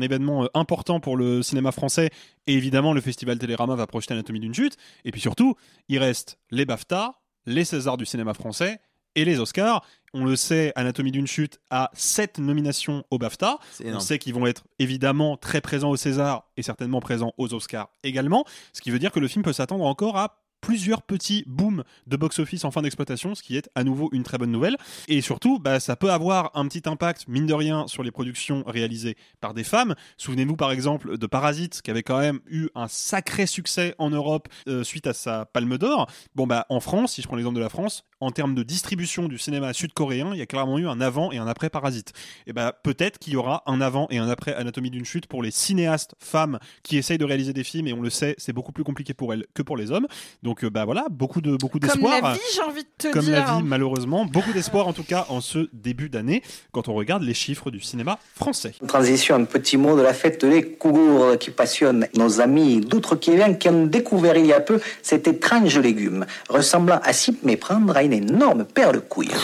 événement 0.00 0.48
important 0.54 1.00
pour 1.00 1.16
le 1.16 1.42
cinéma 1.42 1.72
français, 1.72 2.10
et 2.46 2.54
évidemment, 2.54 2.92
le 2.92 3.00
festival 3.00 3.38
Télérama 3.38 3.74
va 3.74 3.86
projeter 3.86 4.14
Anatomie 4.14 4.40
d'une 4.40 4.54
chute, 4.54 4.76
et 5.04 5.10
puis 5.10 5.20
surtout, 5.20 5.54
il 5.88 5.98
reste 5.98 6.38
les 6.50 6.64
BAFTA, 6.64 7.14
les 7.46 7.64
Césars 7.64 7.96
du 7.96 8.06
cinéma 8.06 8.34
français, 8.34 8.80
et 9.18 9.24
les 9.24 9.40
Oscars. 9.40 9.84
On 10.14 10.24
le 10.24 10.36
sait, 10.36 10.72
Anatomie 10.74 11.10
d'une 11.10 11.26
chute 11.26 11.60
a 11.70 11.90
7 11.92 12.38
nominations 12.38 13.04
au 13.10 13.18
BAFTA. 13.18 13.58
On 13.84 14.00
sait 14.00 14.18
qu'ils 14.18 14.32
vont 14.32 14.46
être 14.46 14.64
évidemment 14.78 15.36
très 15.36 15.60
présents 15.60 15.90
au 15.90 15.96
César 15.96 16.48
et 16.56 16.62
certainement 16.62 17.00
présents 17.00 17.34
aux 17.36 17.52
Oscars 17.52 17.90
également. 18.04 18.44
Ce 18.72 18.80
qui 18.80 18.90
veut 18.90 18.98
dire 18.98 19.12
que 19.12 19.20
le 19.20 19.28
film 19.28 19.44
peut 19.44 19.52
s'attendre 19.52 19.84
encore 19.84 20.16
à 20.16 20.44
plusieurs 20.60 21.02
petits 21.02 21.44
booms 21.46 21.84
de 22.06 22.16
box-office 22.16 22.64
en 22.64 22.70
fin 22.70 22.82
d'exploitation, 22.82 23.34
ce 23.34 23.42
qui 23.42 23.56
est 23.56 23.68
à 23.74 23.84
nouveau 23.84 24.08
une 24.12 24.22
très 24.22 24.38
bonne 24.38 24.50
nouvelle. 24.50 24.76
Et 25.06 25.20
surtout, 25.20 25.58
bah, 25.58 25.80
ça 25.80 25.96
peut 25.96 26.10
avoir 26.10 26.50
un 26.54 26.66
petit 26.66 26.88
impact, 26.88 27.28
mine 27.28 27.46
de 27.46 27.54
rien, 27.54 27.86
sur 27.86 28.02
les 28.02 28.10
productions 28.10 28.64
réalisées 28.66 29.16
par 29.40 29.54
des 29.54 29.64
femmes. 29.64 29.94
Souvenez-vous 30.16 30.56
par 30.56 30.72
exemple 30.72 31.18
de 31.18 31.26
Parasite, 31.26 31.82
qui 31.82 31.90
avait 31.90 32.02
quand 32.02 32.18
même 32.18 32.40
eu 32.46 32.68
un 32.74 32.88
sacré 32.88 33.46
succès 33.46 33.94
en 33.98 34.10
Europe 34.10 34.48
euh, 34.68 34.82
suite 34.82 35.06
à 35.06 35.12
sa 35.12 35.44
Palme 35.44 35.78
d'Or. 35.78 36.10
Bon, 36.34 36.46
bah, 36.46 36.66
en 36.70 36.80
France, 36.80 37.12
si 37.12 37.22
je 37.22 37.26
prends 37.26 37.36
l'exemple 37.36 37.56
de 37.56 37.62
la 37.62 37.68
France, 37.68 38.04
en 38.20 38.30
termes 38.30 38.54
de 38.54 38.62
distribution 38.62 39.28
du 39.28 39.38
cinéma 39.38 39.72
sud-coréen, 39.72 40.30
il 40.32 40.38
y 40.38 40.42
a 40.42 40.46
clairement 40.46 40.78
eu 40.78 40.88
un 40.88 41.00
avant 41.00 41.30
et 41.30 41.38
un 41.38 41.46
après 41.46 41.70
Parasite. 41.70 42.12
Et 42.46 42.52
bah, 42.52 42.74
peut-être 42.82 43.18
qu'il 43.18 43.34
y 43.34 43.36
aura 43.36 43.62
un 43.66 43.80
avant 43.80 44.08
et 44.10 44.18
un 44.18 44.28
après 44.28 44.54
Anatomie 44.54 44.90
d'une 44.90 45.04
chute 45.04 45.26
pour 45.26 45.42
les 45.42 45.50
cinéastes 45.50 46.14
femmes 46.18 46.58
qui 46.82 46.96
essayent 46.96 47.18
de 47.18 47.24
réaliser 47.24 47.52
des 47.52 47.64
films, 47.64 47.86
et 47.86 47.92
on 47.92 48.02
le 48.02 48.10
sait, 48.10 48.34
c'est 48.38 48.52
beaucoup 48.52 48.72
plus 48.72 48.84
compliqué 48.84 49.14
pour 49.14 49.32
elles 49.32 49.46
que 49.54 49.62
pour 49.62 49.76
les 49.76 49.90
hommes. 49.92 50.06
Donc, 50.42 50.64
euh, 50.64 50.70
bah 50.70 50.84
voilà, 50.84 51.06
beaucoup 51.10 51.40
de 51.40 51.56
beaucoup 51.56 51.78
d'espoir. 51.78 52.20
Comme 52.20 52.22
la 52.22 52.32
vie, 52.34 52.40
j'ai 52.54 52.62
envie 52.62 52.82
de 52.82 52.88
te 52.98 53.08
Comme 53.12 53.24
dire. 53.24 53.44
la 53.46 53.58
vie, 53.58 53.62
malheureusement, 53.62 54.24
beaucoup 54.24 54.52
d'espoir 54.52 54.88
en 54.88 54.92
tout 54.92 55.04
cas 55.04 55.26
en 55.28 55.40
ce 55.40 55.68
début 55.72 56.08
d'année 56.08 56.42
quand 56.72 56.88
on 56.88 56.94
regarde 56.94 57.22
les 57.22 57.34
chiffres 57.34 57.70
du 57.70 57.80
cinéma 57.80 58.18
français. 58.34 58.74
Transition, 58.86 59.36
un 59.36 59.44
petit 59.44 59.76
mot 59.76 59.96
de 59.96 60.02
la 60.02 60.14
fête 60.14 60.44
des 60.44 60.62
Cougours 60.62 61.38
qui 61.38 61.50
passionne 61.50 62.08
nos 62.16 62.40
amis 62.40 62.80
d'outre-Québec 62.80 63.58
qui 63.58 63.68
ont 63.68 63.86
découvert 63.86 64.36
il 64.36 64.46
y 64.46 64.52
a 64.52 64.60
peu 64.60 64.80
cet 65.02 65.28
étrange 65.28 65.78
légume, 65.78 66.26
ressemblant 66.48 67.00
à 67.02 67.12
s'y 67.12 67.36
méprendre 67.42 67.96
à 67.96 68.02
une 68.12 68.30
énorme 68.30 68.64
paire 68.64 68.92
de 68.92 68.98
couilles. 68.98 69.34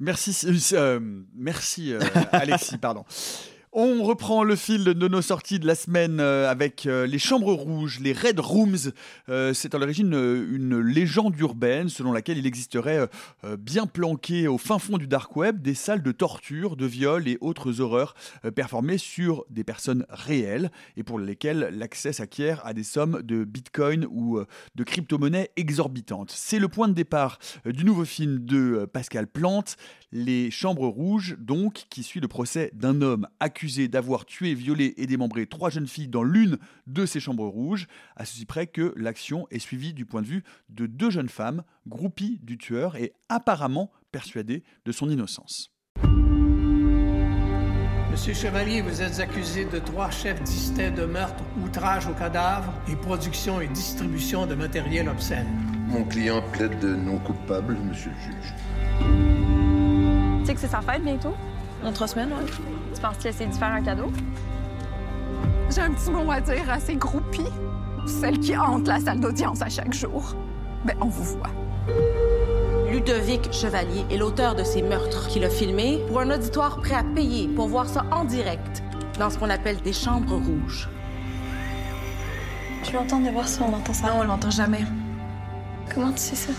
Merci, 0.00 0.36
euh, 0.72 1.00
merci 1.34 1.92
euh, 1.92 2.00
Alexis, 2.32 2.78
pardon. 2.80 3.04
On 3.76 4.04
reprend 4.04 4.44
le 4.44 4.54
fil 4.54 4.84
de 4.84 5.08
nos 5.08 5.20
sorties 5.20 5.58
de 5.58 5.66
la 5.66 5.74
semaine 5.74 6.20
euh, 6.20 6.48
avec 6.48 6.86
euh, 6.86 7.08
les 7.08 7.18
chambres 7.18 7.52
rouges, 7.54 7.98
les 7.98 8.12
Red 8.12 8.38
Rooms. 8.38 8.92
Euh, 9.28 9.52
c'est 9.52 9.74
à 9.74 9.78
l'origine 9.78 10.12
une 10.14 10.78
légende 10.78 11.36
urbaine 11.40 11.88
selon 11.88 12.12
laquelle 12.12 12.38
il 12.38 12.46
existerait 12.46 13.08
bien 13.58 13.86
planquées 13.86 14.46
au 14.46 14.58
fin 14.58 14.78
fond 14.78 14.96
du 14.96 15.08
dark 15.08 15.34
web 15.34 15.60
des 15.60 15.74
salles 15.74 16.04
de 16.04 16.12
torture, 16.12 16.76
de 16.76 16.86
viol 16.86 17.26
et 17.26 17.36
autres 17.40 17.80
horreurs 17.80 18.14
performées 18.54 18.98
sur 18.98 19.44
des 19.50 19.64
personnes 19.64 20.06
réelles 20.08 20.70
et 20.96 21.02
pour 21.02 21.18
lesquelles 21.18 21.70
l'accès 21.72 22.12
s'acquiert 22.12 22.64
à 22.64 22.74
des 22.74 22.84
sommes 22.84 23.22
de 23.22 23.42
bitcoin 23.44 24.06
ou 24.08 24.40
de 24.74 24.84
crypto-monnaies 24.84 25.50
exorbitantes. 25.56 26.30
C'est 26.30 26.60
le 26.60 26.68
point 26.68 26.86
de 26.86 26.94
départ 26.94 27.38
du 27.64 27.84
nouveau 27.84 28.04
film 28.04 28.44
de 28.44 28.88
Pascal 28.92 29.26
Plante, 29.26 29.76
Les 30.12 30.50
Chambres 30.50 30.86
Rouges, 30.86 31.36
donc, 31.38 31.86
qui 31.90 32.02
suit 32.02 32.20
le 32.20 32.28
procès 32.28 32.70
d'un 32.74 33.02
homme 33.02 33.26
accusé 33.40 33.63
d'avoir 33.88 34.24
tué, 34.24 34.54
violé 34.54 34.94
et 34.96 35.06
démembré 35.06 35.46
trois 35.46 35.70
jeunes 35.70 35.86
filles 35.86 36.08
dans 36.08 36.22
l'une 36.22 36.58
de 36.86 37.06
ces 37.06 37.20
chambres 37.20 37.46
rouges, 37.46 37.86
à 38.16 38.24
ceci 38.24 38.44
près 38.44 38.66
que 38.66 38.92
l'action 38.96 39.46
est 39.50 39.58
suivie 39.58 39.94
du 39.94 40.06
point 40.06 40.22
de 40.22 40.26
vue 40.26 40.44
de 40.68 40.86
deux 40.86 41.10
jeunes 41.10 41.28
femmes, 41.28 41.64
groupies 41.86 42.40
du 42.42 42.58
tueur 42.58 42.96
et 42.96 43.12
apparemment 43.28 43.90
persuadées 44.12 44.62
de 44.84 44.92
son 44.92 45.08
innocence. 45.10 45.70
Monsieur 48.10 48.34
Chevalier, 48.34 48.80
vous 48.80 49.02
êtes 49.02 49.18
accusé 49.18 49.64
de 49.64 49.80
trois 49.80 50.08
chefs 50.08 50.40
distincts 50.44 50.92
de 50.92 51.04
meurtre, 51.04 51.42
outrage 51.64 52.06
au 52.06 52.12
cadavre 52.12 52.72
et 52.88 52.94
production 52.94 53.60
et 53.60 53.66
distribution 53.66 54.46
de 54.46 54.54
matériel 54.54 55.08
obscène. 55.08 55.48
Mon 55.88 56.04
client 56.04 56.40
plaide 56.52 56.78
de 56.78 56.94
non 56.94 57.18
coupable, 57.18 57.76
monsieur 57.76 58.12
le 58.12 58.16
juge. 58.20 58.54
Tu 60.40 60.46
sais 60.46 60.54
que 60.54 60.60
c'est 60.60 60.68
sa 60.68 60.80
fête 60.80 61.02
bientôt? 61.02 61.34
Dans 61.82 61.92
trois 61.92 62.06
semaines, 62.06 62.30
ouais. 62.30 62.50
Tu 62.94 63.00
penses 63.00 63.16
qu'il 63.18 63.30
essaie 63.30 63.46
de 63.46 63.54
faire 63.54 63.72
un 63.72 63.82
cadeau? 63.82 64.10
J'ai 65.70 65.80
un 65.80 65.90
petit 65.90 66.10
mot 66.10 66.30
à 66.30 66.40
dire 66.40 66.70
à 66.70 66.78
ces 66.78 66.96
groupies, 66.96 67.50
celles 68.06 68.38
qui 68.38 68.56
hantent 68.56 68.86
la 68.86 69.00
salle 69.00 69.20
d'audience 69.20 69.62
à 69.62 69.68
chaque 69.68 69.92
jour. 69.92 70.34
Ben, 70.84 70.94
on 71.00 71.06
vous 71.06 71.24
voit. 71.24 71.50
Ludovic 72.90 73.52
Chevalier 73.52 74.04
est 74.10 74.16
l'auteur 74.16 74.54
de 74.54 74.62
ces 74.62 74.82
meurtres 74.82 75.26
qu'il 75.28 75.44
a 75.44 75.50
filmés 75.50 76.00
pour 76.06 76.20
un 76.20 76.30
auditoire 76.30 76.80
prêt 76.80 76.94
à 76.94 77.02
payer 77.02 77.48
pour 77.48 77.66
voir 77.66 77.88
ça 77.88 78.04
en 78.12 78.24
direct 78.24 78.82
dans 79.18 79.30
ce 79.30 79.38
qu'on 79.38 79.50
appelle 79.50 79.80
des 79.80 79.92
chambres 79.92 80.36
rouges. 80.36 80.88
Je 82.84 82.92
l'entends 82.92 83.20
de 83.20 83.30
voir 83.30 83.48
si 83.48 83.60
on 83.62 83.72
entend 83.74 83.92
ça. 83.92 84.08
Non, 84.08 84.20
on 84.20 84.24
l'entend 84.24 84.50
jamais. 84.50 84.84
Comment 85.92 86.12
tu 86.12 86.18
sais 86.18 86.36
ça? 86.36 86.52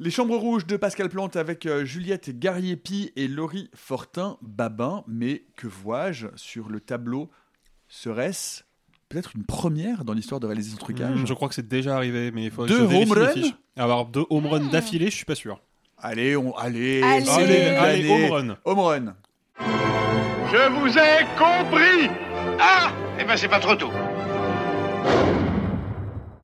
Les 0.00 0.10
Chambres 0.12 0.36
Rouges 0.36 0.64
de 0.66 0.76
Pascal 0.76 1.08
Plante 1.08 1.34
avec 1.34 1.66
euh, 1.66 1.84
Juliette 1.84 2.38
Gariepi 2.38 3.10
et 3.16 3.26
Laurie 3.26 3.68
Fortin-Babin. 3.74 5.02
Mais 5.08 5.42
que 5.56 5.66
vois-je 5.66 6.28
sur 6.36 6.68
le 6.68 6.78
tableau? 6.80 7.30
Serait-ce 7.88 8.62
peut-être 9.08 9.32
une 9.34 9.44
première 9.44 10.04
dans 10.04 10.12
l'histoire 10.12 10.38
de 10.38 10.46
réaliser 10.46 10.70
son 10.70 10.76
trucage? 10.76 11.16
Hmm, 11.20 11.26
je 11.26 11.34
crois 11.34 11.48
que 11.48 11.54
c'est 11.54 11.66
déjà 11.66 11.96
arrivé, 11.96 12.30
mais 12.30 12.44
il 12.44 12.50
faut 12.52 12.62
que 12.64 12.68
Deux 12.68 12.82
home 12.82 13.10
runs? 13.10 13.50
Alors, 13.76 14.06
deux 14.06 14.24
home 14.30 14.46
runs 14.46 14.70
d'affilée, 14.70 15.06
je 15.10 15.16
suis 15.16 15.24
pas 15.24 15.34
sûr. 15.34 15.60
Allez, 16.00 16.36
on, 16.36 16.54
allez, 16.56 17.02
Allez. 17.02 17.28
Allez, 17.28 18.02
l'année. 18.02 18.30
home 18.30 18.48
run. 18.50 18.56
Home 18.64 18.78
run. 18.78 19.16
Je 19.60 20.70
vous 20.78 20.96
ai 20.96 21.24
compris 21.36 22.08
Ah 22.60 22.92
Eh 23.20 23.24
ben 23.24 23.36
c'est 23.36 23.48
pas 23.48 23.58
trop 23.58 23.74
tôt. 23.74 23.90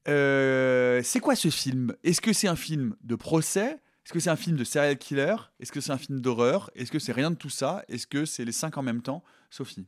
Euh, 0.08 1.00
c'est 1.02 1.20
quoi 1.20 1.34
ce 1.34 1.48
film? 1.48 1.94
Est-ce 2.02 2.20
que 2.20 2.32
c'est 2.32 2.48
un 2.48 2.56
film 2.56 2.96
de 3.02 3.16
procès? 3.16 3.80
Est-ce 4.04 4.12
que 4.12 4.20
c'est 4.20 4.30
un 4.30 4.36
film 4.36 4.56
de 4.56 4.64
serial 4.64 4.98
killer? 4.98 5.36
Est-ce 5.60 5.72
que 5.72 5.80
c'est 5.80 5.92
un 5.92 5.98
film 5.98 6.20
d'horreur? 6.20 6.70
Est-ce 6.74 6.90
que 6.90 6.98
c'est 6.98 7.12
rien 7.12 7.30
de 7.30 7.36
tout 7.36 7.48
ça? 7.48 7.84
Est-ce 7.88 8.06
que 8.06 8.24
c'est 8.24 8.44
les 8.44 8.52
cinq 8.52 8.76
en 8.76 8.82
même 8.82 9.00
temps? 9.00 9.24
Sophie. 9.50 9.86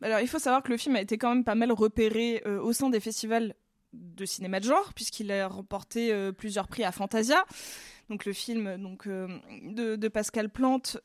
Alors, 0.00 0.20
il 0.20 0.28
faut 0.28 0.38
savoir 0.38 0.62
que 0.62 0.70
le 0.70 0.78
film 0.78 0.96
a 0.96 1.00
été 1.00 1.18
quand 1.18 1.28
même 1.28 1.44
pas 1.44 1.54
mal 1.54 1.72
repéré 1.72 2.42
euh, 2.46 2.60
au 2.60 2.72
sein 2.72 2.88
des 2.88 3.00
festivals 3.00 3.54
de 3.92 4.24
cinéma 4.24 4.60
de 4.60 4.64
genre, 4.64 4.94
puisqu'il 4.94 5.30
a 5.30 5.48
remporté 5.48 6.12
euh, 6.12 6.32
plusieurs 6.32 6.68
prix 6.68 6.84
à 6.84 6.92
Fantasia. 6.92 7.44
Donc, 8.08 8.24
le 8.24 8.32
film 8.32 8.78
donc, 8.78 9.06
de, 9.06 10.08
Pascal 10.08 10.48
Plante 10.48 10.98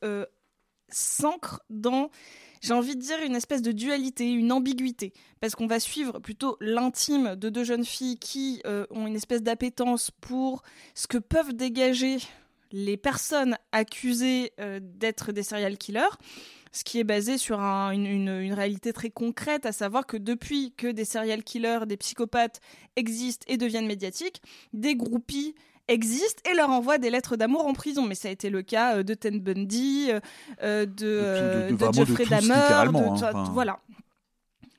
s'ancre 0.89 1.61
dans, 1.69 2.09
j'ai 2.65 2.73
envie 2.73 2.95
de 2.95 3.01
dire, 3.01 3.17
une 3.23 3.35
espèce 3.35 3.61
de 3.61 3.71
dualité, 3.71 4.29
une 4.31 4.51
ambiguïté. 4.51 5.13
Parce 5.39 5.55
qu'on 5.55 5.67
va 5.67 5.79
suivre 5.79 6.19
plutôt 6.19 6.57
l'intime 6.59 7.35
de 7.35 7.49
deux 7.49 7.63
jeunes 7.63 7.85
filles 7.85 8.17
qui 8.17 8.61
euh, 8.65 8.85
ont 8.89 9.05
une 9.07 9.15
espèce 9.15 9.43
d'appétence 9.43 10.09
pour 10.21 10.63
ce 10.95 11.07
que 11.07 11.17
peuvent 11.19 11.53
dégager 11.53 12.17
les 12.71 12.97
personnes 12.97 13.55
accusées 13.71 14.51
euh, 14.59 14.79
d'être 14.81 15.31
des 15.31 15.43
serial 15.43 15.77
killers 15.77 16.15
ce 16.71 16.83
qui 16.83 16.99
est 16.99 17.05
basé 17.05 17.37
sur 17.37 17.61
un- 17.61 17.91
une, 17.91 18.05
une- 18.05 18.27
une 18.41 18.51
réalité 18.53 18.91
très 18.91 19.09
concrète, 19.09 19.65
à 19.65 19.71
savoir 19.71 20.05
que 20.05 20.17
depuis 20.17 20.73
que 20.75 20.87
des 20.87 21.05
serial 21.05 21.41
killers, 21.41 21.85
des 21.87 21.95
psychopathes 21.95 22.59
existent 22.97 23.45
et 23.47 23.55
deviennent 23.55 23.87
médiatiques, 23.87 24.41
des 24.73 24.93
groupies 24.93 25.55
existent 25.87 26.41
et 26.49 26.55
leur 26.55 26.69
envoient 26.69 26.97
des 26.97 27.09
lettres 27.09 27.35
d'amour 27.35 27.65
en 27.65 27.73
prison. 27.73 28.05
Mais 28.05 28.15
ça 28.15 28.27
a 28.27 28.31
été 28.31 28.49
le 28.49 28.61
cas 28.61 28.97
euh, 28.97 29.03
de 29.03 29.13
Ted 29.13 29.39
Bundy, 29.39 30.09
euh, 30.11 30.19
euh, 30.63 30.85
de, 30.85 31.71
de 31.71 31.75
de 31.75 31.87
de 31.87 31.93
Jeffrey 31.93 32.25
Dahmer, 32.25 32.53
hein, 32.53 32.91
enfin. 32.93 33.43
voilà. 33.53 33.79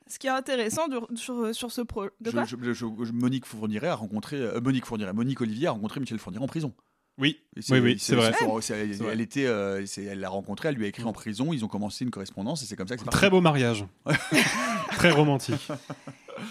Ce 0.09 0.19
qui 0.19 0.27
est 0.27 0.31
intéressant 0.31 0.87
de- 0.87 1.01
sur, 1.17 1.53
sur 1.53 1.71
ce 1.71 1.81
pro. 1.81 2.05
De 2.05 2.09
Je- 2.25 2.31
quoi 2.31 2.45
je- 2.45 2.55
je- 2.73 2.73
je- 2.73 3.11
Monique 3.11 3.45
Fourniret 3.45 3.87
a 3.89 3.95
rencontré 3.95 4.37
euh, 4.37 4.61
Monique 4.61 4.85
Fourniret, 4.85 5.11
Monique 5.13 5.41
Olivier 5.41 5.67
a 5.67 5.71
rencontré 5.71 5.99
Michel 5.99 6.17
Fourniret 6.17 6.43
en 6.43 6.47
prison. 6.47 6.73
Oui, 7.19 7.39
Et 7.55 7.61
oui, 7.71 7.79
oui, 7.79 7.97
c'est 7.99 8.15
vrai. 8.15 8.31
son- 8.39 8.57
elle, 8.57 8.63
C'est 8.63 8.93
vrai. 9.03 9.13
elle 9.13 9.21
était, 9.21 9.45
euh, 9.47 9.83
elle 9.97 10.19
l'a 10.19 10.29
rencontré, 10.29 10.69
elle 10.69 10.75
lui 10.75 10.85
a 10.85 10.87
écrit 10.87 11.03
en 11.03 11.13
prison, 11.13 11.51
ils 11.51 11.65
ont 11.65 11.67
commencé 11.67 12.05
une 12.05 12.11
correspondance 12.11 12.61
et 12.61 12.65
c'est 12.67 12.75
comme 12.75 12.87
ça 12.87 12.95
que 12.95 13.01
c'est. 13.03 13.09
Très 13.09 13.29
beau 13.31 13.41
mariage. 13.41 13.85
Très 14.97 15.11
romantique. 15.11 15.67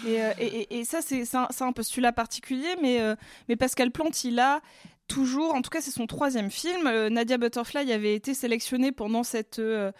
Et, 0.05 0.21
euh, 0.21 0.31
et- 0.39 0.45
et- 0.45 0.79
et 0.79 0.83
ça, 0.85 0.99
c'est 1.01 1.23
c'est 1.25 1.37
un, 1.37 1.47
c'est 1.51 1.63
un 1.63 1.71
postulat 1.71 2.11
particulier, 2.11 2.75
mais, 2.81 2.99
euh, 3.01 3.15
mais 3.47 3.55
Pascal 3.55 3.91
Plante, 3.91 4.23
il 4.25 4.39
a 4.39 4.61
toujours, 5.07 5.55
en 5.55 5.61
tout 5.61 5.69
cas, 5.69 5.79
c'est 5.79 5.91
son 5.91 6.05
troisième 6.07 6.51
film. 6.51 6.85
Euh, 6.87 7.09
Nadia 7.09 7.37
Butterfly 7.37 7.91
avait 7.93 8.13
été 8.13 8.33
sélectionnée 8.33 8.91
pendant 8.91 9.23
cette 9.23 9.59
euh, 9.59 9.91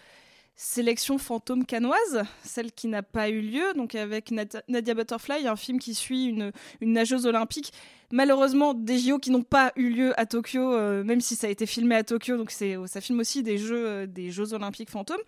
sélection 0.60 1.18
fantôme 1.18 1.64
canoise, 1.64 2.24
celle 2.42 2.72
qui 2.72 2.88
n'a 2.88 3.04
pas 3.04 3.30
eu 3.30 3.40
lieu. 3.40 3.74
Donc, 3.76 3.94
avec 3.94 4.32
Nadia 4.32 4.92
Butterfly, 4.92 5.46
un 5.46 5.54
film 5.54 5.78
qui 5.78 5.94
suit 5.94 6.26
une, 6.26 6.50
nageuse 6.80 7.26
olympique. 7.26 7.72
Malheureusement, 8.10 8.74
des 8.74 8.98
JO 8.98 9.18
qui 9.20 9.30
n'ont 9.30 9.44
pas 9.44 9.72
eu 9.76 9.88
lieu 9.90 10.18
à 10.18 10.26
Tokyo, 10.26 10.72
euh, 10.72 11.04
même 11.04 11.20
si 11.20 11.36
ça 11.36 11.46
a 11.46 11.50
été 11.50 11.64
filmé 11.64 11.94
à 11.94 12.02
Tokyo, 12.02 12.36
donc 12.36 12.50
c'est 12.50 12.76
ça 12.86 13.00
filme 13.00 13.20
aussi 13.20 13.44
des 13.44 13.56
jeux, 13.56 13.86
euh, 13.86 14.06
des 14.06 14.32
jeux 14.32 14.52
olympiques 14.52 14.90
fantômes. 14.90 15.20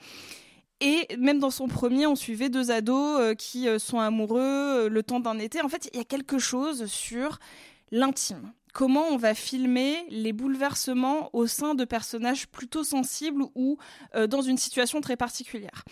Et 0.80 1.06
même 1.16 1.38
dans 1.38 1.50
son 1.50 1.68
premier, 1.68 2.08
on 2.08 2.16
suivait 2.16 2.48
deux 2.48 2.72
ados 2.72 3.20
euh, 3.20 3.34
qui 3.34 3.68
sont 3.78 4.00
amoureux 4.00 4.88
le 4.88 5.02
temps 5.04 5.20
d'un 5.20 5.38
été. 5.38 5.62
En 5.62 5.68
fait, 5.68 5.88
il 5.92 5.98
y 5.98 6.00
a 6.00 6.04
quelque 6.04 6.38
chose 6.40 6.86
sur 6.86 7.38
l'intime. 7.92 8.52
Comment 8.72 9.06
on 9.08 9.16
va 9.16 9.34
filmer 9.34 9.96
les 10.10 10.32
bouleversements 10.32 11.30
au 11.32 11.46
sein 11.46 11.74
de 11.74 11.84
personnages 11.84 12.46
plutôt 12.48 12.84
sensibles 12.84 13.44
ou 13.54 13.78
euh, 14.14 14.26
dans 14.26 14.42
une 14.42 14.56
situation 14.56 15.00
très 15.00 15.16
particulière. 15.16 15.84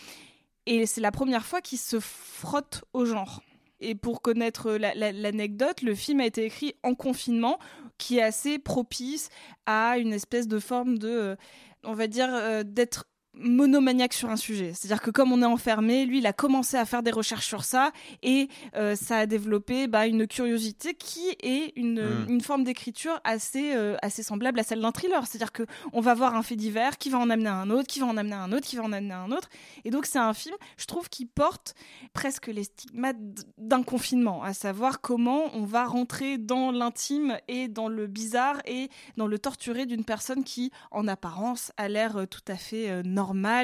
Et 0.66 0.86
c'est 0.86 1.00
la 1.00 1.10
première 1.10 1.44
fois 1.46 1.60
qu'il 1.60 1.78
se 1.78 1.98
frotte 1.98 2.84
au 2.92 3.04
genre. 3.04 3.42
Et 3.80 3.94
pour 3.94 4.22
connaître 4.22 4.72
la- 4.72 4.94
l'anecdote, 5.12 5.82
le 5.82 5.94
film 5.94 6.20
a 6.20 6.26
été 6.26 6.44
écrit 6.44 6.74
en 6.82 6.94
confinement, 6.94 7.58
qui 7.96 8.18
est 8.18 8.22
assez 8.22 8.58
propice 8.58 9.28
à 9.66 9.98
une 9.98 10.12
espèce 10.12 10.46
de 10.48 10.58
forme 10.58 10.98
de, 10.98 11.08
euh, 11.08 11.36
on 11.84 11.94
va 11.94 12.06
dire, 12.06 12.28
euh, 12.30 12.62
d'être 12.64 13.06
monomaniaque 13.34 14.14
sur 14.14 14.30
un 14.30 14.36
sujet. 14.36 14.72
C'est-à-dire 14.74 15.02
que 15.02 15.10
comme 15.10 15.32
on 15.32 15.42
est 15.42 15.46
enfermé, 15.46 16.04
lui, 16.06 16.18
il 16.18 16.26
a 16.26 16.32
commencé 16.32 16.76
à 16.76 16.84
faire 16.84 17.02
des 17.02 17.10
recherches 17.10 17.46
sur 17.46 17.64
ça 17.64 17.92
et 18.22 18.48
euh, 18.74 18.96
ça 18.96 19.18
a 19.18 19.26
développé 19.26 19.86
bah, 19.86 20.06
une 20.06 20.26
curiosité 20.26 20.94
qui 20.94 21.28
est 21.42 21.72
une, 21.76 22.08
Hmm. 22.08 22.28
une 22.28 22.40
forme 22.40 22.64
d'écriture 22.64 23.20
assez, 23.24 23.74
euh, 23.74 23.96
assez 24.02 24.22
semblable 24.22 24.58
à 24.60 24.62
celle 24.62 24.80
d'un 24.80 24.92
thriller. 24.92 25.26
C'est-à-dire 25.26 25.52
que 25.52 25.64
on 25.92 26.00
va 26.00 26.14
voir 26.14 26.34
un 26.34 26.42
fait 26.42 26.56
divers 26.56 26.98
qui 26.98 27.10
va 27.10 27.18
en 27.18 27.30
amener 27.30 27.48
un 27.48 27.70
autre, 27.70 27.86
qui 27.86 28.00
va 28.00 28.06
en 28.06 28.16
amener 28.16 28.34
un 28.34 28.52
autre, 28.52 28.66
qui 28.66 28.76
va 28.76 28.82
en 28.82 28.92
amener 28.92 29.14
un 29.14 29.30
autre. 29.30 29.48
Et 29.84 29.90
donc 29.90 30.06
c'est 30.06 30.18
un 30.18 30.34
film, 30.34 30.56
je 30.76 30.86
trouve, 30.86 31.08
qui 31.08 31.26
porte 31.26 31.74
presque 32.12 32.46
les 32.46 32.64
stigmates 32.64 33.16
d'un 33.56 33.82
confinement, 33.82 34.42
à 34.42 34.54
savoir 34.54 35.00
comment 35.00 35.44
on 35.54 35.64
va 35.64 35.84
rentrer 35.84 36.38
dans 36.38 36.70
l'intime 36.70 37.38
et 37.48 37.68
dans 37.68 37.88
le 37.88 38.06
bizarre 38.06 38.60
et 38.66 38.88
dans 39.16 39.26
le 39.26 39.38
torturé 39.38 39.86
d'une 39.86 40.04
personne 40.04 40.44
qui, 40.44 40.70
en 40.90 41.08
apparence, 41.08 41.72
a 41.76 41.88
l'air 41.88 42.16
euh, 42.16 42.26
tout 42.26 42.40
à 42.48 42.56
fait 42.56 42.90
euh, 42.90 43.02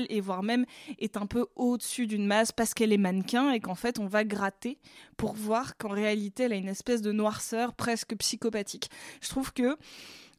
et 0.09 0.21
voire 0.21 0.43
même 0.43 0.67
est 0.99 1.17
un 1.17 1.27
peu 1.27 1.47
au-dessus 1.57 2.07
d'une 2.07 2.27
masse 2.27 2.53
parce 2.53 2.75
qu'elle 2.75 2.93
est 2.93 2.99
mannequin 2.99 3.53
et 3.53 3.61
qu'en 3.61 3.75
fait 3.75 3.99
on 3.99 4.07
va 4.07 4.25
gratter 4.25 4.79
pour 5.17 5.35
voir 5.35 5.77
qu'en 5.77 5.89
réalité 5.89 6.45
elle 6.45 6.53
a 6.53 6.57
une 6.57 6.69
espèce 6.69 7.03
de 7.03 7.13
noirceur 7.13 7.75
presque 7.75 8.17
psychopathique. 8.17 8.91
Je 9.21 9.29
trouve 9.29 9.53
que 9.53 9.77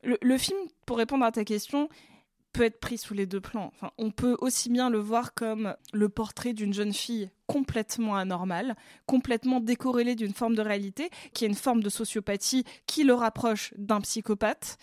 le, 0.04 0.18
le 0.22 0.38
film, 0.38 0.58
pour 0.86 0.98
répondre 0.98 1.26
à 1.26 1.32
ta 1.32 1.44
question, 1.44 1.90
peut 2.56 2.64
être 2.64 2.80
pris 2.80 2.98
sous 2.98 3.14
les 3.14 3.26
deux 3.26 3.42
plans. 3.42 3.72
Enfin, 3.76 3.92
on 3.98 4.12
peut 4.12 4.38
aussi 4.40 4.70
bien 4.70 4.90
le 4.90 5.00
voir 5.00 5.34
comme 5.34 5.76
le 5.92 6.08
portrait 6.08 6.54
d'une 6.54 6.74
jeune 6.74 6.94
fille 6.94 7.30
complètement 7.48 8.16
anormale, 8.16 8.76
complètement 9.08 9.60
décorrélée 9.60 10.16
d'une 10.16 10.34
forme 10.34 10.56
de 10.56 10.62
réalité, 10.62 11.10
qui 11.34 11.44
est 11.44 11.50
une 11.50 11.56
forme 11.56 11.84
de 11.84 11.90
sociopathie 11.90 12.64
qui 12.88 13.04
le 13.04 13.14
rapproche 13.14 13.74
d'un 13.78 14.00
psychopathe, 14.00 14.78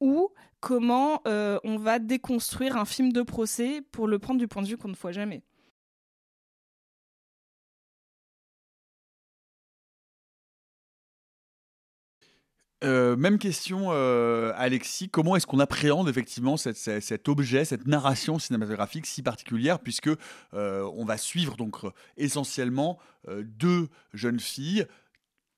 ou 0.00 0.30
comment 0.64 1.20
euh, 1.26 1.58
on 1.62 1.76
va 1.76 1.98
déconstruire 1.98 2.78
un 2.78 2.86
film 2.86 3.12
de 3.12 3.20
procès 3.20 3.82
pour 3.92 4.08
le 4.08 4.18
prendre 4.18 4.40
du 4.40 4.48
point 4.48 4.62
de 4.62 4.66
vue 4.66 4.78
qu'on 4.78 4.88
ne 4.88 4.94
voit 4.94 5.12
jamais. 5.12 5.42
Euh, 12.82 13.14
même 13.14 13.38
question, 13.38 13.88
euh, 13.90 14.54
Alexis. 14.56 15.10
Comment 15.10 15.36
est-ce 15.36 15.46
qu'on 15.46 15.58
appréhende 15.58 16.08
effectivement 16.08 16.56
cet 16.56 17.28
objet, 17.28 17.66
cette 17.66 17.86
narration 17.86 18.38
cinématographique 18.38 19.04
si 19.04 19.22
particulière, 19.22 19.80
puisque 19.80 20.10
on 20.54 21.04
va 21.04 21.18
suivre 21.18 21.56
donc 21.58 21.76
essentiellement 22.16 22.98
deux 23.28 23.88
jeunes 24.14 24.40
filles 24.40 24.86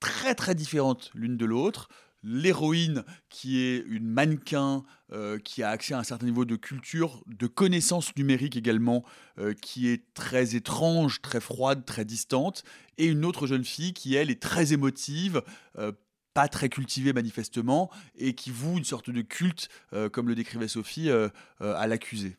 très 0.00 0.34
très 0.34 0.56
différentes 0.56 1.10
l'une 1.14 1.36
de 1.36 1.44
l'autre. 1.44 1.88
L'héroïne 2.22 3.04
qui 3.28 3.60
est 3.60 3.84
une 3.86 4.06
mannequin 4.06 4.84
euh, 5.12 5.38
qui 5.38 5.62
a 5.62 5.70
accès 5.70 5.94
à 5.94 5.98
un 5.98 6.02
certain 6.02 6.26
niveau 6.26 6.44
de 6.44 6.56
culture, 6.56 7.22
de 7.26 7.46
connaissances 7.46 8.14
numériques 8.16 8.56
également, 8.56 9.04
euh, 9.38 9.54
qui 9.54 9.88
est 9.88 10.02
très 10.14 10.56
étrange, 10.56 11.22
très 11.22 11.40
froide, 11.40 11.84
très 11.84 12.04
distante, 12.04 12.64
et 12.98 13.06
une 13.06 13.24
autre 13.24 13.46
jeune 13.46 13.64
fille 13.64 13.92
qui 13.92 14.14
elle 14.14 14.30
est 14.30 14.42
très 14.42 14.72
émotive, 14.72 15.42
euh, 15.78 15.92
pas 16.34 16.48
très 16.48 16.68
cultivée 16.68 17.12
manifestement, 17.12 17.90
et 18.16 18.34
qui 18.34 18.50
voue 18.50 18.76
une 18.76 18.84
sorte 18.84 19.08
de 19.10 19.22
culte, 19.22 19.68
comme 20.12 20.28
le 20.28 20.34
décrivait 20.34 20.68
Sophie, 20.68 21.08
à 21.60 21.86
l'accusé. 21.86 22.36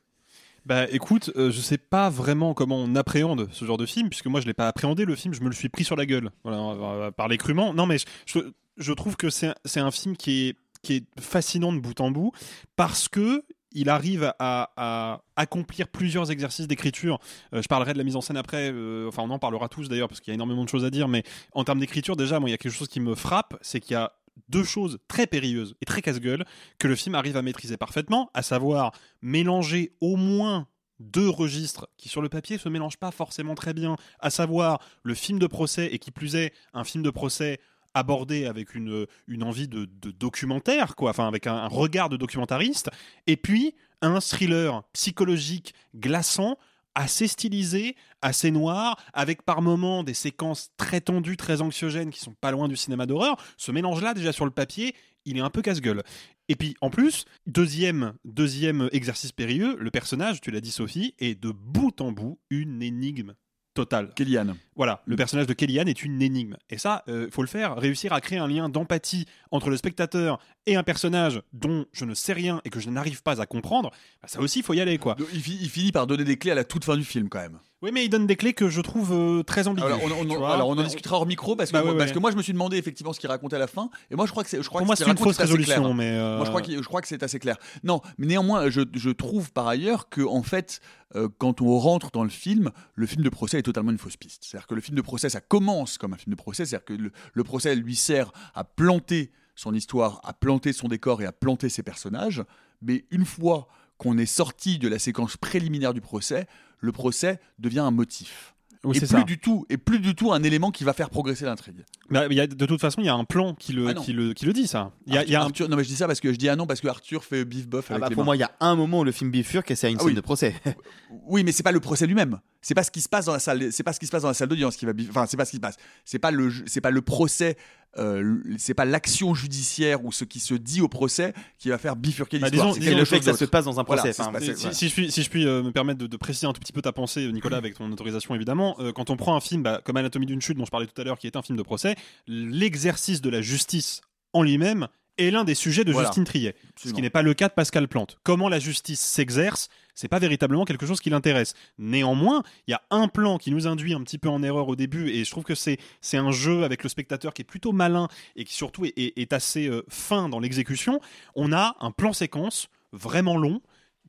Bah 0.68 0.86
écoute, 0.92 1.32
euh, 1.38 1.50
je 1.50 1.62
sais 1.62 1.78
pas 1.78 2.10
vraiment 2.10 2.54
comment 2.54 2.78
on 2.78 2.94
appréhende 2.96 3.48
ce 3.54 3.64
genre 3.64 3.78
de 3.78 3.86
film, 3.86 4.10
puisque 4.10 4.26
moi 4.28 4.42
je 4.42 4.46
l'ai 4.46 4.54
pas 4.54 4.68
appréhendé 4.68 5.06
le 5.06 5.16
film, 5.16 5.34
je 5.34 5.40
me 5.40 5.48
le 5.48 5.54
suis 5.56 5.70
pris 5.70 5.86
sur 5.86 5.96
la 5.96 6.06
gueule. 6.06 6.30
Voilà, 6.44 6.60
on 6.60 6.98
va- 7.00 7.12
parler 7.14 7.38
crûment. 7.38 7.74
Non 7.74 7.86
mais 7.86 7.98
je, 8.26 8.40
je 8.78 8.94
trouve 8.94 9.16
que 9.16 9.30
c'est 9.30 9.54
un- 9.76 9.92
film 9.92 10.16
qui 10.16 10.56
est, 10.90 11.06
fascinant 11.20 11.74
de 11.74 11.80
bout 11.80 12.00
en 12.00 12.12
bout, 12.12 12.32
parce 12.76 13.10
que 13.10 13.44
il 13.74 13.90
arrive 13.90 14.34
à, 14.40 15.22
accomplir 15.36 15.88
plusieurs 15.90 16.32
exercices 16.32 16.68
d'écriture. 16.68 17.20
Euh, 17.54 17.62
je 17.62 17.68
parlerai 17.68 17.94
de 17.94 17.98
la 17.98 18.04
mise 18.04 18.16
en 18.16 18.22
scène 18.22 18.38
après, 18.38 18.72
euh, 18.72 19.08
enfin 19.08 19.24
on 19.24 19.30
en 19.30 19.40
parlera 19.40 19.70
tous 19.70 19.90
d'ailleurs, 19.90 20.08
parce 20.08 20.22
qu'il 20.22 20.32
y 20.32 20.34
a 20.34 20.36
énormément 20.36 20.64
de 20.64 20.70
choses 20.70 20.86
à 20.86 20.90
dire, 20.90 21.08
mais 21.08 21.24
en 21.52 21.64
termes 21.64 21.80
d'écriture 21.80 22.16
déjà, 22.16 22.40
il 22.42 22.50
y 22.50 22.54
a 22.54 22.58
quelque 22.58 22.74
chose 22.74 22.88
qui 22.88 23.00
me 23.00 23.14
frappe, 23.14 23.58
c'est 23.62 23.80
qu'il 23.80 23.94
y 23.94 23.96
a 23.96 24.14
deux 24.50 24.64
choses 24.64 25.00
très 25.08 25.28
périlleuses 25.28 25.76
et 25.82 25.86
très 25.86 26.02
casse-gueule 26.02 26.46
que 26.80 26.88
le 26.88 26.96
film 26.96 27.16
arrive 27.16 27.38
à 27.38 27.42
maîtriser 27.42 27.78
parfaitement, 27.78 28.30
à 28.34 28.42
savoir 28.42 28.94
mélanger 29.22 29.92
au 30.00 30.16
moins 30.16 30.68
deux 31.00 31.30
registres 31.30 31.88
qui 31.98 32.10
sur 32.10 32.22
le 32.22 32.30
papier 32.30 32.58
se 32.58 32.70
mélangent 32.70 32.98
pas 32.98 33.12
forcément 33.12 33.56
très 33.56 33.74
bien, 33.74 33.96
à 34.20 34.30
savoir 34.30 34.80
le 35.04 35.14
film 35.14 35.40
de 35.40 35.48
procès 35.48 35.88
et 35.94 36.00
qui 36.00 36.12
plus 36.12 36.36
est 36.36 36.54
un 36.74 36.84
film 36.84 37.04
de 37.04 37.10
procès 37.10 37.60
abordé 37.98 38.45
avec 38.45 38.76
une, 38.76 39.08
envie 39.41 39.68
de, 39.68 39.86
de 39.86 40.12
documentaire, 40.12 40.95
quoi, 40.95 41.12
enfin 41.12 41.28
avec 41.28 41.48
un, 41.48 41.56
un 41.56 41.68
regard 41.68 42.10
de 42.10 42.18
documentariste, 42.18 42.89
et 43.26 43.38
puis 43.38 43.76
un 44.02 44.20
thriller 44.20 44.84
psychologique 44.93 45.74
glaçant 45.95 46.58
assez 46.98 47.28
stylisé, 47.28 47.95
assez 48.24 48.50
noir, 48.50 49.00
avec 49.14 49.43
par 49.43 49.62
moments 49.62 50.04
des 50.04 50.16
séquences 50.16 50.72
très 50.78 51.00
tendues, 51.00 51.38
très 51.38 51.62
anxiogènes, 51.62 52.10
qui 52.10 52.20
sont 52.20 52.34
pas 52.34 52.50
loin 52.50 52.68
du 52.68 52.76
cinéma 52.76 53.06
d'horreur. 53.06 53.38
Ce 53.56 53.72
mélange-là, 53.72 54.16
déjà 54.16 54.34
sur 54.34 54.45
le 54.45 54.52
papier, 54.52 54.95
il 55.24 55.38
est 55.38 55.41
un 55.41 55.52
peu 55.52 55.62
casse-gueule. 55.62 56.02
Et 56.50 56.56
puis, 56.56 56.76
en 56.82 56.89
plus, 56.89 57.26
deuxième, 57.45 58.14
deuxième 58.26 58.89
exercice 58.91 59.32
périlleux, 59.32 59.76
le 59.80 59.91
personnage, 59.91 60.41
tu 60.41 60.50
l'as 60.50 60.62
dit 60.62 60.72
Sophie, 60.72 61.14
est 61.20 61.39
de 61.39 61.52
bout 61.52 62.02
en 62.02 62.12
bout 62.12 62.39
une 62.50 62.82
énigme 62.82 63.36
totale. 63.78 64.12
Kellyanne. 64.16 64.56
Voilà, 64.76 65.02
le 65.06 65.16
personnage 65.16 65.48
de 65.48 65.54
Kellyanne 65.54 65.88
est 65.88 66.04
une 66.04 66.22
énigme. 66.22 66.58
Et 66.70 66.78
ça, 66.78 67.04
il 67.08 67.30
faut 67.32 67.42
le 67.42 67.48
faire, 67.48 67.78
réussir 67.78 68.14
à 68.14 68.22
créer 68.22 68.40
un 68.40 68.48
lien 68.48 68.70
d'empathie 68.70 69.26
entre 69.52 69.70
le 69.70 69.78
spectateur 69.78 70.40
et 70.66 70.76
un 70.76 70.84
personnage 70.84 71.42
dont 71.54 71.86
je 71.94 72.06
ne 72.06 72.14
sais 72.14 72.34
rien 72.34 72.62
et 72.66 72.70
que 72.70 72.80
je 72.80 72.90
n'arrive 72.90 73.24
pas 73.24 73.42
à 73.42 73.46
comprendre, 73.46 73.92
bah, 74.22 74.28
ça 74.28 74.40
aussi, 74.40 74.60
il 74.60 74.64
faut 74.64 74.74
y 74.74 74.82
aller, 74.82 74.98
quoi. 74.98 75.16
Il 75.34 75.42
finit 75.42 75.92
par 75.92 76.06
donner 76.08 76.24
des 76.24 76.38
clés 76.38 76.52
à 76.52 76.56
la 76.56 76.64
toute 76.64 76.84
fin 76.84 76.98
du 76.98 77.04
film, 77.04 77.30
quand 77.30 77.40
même. 77.40 77.60
Oui, 77.84 77.92
mais 77.94 78.04
il 78.06 78.10
donne 78.10 78.26
des 78.26 78.36
clés 78.36 78.54
que 78.54 78.70
je 78.70 78.82
trouve 78.82 79.12
euh, 79.14 79.44
très 79.44 79.68
ambiguës. 79.68 79.86
Alors, 79.92 80.02
on, 80.04 80.22
on- 80.22 80.26
tu 80.28 80.36
vois. 80.36 80.54
alors, 80.56 80.68
on 80.70 80.78
en 80.78 80.84
discutera 80.84 81.18
hors 81.18 81.28
micro 81.28 81.56
parce 81.56 81.70
que, 81.70 81.74
Bah 81.74 81.82
ouais, 81.84 81.90
moi, 81.90 81.98
parce 82.00 82.12
que 82.12 82.18
moi 82.18 82.32
je 82.32 82.36
me 82.36 82.42
suis 82.42 82.54
demandé 82.54 82.76
effectivement 82.78 83.14
ce 83.14 83.20
qu'il 83.20 83.30
racontait 83.30 83.56
à 83.56 83.60
la 83.60 83.68
fin 83.68 83.92
et 84.10 84.16
moi 84.16 84.26
je 84.26 84.32
crois 84.32 84.44
que 84.44 84.50
c'est 84.50 84.62
je 84.64 84.68
crois 84.68 84.80
Pour 84.80 84.86
que 84.86 84.88
moi, 84.88 84.96
ce 84.96 85.04
c'est 85.04 85.12
une 85.12 85.18
fausse 85.18 85.40
assez 85.40 85.54
clair. 85.54 85.68
résolution, 85.78 85.94
mais, 85.94 86.10
euh, 86.10 86.38
moi 86.38 86.46
je 86.46 86.50
crois 86.50 86.62
que 86.64 86.72
je 86.72 86.82
crois 86.88 87.02
que 87.02 87.08
c'est 87.08 87.22
assez 87.22 87.38
clair. 87.38 87.58
Non, 87.84 88.02
mais 88.18 88.26
néanmoins 88.26 88.70
je, 88.72 88.82
je 88.96 89.10
trouve 89.12 89.52
par 89.52 89.68
ailleurs 89.68 90.10
que 90.10 90.22
en 90.22 90.42
fait 90.42 90.80
euh, 91.16 91.30
quand 91.38 91.62
on 91.62 91.78
rentre 91.78 92.10
dans 92.12 92.24
le 92.24 92.30
film, 92.32 92.72
le 92.96 93.06
film 93.06 93.24
de 93.24 93.30
procès 93.30 93.60
est 93.60 93.64
totalement 93.64 93.92
une 93.92 94.00
fausse 94.00 94.18
piste. 94.18 94.44
C'est-à-dire 94.44 94.66
que 94.66 94.74
le 94.76 94.82
film 94.82 94.98
de 94.98 95.02
procès 95.04 95.30
ça 95.30 95.40
commence 95.42 96.00
comme 96.00 96.14
un 96.14 96.18
film 96.18 96.32
de 96.34 96.38
procès, 96.42 96.66
c'est-à-dire 96.66 96.86
que 96.86 96.94
le, 96.94 97.12
le 97.34 97.44
procès 97.44 97.76
lui 97.76 97.96
sert 97.96 98.32
à 98.56 98.64
planter 98.64 99.32
son 99.54 99.76
histoire, 99.76 100.20
à 100.24 100.34
planter 100.34 100.74
son 100.74 100.88
décor 100.88 101.22
et 101.22 101.26
à 101.28 101.32
planter 101.32 101.70
ses 101.70 101.84
personnages, 101.84 102.44
mais 102.82 103.06
une 103.12 103.26
fois 103.26 103.68
qu'on 103.98 104.18
est 104.18 104.26
sorti 104.26 104.78
de 104.80 104.88
la 104.88 105.00
séquence 105.00 105.38
préliminaire 105.38 105.93
du 105.93 106.02
procès, 106.02 106.48
le 106.80 106.91
procès 106.91 107.39
devient 107.60 107.80
un 107.80 107.91
motif. 107.91 108.54
Oui, 108.84 108.95
et 108.95 109.00
c'est 109.00 109.08
plus 109.08 109.18
ça. 109.18 109.24
du 109.24 109.39
tout, 109.39 109.66
et 109.70 109.78
plus 109.78 110.00
du 110.00 110.14
tout 110.14 110.32
un 110.32 110.43
élément 110.43 110.70
qui 110.70 110.84
va 110.84 110.93
faire 110.93 111.10
progresser 111.10 111.45
l'intrigue. 111.45 111.84
Bah, 112.12 112.28
il 112.30 112.38
y 112.38 112.39
a- 112.39 112.45
de 112.45 112.66
toute 112.68 112.80
façon, 112.80 113.02
il 113.02 113.06
y 113.08 113.10
a 113.10 113.16
un 113.16 113.26
plan 113.26 113.56
qui 113.56 113.74
le, 113.74 113.88
Ah 113.88 113.93
qui 113.95 114.14
le, 114.14 114.34
qui 114.34 114.45
le 114.45 114.54
dit, 114.54 114.68
ça. 114.68 114.91
Il 115.08 115.14
y 115.16 115.18
a, 115.18 115.22
Arthur, 115.22 115.32
y 115.32 115.36
a 115.36 115.41
un- 115.41 115.45
Arthur- 115.45 115.70
non 115.70 115.78
mais 115.78 115.84
je 115.84 115.89
dis 115.89 115.95
ça 115.95 116.06
parce 116.06 116.20
que 116.20 116.32
je 116.32 116.38
dis 116.38 116.48
ah 116.48 116.56
non 116.56 116.68
parce 116.68 116.80
que 116.80 116.88
Arthur 116.88 117.24
fait 117.26 117.43
bif 117.43 117.68
bof 117.68 117.88
Ah 117.89 117.93
avec 117.93 118.02
bah, 118.02 118.10
les 118.10 118.14
pour 118.16 118.22
mains. 118.24 118.26
moi, 118.26 118.36
il 118.36 118.39
y 118.39 118.43
a 118.43 118.52
un 118.60 118.76
moment 118.76 119.00
où 119.00 119.04
le 119.04 119.12
film 119.12 119.32
bifurque 119.32 119.72
et 119.72 119.76
c'est 119.76 119.88
à 119.88 119.89
une 119.89 119.95
Ah 119.98 120.02
scène 120.02 120.10
oui. 120.10 120.14
de 120.14 120.22
procès. 120.22 120.54
Oui, 121.26 121.43
mais 121.43 121.52
c'est 121.52 121.64
pas 121.64 121.72
le 121.72 121.80
procès 121.80 122.06
lui-même. 122.06 122.39
C'est 122.62 122.76
pas 122.76 122.84
ce 122.84 122.91
qui 122.91 123.02
se 123.02 123.10
passe 123.10 123.26
dans 123.26 123.34
la 123.34 123.39
salle. 123.39 123.72
C'est 123.74 123.84
pas 123.84 123.93
ce 123.93 124.00
qui 124.00 124.06
se 124.06 124.12
passe 124.12 124.22
dans 124.22 124.28
la 124.28 124.34
salle 124.36 124.48
d'audience 124.48 124.78
qui 124.78 124.86
va. 124.86 124.93
bif- 124.93 125.10
Enfin, 125.10 125.26
c'est 125.28 125.38
pas 125.38 125.45
ce 125.45 125.52
qui 125.52 125.58
se 125.58 125.62
passe. 125.62 125.76
C'est 126.06 126.20
pas 126.20 126.32
le. 126.32 126.52
C'est 126.68 126.82
pas 126.82 126.91
le 126.91 127.02
procès. 127.02 127.58
Euh, 127.98 128.38
c'est 128.58 128.74
pas 128.74 128.86
l'action 128.86 129.34
judiciaire 129.34 130.06
ou 130.06 130.12
ce 130.12 130.24
qui 130.24 130.40
se 130.40 130.54
dit 130.54 130.82
au 130.82 130.88
procès 130.88 131.34
qui 131.58 131.70
va 131.70 131.78
faire 131.78 131.96
bifurquer 131.96 132.38
Bah, 132.40 132.50
l'histoire. 132.50 132.74
disons- 132.74 132.86
C'est 132.86 132.96
le 132.96 133.06
fait 133.06 133.20
que 133.20 133.26
ça 133.26 133.34
se 133.34 133.46
passe 133.46 133.66
dans 133.66 133.80
un 133.80 133.84
procès. 133.84 134.10
Enfin, 134.10 134.32
bah, 134.32 134.40
si, 134.40 134.52
voilà. 134.52 134.74
si 134.74 134.90
je 134.90 134.94
puis, 134.94 135.12
si 135.12 135.24
je 135.24 135.30
puis 135.30 135.46
euh, 135.48 135.64
me 135.64 135.72
permettre 135.72 136.00
de, 136.00 136.08
de 136.08 136.18
préciser 136.18 136.46
un 136.48 136.54
tout 136.54 136.60
petit 136.62 136.74
peu 136.74 136.82
ta 136.82 136.92
pensée, 136.92 137.32
Nicolas, 137.32 137.58
avec 137.58 137.76
ton 137.76 137.92
autorisation 137.92 138.36
évidemment, 138.36 138.76
euh, 138.80 138.92
quand 138.92 139.10
on 139.10 139.18
prend 139.18 139.36
un 139.36 139.40
film 139.42 139.64
bah, 139.64 139.82
comme 139.84 139.98
Anatomie 139.98 140.26
d'une 140.28 140.42
chute 140.42 140.58
dont 140.58 140.66
je 140.66 140.72
parlais 140.72 140.86
tout 140.88 141.00
à 141.02 141.04
l'heure, 141.04 141.18
qui 141.18 141.28
est 141.28 141.36
un 141.36 141.42
film 141.42 141.58
de 141.58 141.64
procès, 141.64 141.96
l'exercice 142.28 143.22
de 143.22 143.30
la 143.30 143.42
justice 143.42 144.02
en 144.34 144.44
lui-même 144.44 144.88
est 145.18 145.32
l'un 145.32 145.44
des 145.44 145.56
sujets 145.56 145.84
de 145.84 145.92
Voilà. 145.92 146.10
Justine 146.10 146.26
Triet, 146.26 146.56
ce 146.60 146.70
Absolument. 146.74 146.96
qui 146.96 147.02
n'est 147.02 147.10
pas 147.10 147.22
le 147.24 147.34
cas 147.34 147.48
de 147.50 147.54
Pascal 147.54 147.88
Plante. 147.88 148.18
Comment 148.24 148.50
la 148.50 148.60
justice 148.60 149.00
s'exerce, 149.00 149.70
c'est 149.98 150.08
pas 150.08 150.20
véritablement 150.20 150.64
quelque 150.64 150.86
chose 150.86 151.02
qui 151.02 151.10
l'intéresse. 151.10 151.54
Néanmoins, 151.78 152.43
il 152.68 152.72
y 152.72 152.74
a 152.76 152.82
un 152.91 153.08
plan 153.10 153.38
qui 153.38 153.52
nous 153.52 153.68
induit 153.68 153.93
un 153.93 154.02
petit 154.04 154.18
peu 154.18 154.30
en 154.30 154.41
erreur 154.43 154.68
au 154.70 154.76
début, 154.76 155.10
et 155.10 155.26
je 155.26 155.32
trouve 155.32 155.43
que 155.43 155.56
c'est 155.56 155.78
c'est 156.00 156.18
un 156.18 156.32
jeu 156.32 156.64
avec 156.64 156.84
le 156.84 156.89
spectateur 156.89 157.34
qui 157.34 157.41
est 157.41 157.45
plutôt 157.45 157.72
malin 157.72 158.08
et 158.36 158.45
qui 158.45 158.54
surtout 158.54 158.86
est, 158.86 158.93
est- 158.95 159.18
est 159.20 159.34
assez 159.34 159.68
euh, 159.68 159.84
fin 159.89 160.30
dans 160.30 160.39
l'exécution. 160.39 161.02
On 161.36 161.52
a 161.52 161.76
un 161.82 161.91
plan 161.91 162.14
séquence 162.14 162.68
vraiment 162.93 163.38
long 163.38 163.60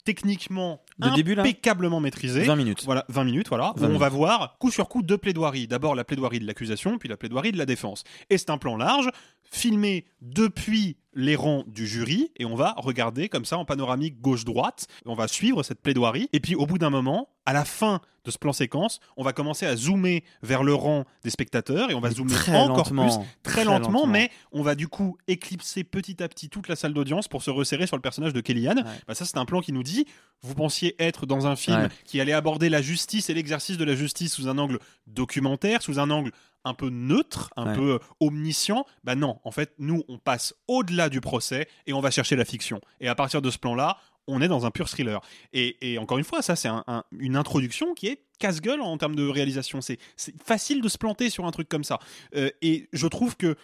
techniquement 0.04 0.80
De 0.98 1.10
début, 1.10 1.34
là 1.34 1.42
impeccablement 1.42 2.00
maîtrisé 2.00 2.42
20 2.44 2.56
minutes. 2.56 2.84
voilà 2.84 3.04
20 3.08 3.24
minutes 3.24 3.48
voilà 3.48 3.72
où 3.76 3.80
20 3.80 3.88
on 3.90 3.98
va 3.98 4.08
voir 4.08 4.56
coup 4.58 4.70
sur 4.70 4.88
coup 4.88 5.02
deux 5.02 5.18
plaidoiries 5.18 5.66
d'abord 5.66 5.94
la 5.94 6.04
plaidoirie 6.04 6.38
de 6.38 6.46
l'accusation 6.46 6.98
puis 6.98 7.08
la 7.08 7.16
plaidoirie 7.16 7.52
de 7.52 7.58
la 7.58 7.66
défense 7.66 8.04
et 8.30 8.38
c'est 8.38 8.50
un 8.50 8.58
plan 8.58 8.76
large 8.76 9.10
filmé 9.50 10.04
depuis 10.20 10.96
les 11.14 11.34
rangs 11.36 11.64
du 11.66 11.86
jury 11.86 12.30
et 12.36 12.44
on 12.44 12.54
va 12.54 12.74
regarder 12.76 13.28
comme 13.28 13.44
ça 13.44 13.58
en 13.58 13.64
panoramique 13.64 14.20
gauche-droite. 14.20 14.86
On 15.04 15.14
va 15.14 15.26
suivre 15.26 15.62
cette 15.62 15.80
plaidoirie. 15.80 16.28
Et 16.32 16.38
puis 16.40 16.54
au 16.54 16.64
bout 16.66 16.78
d'un 16.78 16.90
moment, 16.90 17.28
à 17.44 17.52
la 17.52 17.64
fin 17.64 18.00
de 18.24 18.30
ce 18.30 18.38
plan 18.38 18.52
séquence, 18.52 19.00
on 19.16 19.24
va 19.24 19.32
commencer 19.32 19.64
à 19.66 19.74
zoomer 19.74 20.22
vers 20.42 20.62
le 20.62 20.74
rang 20.74 21.04
des 21.24 21.30
spectateurs 21.30 21.90
et 21.90 21.94
on 21.94 22.00
va 22.00 22.10
zoomer 22.10 22.30
très 22.34 22.54
encore 22.56 22.76
lentement. 22.92 23.04
plus, 23.18 23.26
très, 23.42 23.52
Très 23.52 23.64
lentement, 23.64 24.00
lentement. 24.00 24.06
mais 24.06 24.30
on 24.52 24.62
va 24.62 24.74
du 24.74 24.86
coup 24.86 25.16
éclipser 25.26 25.82
petit 25.82 26.22
à 26.22 26.28
petit 26.28 26.48
toute 26.50 26.68
la 26.68 26.76
salle 26.76 26.92
d'audience 26.92 27.26
pour 27.26 27.42
se 27.42 27.50
resserrer 27.50 27.86
sur 27.86 27.96
le 27.96 28.02
personnage 28.02 28.32
de 28.34 28.40
Kellyanne. 28.40 28.84
Bah, 29.08 29.14
ça, 29.14 29.24
c'est 29.24 29.38
un 29.38 29.44
plan 29.46 29.60
qui 29.60 29.72
nous 29.72 29.82
dit 29.82 30.04
vous 30.42 30.54
pensiez 30.54 30.94
être 31.02 31.26
dans 31.26 31.46
un 31.48 31.56
film 31.56 31.78
Ouais. 31.80 31.88
qui 32.04 32.20
allait 32.20 32.32
aborder 32.32 32.68
la 32.68 32.80
justice 32.82 33.28
et 33.30 33.34
l'exercice 33.34 33.76
de 33.76 33.84
la 33.84 33.96
justice 33.96 34.34
sous 34.34 34.46
un 34.48 34.58
angle 34.58 34.78
documentaire, 35.06 35.82
sous 35.82 35.98
un 35.98 36.10
angle 36.10 36.30
un 36.64 36.74
peu 36.74 36.90
neutre, 36.90 37.50
un 37.56 37.68
Ouais. 37.68 37.74
peu 37.74 37.90
euh, 37.94 37.98
omniscient. 38.20 38.84
Bah 39.04 39.14
non, 39.14 39.40
en 39.44 39.50
fait, 39.50 39.72
nous, 39.78 40.02
on 40.08 40.18
passe 40.18 40.54
au-delà 40.66 41.08
du 41.08 41.20
procès 41.20 41.68
et 41.86 41.92
on 41.92 42.00
va 42.00 42.10
chercher 42.10 42.36
la 42.36 42.44
fiction. 42.44 42.80
Et 43.00 43.08
à 43.08 43.14
partir 43.14 43.40
de 43.42 43.50
ce 43.50 43.58
plan-là, 43.58 43.98
on 44.26 44.42
est 44.42 44.48
dans 44.48 44.66
un 44.66 44.70
pur 44.70 44.88
thriller. 44.90 45.20
Et, 45.54 45.92
et 45.92 45.98
encore 45.98 46.18
une 46.18 46.24
fois, 46.24 46.42
ça, 46.42 46.54
c'est 46.56 46.68
un- 46.68 46.84
un- 46.86 47.04
une 47.12 47.36
introduction 47.36 47.94
qui 47.94 48.08
est 48.08 48.24
casse-gueule 48.38 48.82
en 48.82 48.98
termes 48.98 49.16
de 49.16 49.26
réalisation. 49.26 49.80
C'est 49.80 49.98
c'est 50.16 50.34
facile 50.42 50.82
de 50.82 50.88
se 50.88 50.98
planter 50.98 51.30
sur 51.30 51.46
un 51.46 51.50
truc 51.50 51.68
comme 51.68 51.84
ça. 51.84 51.98
Euh, 52.36 52.50
et 52.60 52.88
je 52.92 53.06
trouve 53.06 53.36
que, 53.36 53.56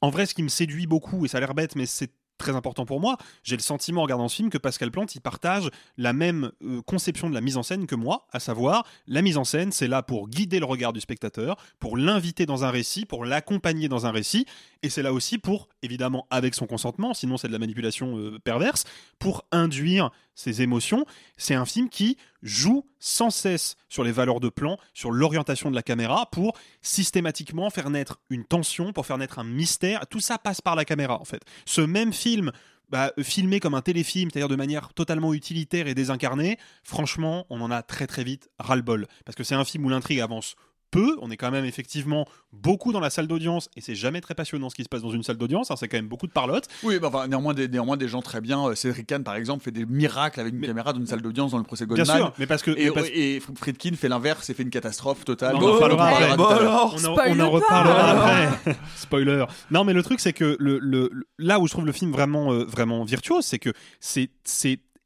en 0.00 0.10
vrai, 0.10 0.26
ce 0.26 0.34
qui 0.34 0.42
me 0.42 0.48
séduit 0.48 0.86
beaucoup, 0.86 1.24
et 1.24 1.28
ça 1.28 1.36
a 1.38 1.40
l'air 1.40 1.54
bête, 1.54 1.76
mais 1.76 1.86
c'est 1.86 2.10
très 2.38 2.54
important 2.54 2.84
pour 2.84 3.00
moi, 3.00 3.16
j'ai 3.42 3.56
le 3.56 3.62
sentiment 3.62 4.00
en 4.00 4.04
regardant 4.04 4.28
ce 4.28 4.36
film 4.36 4.50
que 4.50 4.58
Pascal 4.58 4.90
Plante, 4.90 5.18
partage 5.20 5.70
la 5.96 6.12
même 6.12 6.50
euh, 6.62 6.82
conception 6.82 7.28
de 7.28 7.34
la 7.34 7.40
mise 7.40 7.56
en 7.56 7.62
scène 7.62 7.86
que 7.86 7.94
moi, 7.94 8.26
à 8.32 8.40
savoir, 8.40 8.86
la 9.06 9.22
mise 9.22 9.38
en 9.38 9.44
scène, 9.44 9.72
c'est 9.72 9.88
là 9.88 10.02
pour 10.02 10.28
guider 10.28 10.58
le 10.58 10.66
regard 10.66 10.92
du 10.92 11.00
spectateur, 11.00 11.56
pour 11.78 11.96
l'inviter 11.96 12.46
dans 12.46 12.64
un 12.64 12.70
récit, 12.70 13.06
pour 13.06 13.24
l'accompagner 13.24 13.88
dans 13.88 14.06
un 14.06 14.10
récit, 14.10 14.46
et 14.82 14.90
c'est 14.90 15.02
là 15.02 15.12
aussi 15.12 15.38
pour, 15.38 15.68
évidemment, 15.82 16.26
avec 16.30 16.54
son 16.54 16.66
consentement, 16.66 17.14
sinon 17.14 17.36
c'est 17.36 17.48
de 17.48 17.52
la 17.52 17.58
manipulation 17.58 18.18
euh, 18.18 18.38
perverse, 18.38 18.84
pour 19.18 19.46
induire 19.52 20.10
ses 20.34 20.62
émotions. 20.62 21.06
C'est 21.36 21.54
un 21.54 21.64
film 21.64 21.88
qui 21.88 22.16
joue 22.42 22.86
sans 22.98 23.30
cesse 23.30 23.76
sur 23.88 24.04
les 24.04 24.12
valeurs 24.12 24.40
de 24.40 24.48
plan, 24.48 24.78
sur 24.92 25.10
l'orientation 25.10 25.70
de 25.70 25.74
la 25.74 25.82
caméra, 25.82 26.26
pour 26.30 26.56
systématiquement 26.82 27.70
faire 27.70 27.90
naître 27.90 28.20
une 28.30 28.44
tension, 28.44 28.92
pour 28.92 29.06
faire 29.06 29.18
naître 29.18 29.38
un 29.38 29.44
mystère. 29.44 30.06
Tout 30.08 30.20
ça 30.20 30.38
passe 30.38 30.60
par 30.60 30.76
la 30.76 30.84
caméra, 30.84 31.20
en 31.20 31.24
fait. 31.24 31.42
Ce 31.64 31.80
même 31.80 32.12
film, 32.12 32.52
bah, 32.90 33.12
filmé 33.22 33.60
comme 33.60 33.74
un 33.74 33.82
téléfilm, 33.82 34.30
c'est-à-dire 34.30 34.48
de 34.48 34.56
manière 34.56 34.92
totalement 34.92 35.34
utilitaire 35.34 35.86
et 35.86 35.94
désincarnée, 35.94 36.58
franchement, 36.82 37.46
on 37.50 37.60
en 37.60 37.70
a 37.70 37.82
très 37.82 38.06
très 38.06 38.24
vite 38.24 38.48
ras-le-bol. 38.58 39.06
Parce 39.24 39.36
que 39.36 39.44
c'est 39.44 39.54
un 39.54 39.64
film 39.64 39.86
où 39.86 39.88
l'intrigue 39.88 40.20
avance 40.20 40.56
peu, 40.94 41.16
on 41.22 41.30
est 41.32 41.36
quand 41.36 41.50
même 41.50 41.64
effectivement 41.64 42.24
beaucoup 42.52 42.92
dans 42.92 43.00
la 43.00 43.10
salle 43.10 43.26
d'audience, 43.26 43.68
et 43.74 43.80
c'est 43.80 43.96
jamais 43.96 44.20
très 44.20 44.34
passionnant 44.36 44.70
ce 44.70 44.76
qui 44.76 44.84
se 44.84 44.88
passe 44.88 45.02
dans 45.02 45.10
une 45.10 45.24
salle 45.24 45.36
d'audience, 45.38 45.72
hein, 45.72 45.74
c'est 45.76 45.88
quand 45.88 45.96
même 45.98 46.06
beaucoup 46.06 46.28
de 46.28 46.32
parlotte. 46.32 46.68
Oui, 46.84 46.98
mais 47.00 47.06
enfin, 47.08 47.26
néanmoins, 47.26 47.52
des, 47.52 47.66
néanmoins, 47.66 47.96
des 47.96 48.06
gens 48.06 48.22
très 48.22 48.40
bien. 48.40 48.68
euh, 48.68 48.74
Cédric 48.76 49.06
Kahn, 49.08 49.24
par 49.24 49.34
exemple, 49.34 49.64
fait 49.64 49.72
des 49.72 49.86
miracles 49.86 50.38
avec 50.38 50.54
une 50.54 50.60
caméra 50.60 50.92
dans 50.92 51.00
une 51.00 51.06
salle 51.08 51.20
d'audience 51.20 51.50
dans 51.50 51.58
le 51.58 51.64
procès 51.64 51.84
Bien 51.84 51.96
Goldman. 51.96 52.16
sûr, 52.16 52.32
mais 52.38 52.46
parce 52.46 52.62
que- 52.62 52.70
Et, 52.70 52.84
mais 52.84 52.90
parce- 52.92 53.08
et 53.12 53.42
Friedkin 53.56 53.94
fait 53.96 54.08
l'inverse 54.08 54.48
et 54.50 54.54
fait 54.54 54.62
une 54.62 54.70
catastrophe 54.70 55.24
totale. 55.24 55.56
On 55.56 55.62
en 55.62 55.72
reparlera 55.72 56.04
On 56.04 56.06
en 56.06 56.12
après. 56.12 56.26
parlera 56.28 56.36
tout 56.36 56.44
à 56.44 56.62
l'heure. 56.62 56.94
on, 56.94 57.04
en, 57.04 57.36
on 57.36 57.40
en 57.40 57.50
reparlera 57.50 58.10
après. 58.10 58.76
Spoiler. 58.96 59.44
Non, 59.72 59.82
mais 59.84 59.92
le 59.94 60.02
truc, 60.04 60.20
c'est 60.20 60.32
que 60.32 60.56
le, 60.60 61.10
là 61.38 61.58
où 61.58 61.66
je 61.66 61.72
trouve 61.72 61.86
le 61.86 61.92
film 61.92 62.12
vraiment, 62.12 62.52
euh, 62.52 62.64
vraiment 62.64 63.02
virtuose, 63.04 63.44
c'est 63.44 63.58
que 63.58 63.72
c'est 64.00 64.30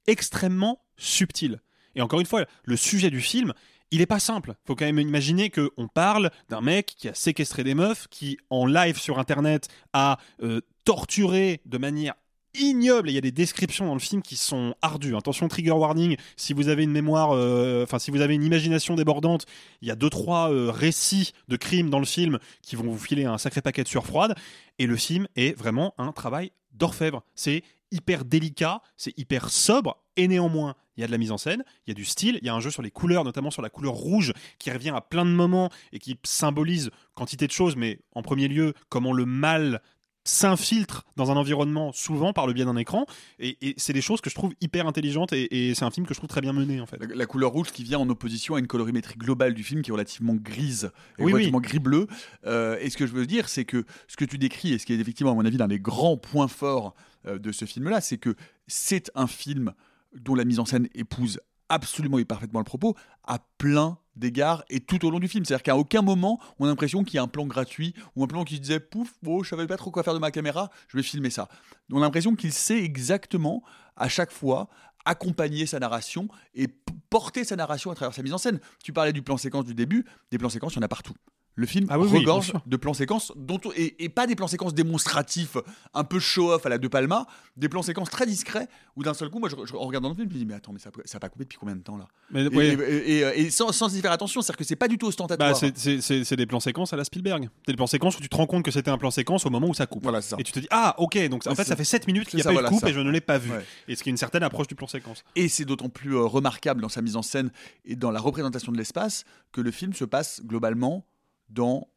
extrêmement 0.06 0.80
subtil. 0.96 1.60
Et 1.94 2.02
encore 2.02 2.20
une 2.20 2.26
fois, 2.26 2.44
le 2.64 2.76
sujet 2.76 3.10
du 3.10 3.20
film, 3.20 3.52
il 3.90 4.00
est 4.00 4.06
pas 4.06 4.18
simple. 4.18 4.54
Faut 4.66 4.74
quand 4.74 4.84
même 4.84 4.98
imaginer 4.98 5.50
que 5.50 5.70
on 5.76 5.88
parle 5.88 6.30
d'un 6.48 6.60
mec 6.60 6.94
qui 6.96 7.08
a 7.08 7.14
séquestré 7.14 7.64
des 7.64 7.74
meufs, 7.74 8.06
qui 8.08 8.38
en 8.50 8.66
live 8.66 8.98
sur 8.98 9.18
internet 9.18 9.68
a 9.92 10.18
euh, 10.42 10.60
torturé 10.84 11.60
de 11.64 11.78
manière 11.78 12.14
ignoble. 12.54 13.10
Il 13.10 13.14
y 13.14 13.18
a 13.18 13.22
des 13.22 13.32
descriptions 13.32 13.86
dans 13.86 13.94
le 13.94 14.00
film 14.00 14.22
qui 14.22 14.36
sont 14.36 14.74
ardues. 14.82 15.16
Attention, 15.16 15.48
trigger 15.48 15.72
warning. 15.72 16.16
Si 16.36 16.52
vous 16.52 16.68
avez 16.68 16.84
une 16.84 16.90
mémoire, 16.90 17.30
euh, 17.32 17.84
enfin 17.84 17.98
si 17.98 18.10
vous 18.10 18.20
avez 18.20 18.34
une 18.34 18.44
imagination 18.44 18.94
débordante, 18.94 19.46
il 19.82 19.88
y 19.88 19.90
a 19.90 19.96
deux 19.96 20.10
trois 20.10 20.52
euh, 20.52 20.70
récits 20.70 21.32
de 21.48 21.56
crimes 21.56 21.90
dans 21.90 22.00
le 22.00 22.06
film 22.06 22.38
qui 22.62 22.76
vont 22.76 22.90
vous 22.90 22.98
filer 22.98 23.24
un 23.24 23.38
sacré 23.38 23.62
paquet 23.62 23.82
de 23.82 23.88
sueur 23.88 24.06
froide. 24.06 24.34
Et 24.78 24.86
le 24.86 24.96
film 24.96 25.26
est 25.36 25.56
vraiment 25.56 25.94
un 25.98 26.12
travail 26.12 26.52
d'orfèvre. 26.72 27.22
C'est 27.34 27.62
hyper 27.90 28.24
délicat, 28.24 28.82
c'est 28.96 29.18
hyper 29.18 29.48
sobre, 29.50 29.96
et 30.18 30.28
néanmoins, 30.28 30.74
il 30.96 31.00
y 31.00 31.04
a 31.04 31.06
de 31.06 31.12
la 31.12 31.18
mise 31.18 31.32
en 31.32 31.38
scène, 31.38 31.64
il 31.86 31.90
y 31.90 31.92
a 31.92 31.94
du 31.94 32.04
style, 32.04 32.38
il 32.42 32.46
y 32.46 32.50
a 32.50 32.54
un 32.54 32.60
jeu 32.60 32.70
sur 32.70 32.82
les 32.82 32.90
couleurs, 32.90 33.24
notamment 33.24 33.50
sur 33.50 33.62
la 33.62 33.70
couleur 33.70 33.94
rouge, 33.94 34.32
qui 34.58 34.70
revient 34.70 34.90
à 34.94 35.00
plein 35.00 35.24
de 35.24 35.30
moments 35.30 35.70
et 35.92 35.98
qui 35.98 36.18
symbolise 36.24 36.90
quantité 37.14 37.46
de 37.46 37.52
choses, 37.52 37.76
mais 37.76 38.00
en 38.14 38.22
premier 38.22 38.48
lieu, 38.48 38.74
comment 38.90 39.12
le 39.12 39.24
mal 39.24 39.80
s'infiltre 40.24 41.04
dans 41.16 41.30
un 41.30 41.36
environnement 41.36 41.90
souvent 41.92 42.34
par 42.34 42.46
le 42.46 42.52
biais 42.52 42.66
d'un 42.66 42.76
écran 42.76 43.06
et, 43.38 43.56
et 43.66 43.74
c'est 43.78 43.94
des 43.94 44.02
choses 44.02 44.20
que 44.20 44.28
je 44.28 44.34
trouve 44.34 44.52
hyper 44.60 44.86
intelligentes 44.86 45.32
et, 45.32 45.70
et 45.70 45.74
c'est 45.74 45.86
un 45.86 45.90
film 45.90 46.06
que 46.06 46.12
je 46.12 46.20
trouve 46.20 46.28
très 46.28 46.42
bien 46.42 46.52
mené 46.52 46.82
en 46.82 46.86
fait 46.86 46.98
La, 47.02 47.14
la 47.14 47.24
couleur 47.26 47.50
rouge 47.50 47.68
qui 47.72 47.82
vient 47.82 47.98
en 47.98 48.08
opposition 48.10 48.54
à 48.54 48.58
une 48.58 48.66
colorimétrie 48.66 49.16
globale 49.16 49.54
du 49.54 49.62
film 49.64 49.80
qui 49.80 49.90
est 49.90 49.92
relativement 49.92 50.34
grise 50.34 50.90
et 51.18 51.22
Oui, 51.24 51.32
relativement 51.32 51.58
oui. 51.58 51.64
gris-bleu. 51.64 52.08
Euh, 52.44 52.76
et 52.80 52.90
ce 52.90 52.98
que 52.98 53.06
je 53.06 53.12
veux 53.12 53.24
dire, 53.24 53.48
c'est 53.48 53.64
que 53.64 53.86
ce 54.06 54.18
que 54.18 54.26
tu 54.26 54.36
décris, 54.36 54.74
et 54.74 54.78
ce 54.78 54.84
qui 54.84 54.92
est 54.92 54.98
effectivement, 54.98 55.32
à 55.32 55.34
mon 55.34 55.46
avis, 55.46 55.56
l'un 55.56 55.68
des 55.68 55.80
grands 55.80 56.18
points 56.18 56.48
forts 56.48 56.94
euh, 57.26 57.38
de 57.38 57.50
ce 57.50 57.64
film-là, 57.64 58.02
c'est 58.02 58.18
que 58.18 58.34
c'est 58.66 59.10
un 59.14 59.26
film 59.28 59.72
dont 60.12 60.34
la 60.34 60.44
mise 60.44 60.58
en 60.58 60.64
scène 60.64 60.88
épouse 60.94 61.40
absolument 61.68 62.18
et 62.18 62.24
parfaitement 62.24 62.60
le 62.60 62.64
propos 62.64 62.96
à 63.24 63.38
plein 63.58 63.98
d'égards 64.16 64.64
et 64.68 64.80
tout 64.80 65.04
au 65.04 65.10
long 65.10 65.20
du 65.20 65.28
film. 65.28 65.44
C'est-à-dire 65.44 65.62
qu'à 65.62 65.76
aucun 65.76 66.02
moment, 66.02 66.40
on 66.58 66.64
a 66.64 66.68
l'impression 66.68 67.04
qu'il 67.04 67.16
y 67.16 67.18
a 67.18 67.22
un 67.22 67.28
plan 67.28 67.46
gratuit 67.46 67.94
ou 68.16 68.24
un 68.24 68.26
plan 68.26 68.44
qui 68.44 68.58
disait 68.58 68.80
pouf, 68.80 69.12
oh, 69.26 69.44
je 69.44 69.50
savais 69.50 69.66
pas 69.66 69.76
trop 69.76 69.90
quoi 69.90 70.02
faire 70.02 70.14
de 70.14 70.18
ma 70.18 70.30
caméra, 70.30 70.70
je 70.88 70.96
vais 70.96 71.02
filmer 71.02 71.30
ça. 71.30 71.48
On 71.92 71.98
a 71.98 72.00
l'impression 72.00 72.34
qu'il 72.34 72.52
sait 72.52 72.82
exactement 72.82 73.62
à 73.96 74.08
chaque 74.08 74.32
fois 74.32 74.68
accompagner 75.04 75.66
sa 75.66 75.78
narration 75.78 76.28
et 76.54 76.68
porter 77.10 77.44
sa 77.44 77.56
narration 77.56 77.90
à 77.90 77.94
travers 77.94 78.14
sa 78.14 78.22
mise 78.22 78.34
en 78.34 78.38
scène. 78.38 78.60
Tu 78.82 78.92
parlais 78.92 79.12
du 79.12 79.22
plan 79.22 79.36
séquence 79.36 79.64
du 79.64 79.74
début, 79.74 80.04
des 80.30 80.38
plans 80.38 80.50
séquences, 80.50 80.74
il 80.74 80.76
y 80.76 80.78
en 80.80 80.82
a 80.82 80.88
partout. 80.88 81.14
Le 81.60 81.66
film 81.66 81.86
Ah 81.90 81.98
oui, 81.98 82.06
regorge 82.08 82.52
de 82.66 82.76
plans 82.76 82.94
séquences 82.94 83.32
dont 83.34 83.58
on- 83.64 83.72
et, 83.74 84.04
et 84.04 84.08
pas 84.08 84.28
des 84.28 84.36
plans 84.36 84.46
séquences 84.46 84.74
démonstratifs, 84.74 85.56
un 85.92 86.04
peu 86.04 86.20
show-off 86.20 86.64
à 86.64 86.68
la 86.68 86.78
De 86.78 86.86
Palma, 86.86 87.26
des 87.56 87.68
plans 87.68 87.82
séquences 87.82 88.10
très 88.10 88.26
discrets 88.26 88.68
où 88.94 89.02
d'un 89.02 89.12
seul 89.12 89.28
coup, 89.28 89.40
moi, 89.40 89.48
je, 89.48 89.56
je- 89.66 89.74
en 89.74 89.80
regardant 89.80 90.08
le 90.08 90.14
film, 90.14 90.28
je 90.30 90.34
me 90.34 90.38
dis 90.38 90.46
mais 90.46 90.54
attends, 90.54 90.72
mais 90.72 90.78
ça, 90.78 90.90
ça 91.04 91.16
a 91.16 91.20
pas 91.20 91.28
coupé 91.28 91.42
depuis 91.44 91.58
combien 91.58 91.74
de 91.74 91.80
temps 91.82 91.96
là 91.96 92.06
Mais, 92.30 92.44
Et, 92.44 92.48
ouais. 92.56 92.68
et- 92.74 93.18
et- 93.18 93.40
et 93.40 93.50
sans, 93.50 93.72
sans 93.72 93.92
y 93.96 94.00
faire 94.00 94.12
attention, 94.12 94.40
c'est-à-dire 94.40 94.56
que 94.58 94.62
c'est 94.64 94.76
pas 94.76 94.86
du 94.86 94.98
tout 94.98 95.06
ostentatoire. 95.08 95.50
Bah, 95.50 95.56
c'est- 95.58 96.36
des 96.36 96.46
plans 96.46 96.60
séquences 96.60 96.92
à 96.92 96.96
la 96.96 97.02
Spielberg. 97.02 97.48
C'est 97.66 97.72
des 97.72 97.76
plans 97.76 97.88
séquences 97.88 98.16
où 98.18 98.20
tu 98.20 98.28
te 98.28 98.36
rends 98.36 98.46
compte 98.46 98.64
que 98.64 98.70
c'était 98.70 98.92
un 98.92 98.98
plan 98.98 99.10
séquence 99.10 99.44
au 99.44 99.50
moment 99.50 99.66
où 99.68 99.74
ça 99.74 99.86
coupe. 99.86 100.06
Et 100.38 100.44
tu 100.44 100.52
te 100.52 100.60
dis, 100.60 100.68
ah, 100.70 100.94
ok, 100.98 101.18
donc 101.28 101.44
en 101.44 101.50
Ouais, 101.50 101.56
fait, 101.56 101.64
ça 101.64 101.74
fait 101.74 101.82
7 101.82 102.06
minutes 102.06 102.28
qu'il 102.28 102.36
n'y 102.36 102.42
a 102.42 102.44
pas 102.44 102.54
ça, 102.54 102.60
eu 102.60 102.62
de 102.64 102.68
coupe 102.68 102.80
ça. 102.82 102.88
et 102.90 102.92
je 102.92 103.00
ne 103.00 103.10
l'ai 103.10 103.20
pas 103.20 103.38
vu. 103.38 103.50
Ouais. 103.50 103.64
Et 103.88 103.96
ce 103.96 104.04
qui 104.04 104.10
est 104.10 104.12
une 104.12 104.16
certaine 104.16 104.44
approche 104.44 104.68
du 104.68 104.76
plan 104.76 104.86
séquence. 104.86 105.24
Et 105.34 105.48
c'est 105.48 105.64
d'autant 105.64 105.88
plus 105.88 106.14
euh, 106.14 106.20
remarquable 106.22 106.80
dans 106.82 106.88
sa 106.88 107.02
mise 107.02 107.16
en 107.16 107.22
scène 107.22 107.50
et 107.84 107.96
dans 107.96 108.12
la 108.12 108.20
représentation 108.20 108.70
de 108.70 108.76
l'espace 108.78 109.24
que 109.50 109.60
le 109.60 109.72
film 109.72 109.92
se 109.92 110.04
passe 110.04 110.40
globalement 110.44 111.04
dans 111.48 111.88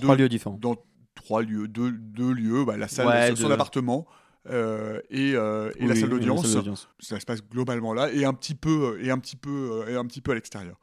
Trois 0.00 0.16
deux- 0.16 0.22
lieux 0.24 0.28
différents. 0.28 0.58
Dans 0.60 0.76
trois 1.14 1.42
lieux, 1.42 1.68
deux, 1.68 1.90
deux 1.92 2.32
lieux, 2.32 2.64
bah, 2.64 2.76
la 2.76 2.88
salle, 2.88 3.06
Ouais, 3.08 3.34
son 3.36 3.48
deux. 3.48 3.54
appartement. 3.54 4.06
euh, 4.48 5.00
et, 5.10 5.32
euh, 5.34 5.70
et 5.76 5.86
la 5.86 5.92
Oui, 5.94 6.00
salle 6.00 6.08
la 6.10 6.16
d'audience, 6.16 6.42
salle 6.46 6.54
d'audience. 6.54 6.88
ça 6.98 7.20
se 7.20 7.26
passe 7.26 7.42
globalement 7.46 7.92
là 7.92 8.10
et 8.10 8.24
un 8.24 8.32
petit 8.32 8.54
peu 8.54 8.94
euh, 8.98 9.04
et 9.04 9.10
un 9.10 9.18
petit 9.18 9.36
peu 9.36 9.84
et 9.88 9.96
un 9.96 10.06
petit 10.06 10.20
peu 10.22 10.30
à 10.32 10.34
l'extérieur. 10.34 10.80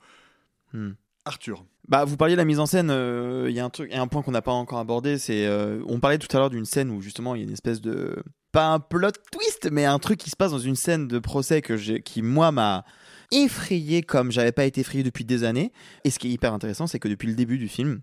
Hmm. 0.73 0.91
Arthur. 1.25 1.65
Bah, 1.87 2.05
vous 2.05 2.17
parliez 2.17 2.35
de 2.35 2.37
la 2.37 2.45
mise 2.45 2.59
en 2.59 2.65
scène. 2.67 2.89
euh, 2.91 3.47
Il 3.49 3.55
y 3.55 3.59
a 3.59 3.65
un 3.65 3.69
truc, 3.69 3.91
y 3.91 3.95
a 3.95 4.01
un 4.01 4.07
point 4.07 4.21
qu'on 4.21 4.31
n'a 4.31 4.41
pas 4.43 4.51
encore 4.51 4.77
abordé. 4.79 5.17
C'est, 5.17 5.45
euh, 5.47 5.81
on 5.87 5.99
parlait 5.99 6.17
tout 6.19 6.27
à 6.35 6.39
l'heure 6.39 6.49
d'une 6.49 6.65
scène 6.65 6.89
où 6.91 7.01
justement 7.01 7.33
il 7.35 7.39
y 7.39 7.41
a 7.41 7.47
une 7.47 7.51
espèce 7.53 7.81
de, 7.81 8.21
pas 8.51 8.67
un 8.67 8.79
plot 8.79 9.11
twist, 9.31 9.69
mais 9.71 9.85
un 9.85 9.97
truc 9.99 10.19
qui 10.19 10.29
se 10.29 10.35
passe 10.35 10.51
dans 10.51 10.59
une 10.59 10.75
scène 10.75 11.07
de 11.07 11.17
procès 11.19 11.61
que 11.61 11.75
j'ai, 11.77 12.01
qui 12.01 12.21
moi 12.21 12.51
m'a 12.51 12.85
effrayé 13.31 14.03
comme 14.03 14.31
j'avais 14.31 14.51
pas 14.51 14.65
été 14.65 14.81
effrayé 14.81 15.03
depuis 15.03 15.25
des 15.25 15.43
années. 15.43 15.71
Et 16.03 16.11
ce 16.11 16.19
qui 16.19 16.27
est 16.27 16.31
hyper 16.31 16.53
intéressant, 16.53 16.87
c'est 16.87 16.99
que 16.99 17.07
depuis 17.07 17.27
le 17.27 17.33
début 17.35 17.57
du 17.57 17.67
film, 17.67 18.01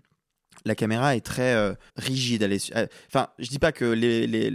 la 0.63 0.75
caméra 0.75 1.15
est 1.15 1.21
très 1.21 1.53
euh, 1.53 1.73
rigide. 1.97 2.43
Euh, 2.43 2.87
enfin, 3.07 3.27
je 3.39 3.49
dis 3.49 3.59
pas 3.59 3.71
que 3.71 3.85
les, 3.85 4.51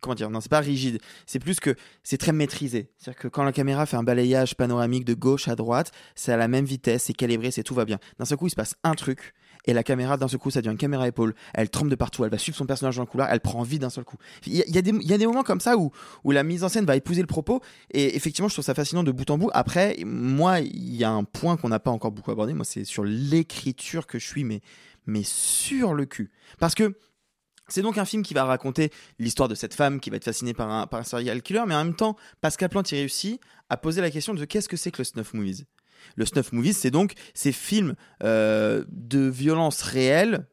comment 0.00 0.14
dire, 0.14 0.30
non, 0.30 0.40
c'est 0.40 0.50
pas 0.50 0.60
rigide. 0.60 1.00
C'est 1.26 1.38
plus 1.38 1.60
que 1.60 1.74
c'est 2.02 2.18
très 2.18 2.32
maîtrisé. 2.32 2.90
C'est-à-dire 2.98 3.20
que 3.20 3.28
quand 3.28 3.44
la 3.44 3.52
caméra 3.52 3.86
fait 3.86 3.96
un 3.96 4.02
balayage 4.02 4.56
panoramique 4.56 5.04
de 5.04 5.14
gauche 5.14 5.48
à 5.48 5.56
droite, 5.56 5.92
c'est 6.14 6.32
à 6.32 6.36
la 6.36 6.48
même 6.48 6.64
vitesse, 6.64 7.04
c'est 7.04 7.12
calibré, 7.12 7.50
c'est 7.50 7.62
tout 7.62 7.74
va 7.74 7.84
bien. 7.84 7.98
D'un 8.18 8.24
seul 8.24 8.38
coup, 8.38 8.46
il 8.46 8.50
se 8.50 8.56
passe 8.56 8.76
un 8.82 8.94
truc. 8.94 9.34
Et 9.66 9.72
la 9.72 9.82
caméra, 9.82 10.16
d'un 10.16 10.28
seul 10.28 10.38
coup, 10.38 10.50
ça 10.50 10.60
devient 10.60 10.72
une 10.72 10.78
caméra 10.78 11.08
épaule. 11.08 11.34
Elle 11.54 11.70
trempe 11.70 11.88
de 11.88 11.94
partout. 11.94 12.24
Elle 12.24 12.30
va 12.30 12.38
suivre 12.38 12.56
son 12.56 12.66
personnage 12.66 12.96
dans 12.96 13.02
le 13.02 13.06
couloir. 13.06 13.28
Elle 13.30 13.40
prend 13.40 13.62
vie 13.62 13.78
d'un 13.78 13.90
seul 13.90 14.04
coup. 14.04 14.16
Il 14.46 14.54
y, 14.54 14.78
a, 14.78 14.82
des, 14.82 14.90
y 14.90 15.12
a 15.12 15.18
des 15.18 15.26
moments 15.26 15.42
comme 15.42 15.60
ça 15.60 15.78
où, 15.78 15.90
où 16.22 16.32
la 16.32 16.42
mise 16.42 16.64
en 16.64 16.68
scène 16.68 16.84
va 16.84 16.96
épouser 16.96 17.22
le 17.22 17.26
propos. 17.26 17.62
Et 17.90 18.14
effectivement, 18.14 18.48
je 18.48 18.54
trouve 18.54 18.64
ça 18.64 18.74
fascinant 18.74 19.04
de 19.04 19.10
bout 19.10 19.30
en 19.30 19.38
bout. 19.38 19.50
Après, 19.54 19.96
moi, 20.04 20.60
il 20.60 20.94
y 20.94 21.04
a 21.04 21.10
un 21.10 21.24
point 21.24 21.56
qu'on 21.56 21.70
n'a 21.70 21.80
pas 21.80 21.90
encore 21.90 22.12
beaucoup 22.12 22.30
abordé. 22.30 22.52
Moi, 22.52 22.66
c'est 22.66 22.84
sur 22.84 23.04
l'écriture 23.04 24.06
que 24.06 24.18
je 24.18 24.26
suis, 24.26 24.44
mais, 24.44 24.60
mais 25.06 25.22
sur 25.24 25.94
le 25.94 26.06
cul. 26.06 26.30
Parce 26.58 26.74
que 26.74 26.96
c'est 27.68 27.82
donc 27.82 27.96
un 27.96 28.04
film 28.04 28.22
qui 28.22 28.34
va 28.34 28.44
raconter 28.44 28.90
l'histoire 29.18 29.48
de 29.48 29.54
cette 29.54 29.74
femme 29.74 30.00
qui 30.00 30.10
va 30.10 30.16
être 30.16 30.24
fascinée 30.24 30.52
par 30.52 30.70
un, 30.70 31.02
serial 31.02 31.42
killer, 31.42 31.64
mais 31.66 31.74
en 31.74 31.84
même 31.84 31.96
temps, 31.96 32.16
Pascal 32.40 32.68
Plante 32.68 32.88
réussit 32.88 33.40
à 33.70 33.76
poser 33.76 34.00
la 34.00 34.10
question 34.10 34.34
de 34.34 34.44
qu'est-ce 34.44 34.68
que 34.68 34.76
c'est 34.76 34.90
que 34.90 34.98
le 34.98 35.04
snuff 35.04 35.32
movies. 35.32 35.64
Le 36.16 36.26
snuff 36.26 36.52
movies, 36.52 36.76
c'est 36.76 36.90
donc 36.90 37.14
ces 37.32 37.52
films 37.52 37.94
euh, 38.22 38.84
de 38.88 39.20
violence 39.20 39.80
réelle, 39.80 40.46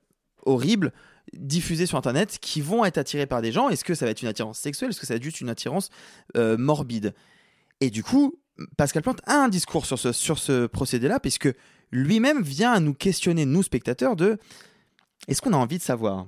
horribles, 0.45 0.93
diffusés 1.34 1.86
sur 1.86 1.97
Internet 1.97 2.38
qui 2.39 2.62
vont 2.62 2.86
être 2.86 2.97
attirés 2.97 3.26
par 3.26 3.41
des 3.41 3.52
gens. 3.52 3.70
Est-ce 3.70 3.84
que 3.84 3.93
ça 3.93 4.06
va 4.06 4.12
être 4.12 4.22
une 4.22 4.30
attirance 4.30 4.60
sexuelle? 4.60 4.89
Est-ce 4.91 4.99
que 4.99 5.06
ça 5.06 5.14
va 5.14 5.18
être 5.18 5.24
juste 5.24 5.41
une 5.41 5.49
attirance 5.49 5.89
euh, 6.38 6.58
morbide? 6.58 7.14
Et 7.82 7.89
du 7.89 8.04
coup, 8.04 8.39
Pascal 8.78 9.04
Plante 9.04 9.22
a 9.26 9.36
un 9.36 9.49
discours 9.49 9.86
sur 9.86 9.99
ce, 9.99 10.12
sur 10.12 10.39
ce 10.39 10.68
procédé-là, 10.68 11.20
puisque 11.20 11.49
lui-même 11.92 12.42
vient 12.42 12.72
à 12.74 12.80
nous 12.80 12.94
questionner, 12.94 13.46
nous 13.46 13.64
spectateurs, 13.64 14.16
de 14.16 14.38
est-ce 15.28 15.42
qu'on 15.42 15.54
a 15.54 15.58
envie 15.58 15.78
de 15.78 15.84
savoir? 15.84 16.28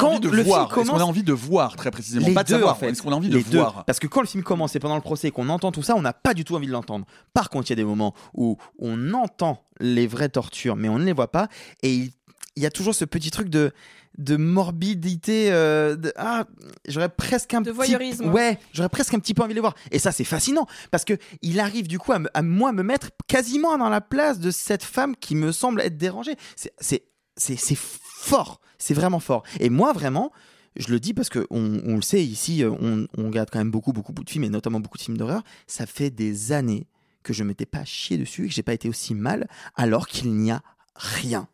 Envie 0.00 0.20
de 0.20 0.28
le 0.28 0.42
voir, 0.42 0.68
film 0.72 0.80
est-ce 0.80 0.88
qu'on 0.90 0.94
a 0.94 0.98
commence- 0.98 1.08
envie 1.08 1.22
de 1.24 1.32
voir 1.32 1.76
très 1.76 1.90
précisément, 1.90 2.26
les 2.26 2.32
pas 2.34 2.44
de 2.44 2.48
deux, 2.48 2.54
savoir, 2.54 2.76
en 2.76 2.78
fait. 2.78 2.88
est-ce 2.90 3.02
qu'on 3.02 3.12
a 3.12 3.16
envie 3.16 3.28
de 3.28 3.36
Les 3.36 3.42
deux. 3.44 3.58
voir? 3.58 3.84
Parce 3.84 3.98
que 3.98 4.06
quand 4.06 4.20
le 4.20 4.26
film 4.26 4.42
commence 4.42 4.74
et 4.76 4.78
pendant 4.78 4.94
le 4.94 5.02
procès 5.02 5.28
et 5.28 5.30
qu'on 5.32 5.48
entend 5.48 5.72
tout 5.72 5.82
ça, 5.82 5.96
on 5.96 6.02
n'a 6.02 6.12
pas 6.12 6.34
du 6.34 6.44
tout 6.44 6.54
envie 6.54 6.68
de 6.68 6.72
l'entendre. 6.72 7.04
Par 7.34 7.50
contre, 7.50 7.66
il 7.68 7.70
y 7.70 7.72
a 7.74 7.76
des 7.76 7.84
moments 7.84 8.14
où 8.32 8.56
on 8.78 9.12
entend 9.12 9.62
les 9.80 10.06
vraies 10.06 10.28
tortures, 10.28 10.76
mais 10.76 10.88
on 10.88 10.98
ne 10.98 11.04
les 11.04 11.12
voit 11.12 11.30
pas. 11.32 11.48
Et 11.82 11.92
il, 11.94 12.12
il 12.56 12.62
y 12.62 12.66
a 12.66 12.70
toujours 12.70 12.94
ce 12.94 13.04
petit 13.04 13.30
truc 13.30 13.48
de 13.48 13.72
de 14.18 14.36
morbidité 14.36 15.50
euh, 15.52 15.96
de- 15.96 16.12
ah 16.16 16.44
j'aurais 16.86 17.08
presque 17.08 17.54
un 17.54 17.60
De 17.62 17.70
petit 17.70 17.76
voyeurisme. 17.76 18.30
ouais 18.30 18.58
j'aurais 18.72 18.88
presque 18.90 19.14
un 19.14 19.18
petit 19.18 19.32
peu 19.34 19.42
envie 19.42 19.50
de 19.52 19.54
les 19.54 19.60
voir 19.62 19.74
et 19.90 19.98
ça 19.98 20.12
c'est 20.12 20.24
fascinant 20.24 20.66
parce 20.90 21.04
que 21.04 21.14
il 21.40 21.58
arrive 21.60 21.88
du 21.88 21.98
coup 21.98 22.12
à, 22.12 22.20
à 22.34 22.42
moi 22.42 22.72
me 22.72 22.82
mettre 22.82 23.08
quasiment 23.26 23.78
dans 23.78 23.88
la 23.88 24.00
place 24.02 24.38
de 24.38 24.50
cette 24.50 24.82
femme 24.82 25.16
qui 25.16 25.34
me 25.34 25.50
semble 25.52 25.80
être 25.80 25.96
dérangée 25.96 26.36
c'est 26.56 26.72
c'est 26.80 27.04
c'est 27.38 27.78
fort 27.78 28.60
c'est 28.78 28.94
vraiment 28.94 29.20
fort 29.20 29.44
et 29.60 29.70
moi 29.70 29.92
vraiment 29.94 30.30
je 30.76 30.88
le 30.90 31.00
dis 31.00 31.14
parce 31.14 31.28
que 31.30 31.46
on, 31.50 31.80
on 31.84 31.96
le 31.96 32.02
sait 32.02 32.24
ici, 32.24 32.64
euh, 32.64 32.70
on, 32.80 33.06
on 33.18 33.26
regarde 33.26 33.50
quand 33.52 33.58
même 33.58 33.70
beaucoup, 33.70 33.92
beaucoup 33.92 34.12
de 34.14 34.28
films 34.30 34.44
et 34.44 34.48
notamment 34.48 34.80
beaucoup 34.80 34.96
de 34.96 35.02
films 35.02 35.18
d'horreur. 35.18 35.42
Ça 35.66 35.84
fait 35.84 36.08
des 36.08 36.50
années 36.52 36.86
que 37.22 37.34
je 37.34 37.44
m'étais 37.44 37.66
pas 37.66 37.84
chié 37.84 38.16
dessus 38.16 38.46
et 38.46 38.48
que 38.48 38.54
j'ai 38.54 38.62
pas 38.62 38.72
été 38.72 38.88
aussi 38.88 39.14
mal, 39.14 39.48
alors 39.76 40.08
qu'il 40.08 40.32
n'y 40.32 40.50
a 40.50 40.62
rien 40.94 41.46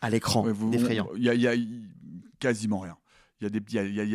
à 0.00 0.10
l'écran 0.10 0.44
Ouais, 0.44 0.52
d'effrayant. 0.70 1.08
Il 1.16 1.22
y 1.22 1.38
y 1.38 1.46
a 1.46 1.54
quasiment 2.38 2.80
rien. 2.80 2.96
Il 3.40 3.44
y 3.44 4.06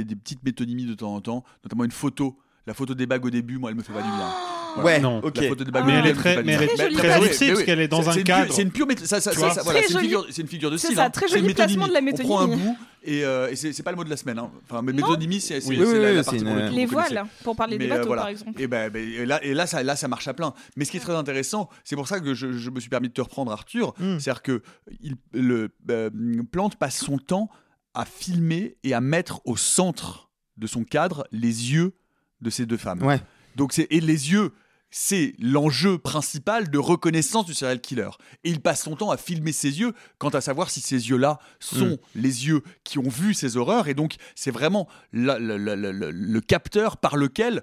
a 0.00 0.04
des 0.04 0.16
petites 0.16 0.44
métonymies 0.44 0.86
de 0.86 0.94
temps 0.94 1.14
en 1.14 1.20
temps, 1.20 1.44
notamment 1.64 1.84
une 1.84 1.90
photo. 1.90 2.38
La 2.66 2.74
photo 2.74 2.94
des 2.94 3.06
bagues 3.06 3.24
au 3.26 3.30
début, 3.30 3.58
moi, 3.58 3.70
elle 3.70 3.76
me 3.76 3.82
fait 3.82 3.92
pas 3.92 4.02
du 4.02 4.08
bien. 4.08 4.28
Ouais, 4.82 4.98
Non. 4.98 5.18
ok. 5.22 5.36
La 5.36 5.48
photo 5.50 5.62
des 5.62 5.70
bagues 5.70 5.84
Mais 5.86 5.92
elle 5.92 6.06
est 6.08 6.14
très- 6.14 6.42
mais 6.42 6.54
elle 6.54 6.58
bien. 6.58 6.60
est 6.62 6.66
très 6.76 6.76
très 6.76 7.20
mais 7.20 7.48
parce 7.52 7.62
qu'elle 7.62 7.78
est 7.78 7.86
dans 7.86 8.08
un 8.08 8.12
c'est 8.12 8.18
une- 8.18 8.24
cadre. 8.24 8.52
C'est 8.52 8.62
une 8.62 8.72
pure 8.72 8.88
méth- 8.88 9.04
ça, 9.04 9.20
ça, 9.20 9.30
Tu 9.30 9.38
ça, 9.38 9.46
vois 9.46 9.54
ça, 9.54 9.62
voilà, 9.62 9.78
Très 9.78 9.86
c'est 9.88 9.94
une 9.94 10.00
figure, 10.00 10.26
c'est 10.30 10.42
une 10.42 10.48
figure 10.48 10.70
de 10.72 10.76
C'est 10.76 10.86
style. 10.88 10.96
ça, 10.96 11.04
hein. 11.04 11.10
très 11.10 11.28
C'est 11.28 11.36
une 11.36 11.42
joli 11.42 11.54
placement 11.54 11.86
métonymie. 11.86 12.12
de 12.12 12.18
la 12.18 12.24
On 12.24 12.28
prend 12.28 12.40
un 12.40 12.46
métonymie. 12.48 12.70
bout 12.70 12.78
et, 13.04 13.24
euh, 13.24 13.50
et 13.52 13.54
c'est 13.54 13.82
pas 13.84 13.92
le 13.92 13.96
mot 13.96 14.02
de 14.02 14.10
la 14.10 14.16
semaine. 14.16 14.40
hein. 14.40 14.50
Enfin, 14.68 14.82
mais 14.82 14.92
métonymie, 14.92 15.40
c'est 15.40 15.64
Oui, 15.64 15.76
oui, 15.78 15.84
la, 15.84 16.08
oui, 16.10 16.14
la 16.16 16.24
partie 16.24 16.40
une- 16.40 16.44
pour 16.46 16.54
le 16.56 16.60
coup 16.62 16.70
que 16.70 16.74
Les 16.74 16.86
voiles, 16.86 17.24
pour 17.44 17.54
parler 17.54 17.78
des 17.78 17.86
Mais, 17.86 17.92
euh, 17.92 17.94
bateaux 17.98 18.06
voilà. 18.08 18.22
par 18.22 18.28
exemple. 18.30 18.60
Et, 18.60 18.66
ben, 18.66 18.90
ben, 18.90 19.08
et 19.08 19.24
là, 19.24 19.44
et 19.44 19.54
là, 19.54 19.68
ça, 19.68 19.80
là, 19.84 19.94
ça 19.94 20.08
marche 20.08 20.26
à 20.26 20.34
plein. 20.34 20.52
Mais 20.74 20.84
ce 20.84 20.90
qui 20.90 20.96
est 20.96 21.00
très 21.00 21.14
intéressant, 21.14 21.68
c'est 21.84 21.94
pour 21.94 22.08
ça 22.08 22.18
que 22.18 22.34
je, 22.34 22.50
je 22.50 22.70
me 22.70 22.80
suis 22.80 22.90
permis 22.90 23.06
de 23.10 23.14
te 23.14 23.20
reprendre, 23.20 23.52
Arthur. 23.52 23.94
Mm. 24.00 24.18
C'est-à-dire 24.18 24.42
que 24.42 24.60
il, 25.00 25.14
le 25.34 25.68
euh, 25.88 26.10
Plante 26.50 26.74
passe 26.74 26.96
son 26.98 27.18
temps 27.18 27.48
à 27.94 28.04
filmer 28.04 28.76
et 28.82 28.92
à 28.92 29.00
mettre 29.00 29.40
au 29.44 29.56
centre 29.56 30.30
de 30.56 30.66
son 30.66 30.82
cadre 30.82 31.28
les 31.30 31.72
yeux 31.72 31.94
de 32.44 32.50
ces 32.50 32.66
deux 32.66 32.76
femmes. 32.76 33.02
Ouais. 33.02 33.20
Donc 33.56 33.72
c'est 33.72 33.88
et 33.90 34.00
les 34.00 34.30
yeux, 34.32 34.52
c'est 34.90 35.34
l'enjeu 35.40 35.98
principal 35.98 36.70
de 36.70 36.78
reconnaissance 36.78 37.46
du 37.46 37.54
serial 37.54 37.80
killer. 37.80 38.10
Et 38.44 38.50
il 38.50 38.60
passe 38.60 38.82
son 38.84 38.94
temps 38.94 39.10
à 39.10 39.16
filmer 39.16 39.50
ses 39.50 39.80
yeux, 39.80 39.92
quant 40.18 40.28
à 40.28 40.40
savoir 40.40 40.70
si 40.70 40.80
ces 40.80 41.08
yeux-là 41.10 41.40
sont 41.58 41.98
Mm. 42.14 42.20
les 42.20 42.46
yeux 42.46 42.62
qui 42.84 42.98
ont 43.00 43.08
vu 43.08 43.34
ces 43.34 43.56
horreurs. 43.56 43.88
Et 43.88 43.94
donc 43.94 44.14
c'est 44.36 44.52
vraiment 44.52 44.86
la- 45.12 45.40
la- 45.40 45.58
la- 45.58 45.74
la- 45.74 45.92
la- 45.92 46.10
le 46.12 46.40
capteur 46.40 46.98
par 46.98 47.16
lequel 47.16 47.62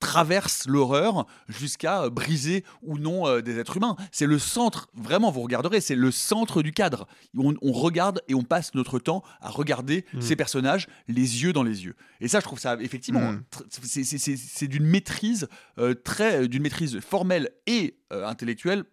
traverse 0.00 0.66
l'horreur 0.66 1.26
jusqu'à 1.48 2.02
euh, 2.04 2.10
briser 2.10 2.64
ou 2.82 2.98
non 2.98 3.26
euh, 3.26 3.40
des 3.40 3.58
êtres 3.58 3.76
humains. 3.76 3.96
C'est 4.12 4.26
le 4.26 4.38
centre, 4.38 4.88
vraiment, 4.94 5.30
vous 5.30 5.40
regarderez, 5.42 5.80
c'est 5.80 5.94
le 5.94 6.10
centre 6.10 6.62
du 6.62 6.72
cadre. 6.72 7.06
On, 7.36 7.54
on 7.62 7.72
regarde 7.72 8.20
et 8.28 8.34
on 8.34 8.42
passe 8.42 8.74
notre 8.74 8.98
temps 8.98 9.22
à 9.40 9.50
regarder 9.50 10.04
Mm. 10.12 10.20
ces 10.20 10.36
personnages 10.36 10.86
les 11.08 11.42
yeux 11.42 11.52
dans 11.52 11.62
les 11.62 11.84
yeux. 11.84 11.94
Et 12.20 12.28
ça, 12.28 12.40
je 12.40 12.44
trouve 12.44 12.58
ça 12.60 12.76
effectivement, 12.80 13.32
Mm. 13.32 13.42
c'est- 13.82 14.68
d'une 14.68 14.84
maîtrise 14.86 15.48
euh, 15.78 15.94
très, 15.94 16.48
d'une 16.48 16.62
maîtrise 16.62 17.00
formelle 17.00 17.50
et 17.66 17.96
euh, 18.12 18.26
intellectuelle 18.26 18.84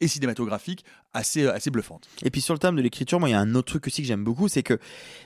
et 0.00 0.08
cinématographique 0.08 0.84
assez, 1.14 1.46
assez 1.46 1.70
bluffante. 1.70 2.06
Et 2.22 2.30
puis 2.30 2.40
sur 2.40 2.52
le 2.54 2.58
thème 2.58 2.76
de 2.76 2.82
l'écriture, 2.82 3.18
moi 3.20 3.28
il 3.28 3.32
y 3.32 3.34
a 3.34 3.40
un 3.40 3.54
autre 3.54 3.68
truc 3.68 3.86
aussi 3.86 4.02
que 4.02 4.08
j'aime 4.08 4.24
beaucoup, 4.24 4.48
c'est 4.48 4.62
que 4.62 4.78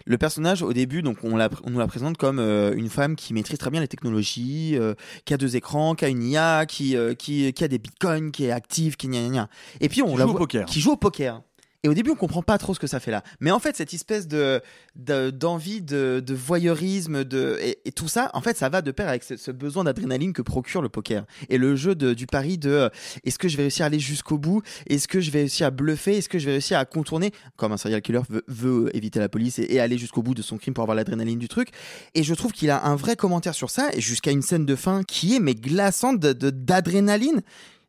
le 0.04 0.18
personnage 0.18 0.62
au 0.62 0.72
début, 0.72 1.02
donc 1.02 1.18
on, 1.24 1.36
la- 1.36 1.48
on 1.64 1.70
nous 1.70 1.78
la 1.78 1.86
présente 1.86 2.16
comme 2.16 2.38
euh, 2.38 2.72
une 2.76 2.88
femme 2.88 3.16
qui 3.16 3.34
maîtrise 3.34 3.58
très 3.58 3.70
bien 3.70 3.80
les 3.80 3.88
technologies, 3.88 4.76
euh, 4.76 4.94
qui 5.24 5.34
a 5.34 5.36
deux 5.36 5.56
écrans, 5.56 5.94
qui 5.94 6.04
a 6.04 6.08
une 6.08 6.22
IA, 6.22 6.66
qui, 6.66 6.96
euh, 6.96 7.14
qui, 7.14 7.52
qui 7.52 7.64
a 7.64 7.68
des 7.68 7.78
bitcoins, 7.78 8.30
qui 8.30 8.44
est 8.44 8.50
active, 8.50 8.96
qui 8.96 9.08
gna 9.08 9.20
gna 9.20 9.28
gna. 9.30 9.48
Et 9.80 9.88
puis 9.88 10.02
on 10.02 10.12
Qui 10.12 10.18
la 10.18 10.24
joue 10.24 10.28
au 10.28 10.32
voit- 10.32 10.38
poker. 10.40 10.66
qui 10.66 10.80
joue 10.80 10.92
au 10.92 10.96
poker. 10.96 11.42
Et 11.84 11.88
au 11.88 11.94
début, 11.94 12.10
on 12.10 12.16
comprend 12.16 12.42
pas 12.42 12.58
trop 12.58 12.74
ce 12.74 12.80
que 12.80 12.88
ça 12.88 12.98
fait 12.98 13.12
là. 13.12 13.22
Mais 13.40 13.52
en 13.52 13.60
fait, 13.60 13.76
cette 13.76 13.94
espèce 13.94 14.26
de 14.26 14.60
de- 14.96 15.30
d'envie 15.30 15.80
de, 15.80 16.22
voyeurisme, 16.34 17.22
de 17.22 17.56
et, 17.60 17.92
tout 17.92 18.08
ça, 18.08 18.30
en 18.34 18.40
fait, 18.40 18.56
ça 18.56 18.68
va 18.68 18.82
de 18.82 18.90
pair 18.90 19.08
avec 19.08 19.22
ce, 19.22 19.50
besoin 19.52 19.84
d'adrénaline 19.84 20.32
que 20.32 20.42
procure 20.42 20.82
le 20.82 20.88
poker. 20.88 21.24
Et 21.48 21.56
le 21.56 21.76
jeu 21.76 21.94
du 21.94 22.26
pari 22.26 22.58
de 22.58 22.70
euh, 22.70 22.88
est-ce 23.24 23.38
que 23.38 23.48
je 23.48 23.56
vais 23.56 23.64
réussir 23.64 23.84
à 23.84 23.86
aller 23.86 24.00
jusqu'au 24.00 24.38
bout, 24.38 24.62
est-ce 24.88 25.06
que 25.06 25.20
je 25.20 25.30
vais 25.30 25.40
réussir 25.40 25.68
à 25.68 25.70
bluffer, 25.70 26.16
est-ce 26.18 26.28
que 26.28 26.38
je 26.38 26.46
vais 26.46 26.52
réussir 26.52 26.78
à 26.78 26.84
contourner, 26.84 27.32
comme 27.56 27.72
un 27.72 27.76
serial 27.76 28.02
killer 28.02 28.22
veut, 28.48 28.90
éviter 28.96 29.20
la 29.20 29.28
police 29.28 29.58
et, 29.58 29.78
aller 29.78 29.98
jusqu'au 29.98 30.22
bout 30.22 30.34
de 30.34 30.42
son 30.42 30.58
crime 30.58 30.74
pour 30.74 30.82
avoir 30.82 30.96
l'adrénaline 30.96 31.38
du 31.38 31.48
truc. 31.48 31.68
Et 32.14 32.24
je 32.24 32.34
trouve 32.34 32.52
qu'il 32.52 32.70
a 32.70 32.84
un 32.84 32.96
vrai 32.96 33.14
commentaire 33.14 33.54
sur 33.54 33.70
ça 33.70 33.90
jusqu'à 33.96 34.32
une 34.32 34.42
scène 34.42 34.66
de 34.66 34.74
fin 34.74 35.04
qui 35.04 35.36
est 35.36 35.40
mais 35.40 35.54
glaçante 35.54 36.18
de- 36.18 36.32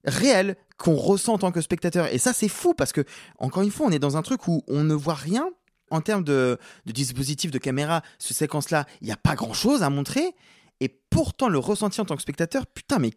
réelle 0.06 0.56
qu'on 0.78 0.96
ressent 0.96 1.34
en 1.34 1.38
tant 1.38 1.52
que 1.52 1.62
spectateur. 1.62 2.08
Et 2.14 2.18
ça, 2.18 2.34
c'est 2.34 2.48
fou 2.48 2.74
parce 2.74 2.92
que, 2.94 3.04
encore 3.38 3.64
une 3.64 3.72
fois, 3.72 3.88
on 3.88 3.92
est 3.92 4.00
dans 4.00 4.18
un 4.18 4.22
truc 4.22 4.48
où 4.48 4.64
on 4.68 4.84
ne 4.84 4.94
voit 4.94 5.14
rien 5.16 5.50
en 5.92 6.02
termes 6.02 6.24
de, 6.24 6.58
de 6.86 6.92
dispositif 6.92 7.52
de 7.52 7.58
caméra. 7.58 8.02
Ce 8.18 8.34
séquence-là, 8.34 8.86
il 9.02 9.08
n'y 9.08 9.12
a 9.14 9.18
pas 9.18 9.36
grand-chose 9.36 9.84
à 9.84 9.90
montrer. 9.90 10.36
Et 10.80 10.88
pourtant, 11.10 11.50
le 11.50 11.60
ressenti 11.60 12.00
en 12.00 12.06
tant 12.06 12.16
que 12.16 12.22
spectateur, 12.22 12.66
putain, 12.68 13.00
mais 13.00 13.12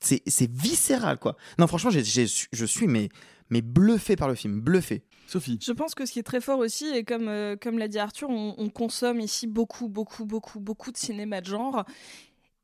c'est 0.00 0.22
c'est 0.26 0.50
viscéral, 0.50 1.18
quoi. 1.18 1.36
Non, 1.58 1.66
franchement, 1.66 1.90
j'ai- 1.90 2.02
j'ai- 2.02 2.26
je 2.52 2.64
suis 2.64 2.86
mais, 2.86 3.08
mais 3.50 3.60
bluffé 3.60 4.16
par 4.16 4.28
le 4.28 4.34
film, 4.34 4.60
bluffé. 4.60 5.02
Sophie. 5.28 5.58
Je 5.62 5.72
pense 5.72 5.94
que 5.94 6.04
ce 6.06 6.12
qui 6.12 6.18
est 6.18 6.24
très 6.24 6.40
fort 6.40 6.58
aussi, 6.58 6.86
et 6.88 7.04
comme, 7.04 7.28
euh, 7.28 7.56
comme 7.60 7.78
l'a 7.78 7.88
dit 7.88 7.98
Arthur, 7.98 8.28
on, 8.28 8.54
on 8.58 8.68
consomme 8.68 9.20
ici 9.20 9.46
beaucoup, 9.46 9.88
beaucoup, 9.88 10.26
beaucoup, 10.26 10.58
beaucoup 10.60 10.90
de 10.92 10.96
cinéma 10.96 11.40
de 11.40 11.46
genre. 11.46 11.84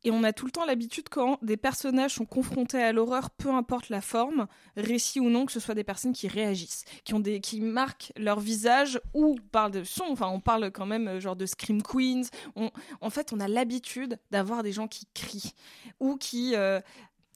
Et 0.05 0.13
on 0.13 0.23
a 0.23 0.33
tout 0.33 0.47
le 0.47 0.53
temps 0.53 0.65
l'habitude 0.65 1.09
quand 1.11 1.39
des 1.43 1.57
personnages 1.57 2.15
sont 2.15 2.25
confrontés 2.25 2.81
à 2.81 2.93
l'horreur, 2.93 3.31
peu 3.31 3.51
importe 3.51 3.89
la 3.89 4.01
forme, 4.01 4.47
récit 4.77 5.19
ou 5.19 5.29
non, 5.29 5.45
que 5.45 5.51
ce 5.53 5.59
soit 5.61 5.75
des 5.75 5.83
personnes 5.83 6.13
qui 6.13 6.29
réagissent, 6.29 6.85
qui 7.05 7.15
ont 7.15 7.21
des, 7.21 7.41
qui 7.41 7.61
marquent 7.61 8.13
leur 8.17 8.39
visage 8.39 9.01
ou 9.13 9.37
parlent 9.51 9.73
de 9.73 9.83
son. 9.83 10.05
Enfin, 10.09 10.29
on 10.29 10.39
parle 10.41 10.71
quand 10.71 10.87
même 10.87 11.09
euh, 11.09 11.21
genre 11.21 11.35
de 11.35 11.47
scream 11.47 11.83
queens. 11.83 12.23
On, 12.55 12.71
en 13.01 13.11
fait, 13.11 13.33
on 13.33 13.41
a 13.41 13.49
l'habitude 13.49 14.19
d'avoir 14.31 14.63
des 14.63 14.71
gens 14.73 14.87
qui 14.87 15.07
crient 15.15 15.53
ou 15.99 16.17
qui 16.17 16.55
euh, 16.55 16.81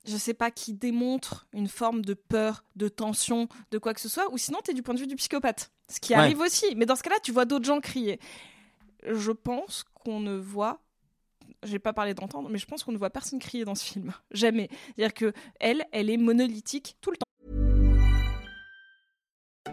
je 0.05 0.17
sais 0.17 0.35
pas, 0.35 0.51
qui 0.51 0.73
démontrent 0.73 1.47
une 1.53 1.69
forme 1.69 2.05
de 2.05 2.15
peur, 2.15 2.65
de 2.77 2.89
tension, 2.89 3.49
de 3.71 3.79
quoi 3.79 3.93
que 3.95 4.01
ce 4.01 4.09
soit, 4.09 4.33
ou 4.33 4.39
sinon 4.39 4.59
tu 4.65 4.71
es 4.71 4.75
du 4.75 4.83
point 4.83 4.95
de 4.95 5.01
vue 5.01 5.07
du 5.07 5.17
psychopathe. 5.17 5.71
Ce 5.89 6.01
qui 6.01 6.13
Ouais. 6.13 6.19
arrive 6.21 6.41
aussi. 6.41 6.75
Mais 6.77 6.87
dans 6.87 6.97
ce 6.97 7.03
cas-là, 7.03 7.17
tu 7.23 7.33
vois 7.33 7.45
d'autres 7.45 7.65
gens 7.67 7.81
crier. 7.81 8.19
Je 9.09 9.33
pense 9.33 9.85
qu'on 9.95 10.21
ne 10.21 10.37
voit. 10.37 10.81
J'ai 11.65 11.79
pas 11.79 11.93
parlé 11.93 12.13
d'entendre, 12.15 12.49
mais 12.51 12.59
je 12.59 12.67
pense 12.67 12.83
qu'on 12.83 12.93
ne 12.93 12.99
voit 12.99 13.11
personne 13.11 13.39
crier 13.39 13.65
dans 13.65 13.75
ce 13.75 13.85
film. 13.85 14.13
Jamais. 14.33 14.69
C'est-à-dire 14.97 15.15
que 15.15 15.33
elle, 15.61 15.85
elle 15.93 16.11
est 16.11 16.17
monolithique 16.17 16.97
tout 17.01 17.11
le 17.11 17.17
temps. 17.17 17.27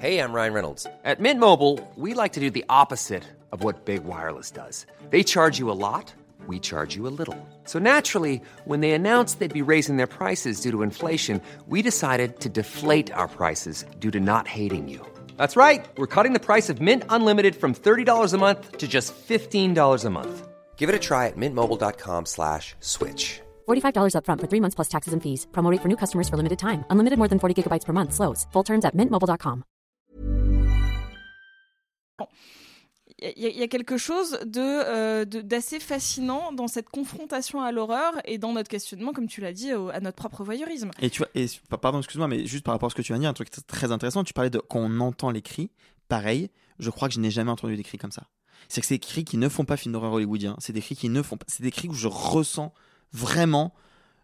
Hey, 0.01 0.19
I'm 0.19 0.31
Ryan 0.31 0.53
Reynolds. 0.53 0.87
At 1.03 1.19
Mint 1.19 1.39
Mobile, 1.39 1.79
we 1.97 2.13
like 2.13 2.31
to 2.33 2.39
do 2.39 2.49
the 2.49 2.63
opposite 2.69 3.23
of 3.51 3.63
what 3.63 3.85
Big 3.85 4.05
Wireless 4.05 4.49
does. 4.49 4.85
They 5.09 5.23
charge 5.23 5.59
you 5.59 5.69
a 5.69 5.75
lot, 5.75 6.13
we 6.47 6.57
charge 6.59 6.95
you 6.95 7.05
a 7.05 7.11
little. 7.11 7.35
So 7.65 7.79
naturally, 7.79 8.41
when 8.63 8.79
they 8.79 8.91
announced 8.91 9.39
they'd 9.39 9.53
be 9.53 9.61
raising 9.61 9.97
their 9.97 10.07
prices 10.07 10.61
due 10.61 10.71
to 10.71 10.83
inflation, 10.83 11.41
we 11.67 11.81
decided 11.81 12.39
to 12.41 12.49
deflate 12.49 13.11
our 13.11 13.27
prices 13.27 13.83
due 13.99 14.11
to 14.11 14.21
not 14.21 14.47
hating 14.47 14.87
you. 14.87 15.05
That's 15.35 15.57
right. 15.57 15.85
We're 15.97 16.07
cutting 16.15 16.33
the 16.33 16.39
price 16.39 16.69
of 16.69 16.79
Mint 16.79 17.03
Unlimited 17.09 17.55
from 17.55 17.73
$30 17.73 18.33
a 18.33 18.37
month 18.37 18.77
to 18.77 18.87
just 18.87 19.13
$15 19.27 20.05
a 20.05 20.09
month. 20.09 20.48
Give 20.79 20.89
it 20.89 20.95
a 20.95 20.99
try 20.99 21.27
at 21.27 21.35
mintmobile.com 21.37 22.25
slash 22.25 22.73
switch. 22.79 23.41
$45 23.67 24.15
upfront 24.15 24.39
for 24.41 24.47
three 24.47 24.61
months 24.61 24.75
plus 24.75 24.87
taxes 24.89 25.13
and 25.13 25.21
fees. 25.21 25.45
Promo 25.51 25.69
rate 25.71 25.81
for 25.81 25.89
new 25.89 25.97
customers 25.97 26.27
for 26.29 26.37
limited 26.37 26.57
time. 26.57 26.83
Unlimited 26.89 27.17
more 27.19 27.27
than 27.27 27.37
40 27.39 27.53
gigabytes 27.61 27.85
per 27.85 27.93
month. 27.93 28.13
Slows. 28.13 28.47
Full 28.53 28.63
terms 28.63 28.85
at 28.85 28.95
mintmobile.com. 28.95 29.63
Il 33.21 33.33
y, 33.47 33.59
y 33.59 33.63
a 33.63 33.67
quelque 33.67 33.97
chose 33.97 34.39
de, 34.45 34.61
euh, 34.61 35.25
d'assez 35.25 35.81
fascinant 35.81 36.53
dans 36.53 36.69
cette 36.69 36.87
confrontation 36.89 37.61
à 37.61 37.73
l'horreur 37.73 38.13
et 38.23 38.37
dans 38.37 38.53
notre 38.53 38.69
questionnement, 38.69 39.11
comme 39.11 39.27
tu 39.27 39.41
l'as 39.41 39.51
dit, 39.51 39.73
au- 39.73 39.89
à 39.89 39.99
notre 39.99 40.15
propre 40.15 40.41
voyeurisme. 40.45 40.91
Et 41.01 41.09
tu 41.09 41.17
vois, 41.19 41.27
et, 41.35 41.47
pardon, 41.81 41.97
excuse-moi, 41.99 42.29
mais 42.29 42.45
juste 42.45 42.63
par 42.63 42.73
rapport 42.73 42.87
à 42.87 42.89
ce 42.91 42.95
que 42.95 43.01
tu 43.01 43.07
viens 43.11 43.17
de 43.17 43.23
dire, 43.23 43.29
un 43.29 43.33
truc 43.33 43.49
très 43.67 43.91
intéressant, 43.91 44.23
tu 44.23 44.31
parlais 44.33 44.49
de 44.49 44.59
quand 44.59 44.79
on 44.79 45.01
entend 45.01 45.31
les 45.31 45.41
cris, 45.41 45.69
pareil, 46.07 46.49
je 46.79 46.89
crois 46.89 47.09
que 47.09 47.13
je 47.13 47.19
n'ai 47.19 47.29
jamais 47.31 47.51
entendu 47.51 47.75
des 47.75 47.83
cris 47.83 47.97
comme 47.97 48.11
ça. 48.13 48.23
C'est 48.67 48.81
que 48.81 48.87
c'est 48.87 48.95
des 48.95 48.99
cris 48.99 49.25
qui 49.25 49.37
ne 49.37 49.49
font 49.49 49.65
pas 49.65 49.77
film 49.77 49.93
d'horreur 49.93 50.13
hollywoodien, 50.13 50.55
c'est 50.59 50.73
des 50.73 50.81
cris 50.81 50.95
qui 50.95 51.09
ne 51.09 51.21
font 51.21 51.37
pas, 51.37 51.45
c'est 51.47 51.63
des 51.63 51.71
cris 51.71 51.87
où 51.87 51.93
je 51.93 52.07
ressens 52.07 52.73
vraiment 53.13 53.73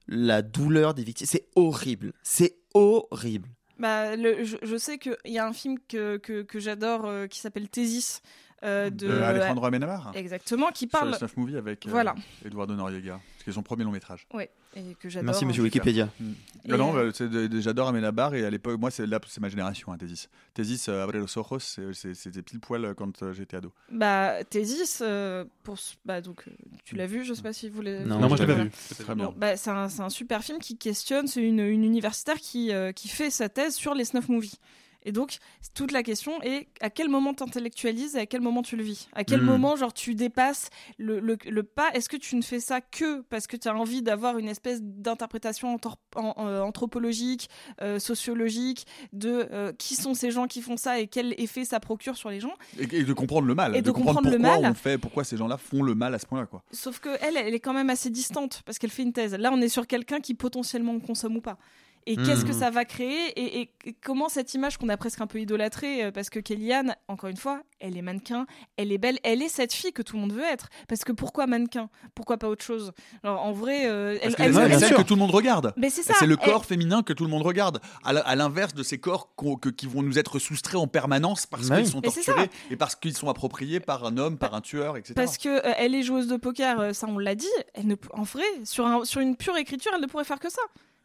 la 0.07 0.41
douleur 0.41 0.93
des 0.93 1.03
victimes. 1.03 1.27
C'est 1.27 1.47
horrible, 1.55 2.13
c'est 2.23 2.57
horrible. 2.73 3.49
Bah, 3.77 4.15
je, 4.15 4.77
sais 4.77 4.97
qu'il 4.97 5.17
y 5.25 5.37
a 5.37 5.45
un 5.45 5.53
film 5.53 5.77
que, 5.89 6.17
que, 6.17 6.43
que 6.43 6.59
j'adore 6.59 7.05
euh, 7.05 7.27
qui 7.27 7.39
s'appelle 7.39 7.67
Thésis. 7.67 8.21
Euh, 8.65 8.89
de 8.89 9.07
De 9.07 9.11
Alejandro 9.21 9.65
Amenabar 9.65 10.11
Exactement, 10.15 10.67
qui 10.73 10.87
Sur 10.89 10.89
parle. 10.99 11.11
le 11.11 11.17
Snuff 11.17 11.37
Movie 11.37 11.57
avec 11.57 11.85
euh, 11.85 11.89
Voilà. 11.91 12.15
Eduardo 12.45 12.73
Noriega. 12.75 13.19
C'est 13.45 13.51
son 13.51 13.61
premier 13.61 13.83
long 13.83 13.91
métrage. 13.91 14.25
Ouais, 14.33 14.49
et 14.75 14.95
que 14.99 15.07
j'adore. 15.07 15.25
Merci, 15.25 15.45
monsieur 15.45 15.61
hein. 15.61 15.65
Wikipédia. 15.65 16.09
Mm. 16.19 16.31
Et, 16.65 16.69
Non, 16.71 16.77
non, 16.77 16.93
bah, 16.93 17.01
c'est 17.13 17.61
j'adore 17.61 17.89
Amenabar 17.89 18.33
et 18.33 18.43
à 18.43 18.49
l'époque, 18.49 18.79
moi, 18.79 18.89
c'est 18.89 19.05
là, 19.05 19.19
c'est 19.27 19.39
ma 19.39 19.49
génération, 19.49 19.91
hein, 19.93 19.97
Thésis. 19.99 20.29
Thésis, 20.55 20.89
euh, 20.89 21.03
Abre 21.03 21.17
los 21.17 21.37
ojos, 21.37 21.59
c'est- 21.59 21.93
c'est- 21.93 22.15
c'était 22.15 22.41
pile 22.41 22.59
poil 22.59 22.83
euh, 22.83 22.93
quand 22.95 23.21
euh, 23.21 23.33
j'étais 23.33 23.57
ado. 23.57 23.71
Bah, 23.91 24.43
Thésis, 24.49 24.99
euh, 25.01 25.45
pour, 25.61 25.77
bah, 26.05 26.21
donc, 26.21 26.45
tu 26.85 26.95
l'as 26.95 27.05
vu, 27.05 27.23
je 27.23 27.35
sais 27.35 27.43
pas 27.43 27.53
si 27.53 27.69
vous 27.69 27.83
l'avez 27.83 28.03
Non, 28.03 28.17
moi, 28.27 28.35
je 28.35 28.43
l'ai 28.43 28.47
pas 28.55 28.63
vu. 28.63 28.71
Voilà. 28.71 29.03
Très 29.03 29.15
bien. 29.15 29.33
Bah, 29.37 29.57
c'est 29.57 29.69
un, 29.69 29.89
c'est 29.89 30.01
un 30.01 30.09
super 30.09 30.43
film 30.43 30.57
qui 30.57 30.75
questionne, 30.75 31.27
c'est 31.27 31.43
une, 31.43 31.59
une 31.59 31.83
universitaire 31.83 32.37
qui, 32.37 32.73
euh, 32.73 32.91
qui 32.93 33.09
fait 33.09 33.29
sa 33.29 33.47
thèse 33.47 33.75
sur 33.75 33.93
les 33.93 34.05
snuff 34.05 34.27
movies. 34.27 34.57
Et 35.05 35.11
donc, 35.11 35.37
toute 35.75 35.91
la 35.91 36.03
question 36.03 36.41
est 36.41 36.67
à 36.81 36.89
quel 36.89 37.09
moment 37.09 37.33
t'intellectualises 37.33 38.15
et 38.15 38.19
à 38.19 38.25
quel 38.25 38.41
moment 38.41 38.61
tu 38.63 38.75
le 38.75 38.83
vis? 38.83 39.07
À 39.13 39.23
quel 39.23 39.41
Mm. 39.41 39.45
moment, 39.45 39.75
genre, 39.75 39.93
tu 39.93 40.15
dépasses 40.15 40.69
le, 40.97 41.19
le, 41.19 41.37
le 41.47 41.63
pas? 41.63 41.91
Est-ce 41.93 42.09
que 42.09 42.17
tu 42.17 42.35
ne 42.35 42.41
fais 42.41 42.59
ça 42.59 42.81
que 42.81 43.21
parce 43.21 43.45
que 43.47 43.55
tu 43.55 43.67
as 43.67 43.75
envie 43.75 44.01
d'avoir 44.01 44.37
une 44.37 44.47
espèce 44.49 44.79
d'interprétation 44.81 45.79
euh, 46.17 46.61
anthropologique, 46.61 47.49
euh, 47.81 47.99
sociologique, 47.99 48.85
de 49.13 49.47
euh, 49.51 49.71
qui 49.73 49.95
sont 49.95 50.13
ces 50.13 50.31
gens 50.31 50.47
qui 50.47 50.61
font 50.61 50.77
ça 50.77 50.99
et 50.99 51.07
quel 51.07 51.33
effet 51.39 51.65
ça 51.65 51.79
procure 51.79 52.17
sur 52.17 52.29
les 52.29 52.39
gens? 52.39 52.53
Et, 52.79 52.83
et 52.97 53.03
de 53.03 53.13
comprendre 53.13 53.47
le 53.47 53.55
mal. 53.55 53.75
Et 53.75 53.81
de 53.81 53.91
comprendre 53.91 54.17
comprendre 54.21 54.35
le 54.35 54.41
pourquoi 54.41 54.61
mal. 54.61 54.71
on 54.71 54.75
fait, 54.75 54.97
pourquoi 54.97 55.23
ces 55.23 55.37
gens-là 55.37 55.57
font 55.57 55.83
le 55.83 55.93
mal 55.95 56.13
à 56.15 56.19
ce 56.19 56.25
point-là, 56.25 56.47
quoi. 56.47 56.63
Sauf 56.71 56.99
que 56.99 57.09
elle, 57.21 57.37
elle 57.37 57.53
est 57.53 57.59
quand 57.59 57.73
même 57.73 57.89
assez 57.89 58.09
distante 58.09 58.63
parce 58.65 58.79
qu'elle 58.79 58.89
fait 58.91 59.03
une 59.03 59.13
thèse. 59.13 59.35
Là, 59.35 59.51
on 59.53 59.61
est 59.61 59.69
sur 59.69 59.85
quelqu'un 59.87 60.19
qui 60.19 60.33
potentiellement 60.33 60.99
consomme 60.99 61.35
ou 61.37 61.41
pas. 61.41 61.57
Et 62.07 62.17
qu'est-ce 62.17 62.43
que 62.45 62.51
Mhm. 62.51 62.59
ça 62.59 62.69
va 62.69 62.85
créer 62.85 63.27
et, 63.39 63.61
et- 63.61 63.71
et 63.85 63.93
comment 63.93 64.29
cette 64.29 64.53
image 64.53 64.77
qu'on 64.77 64.89
a 64.89 64.97
presque 64.97 65.21
un 65.21 65.27
peu 65.27 65.39
idolâtrée, 65.39 66.03
euh, 66.05 66.11
parce 66.11 66.29
que 66.29 66.39
Kellyanne, 66.39 66.95
encore 67.07 67.29
une 67.31 67.37
fois, 67.37 67.61
elle 67.79 67.97
est 67.97 68.01
mannequin, 68.03 68.45
elle 68.77 68.91
est 68.91 68.99
belle, 68.99 69.17
elle 69.23 69.41
est 69.41 69.49
cette 69.49 69.73
fille 69.73 69.91
que 69.91 70.03
tout 70.03 70.15
le 70.15 70.21
monde 70.21 70.33
veut 70.33 70.43
être. 70.43 70.69
Parce 70.87 71.03
que 71.03 71.11
pourquoi 71.11 71.47
mannequin? 71.47 71.89
Pourquoi 72.13 72.37
pas 72.37 72.47
autre 72.47 72.63
chose? 72.63 72.91
Alors 73.23 73.41
en 73.43 73.51
vrai, 73.53 73.87
euh, 73.87 74.13
Parce 74.21 74.25
elle, 74.25 74.35
que 74.35 74.41
elle- 74.59 74.71
elle- 74.73 74.79
celle 74.79 74.95
que 74.95 75.01
tout 75.01 75.15
le 75.15 75.19
monde 75.19 75.31
regarde. 75.31 75.73
Mais 75.77 75.89
c'est 75.89 76.03
ça, 76.03 76.13
C'est 76.19 76.27
le 76.27 76.37
elle- 76.39 76.47
corps 76.51 76.65
féminin 76.65 77.01
que 77.01 77.11
tout 77.13 77.23
le 77.23 77.29
monde 77.31 77.41
regarde. 77.43 77.81
À 78.03 78.35
l'inverse 78.35 78.73
de 78.75 78.83
ces 78.83 78.99
corps 78.99 79.33
que- 79.35 79.69
qui 79.69 79.87
vont 79.87 80.03
nous 80.03 80.19
être 80.19 80.37
soustraits 80.37 80.79
en 80.79 80.87
permanence 80.87 81.45
parce 81.47 81.69
qu'ils 81.69 81.87
sont 81.87 82.01
torturés 82.01 82.49
et 82.69 82.75
parce 82.75 82.95
qu'ils 82.95 83.17
sont 83.17 83.29
appropriés 83.29 83.79
par 83.79 84.05
un 84.05 84.17
homme, 84.17 84.37
par 84.37 84.53
un 84.53 84.61
tueur, 84.61 84.95
etc. 84.97 85.13
Parce 85.15 85.37
que 85.39 85.49
euh, 85.49 85.73
elle 85.77 85.95
est 85.95 86.03
joueuse 86.03 86.27
de 86.27 86.37
poker, 86.37 86.79
euh, 86.79 86.93
ça 86.93 87.07
on 87.09 87.17
l'a 87.17 87.33
dit. 87.35 87.47
Elle 87.73 87.87
ne, 87.87 87.95
en 88.13 88.21
vrai, 88.23 88.43
sur, 88.63 88.85
un- 88.85 89.05
sur 89.05 89.21
une 89.21 89.35
pure 89.35 89.57
écriture, 89.57 89.91
elle 89.95 90.01
ne 90.01 90.07
pourrait 90.07 90.23
faire 90.23 90.39
que 90.39 90.51
ça. 90.51 90.61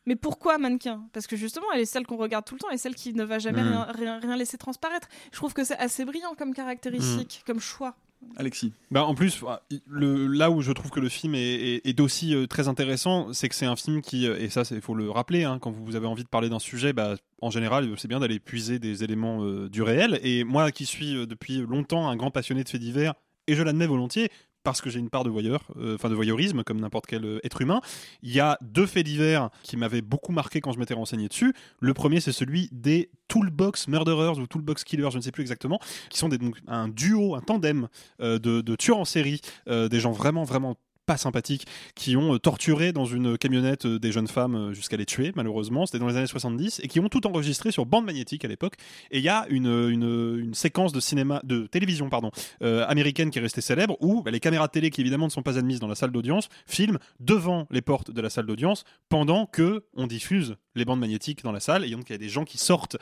Mais 0.07 0.17
pourquoi 0.17 0.59
mannequin? 0.59 1.05
Parce 1.13 1.27
que 1.27 1.37
justement, 1.37 1.67
elle 1.75 1.81
est 1.81 1.85
celle 1.85 2.07
qu'on 2.07 2.17
regarde 2.17 2.45
tout 2.45 2.55
le 2.55 2.61
temps 2.61 2.71
et 2.71 2.79
celle 2.79 2.95
qui 2.95 3.13
ne 3.15 3.23
va 3.25 3.39
jamais 3.39 3.63
Mm. 3.63 3.69
rien, 3.69 3.83
rien, 3.91 4.19
rien 4.21 4.37
laisser 4.37 4.57
transparaître. 4.59 5.09
Je 5.31 5.37
trouve 5.37 5.53
que 5.53 5.63
c'est 5.65 5.77
assez 5.79 6.05
brillant 6.05 6.35
comme 6.39 6.55
caractéristique, 6.55 7.43
comme 7.47 7.61
choix. 7.61 7.95
Alexis. 8.37 8.75
Bah, 8.91 9.05
en 9.05 9.15
plus, 9.15 9.43
le, 9.87 10.27
là 10.27 10.51
où 10.51 10.61
je 10.61 10.73
trouve 10.73 10.91
que 10.91 11.01
le 11.01 11.09
film 11.09 11.35
est, 11.35 11.41
est- 11.55 11.87
est 11.87 12.01
aussi 12.01 12.35
euh, 12.35 12.47
très 12.47 12.69
intéressant, 12.69 13.33
c'est 13.33 13.49
que 13.49 13.55
c'est 13.55 13.65
un 13.65 13.77
film 13.77 14.03
qui, 14.03 14.27
euh, 14.27 14.39
et 14.39 14.51
ça 14.51 14.63
il 14.71 14.83
faut 14.83 14.95
le 14.95 15.11
rappeler, 15.11 15.45
hein, 15.45 15.59
quand 15.59 15.71
vous 15.71 15.97
avez 15.97 16.07
envie 16.07 16.23
de 16.25 16.29
parler 16.29 16.51
d'un 16.51 16.59
sujet, 16.59 16.93
bah, 16.93 17.15
en 17.41 17.51
général 17.51 17.91
c'est 17.97 18.09
bien 18.09 18.21
d'aller 18.21 18.39
puiser 18.39 18.79
des 18.79 19.05
éléments 19.05 19.43
euh, 19.45 19.71
du 19.71 19.81
réel. 19.81 20.21
Et 20.23 20.45
moi 20.45 20.71
qui 20.71 20.85
suis 20.85 21.17
euh, 21.17 21.25
depuis 21.27 21.59
longtemps 21.63 22.11
un 22.11 22.17
grand 22.17 22.31
passionné 22.31 22.63
de 22.63 22.69
faits 22.69 22.81
divers, 22.83 23.15
et 23.47 23.55
je 23.55 23.63
l'admets 23.63 23.87
volontiers, 23.87 24.31
parce 24.63 24.81
que 24.81 24.91
j'ai 24.91 24.99
une 24.99 25.11
part 25.11 25.25
de 25.25 25.31
voyeur, 25.31 25.65
euh, 25.79 25.95
enfin 25.95 26.09
de 26.09 26.15
voyeurisme 26.15 26.63
comme 26.65 26.81
n'importe 26.81 27.07
quel 27.07 27.25
euh, 27.25 27.41
être 27.45 27.61
humain. 27.61 27.81
Il 28.23 28.33
y 28.33 28.41
a 28.41 28.59
deux 28.61 28.87
faits 28.87 29.07
divers 29.07 29.51
qui 29.63 29.77
m'avaient 29.77 30.03
beaucoup 30.03 30.33
marqué 30.33 30.61
quand 30.61 30.73
je 30.73 30.79
m'étais 30.79 30.95
renseigné 30.95 31.29
dessus. 31.29 31.55
Le 31.81 31.95
premier, 31.95 32.21
c'est 32.21 32.33
celui 32.33 32.69
des 32.73 33.11
Toolbox 33.29 33.89
Murderers 33.89 34.39
ou 34.39 34.47
Toolbox 34.47 34.85
Killers, 34.85 35.11
je 35.13 35.17
ne 35.17 35.23
sais 35.23 35.33
plus 35.33 35.43
exactement, 35.43 35.79
qui 36.09 36.19
sont 36.19 36.29
donc, 36.29 36.57
un 36.67 36.89
duo, 36.89 37.35
un 37.35 37.41
tandem 37.41 37.89
euh, 38.21 38.39
de, 38.39 38.61
de 38.61 38.77
tueurs 38.77 38.99
en 38.99 39.05
série, 39.05 39.41
des 39.67 40.01
gens 40.01 40.13
vraiment, 40.13 40.45
vraiment 40.45 40.77
pas 41.11 41.17
sympathiques 41.17 41.67
qui 41.97 42.17
ont 42.17 42.37
euh, 42.37 42.39
torturé 42.39 42.93
dans 42.93 43.05
une 43.05 43.37
camionnette 43.37 43.85
euh, 43.85 43.99
des 43.99 44.13
jeunes 44.13 44.29
femmes 44.29 44.55
euh, 44.55 44.73
jusqu'à 44.73 44.97
les 44.97 45.07
tuer 45.07 45.33
malheureusement. 45.35 45.85
C'était 45.85 45.99
dans 45.99 46.07
les 46.07 46.17
années 46.17 46.29
70 46.29 46.83
et 46.85 46.87
qui 46.87 47.01
ont 47.01 47.09
tout 47.09 47.27
enregistré 47.27 47.73
sur 47.73 47.85
bande 47.85 48.05
magnétique 48.05 48.45
à 48.45 48.49
l'époque. 48.49 48.75
Et 49.11 49.19
il 49.19 49.25
y 49.25 49.29
a 49.29 49.45
une, 49.49 49.67
une, 49.67 50.55
séquence 50.55 50.93
de 50.93 51.01
cinéma 51.01 51.41
de 51.43 51.67
télévision 51.67 52.09
pardon 52.11 52.31
américaine 52.61 53.31
qui 53.31 53.39
est 53.39 53.43
restée 53.43 53.61
célèbre 53.61 53.97
où 54.01 54.23
bah, 54.23 54.31
les 54.31 54.41
caméras 54.41 54.67
de 54.67 54.73
télé 54.73 54.91
qui 54.91 55.01
évidemment 55.01 55.27
ne 55.27 55.31
sont 55.31 55.43
pas 55.43 55.59
admises 55.59 55.81
dans 55.81 55.89
la 55.89 55.95
salle 55.95 56.11
d'audience 56.13 56.49
filment 56.67 56.99
devant 57.19 57.67
les 57.71 57.81
portes 57.83 58.11
de 58.11 58.21
la 58.21 58.31
salle 58.31 58.47
d'audience 58.47 58.85
pendant 59.09 59.47
que 59.47 59.85
on 59.95 60.07
diffuse 60.07 60.57
les 60.75 60.85
bandes 60.85 61.01
magnétiques 61.01 61.43
dans 61.43 61.53
la 61.53 61.61
salle. 61.61 61.85
Et 61.85 61.91
donc 61.91 62.09
il 62.09 62.13
y 62.13 62.15
a 62.15 62.19
des 62.19 62.29
gens 62.29 62.45
qui 62.45 62.59
sortent 62.59 62.97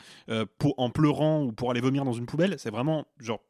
pour, 0.57 0.73
en 0.77 0.89
pleurant 0.89 1.43
ou 1.43 1.51
pour 1.51 1.71
aller 1.71 1.81
vomir 1.81 2.05
dans 2.05 2.13
une 2.13 2.25
poubelle. 2.25 2.55
C'est 2.57 2.71
vraiment 2.71 3.05
genre 3.19 3.41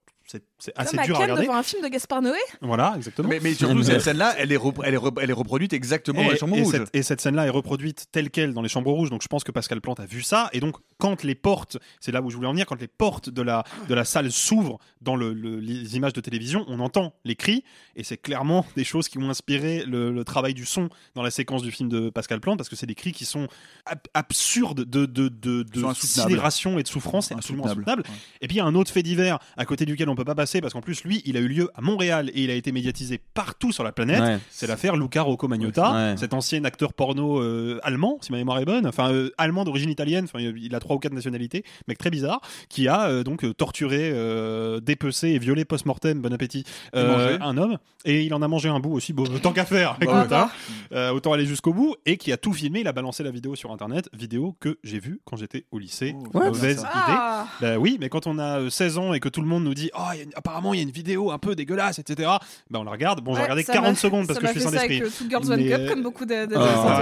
c'est 0.59 0.71
assez 0.75 0.91
Comme 0.91 0.99
à 0.99 1.05
dur 1.05 1.15
à 1.15 1.19
Cannes 1.19 1.23
regarder 1.31 1.45
devant 1.47 1.57
un 1.57 1.63
film 1.63 1.81
de 1.83 1.87
Gaspard 1.87 2.21
Noé 2.21 2.37
voilà 2.61 2.93
exactement 2.95 3.27
Mais, 3.29 3.39
mais 3.41 3.53
surtout, 3.55 3.81
cette 3.83 4.01
scène-là, 4.01 4.35
elle, 4.37 4.51
elle, 4.51 4.59
elle 4.83 5.29
est 5.29 5.33
reproduite 5.33 5.73
exactement 5.73 6.23
dans 6.23 6.29
les 6.29 6.37
chambres 6.37 6.55
et 6.57 6.61
rouges. 6.61 6.71
Cette, 6.71 6.89
et 6.95 7.01
cette 7.03 7.21
scène-là 7.21 7.47
est 7.47 7.49
reproduite 7.49 8.05
telle 8.11 8.29
quelle 8.29 8.53
dans 8.53 8.61
les 8.61 8.69
chambres 8.69 8.91
rouges. 8.91 9.09
Donc 9.09 9.23
je 9.23 9.27
pense 9.27 9.43
que 9.43 9.51
Pascal 9.51 9.81
Plante 9.81 9.99
a 9.99 10.05
vu 10.05 10.21
ça. 10.21 10.49
Et 10.53 10.59
donc 10.59 10.75
quand 10.99 11.23
les 11.23 11.35
portes, 11.35 11.77
c'est 11.99 12.11
là 12.11 12.21
où 12.21 12.29
je 12.29 12.35
voulais 12.35 12.47
en 12.47 12.51
venir, 12.51 12.65
quand 12.65 12.79
les 12.79 12.87
portes 12.87 13.29
de 13.29 13.41
la, 13.41 13.63
de 13.87 13.93
la 13.95 14.03
salle 14.05 14.31
s'ouvrent 14.31 14.77
dans 15.01 15.15
le, 15.15 15.33
le- 15.33 15.59
les 15.59 15.95
images 15.97 16.13
de 16.13 16.21
télévision, 16.21 16.63
on 16.67 16.79
entend 16.79 17.13
les 17.25 17.35
cris. 17.35 17.63
Et 17.95 18.03
c'est 18.03 18.17
clairement 18.17 18.65
des 18.75 18.83
choses 18.83 19.09
qui 19.09 19.17
ont 19.17 19.29
inspiré 19.29 19.83
le, 19.85 20.11
le 20.11 20.23
travail 20.23 20.53
du 20.53 20.65
son 20.65 20.89
dans 21.15 21.23
la 21.23 21.31
séquence 21.31 21.63
du 21.63 21.71
film 21.71 21.89
de 21.89 22.09
Pascal 22.09 22.39
Plante, 22.39 22.57
parce 22.57 22.69
que 22.69 22.75
c'est 22.75 22.85
des 22.85 22.95
cris 22.95 23.11
qui 23.13 23.25
sont 23.25 23.47
ab- 23.85 23.99
absurdes 24.13 24.83
de, 24.85 25.05
de, 25.05 25.27
de, 25.29 25.63
de 25.63 25.93
sidération 25.95 26.77
et 26.79 26.83
de 26.83 26.87
souffrance. 26.87 27.27
C'est 27.27 27.33
absolument 27.35 27.65
insoutenable. 27.65 28.03
Et 28.41 28.47
puis 28.47 28.57
il 28.57 28.59
y 28.59 28.61
a 28.61 28.65
un 28.65 28.75
autre 28.75 28.91
fait 28.91 29.03
divers 29.03 29.39
à 29.57 29.65
côté 29.65 29.85
duquel 29.85 30.09
on 30.09 30.15
peut 30.19 30.25
pas 30.25 30.35
passer, 30.35 30.61
parce 30.61 30.73
qu'en 30.73 30.81
plus 30.81 31.03
lui, 31.03 31.21
il 31.25 31.37
a 31.37 31.39
eu 31.39 31.47
lieu 31.47 31.69
à 31.75 31.81
Montréal 31.81 32.29
et 32.33 32.43
il 32.43 32.51
a 32.51 32.53
été 32.53 32.71
médiatisé 32.71 33.19
partout 33.33 33.71
sur 33.71 33.83
la 33.83 33.91
planète. 33.91 34.21
Ouais. 34.21 34.39
C'est 34.49 34.67
l'affaire 34.67 34.95
Luca 34.97 35.21
Rocco 35.21 35.47
Magnotta, 35.47 35.91
Ouais. 35.93 36.17
cet 36.17 36.33
ancien 36.33 36.63
acteur 36.65 36.93
porno 36.93 37.41
euh, 37.41 37.79
allemand, 37.83 38.17
si 38.21 38.31
ma 38.31 38.37
mémoire 38.37 38.59
est 38.59 38.65
bonne, 38.65 38.85
enfin 38.87 39.11
euh, 39.13 39.31
allemand 39.37 39.63
d'origine 39.63 39.89
italienne, 39.89 40.25
enfin 40.25 40.39
il 40.39 40.75
a 40.75 40.79
trois 40.79 40.95
ou 40.95 40.99
quatre 40.99 41.13
nationalités, 41.13 41.63
mec 41.87 41.97
très 41.97 42.09
bizarre, 42.09 42.41
qui 42.69 42.87
a 42.87 43.07
euh, 43.09 43.23
donc 43.23 43.45
torturé, 43.57 44.11
euh, 44.13 44.79
dépecé 44.79 45.29
et 45.29 45.39
violé 45.39 45.65
post-mortem, 45.65 46.21
bon 46.21 46.33
appétit, 46.33 46.63
euh, 46.95 47.37
un 47.41 47.57
homme, 47.57 47.77
et 48.05 48.23
il 48.23 48.33
en 48.33 48.41
a 48.41 48.47
mangé 48.47 48.69
un 48.69 48.79
bout 48.79 48.93
aussi, 48.93 49.13
bon, 49.13 49.23
tant 49.41 49.51
qu'à 49.53 49.65
faire, 49.65 49.97
Bah, 49.99 50.05
écoute, 50.05 50.31
ouais. 50.31 50.37
hein, 50.37 50.49
euh, 50.93 51.11
autant 51.11 51.33
aller 51.33 51.45
jusqu'au 51.45 51.73
bout, 51.73 51.95
et 52.05 52.17
qui 52.17 52.31
a 52.31 52.37
tout 52.37 52.53
filmé, 52.53 52.81
il 52.81 52.87
a 52.87 52.91
balancé 52.93 53.23
la 53.23 53.31
vidéo 53.31 53.55
sur 53.55 53.71
internet, 53.71 54.09
vidéo 54.13 54.55
que 54.59 54.77
j'ai 54.83 54.99
vue 54.99 55.21
quand 55.25 55.37
j'étais 55.37 55.65
au 55.71 55.79
lycée, 55.79 56.15
mauvaise 56.33 56.79
idée. 56.79 56.89
Ah. 56.93 57.47
Bah 57.61 57.77
oui, 57.77 57.97
mais 57.99 58.09
quand 58.09 58.27
on 58.27 58.37
a 58.39 58.59
euh, 58.59 58.69
16 58.69 58.97
ans 58.97 59.13
et 59.13 59.19
que 59.19 59.29
tout 59.29 59.41
le 59.41 59.47
monde 59.47 59.63
nous 59.63 59.73
dit, 59.73 59.89
oh, 59.97 60.08
il 60.13 60.17
y 60.17 60.21
a 60.21 60.23
une- 60.23 60.31
apparemment 60.35 60.73
il 60.73 60.77
y 60.77 60.79
a 60.79 60.83
une 60.83 60.91
vidéo 60.91 61.31
un 61.31 61.37
peu 61.39 61.55
dégueulasse, 61.55 61.99
etc. 61.99 62.29
Bah 62.69 62.79
on 62.79 62.83
la 62.83 62.91
regarde. 62.91 63.21
Bon, 63.21 63.31
j'ai 63.33 63.37
Ouais, 63.37 63.43
regardé 63.43 63.63
ça 63.63 63.73
40 63.73 63.91
m'a- 63.91 63.95
secondes 63.95 64.27
parce 64.27 64.39
que 64.39 64.47
je 64.47 64.51
suis 64.51 64.61
sans 64.61 64.73
esprit. 64.73 64.97
avec, 65.01 65.03
euh, 65.21 65.29
Girls 65.29 65.51
One 65.51 65.67
Cup, 65.67 65.87
comme 65.89 66.03
beaucoup 66.03 66.25
Ah, 66.29 66.97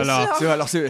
alors 0.52 0.70
c'est 0.70 0.86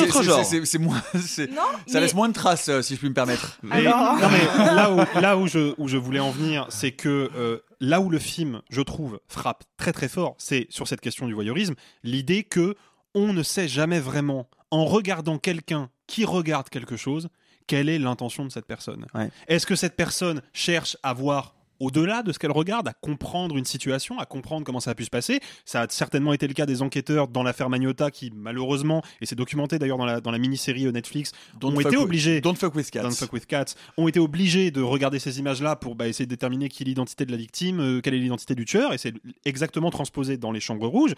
autre 0.00 0.18
c'est- 0.18 0.22
genre. 0.22 0.44
c'est- 0.44 0.78
moins, 0.78 1.02
ça 1.86 2.00
laisse 2.00 2.14
moins 2.14 2.28
de 2.28 2.34
traces, 2.34 2.68
euh, 2.68 2.82
si 2.82 2.94
je 2.94 2.98
puis 3.00 3.08
me 3.08 3.14
permettre. 3.14 3.58
Mais, 3.62 3.82
non, 3.84 4.14
mais 4.30 4.74
là 4.74 4.90
où, 4.92 5.20
là 5.20 5.36
où, 5.38 5.46
je, 5.46 5.74
où 5.78 5.88
je 5.88 5.96
voulais 5.96 6.20
en 6.20 6.30
venir, 6.30 6.66
c'est 6.70 6.92
que 6.92 7.30
euh, 7.36 7.58
là 7.80 8.00
où 8.00 8.10
le 8.10 8.18
film, 8.18 8.60
je 8.70 8.80
trouve, 8.80 9.20
frappe 9.28 9.64
très 9.76 9.92
très 9.92 10.08
fort, 10.08 10.34
c'est 10.38 10.66
sur 10.70 10.88
cette 10.88 11.00
question 11.00 11.26
du 11.26 11.34
voyeurisme, 11.34 11.74
l'idée 12.02 12.42
que 12.44 12.74
on 13.14 13.32
ne 13.32 13.42
sait 13.42 13.68
jamais 13.68 14.00
vraiment, 14.00 14.48
en 14.70 14.84
regardant 14.84 15.38
quelqu'un 15.38 15.88
qui 16.06 16.24
regarde 16.24 16.68
quelque 16.68 16.96
chose, 16.96 17.28
quelle 17.66 17.88
est 17.88 17.98
l'intention 17.98 18.44
de 18.44 18.50
cette 18.50 18.66
personne. 18.66 19.06
Ouais. 19.14 19.30
Est-ce 19.48 19.66
que 19.66 19.76
cette 19.76 19.96
personne 19.96 20.42
cherche 20.52 20.96
à 21.02 21.12
voir 21.12 21.54
au-delà 21.80 22.22
de 22.22 22.32
ce 22.32 22.38
qu'elle 22.38 22.52
regarde, 22.52 22.88
à 22.88 22.92
comprendre 22.92 23.56
une 23.56 23.64
situation, 23.64 24.18
à 24.18 24.26
comprendre 24.26 24.64
comment 24.64 24.80
ça 24.80 24.92
a 24.92 24.94
pu 24.94 25.04
se 25.04 25.10
passer? 25.10 25.40
Ça 25.64 25.82
a 25.82 25.86
certainement 25.88 26.32
été 26.32 26.46
le 26.46 26.54
cas 26.54 26.66
des 26.66 26.82
enquêteurs 26.82 27.28
dans 27.28 27.42
l'affaire 27.42 27.68
Magnotta 27.68 28.10
qui, 28.10 28.32
malheureusement, 28.34 29.02
et 29.20 29.26
c'est 29.26 29.34
documenté 29.34 29.78
d'ailleurs 29.78 29.98
dans 29.98 30.06
la, 30.06 30.20
dans 30.20 30.30
la 30.30 30.38
mini-série 30.38 30.90
Netflix, 30.92 31.32
Don't 31.60 31.74
ont 31.74 31.80
été 31.80 31.96
obligés. 31.96 32.40
Don't 32.40 32.56
fuck 32.56 32.74
with 32.74 32.90
cats. 32.90 33.02
Don't 33.02 33.12
fuck 33.12 33.32
with 33.32 33.46
cats. 33.46 33.74
Ont 33.96 34.08
été 34.08 34.20
obligés 34.20 34.70
de 34.70 34.80
regarder 34.80 35.18
ces 35.18 35.38
images-là 35.38 35.76
pour 35.76 35.94
bah, 35.94 36.08
essayer 36.08 36.26
de 36.26 36.30
déterminer 36.30 36.68
qui 36.68 36.82
est 36.82 36.86
l'identité 36.86 37.26
de 37.26 37.32
la 37.32 37.36
victime, 37.36 37.80
euh, 37.80 38.00
quelle 38.00 38.14
est 38.14 38.18
l'identité 38.18 38.54
du 38.54 38.64
tueur, 38.64 38.92
et 38.92 38.98
c'est 38.98 39.14
exactement 39.44 39.90
transposé 39.90 40.36
dans 40.36 40.52
les 40.52 40.60
chambres 40.60 40.86
rouges. 40.86 41.14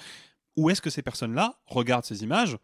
Où 0.56 0.70
est-ce 0.70 0.80
que 0.80 0.90
ces 0.90 1.02
personnes-là 1.02 1.58
regardent 1.66 2.06
ces 2.06 2.22
images 2.22 2.56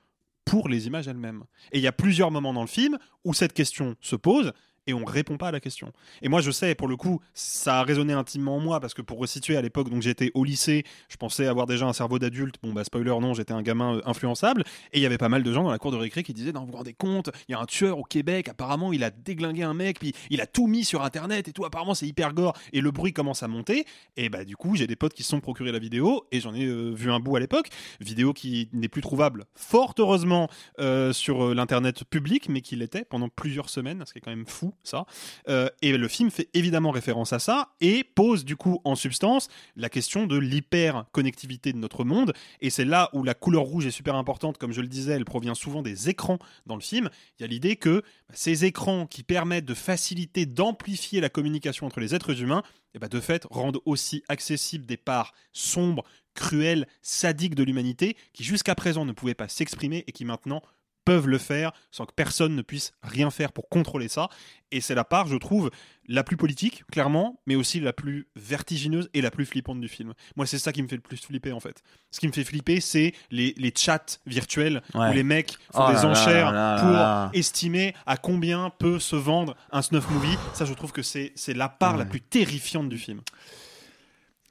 pour 0.45 0.69
les 0.69 0.87
images 0.87 1.09
elles-mêmes 1.09 1.45
Et 1.73 1.79
il 1.79 1.83
y 1.83 1.87
a 1.87 1.93
plusieurs 1.93 2.31
moments 2.31 2.53
dans 2.53 2.63
le 2.63 2.67
film 2.69 2.99
où 3.25 3.35
cette 3.35 3.53
question 3.53 3.97
se 4.01 4.17
pose. 4.17 4.53
Et 4.87 4.95
on 4.95 5.05
répond 5.05 5.37
pas 5.37 5.49
à 5.49 5.53
la 5.53 5.61
question. 5.61 5.93
Et 6.23 6.29
moi, 6.29 6.41
je 6.41 6.51
sais, 6.51 6.75
pour 6.75 6.89
le 6.89 6.97
coup, 6.97 7.21
ça 7.35 7.81
a 7.81 7.83
résonné 7.85 8.13
intimement 8.13 8.57
en 8.57 8.61
moi 8.61 8.81
parce 8.81 8.95
que 8.95 9.03
pour 9.03 9.19
resituer 9.19 9.57
à 9.57 9.63
l'époque, 9.63 9.91
donc 9.91 10.03
j'étais 10.03 10.31
au 10.35 10.45
lycée, 10.45 10.85
je 11.09 11.17
pensais 11.17 11.47
avoir 11.47 11.67
déjà 11.67 11.87
un 11.87 11.93
cerveau 11.93 12.19
d'adulte. 12.19 12.57
Bon, 12.63 12.73
bah, 12.73 12.85
spoiler, 12.85 13.11
non, 13.21 13.35
j'étais 13.35 13.53
un 13.53 13.63
gamin 13.63 13.97
euh, 13.97 14.03
influençable. 14.07 14.65
Et 14.93 14.99
il 14.99 15.03
y 15.03 15.07
avait 15.07 15.19
pas 15.19 15.29
mal 15.29 15.43
de 15.43 15.53
gens 15.53 15.63
dans 15.63 15.71
la 15.71 15.79
cour 15.79 15.93
de 15.93 15.97
récré 15.97 16.23
qui 16.23 16.33
disaient, 16.33 16.53
non, 16.53 16.65
vous 16.65 16.73
vous 16.73 16.79
rendez 16.79 16.95
compte, 16.95 17.31
il 17.49 17.53
y 17.53 17.55
a 17.55 17.61
un 17.61 17.67
tueur 17.67 17.99
au 17.99 18.05
Québec, 18.05 18.49
apparemment, 18.49 18.93
il 18.93 19.05
a 19.05 19.11
déglingué 19.11 19.63
un 19.63 19.75
mec, 19.75 20.01
puis 20.01 20.13
il 20.31 20.41
a 20.41 20.47
tout 20.47 20.67
mis 20.67 20.85
sur 20.85 21.03
internet 21.03 21.49
et 21.49 21.53
tout, 21.53 21.65
apparemment, 21.65 21.95
c'est 21.95 22.07
hyper 22.07 22.33
gore. 22.35 22.55
Et 22.73 22.81
le 22.81 22.91
bruit 22.91 23.13
commence 23.13 23.43
à 23.43 23.49
monter. 23.49 23.87
Et 24.17 24.29
bah, 24.29 24.45
du 24.45 24.57
coup, 24.57 24.75
j'ai 24.75 24.87
des 24.87 24.97
potes 24.97 25.15
qui 25.15 25.23
se 25.23 25.31
sont 25.31 25.41
procurés 25.41 25.73
la 25.73 25.79
vidéo 25.79 26.27
et 26.33 26.41
j'en 26.41 26.55
ai 26.55 26.65
euh, 26.65 26.91
vu 26.91 27.11
un 27.11 27.21
bout 27.21 27.37
à 27.37 27.41
l'époque. 27.41 27.69
Vidéo 28.01 28.33
qui 28.33 28.69
n'est 28.73 28.89
plus 28.89 29.03
trouvable, 29.03 29.45
fort 29.55 29.95
heureusement, 29.99 30.49
euh, 30.81 31.13
sur 31.13 31.55
l'internet 31.55 32.05
public, 32.05 32.49
mais 32.49 32.61
qui 32.61 32.77
l'était 32.77 33.05
pendant 33.05 33.29
plusieurs 33.29 33.69
semaines, 33.69 34.03
ce 34.07 34.13
qui 34.13 34.19
est 34.19 34.23
quand 34.23 34.31
même 34.31 34.47
fou, 34.47 34.72
ça. 34.85 35.07
Euh, 35.49 35.69
et 35.81 35.97
le 35.97 36.09
film 36.09 36.31
fait 36.31 36.49
évidemment 36.55 36.91
référence 36.91 37.33
à 37.33 37.39
ça 37.39 37.71
et 37.81 38.05
pose 38.05 38.45
du 38.45 38.57
coup 38.57 38.81
en 38.85 38.95
substance 38.95 39.49
la 39.77 39.89
question 39.89 40.27
de 40.27 40.37
l'hyper-connectivité 40.37 41.73
de 41.73 41.79
notre 41.79 42.05
monde. 42.05 42.33
Et 42.61 42.71
c'est 42.71 42.85
là 42.85 43.11
où 43.13 43.23
la 43.23 43.35
couleur 43.35 43.63
rouge 43.63 43.87
est 43.87 43.91
super 43.91 44.15
importante, 44.15 44.59
comme 44.59 44.73
je 44.73 44.81
le 44.81 44.89
disais, 44.89 45.13
elle 45.13 45.25
provient 45.25 45.55
souvent 45.55 45.83
des 45.83 46.09
écrans 46.09 46.39
dans 46.67 46.77
le 46.77 46.81
film. 46.81 47.09
Il 47.39 47.43
y 47.43 47.45
a 47.45 47.49
l'idée 47.49 47.77
que 47.77 48.03
bah, 48.29 48.35
ces 48.35 48.65
écrans 48.65 49.07
qui 49.07 49.23
permettent 49.23 49.65
de 49.65 49.75
faciliter, 49.75 50.47
d'amplifier 50.47 51.21
la 51.21 51.29
communication 51.29 51.87
entre 51.87 52.01
les 52.01 52.15
êtres 52.15 52.41
humains, 52.41 52.63
et 52.95 52.99
bah, 52.99 53.09
de 53.09 53.21
fait 53.21 53.47
rendent 53.51 53.81
aussi 53.85 54.23
accessibles 54.29 54.87
des 54.87 54.97
parts 54.97 55.33
sombres, 55.53 56.05
cruelles, 56.35 56.87
sadiques 57.03 57.55
de 57.55 57.63
l'humanité 57.63 58.17
qui 58.33 58.45
jusqu'à 58.45 58.75
présent 58.75 59.05
ne 59.05 59.13
pouvaient 59.13 59.35
pas 59.35 59.49
s'exprimer 59.49 60.05
et 60.07 60.13
qui 60.13 60.25
maintenant 60.25 60.63
peuvent 61.05 61.29
le 61.29 61.39
faire 61.39 61.73
sans 61.91 62.07
que 62.07 62.13
personne 62.15 62.55
ne 62.57 62.63
puisse 62.63 62.93
rien 63.03 63.31
faire 63.31 63.53
pour 63.53 63.69
contrôler 63.69 64.09
ça. 64.09 64.29
Et 64.71 64.81
c'est 64.81 64.95
la 64.95 65.05
part, 65.05 65.27
je 65.27 65.37
trouve, 65.37 65.71
la 66.09 66.25
plus 66.25 66.37
politique, 66.39 66.85
clairement, 66.91 67.41
mais 67.47 67.55
aussi 67.57 67.79
la 67.81 67.93
plus 67.93 68.27
vertigineuse 68.37 69.11
et 69.13 69.21
la 69.21 69.31
plus 69.31 69.45
flippante 69.45 69.81
du 69.81 69.89
film. 69.89 70.15
Moi, 70.37 70.47
c'est 70.47 70.59
ça 70.59 70.73
qui 70.73 70.83
me 70.83 70.89
fait 70.89 70.97
le 70.97 71.03
plus 71.03 71.19
flipper, 71.19 71.53
en 71.53 71.61
fait. 71.61 71.83
Ce 72.11 72.21
qui 72.21 72.27
me 72.27 72.33
fait 72.33 72.45
flipper, 72.45 72.81
c'est 72.81 73.13
les, 73.31 73.53
les 73.59 73.73
chats 73.77 74.19
virtuels 74.27 74.83
Ouais. 74.95 75.11
où 75.11 75.13
les 75.13 75.23
mecs 75.23 75.53
font 75.73 75.85
Oh 75.85 75.89
des 75.89 75.95
là 75.95 76.07
enchères 76.07 76.53
là 76.53 76.75
là 76.77 76.81
pour 76.83 76.91
là. 76.91 77.31
estimer 77.35 77.95
à 78.07 78.17
combien 78.17 78.71
peut 78.71 78.99
se 78.99 79.17
vendre 79.17 79.57
un 79.71 79.83
snuff 79.83 80.09
movie. 80.11 80.37
Ça, 80.55 80.65
je 80.65 80.73
trouve 80.73 80.93
que 80.93 81.03
c'est 81.03 81.33
c'est 81.35 81.55
la 81.55 81.69
part 81.69 81.97
la 81.99 82.05
plus 82.07 82.21
terrifiante 82.23 82.89
du 82.89 82.97
film. 82.99 83.21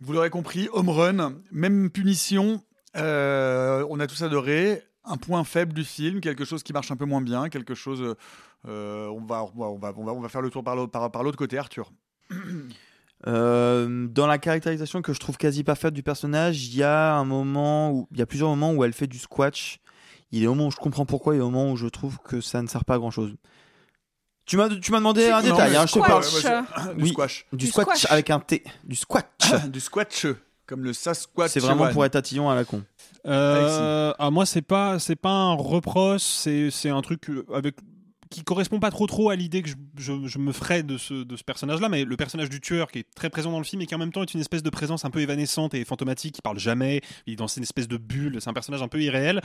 Vous 0.01 0.13
l'aurez 0.13 0.29
compris, 0.29 0.67
home 0.73 0.89
run, 0.89 1.35
même 1.51 1.89
punition. 1.89 2.61
euh, 2.97 3.85
on 3.89 3.99
a 3.99 4.07
tous 4.07 4.21
adoré. 4.23 4.83
Un 5.03 5.17
point 5.17 5.43
faible 5.43 5.73
du 5.73 5.83
film, 5.83 6.21
quelque 6.21 6.45
chose 6.45 6.61
qui 6.63 6.73
marche 6.73 6.91
un 6.91 6.95
peu 6.95 7.05
moins 7.05 7.21
bien, 7.21 7.49
quelque 7.49 7.73
chose. 7.75 8.15
euh, 8.67 9.07
on, 9.07 9.21
va, 9.25 9.43
on, 9.43 9.59
va, 9.77 9.93
on, 9.95 10.03
va, 10.05 10.13
on 10.13 10.21
va- 10.21 10.29
faire 10.29 10.41
le 10.41 10.49
tour 10.51 10.63
par 10.63 10.75
l'autre 10.75 10.91
par, 10.91 11.11
par 11.11 11.23
l'autre 11.23 11.37
côté, 11.37 11.57
Arthur. 11.57 11.91
Euh, 13.27 14.07
dans 14.07 14.25
la 14.25 14.39
caractérisation 14.39 15.03
que 15.03 15.13
je 15.13 15.19
trouve 15.19 15.37
quasi 15.37 15.63
parfaite 15.63 15.93
du 15.93 16.01
personnage, 16.01 16.65
il 16.65 16.75
y 16.75 16.81
a 16.81 17.13
un 17.13 17.23
moment 17.23 17.91
où 17.91 18.07
il 18.11 18.17
y 18.17 18.21
a 18.23 18.25
plusieurs 18.25 18.49
moments 18.49 18.73
où 18.73 18.83
elle 18.83 18.93
fait 18.93 19.05
du 19.05 19.19
squash. 19.19 19.79
Il 20.31 20.39
y 20.39 20.41
a 20.41 20.45
des 20.45 20.47
moments 20.47 20.67
où 20.67 20.71
je 20.71 20.77
comprends 20.77 21.05
pourquoi, 21.05 21.35
il 21.35 21.37
y 21.37 21.39
a 21.39 21.43
des 21.45 21.51
moments 21.51 21.71
où 21.71 21.75
je 21.77 21.85
trouve 21.87 22.17
que 22.23 22.41
ça 22.41 22.63
ne 22.63 22.67
sert 22.67 22.83
pas 22.83 22.95
à 22.95 22.97
grand 22.97 23.11
chose. 23.11 23.35
Tu 24.45 24.57
m'as 24.57 24.69
tu 24.69 24.91
m'as 24.91 24.97
demandé 24.97 25.29
un 25.29 25.41
Non, 25.43 25.51
détail, 25.51 25.75
hein, 25.75 25.85
je 25.85 25.93
te 25.93 25.99
parle. 25.99 26.23
squash. 26.23 26.43
Ouais, 26.45 26.51
ouais, 26.87 26.95
du 26.95 27.03
Oui, 27.03 27.09
squash. 27.09 27.45
Du 27.53 27.57
Du 27.57 27.67
squash 27.67 27.85
squash. 27.99 28.11
avec 28.11 28.29
un 28.31 28.39
T. 28.39 28.63
Du 28.85 28.95
squash. 28.95 29.23
du 29.69 29.79
squash, 29.79 30.25
comme 30.72 30.84
le 30.84 30.93
Sasquatch. 30.93 31.52
C'est 31.52 31.60
vraiment 31.60 31.84
pour 31.93 32.06
être 32.06 32.14
tatillon 32.14 32.49
à 32.49 32.56
la 32.56 32.64
con. 32.65 32.84
Euh, 33.27 34.14
ah, 34.18 34.31
moi, 34.31 34.45
c'est 34.45 34.61
pas, 34.61 34.98
c'est 34.99 35.15
pas 35.15 35.30
un 35.31 35.53
reproche, 35.53 36.22
c'est, 36.22 36.72
c'est 36.72 36.89
un 36.89 37.02
truc 37.02 37.30
euh, 37.30 37.45
avec 37.53 37.76
qui 38.30 38.43
correspond 38.43 38.80
pas 38.80 38.91
trop 38.91 39.07
trop 39.07 39.30
à 39.30 39.35
l'idée 39.35 39.61
que 39.61 39.68
je, 39.69 39.76
je- 39.98 40.26
je 40.26 40.38
me 40.39 40.53
ferais 40.53 40.84
de 40.84 40.98
ce, 40.98 41.14
de 41.26 41.35
ce 41.35 41.43
personnage-là, 41.43 41.89
mais 41.89 42.06
le 42.06 42.15
personnage 42.15 42.49
du 42.49 42.61
tueur 42.61 42.89
qui 42.89 42.99
est 42.99 43.07
très 43.14 43.30
présent 43.30 43.52
dans 43.52 43.57
le 43.57 43.65
film 43.65 43.81
et 43.81 43.85
qui 43.85 43.93
en 43.93 43.98
même 43.98 44.14
temps 44.14 44.22
est 44.22 44.34
une 44.34 44.39
espèce 44.39 44.64
de 44.64 44.69
présence 44.69 45.03
un 45.03 45.10
peu 45.10 45.19
évanescente 45.19 45.73
et 45.73 45.84
fantomatique, 45.84 46.35
qui 46.35 46.41
parle 46.41 46.57
jamais, 46.57 47.02
il 47.27 47.34
est 47.34 47.35
dans 47.35 47.48
une 47.48 47.64
espèce 47.64 47.89
de 47.89 47.98
bulle, 47.98 48.38
c'est 48.39 48.49
un 48.49 48.53
personnage 48.53 48.81
un 48.81 48.88
peu 48.88 49.02
irréel. 49.02 49.41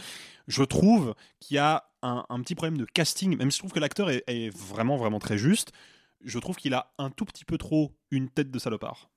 Je 0.46 0.62
trouve 0.62 1.14
qu'il 1.40 1.56
y 1.56 1.58
a 1.58 1.84
un, 2.02 2.24
un 2.28 2.40
petit 2.42 2.54
problème 2.54 2.78
de 2.78 2.84
casting, 2.84 3.36
même 3.36 3.50
si 3.50 3.56
je 3.56 3.62
trouve 3.62 3.72
que 3.72 3.80
l'acteur 3.80 4.08
est, 4.08 4.22
est 4.28 4.56
vraiment 4.56 4.96
vraiment 4.96 5.18
très 5.18 5.36
juste, 5.36 5.72
je 6.24 6.38
trouve 6.38 6.54
qu'il 6.54 6.72
a 6.72 6.92
un 6.98 7.10
tout 7.10 7.24
petit 7.24 7.44
peu 7.44 7.58
trop 7.58 7.92
une 8.12 8.28
tête 8.30 8.52
de 8.52 8.58
salopard. 8.60 9.10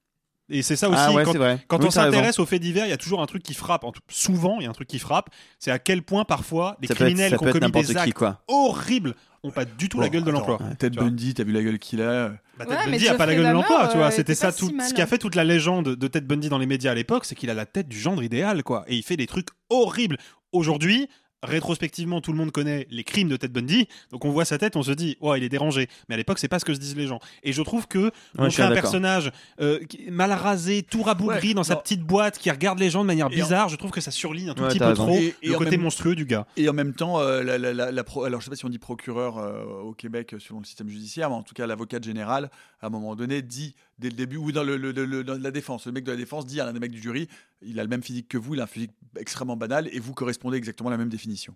Et 0.49 0.61
c'est 0.63 0.75
ça 0.75 0.89
aussi, 0.89 0.99
Ah 0.99 1.11
ouais, 1.11 1.23
quand, 1.23 1.31
c'est 1.31 1.37
vrai. 1.37 1.63
quand 1.67 1.79
Oui, 1.79 1.85
on 1.87 1.91
s'intéresse 1.91 2.39
aux 2.39 2.45
faits 2.45 2.61
divers, 2.61 2.85
il 2.85 2.89
y 2.89 2.93
a 2.93 2.97
toujours 2.97 3.21
un 3.21 3.25
truc 3.27 3.43
qui 3.43 3.53
frappe. 3.53 3.83
En 3.83 3.91
tout- 3.91 4.01
Souvent, 4.09 4.57
il 4.59 4.63
y 4.63 4.67
a 4.67 4.69
un 4.69 4.73
truc 4.73 4.87
qui 4.87 4.97
frappe. 4.99 5.29
C'est 5.59 5.69
à 5.71 5.77
quel 5.79 6.01
point 6.01 6.25
parfois 6.25 6.75
les 6.81 6.87
Ça 6.87 6.95
peut 6.95 7.03
être- 7.03 7.07
criminels 7.07 7.29
qui 7.37 7.43
ont 7.43 7.51
commis 7.51 7.71
des 7.71 7.83
qui, 7.93 7.97
actes 7.97 8.13
quoi. 8.13 8.41
horribles 8.47 9.13
ont 9.43 9.51
pas 9.51 9.63
du 9.65 9.87
tout 9.87 9.99
la 9.99 10.07
Bon, 10.07 10.13
gueule 10.13 10.23
de 10.23 10.31
l'emploi. 10.31 10.59
Ted. 10.79 10.97
Bundy, 10.97 11.33
t'as 11.33 11.43
vu 11.43 11.51
la 11.53 11.61
gueule 11.63 11.79
qu'il 11.79 12.01
a. 12.01 12.29
Bah, 12.57 12.65
Ouais, 12.67 12.75
Ted 12.77 12.91
Bundy 12.91 13.07
a 13.07 13.13
pas 13.13 13.25
la 13.25 13.35
gueule 13.35 13.47
de 13.47 13.51
l'emploi, 13.53 13.87
tu 13.89 13.97
vois. 13.97 14.07
euh, 14.07 14.09
C'était 14.09 14.33
était 14.33 14.35
ça 14.35 14.51
tout. 14.51 14.67
si. 14.69 14.89
Ce 14.89 14.93
qui 14.93 15.01
a 15.01 15.07
fait 15.07 15.17
toute 15.19 15.35
la 15.35 15.43
légende 15.45 15.95
de 15.95 16.07
Ted 16.07 16.25
Bundy 16.25 16.49
dans 16.49 16.57
les 16.57 16.65
médias 16.65 16.91
à 16.91 16.95
l'époque, 16.95 17.25
c'est 17.25 17.35
qu'il 17.35 17.49
a 17.49 17.53
la 17.53 17.65
tête 17.65 17.87
du 17.87 17.97
gendre 17.99 18.21
idéal, 18.23 18.63
quoi. 18.63 18.83
Et 18.87 18.95
il 18.95 19.03
fait 19.03 19.15
des 19.17 19.27
trucs 19.27 19.47
horribles. 19.69 20.17
Aujourd'hui, 20.51 21.07
rétrospectivement, 21.43 22.21
tout 22.21 22.31
le 22.31 22.37
monde 22.37 22.51
connaît 22.51 22.87
les 22.89 23.03
crimes 23.03 23.29
de 23.29 23.37
Ted 23.37 23.51
Bundy, 23.53 23.87
donc 24.11 24.25
on 24.25 24.29
voit 24.31 24.45
sa 24.45 24.57
tête, 24.57 24.75
on 24.75 24.83
se 24.83 24.91
dit, 24.91 25.17
ouais, 25.21 25.39
il 25.39 25.43
est 25.43 25.49
dérangé. 25.49 25.87
Mais 26.07 26.15
à 26.15 26.17
l'époque, 26.17 26.39
c'est 26.39 26.47
pas 26.47 26.59
ce 26.59 26.65
que 26.65 26.73
se 26.73 26.79
disent 26.79 26.95
les 26.95 27.07
gens. 27.07 27.19
Et 27.43 27.53
je 27.53 27.61
trouve 27.61 27.87
que 27.87 28.11
je 28.35 28.41
montrer 28.41 28.51
suis 28.51 28.61
un 28.61 28.71
personnage 28.71 29.31
euh, 29.61 29.79
mal 30.09 30.31
rasé, 30.31 30.83
tout 30.83 31.01
rabougri 31.03 31.49
Ouais, 31.49 31.53
dans 31.53 31.63
sa 31.63 31.75
petite 31.75 32.01
boîte, 32.01 32.37
qui 32.37 32.49
regarde 32.51 32.79
les 32.79 32.89
gens 32.89 33.01
de 33.01 33.07
manière 33.07 33.27
en- 33.27 33.29
bizarre, 33.29 33.69
je 33.69 33.75
trouve 33.75 33.91
que 33.91 34.01
ça 34.01 34.11
surligne 34.11 34.49
un 34.49 34.53
tout 34.53 34.63
Ouais, 34.63 34.69
petit 34.69 34.79
peu 34.79 34.85
raison. 34.85 35.05
trop 35.05 35.15
Et- 35.17 35.35
et 35.41 35.49
le 35.49 35.55
côté 35.57 35.71
même- 35.71 35.81
monstrueux 35.81 36.15
du 36.15 36.25
gars. 36.25 36.45
Et 36.57 36.67
en 36.69 36.73
même 36.73 36.93
temps, 36.93 37.19
euh, 37.19 37.43
la, 37.43 37.57
la- 37.57 37.73
la- 37.73 37.91
la 37.91 38.03
pro- 38.03 38.23
alors 38.23 38.39
je 38.41 38.45
sais 38.45 38.49
pas 38.51 38.55
si 38.55 38.65
on 38.65 38.69
dit 38.69 38.79
procureur 38.79 39.37
euh, 39.37 39.63
au 39.83 39.93
Québec 39.93 40.33
euh, 40.33 40.39
selon 40.39 40.59
le 40.59 40.65
système 40.65 40.89
judiciaire, 40.89 41.29
mais 41.29 41.35
en 41.35 41.43
tout 41.43 41.53
cas 41.53 41.67
l'avocate 41.67 42.03
générale, 42.03 42.49
à 42.81 42.87
un 42.87 42.89
moment 42.89 43.15
donné, 43.15 43.41
dit 43.41 43.75
dès 43.97 44.09
le 44.09 44.15
début, 44.15 44.37
ou 44.37 44.51
dans, 44.51 44.63
le, 44.63 44.77
le- 44.77 44.91
le- 44.91 45.05
le- 45.05 45.23
dans 45.23 45.37
la 45.41 45.51
défense, 45.51 45.85
le 45.85 45.91
mec 45.91 46.03
de 46.05 46.11
la 46.11 46.17
défense 46.17 46.45
dit 46.45 46.61
à 46.61 46.65
l'un 46.65 46.71
des 46.73 46.79
mecs 46.79 46.91
du 46.91 47.01
jury, 47.01 47.27
il 47.61 47.79
a 47.79 47.83
le 47.83 47.89
même 47.89 48.03
physique 48.03 48.27
que 48.27 48.37
vous, 48.37 48.53
il 48.55 48.59
a 48.61 48.63
un 48.63 48.67
physique 48.67 48.91
extrêmement 49.17 49.57
banal, 49.57 49.87
et 49.91 49.99
vous 49.99 50.13
correspondez 50.13 50.57
exactement 50.57 50.89
à 50.89 50.91
la 50.91 50.97
même 50.97 51.09
définition. 51.09 51.55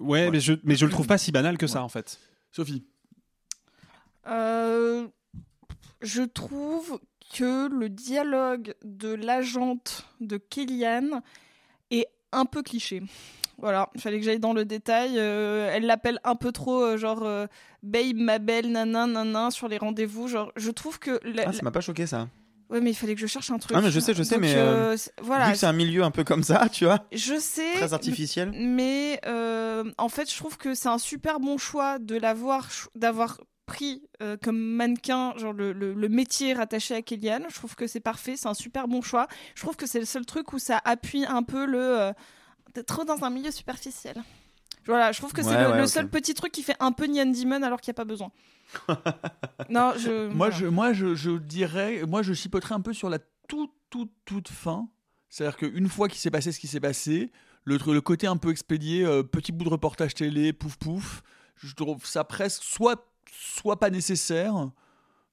Ouais, 0.00 0.30
mais 0.30 0.40
je, 0.40 0.54
mais 0.64 0.74
je 0.76 0.84
le 0.86 0.90
trouve 0.90 1.06
pas 1.06 1.18
si 1.18 1.30
banal 1.32 1.56
que 1.58 1.66
ça, 1.66 1.82
en 1.82 1.88
fait. 1.88 2.18
Sophie 2.52 2.84
Euh, 4.26 5.06
je 6.02 6.22
trouve 6.22 7.00
que 7.36 7.68
le 7.68 7.88
dialogue 7.88 8.74
de 8.84 9.14
l'agente 9.14 10.06
de 10.20 10.36
Kellyanne 10.36 11.20
est 11.90 12.06
un 12.32 12.44
peu 12.44 12.62
cliché. 12.62 13.02
Voilà, 13.58 13.88
il 13.94 14.00
fallait 14.00 14.18
que 14.18 14.24
j'aille 14.24 14.40
dans 14.40 14.52
le 14.52 14.64
détail. 14.64 15.12
Euh, 15.16 15.70
elle 15.72 15.86
l'appelle 15.86 16.18
un 16.24 16.34
peu 16.34 16.50
trop, 16.50 16.82
euh, 16.82 16.96
genre, 16.96 17.22
euh, 17.22 17.46
babe, 17.82 18.16
ma 18.16 18.38
belle, 18.40 18.72
nanan, 18.72 19.12
nanan, 19.12 19.50
sur 19.52 19.68
les 19.68 19.78
rendez-vous. 19.78 20.26
Genre, 20.26 20.50
je 20.56 20.70
trouve 20.70 20.98
que. 20.98 21.20
la- 21.22 21.44
Ah, 21.48 21.52
ça 21.52 21.62
m'a 21.62 21.70
pas 21.70 21.80
choqué 21.80 22.06
ça. 22.06 22.28
Ouais, 22.70 22.80
mais 22.80 22.90
il 22.90 22.94
fallait 22.94 23.14
que 23.14 23.20
je 23.20 23.26
cherche 23.26 23.50
un 23.50 23.58
truc. 23.58 23.76
Ah, 23.76 23.80
mais 23.82 23.90
je 23.90 24.00
sais, 24.00 24.14
je 24.14 24.22
sais, 24.22 24.36
Donc, 24.36 24.42
mais 24.42 24.54
euh, 24.56 24.92
euh, 24.94 24.96
voilà. 25.22 25.46
vu 25.46 25.52
que 25.52 25.58
c'est 25.58 25.66
un 25.66 25.72
milieu 25.74 26.02
un 26.02 26.10
peu 26.10 26.24
comme 26.24 26.42
ça, 26.42 26.68
tu 26.72 26.84
vois, 26.86 27.06
Je 27.12 27.38
sais. 27.38 27.74
très 27.74 27.92
artificiel. 27.92 28.52
Mais 28.54 29.20
euh, 29.26 29.84
en 29.98 30.08
fait, 30.08 30.30
je 30.30 30.36
trouve 30.36 30.56
que 30.56 30.74
c'est 30.74 30.88
un 30.88 30.98
super 30.98 31.40
bon 31.40 31.58
choix 31.58 31.98
de 31.98 32.16
l'avoir, 32.16 32.66
d'avoir 32.94 33.38
pris 33.66 34.02
euh, 34.22 34.36
comme 34.42 34.58
mannequin, 34.58 35.34
genre 35.36 35.52
le, 35.52 35.72
le- 35.72 35.94
le 35.94 36.08
métier 36.08 36.52
rattaché 36.54 36.94
à 36.94 37.02
Kellyanne. 37.02 37.44
Je 37.48 37.54
trouve 37.54 37.74
que 37.76 37.86
c'est 37.86 38.00
parfait, 38.00 38.34
c'est 38.36 38.48
un 38.48 38.54
super 38.54 38.88
bon 38.88 39.02
choix. 39.02 39.26
Je 39.54 39.62
trouve 39.62 39.76
que 39.76 39.86
c'est 39.86 40.00
le 40.00 40.04
seul 40.06 40.24
truc 40.26 40.52
où 40.52 40.58
ça 40.58 40.80
appuie 40.84 41.24
un 41.26 41.42
peu 41.42 41.64
le. 41.66 42.12
T'es 42.72 42.82
trop 42.82 43.04
dans 43.04 43.24
un 43.24 43.30
milieu 43.30 43.50
superficiel. 43.50 44.16
Voilà, 44.86 45.12
je 45.12 45.18
trouve 45.18 45.32
que 45.32 45.42
c'est 45.42 45.56
le, 45.58 45.70
ouais, 45.70 45.76
le 45.78 45.82
ok. 45.84 45.88
seul 45.88 46.08
petit 46.10 46.34
truc 46.34 46.52
qui 46.52 46.62
fait 46.62 46.76
un 46.80 46.92
peu 46.92 47.06
Neon 47.06 47.30
Demon 47.30 47.62
alors 47.62 47.80
qu'il 47.80 47.90
n'y 47.90 47.94
a 47.94 48.00
pas 48.00 48.04
besoin. 48.04 48.30
Non, 49.70 49.92
je. 49.98 50.26
Moi, 50.28 50.48
voilà. 50.50 50.56
je, 50.56 50.66
moi 50.66 50.92
je, 50.92 51.14
je 51.14 51.30
dirais, 51.38 52.02
moi 52.06 52.22
je 52.22 52.32
chipoterais 52.32 52.74
un 52.74 52.80
peu 52.80 52.92
sur 52.92 53.08
la 53.10 53.18
toute, 53.48 53.70
toute, 53.90 54.12
toute 54.24 54.48
fin. 54.48 54.88
C'est-à-dire 55.28 55.56
qu'une 55.56 55.88
fois 55.88 56.08
qu'il 56.08 56.18
s'est 56.18 56.30
passé 56.30 56.52
ce 56.52 56.60
qui 56.60 56.66
s'est 56.68 56.80
passé, 56.80 57.32
le, 57.64 57.78
le 57.92 58.00
côté 58.00 58.26
un 58.26 58.36
peu 58.36 58.50
expédié, 58.50 59.04
euh, 59.04 59.22
petit 59.22 59.52
bout 59.52 59.64
de 59.64 59.70
reportage 59.70 60.14
télé, 60.14 60.52
pouf 60.52 60.76
pouf, 60.76 61.22
je 61.56 61.74
trouve 61.74 62.04
ça 62.06 62.24
presque 62.24 62.62
soit, 62.62 63.04
soit 63.32 63.80
pas 63.80 63.90
nécessaire, 63.90 64.70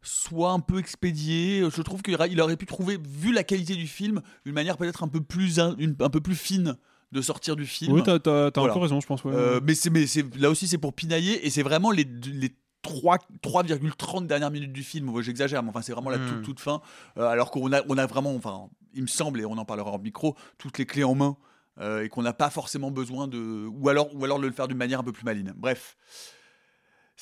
soit 0.01 0.51
un 0.51 0.59
peu 0.59 0.79
expédié. 0.79 1.63
Je 1.69 1.81
trouve 1.81 2.01
qu'il 2.01 2.15
aurait- 2.15 2.31
il 2.31 2.41
aurait 2.41 2.57
pu 2.57 2.65
trouver, 2.65 2.97
vu 3.03 3.31
la 3.31 3.43
qualité 3.43 3.75
du 3.75 3.85
film, 3.87 4.21
une 4.45 4.53
manière 4.53 4.77
peut-être 4.77 5.03
un 5.03 5.07
peu 5.07 5.21
plus, 5.21 5.59
une- 5.59 5.95
un 5.99 6.09
peu 6.09 6.21
plus 6.21 6.35
fine 6.35 6.75
de 7.11 7.21
sortir 7.21 7.55
du 7.55 7.65
film. 7.65 7.91
Oui, 7.93 8.01
t'as 8.03 8.17
t'as- 8.19 8.49
t'as 8.51 8.61
Voilà. 8.61 8.73
encore 8.73 8.83
raison, 8.83 8.99
je 9.01 9.05
pense. 9.05 9.23
ouais. 9.25 9.33
Euh, 9.35 9.59
mais 9.63 9.75
c'est 9.75 9.89
mais 9.89 10.07
c'est 10.07 10.33
là 10.37 10.49
aussi 10.49 10.67
c'est 10.67 10.77
pour 10.77 10.93
pinailler 10.93 11.45
et 11.45 11.49
c'est 11.49 11.61
vraiment 11.61 11.91
les 11.91 12.05
les 12.05 12.49
3 12.49 12.57
3,30 12.83 14.25
dernières 14.25 14.51
minutes 14.51 14.73
du 14.73 14.83
film. 14.83 15.21
J'exagère, 15.21 15.63
mais 15.63 15.69
enfin 15.69 15.81
c'est 15.81 15.93
vraiment 15.93 16.09
la 16.09 16.17
toute, 16.17 16.41
toute 16.41 16.59
fin. 16.59 16.81
Euh, 17.17 17.27
alors 17.27 17.51
qu'on 17.51 17.71
a 17.71 17.81
on 17.87 17.97
a 17.97 18.05
vraiment 18.05 18.35
enfin 18.35 18.69
il 18.93 19.03
me 19.03 19.07
semble 19.07 19.39
et 19.39 19.45
on 19.45 19.57
en 19.57 19.65
parlera 19.65 19.91
en 19.91 19.99
micro 19.99 20.35
toutes 20.57 20.77
les 20.77 20.85
clés 20.85 21.03
en 21.03 21.15
main 21.15 21.37
euh, 21.79 22.03
et 22.03 22.09
qu'on 22.09 22.21
n'a 22.21 22.33
pas 22.33 22.49
forcément 22.49 22.91
besoin 22.91 23.27
de 23.27 23.67
ou 23.67 23.89
alors 23.89 24.13
ou 24.15 24.23
alors 24.25 24.39
de 24.39 24.47
le 24.47 24.53
faire 24.53 24.67
d'une 24.67 24.77
manière 24.77 24.99
un 24.99 25.03
peu 25.03 25.11
plus 25.11 25.23
maline. 25.23 25.53
Bref. 25.55 25.95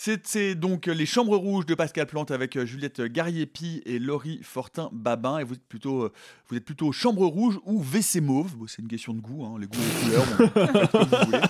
C'est 0.02 0.26
c'est 0.26 0.56
donc 0.56 0.86
les 0.86 1.06
Chambres 1.06 1.36
Rouges 1.36 1.66
de 1.66 1.76
Pascal 1.76 2.06
Plante 2.06 2.32
avec 2.32 2.56
euh, 2.56 2.66
Juliette 2.66 3.02
Gariepi 3.02 3.82
et 3.86 4.00
Laurie 4.00 4.40
Fortin-Babin. 4.44 5.40
Et 5.40 5.44
vous 5.44 5.56
êtes 5.56 5.68
plutôt, 5.68 6.10
vous 6.48 6.56
êtes 6.56 6.64
plutôt 6.64 6.94
Chambre 6.94 7.26
Rouge 7.26 7.60
ou 7.66 7.84
WC 7.84 8.22
Mauve? 8.22 8.56
Bon, 8.56 8.66
c'est 8.66 8.82
une 8.82 8.88
question 8.88 9.14
de 9.14 9.20
goût, 9.20 9.44
hein, 9.44 9.58
les 9.60 9.68
goûts 9.68 9.78
et 9.78 10.06
les 10.06 10.06
couleurs. 10.06 10.26
bon, 10.38 10.72
faites 10.80 10.92
comme 10.92 11.04
vous 11.04 11.26
voulez. 11.26 11.42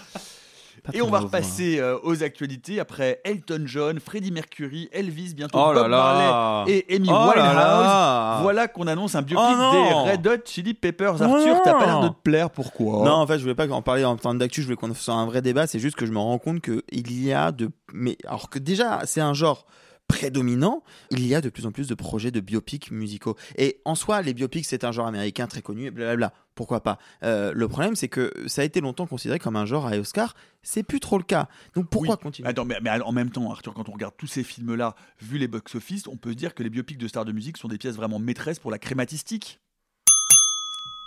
Et 0.93 1.01
on 1.01 1.09
va 1.09 1.19
repasser 1.19 1.79
euh, 1.79 1.97
aux 2.03 2.23
actualités 2.23 2.79
après 2.79 3.21
Elton 3.23 3.63
John, 3.65 3.99
Freddie 3.99 4.31
Mercury, 4.31 4.89
Elvis, 4.91 5.33
bientôt 5.35 5.57
Oh 5.61 5.73
Bob. 5.73 5.89
Marley 5.89 6.71
et 6.87 6.95
Amy 6.95 7.09
Oh 7.11 7.13
Winehouse. 7.13 7.55
là. 7.55 8.39
Voilà 8.41 8.67
qu'on 8.67 8.87
annonce 8.87 9.15
un 9.15 9.21
biopic 9.21 9.55
Oh 9.59 9.71
des 10.05 10.11
Red 10.11 10.27
Hot 10.27 10.41
Chili 10.45 10.73
Peppers. 10.73 11.15
Oh 11.19 11.23
Arthur, 11.23 11.61
t'as 11.63 11.73
pas 11.73 11.85
l'air 11.85 12.01
de 12.01 12.07
te 12.09 12.21
plaire, 12.23 12.49
pourquoi? 12.49 13.03
Non, 13.05 13.13
en 13.13 13.27
fait, 13.27 13.37
je 13.37 13.41
voulais 13.43 13.55
pas 13.55 13.67
en 13.69 13.81
parler 13.81 14.05
en 14.05 14.15
temps 14.15 14.33
d'actu, 14.33 14.61
je 14.61 14.65
voulais 14.67 14.77
qu'on 14.77 14.93
fasse 14.93 15.09
un 15.09 15.25
vrai 15.25 15.41
débat. 15.41 15.67
C'est 15.67 15.79
juste 15.79 15.95
que 15.95 16.05
je 16.05 16.11
me 16.11 16.19
rends 16.19 16.37
compte 16.39 16.61
que 16.61 16.83
il 16.91 17.23
y 17.23 17.33
a 17.33 17.51
de. 17.51 17.69
Mais 17.93 18.17
alors 18.25 18.49
que 18.49 18.59
déjà, 18.59 19.01
c'est 19.05 19.21
un 19.21 19.33
genre 19.33 19.65
prédominant, 20.09 20.83
il 21.11 21.25
y 21.25 21.33
a 21.35 21.39
de 21.39 21.47
plus 21.49 21.65
en 21.65 21.71
plus 21.71 21.87
de 21.87 21.93
projets 21.95 22.31
de 22.31 22.41
biopics 22.41 22.91
musicaux. 22.91 23.37
Et 23.57 23.79
en 23.85 23.95
soi, 23.95 24.21
les 24.21 24.33
biopics, 24.33 24.65
c'est 24.65 24.83
un 24.83 24.91
genre 24.91 25.07
américain 25.07 25.47
très 25.47 25.61
connu, 25.61 25.85
et 25.85 25.91
blablabla. 25.91 26.33
Pourquoi 26.55 26.81
pas? 26.83 26.97
Euh, 27.23 27.53
Le 27.55 27.67
problème, 27.69 27.95
c'est 27.95 28.09
que 28.09 28.33
ça 28.47 28.63
a 28.63 28.65
été 28.65 28.81
longtemps 28.81 29.05
considéré 29.07 29.39
comme 29.39 29.55
un 29.55 29.65
genre 29.65 29.85
à 29.87 29.95
Oscar. 29.97 30.35
C'est 30.63 30.83
plus 30.83 30.99
trop 30.99 31.17
le 31.17 31.23
cas. 31.23 31.47
Donc 31.75 31.89
pourquoi 31.89 32.15
Oui. 32.15 32.21
continuer? 32.23 32.49
Attends, 32.49 32.65
mais, 32.65 32.79
mais 32.81 32.89
en 33.01 33.11
même 33.13 33.29
temps, 33.29 33.49
Arthur, 33.49 33.73
quand 33.73 33.87
on 33.87 33.93
regarde 33.93 34.15
tous 34.17 34.27
ces 34.27 34.43
films-là, 34.43 34.95
vu 35.21 35.37
les 35.37 35.47
box-office, 35.47 36.07
on 36.07 36.17
peut 36.17 36.31
se 36.31 36.35
dire 36.35 36.53
que 36.53 36.63
les 36.63 36.69
biopics 36.69 36.97
de 36.97 37.07
stars 37.07 37.23
de 37.23 37.31
musique 37.31 37.55
sont 37.57 37.69
des 37.69 37.77
pièces 37.77 37.95
vraiment 37.95 38.19
maîtresses 38.19 38.59
pour 38.59 38.71
la 38.71 38.79
crématistique. 38.79 39.59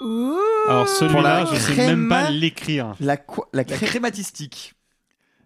Alors 0.01 0.87
Pour 0.87 0.89
celui-là, 0.89 1.45
je 1.53 1.57
sais 1.59 1.77
même 1.77 2.09
pas 2.09 2.31
l'écrire. 2.31 2.95
La, 3.01 3.16
quoi 3.16 3.49
la 3.53 3.59
La 3.59 3.65
cré- 3.65 3.87
crématistique. 3.87 4.74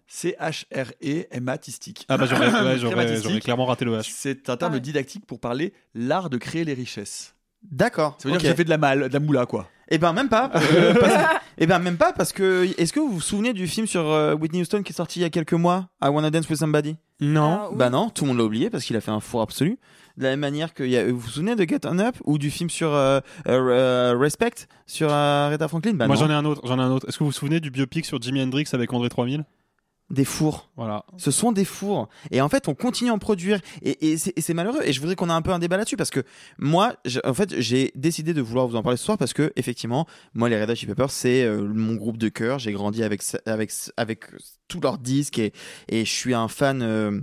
C-H-R-E-M-A-tistique. 0.07 2.05
Ah 2.09 2.17
bah 2.17 2.25
j'aurais 2.25 2.47
ouais, 2.47 2.51
j'aurais- 2.77 2.93
Crématistique, 2.95 3.29
j'aurais 3.29 3.39
clairement 3.41 3.65
raté 3.65 3.85
le 3.85 3.97
H. 3.97 4.09
C'est 4.13 4.49
un 4.49 4.57
terme 4.57 4.73
Ouais. 4.73 4.79
didactique 4.79 5.25
pour 5.25 5.39
parler 5.39 5.73
l'art 5.93 6.29
de 6.29 6.37
créer 6.37 6.63
les 6.65 6.73
richesses. 6.73 7.35
D'accord. 7.63 8.17
Ça 8.19 8.29
veut 8.29 8.33
dire 8.33 8.41
que 8.41 8.47
ça 8.47 8.55
fait 8.55 8.63
de 8.63 8.69
la 8.69 8.77
mal, 8.77 9.09
de 9.09 9.13
la 9.13 9.19
moula, 9.19 9.45
quoi. 9.45 9.67
Eh 9.89 9.97
ben 9.97 10.13
même 10.13 10.29
pas. 10.29 10.51
Euh, 10.73 10.93
parce- 10.93 11.35
Eh 11.59 11.65
ben 11.65 11.79
même 11.79 11.97
pas 11.97 12.13
parce 12.13 12.33
que 12.33 12.67
est-ce 12.77 12.93
que 12.93 12.99
vous 12.99 13.09
vous 13.13 13.21
souvenez 13.21 13.51
du 13.53 13.67
film 13.67 13.87
sur 13.87 14.01
euh, 14.11 14.35
Whitney 14.35 14.61
Houston 14.61 14.83
qui 14.83 14.91
est 14.93 14.95
sorti 14.95 15.19
il 15.19 15.23
y 15.23 15.25
a 15.25 15.29
quelques 15.31 15.53
mois, 15.53 15.89
I 16.03 16.07
Wanna 16.09 16.29
Dance 16.29 16.47
with 16.49 16.59
Somebody? 16.59 16.97
Non. 17.19 17.59
Ah, 17.61 17.67
oui. 17.71 17.77
Bah 17.77 17.89
non, 17.89 18.09
tout 18.11 18.25
le 18.25 18.29
monde 18.29 18.37
l'a 18.37 18.43
oublié 18.43 18.69
parce 18.69 18.83
qu'il 18.83 18.95
a 18.95 19.01
fait 19.01 19.09
un 19.11 19.19
four 19.19 19.41
absolu. 19.41 19.79
De 20.17 20.23
la 20.23 20.29
même 20.31 20.39
manière 20.41 20.73
que 20.75 20.83
il 20.83 20.91
y 20.91 20.97
a, 20.97 21.05
vous 21.11 21.17
vous 21.19 21.29
souvenez 21.29 21.55
de 21.55 21.63
Get 21.67 21.81
On 21.85 21.97
Up 21.99 22.15
ou 22.25 22.37
du 22.37 22.51
film 22.51 22.69
sur 22.69 22.93
euh, 22.93 23.19
Respect 23.47 24.67
sur 24.85 25.09
euh, 25.11 25.47
Aretha 25.47 25.67
Franklin? 25.67 25.93
Bah 25.93 26.05
Moi 26.07 26.15
non. 26.15 26.21
j'en 26.21 26.29
ai 26.29 26.33
un 26.33 26.45
autre, 26.45 26.61
j'en 26.65 26.77
ai 26.77 26.81
un 26.83 26.91
autre. 26.91 27.07
Est-ce 27.09 27.17
que 27.17 27.23
vous 27.23 27.29
vous 27.31 27.35
souvenez 27.35 27.59
du 27.59 27.71
biopic 27.71 28.05
sur 28.05 28.21
Jimi 28.21 28.41
Hendrix 28.41 28.65
avec 28.73 28.93
André 28.93 29.09
3000 29.09 29.43
Des 30.09 30.23
fours. 30.23 30.69
Voilà. 30.77 31.03
Ce 31.17 31.31
sont 31.31 31.51
des 31.51 31.65
fours. 31.65 32.07
Et 32.31 32.39
en 32.39 32.47
fait, 32.47 32.69
on 32.69 32.75
continue 32.75 33.09
à 33.09 33.13
en 33.13 33.19
produire. 33.19 33.59
Et, 33.81 34.13
et 34.13 34.17
c'est 34.17 34.53
malheureux. 34.53 34.79
Et 34.85 34.93
je 34.93 35.01
voudrais 35.01 35.15
qu'on 35.17 35.29
ait 35.29 35.33
un 35.33 35.41
peu 35.41 35.51
un 35.51 35.59
débat 35.59 35.75
là-dessus 35.75 35.97
parce 35.97 36.11
que 36.11 36.23
moi, 36.57 36.95
en 37.25 37.33
fait, 37.33 37.59
j'ai 37.59 37.91
décidé 37.93 38.33
de 38.33 38.41
vouloir 38.41 38.67
vous 38.67 38.77
en 38.77 38.83
parler 38.83 38.95
ce 38.97 39.03
soir 39.03 39.17
parce 39.17 39.33
que, 39.33 39.51
effectivement, 39.57 40.07
moi, 40.33 40.47
les 40.47 40.61
Red 40.61 40.69
Hot 40.69 40.75
Chili 40.75 40.93
Peppers, 40.93 41.11
c'est 41.11 41.43
euh, 41.43 41.61
mon 41.61 41.95
groupe 41.95 42.17
de 42.17 42.29
cœur. 42.29 42.57
J'ai 42.57 42.71
grandi 42.71 43.03
avec, 43.03 43.21
avec, 43.45 43.71
avec 43.97 44.21
tous 44.69 44.79
leurs 44.79 44.97
disques 44.97 45.39
et, 45.39 45.51
et 45.89 46.05
je 46.05 46.11
suis 46.11 46.33
un 46.33 46.47
fan. 46.47 46.81
euh, 46.81 47.19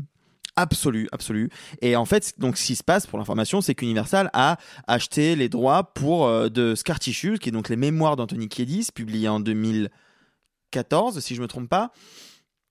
Absolu, 0.56 1.08
absolu. 1.10 1.50
Et 1.82 1.96
en 1.96 2.04
fait, 2.04 2.34
donc, 2.38 2.56
ce 2.56 2.66
qui 2.66 2.76
se 2.76 2.84
passe 2.84 3.08
pour 3.08 3.18
l'information, 3.18 3.60
c'est 3.60 3.74
qu'Universal 3.74 4.30
a 4.34 4.56
acheté 4.86 5.34
les 5.34 5.48
droits 5.48 5.94
pour 5.94 6.26
euh, 6.26 6.48
de 6.48 6.76
Scar 6.76 7.00
Tissue, 7.00 7.38
qui 7.40 7.48
est 7.48 7.52
donc 7.52 7.68
les 7.68 7.74
mémoires 7.76 8.14
d'Anthony 8.14 8.48
Kiedis, 8.48 8.88
publiés 8.94 9.28
en 9.28 9.40
2014, 9.40 11.18
si 11.20 11.34
je 11.34 11.42
me 11.42 11.48
trompe 11.48 11.68
pas. 11.68 11.90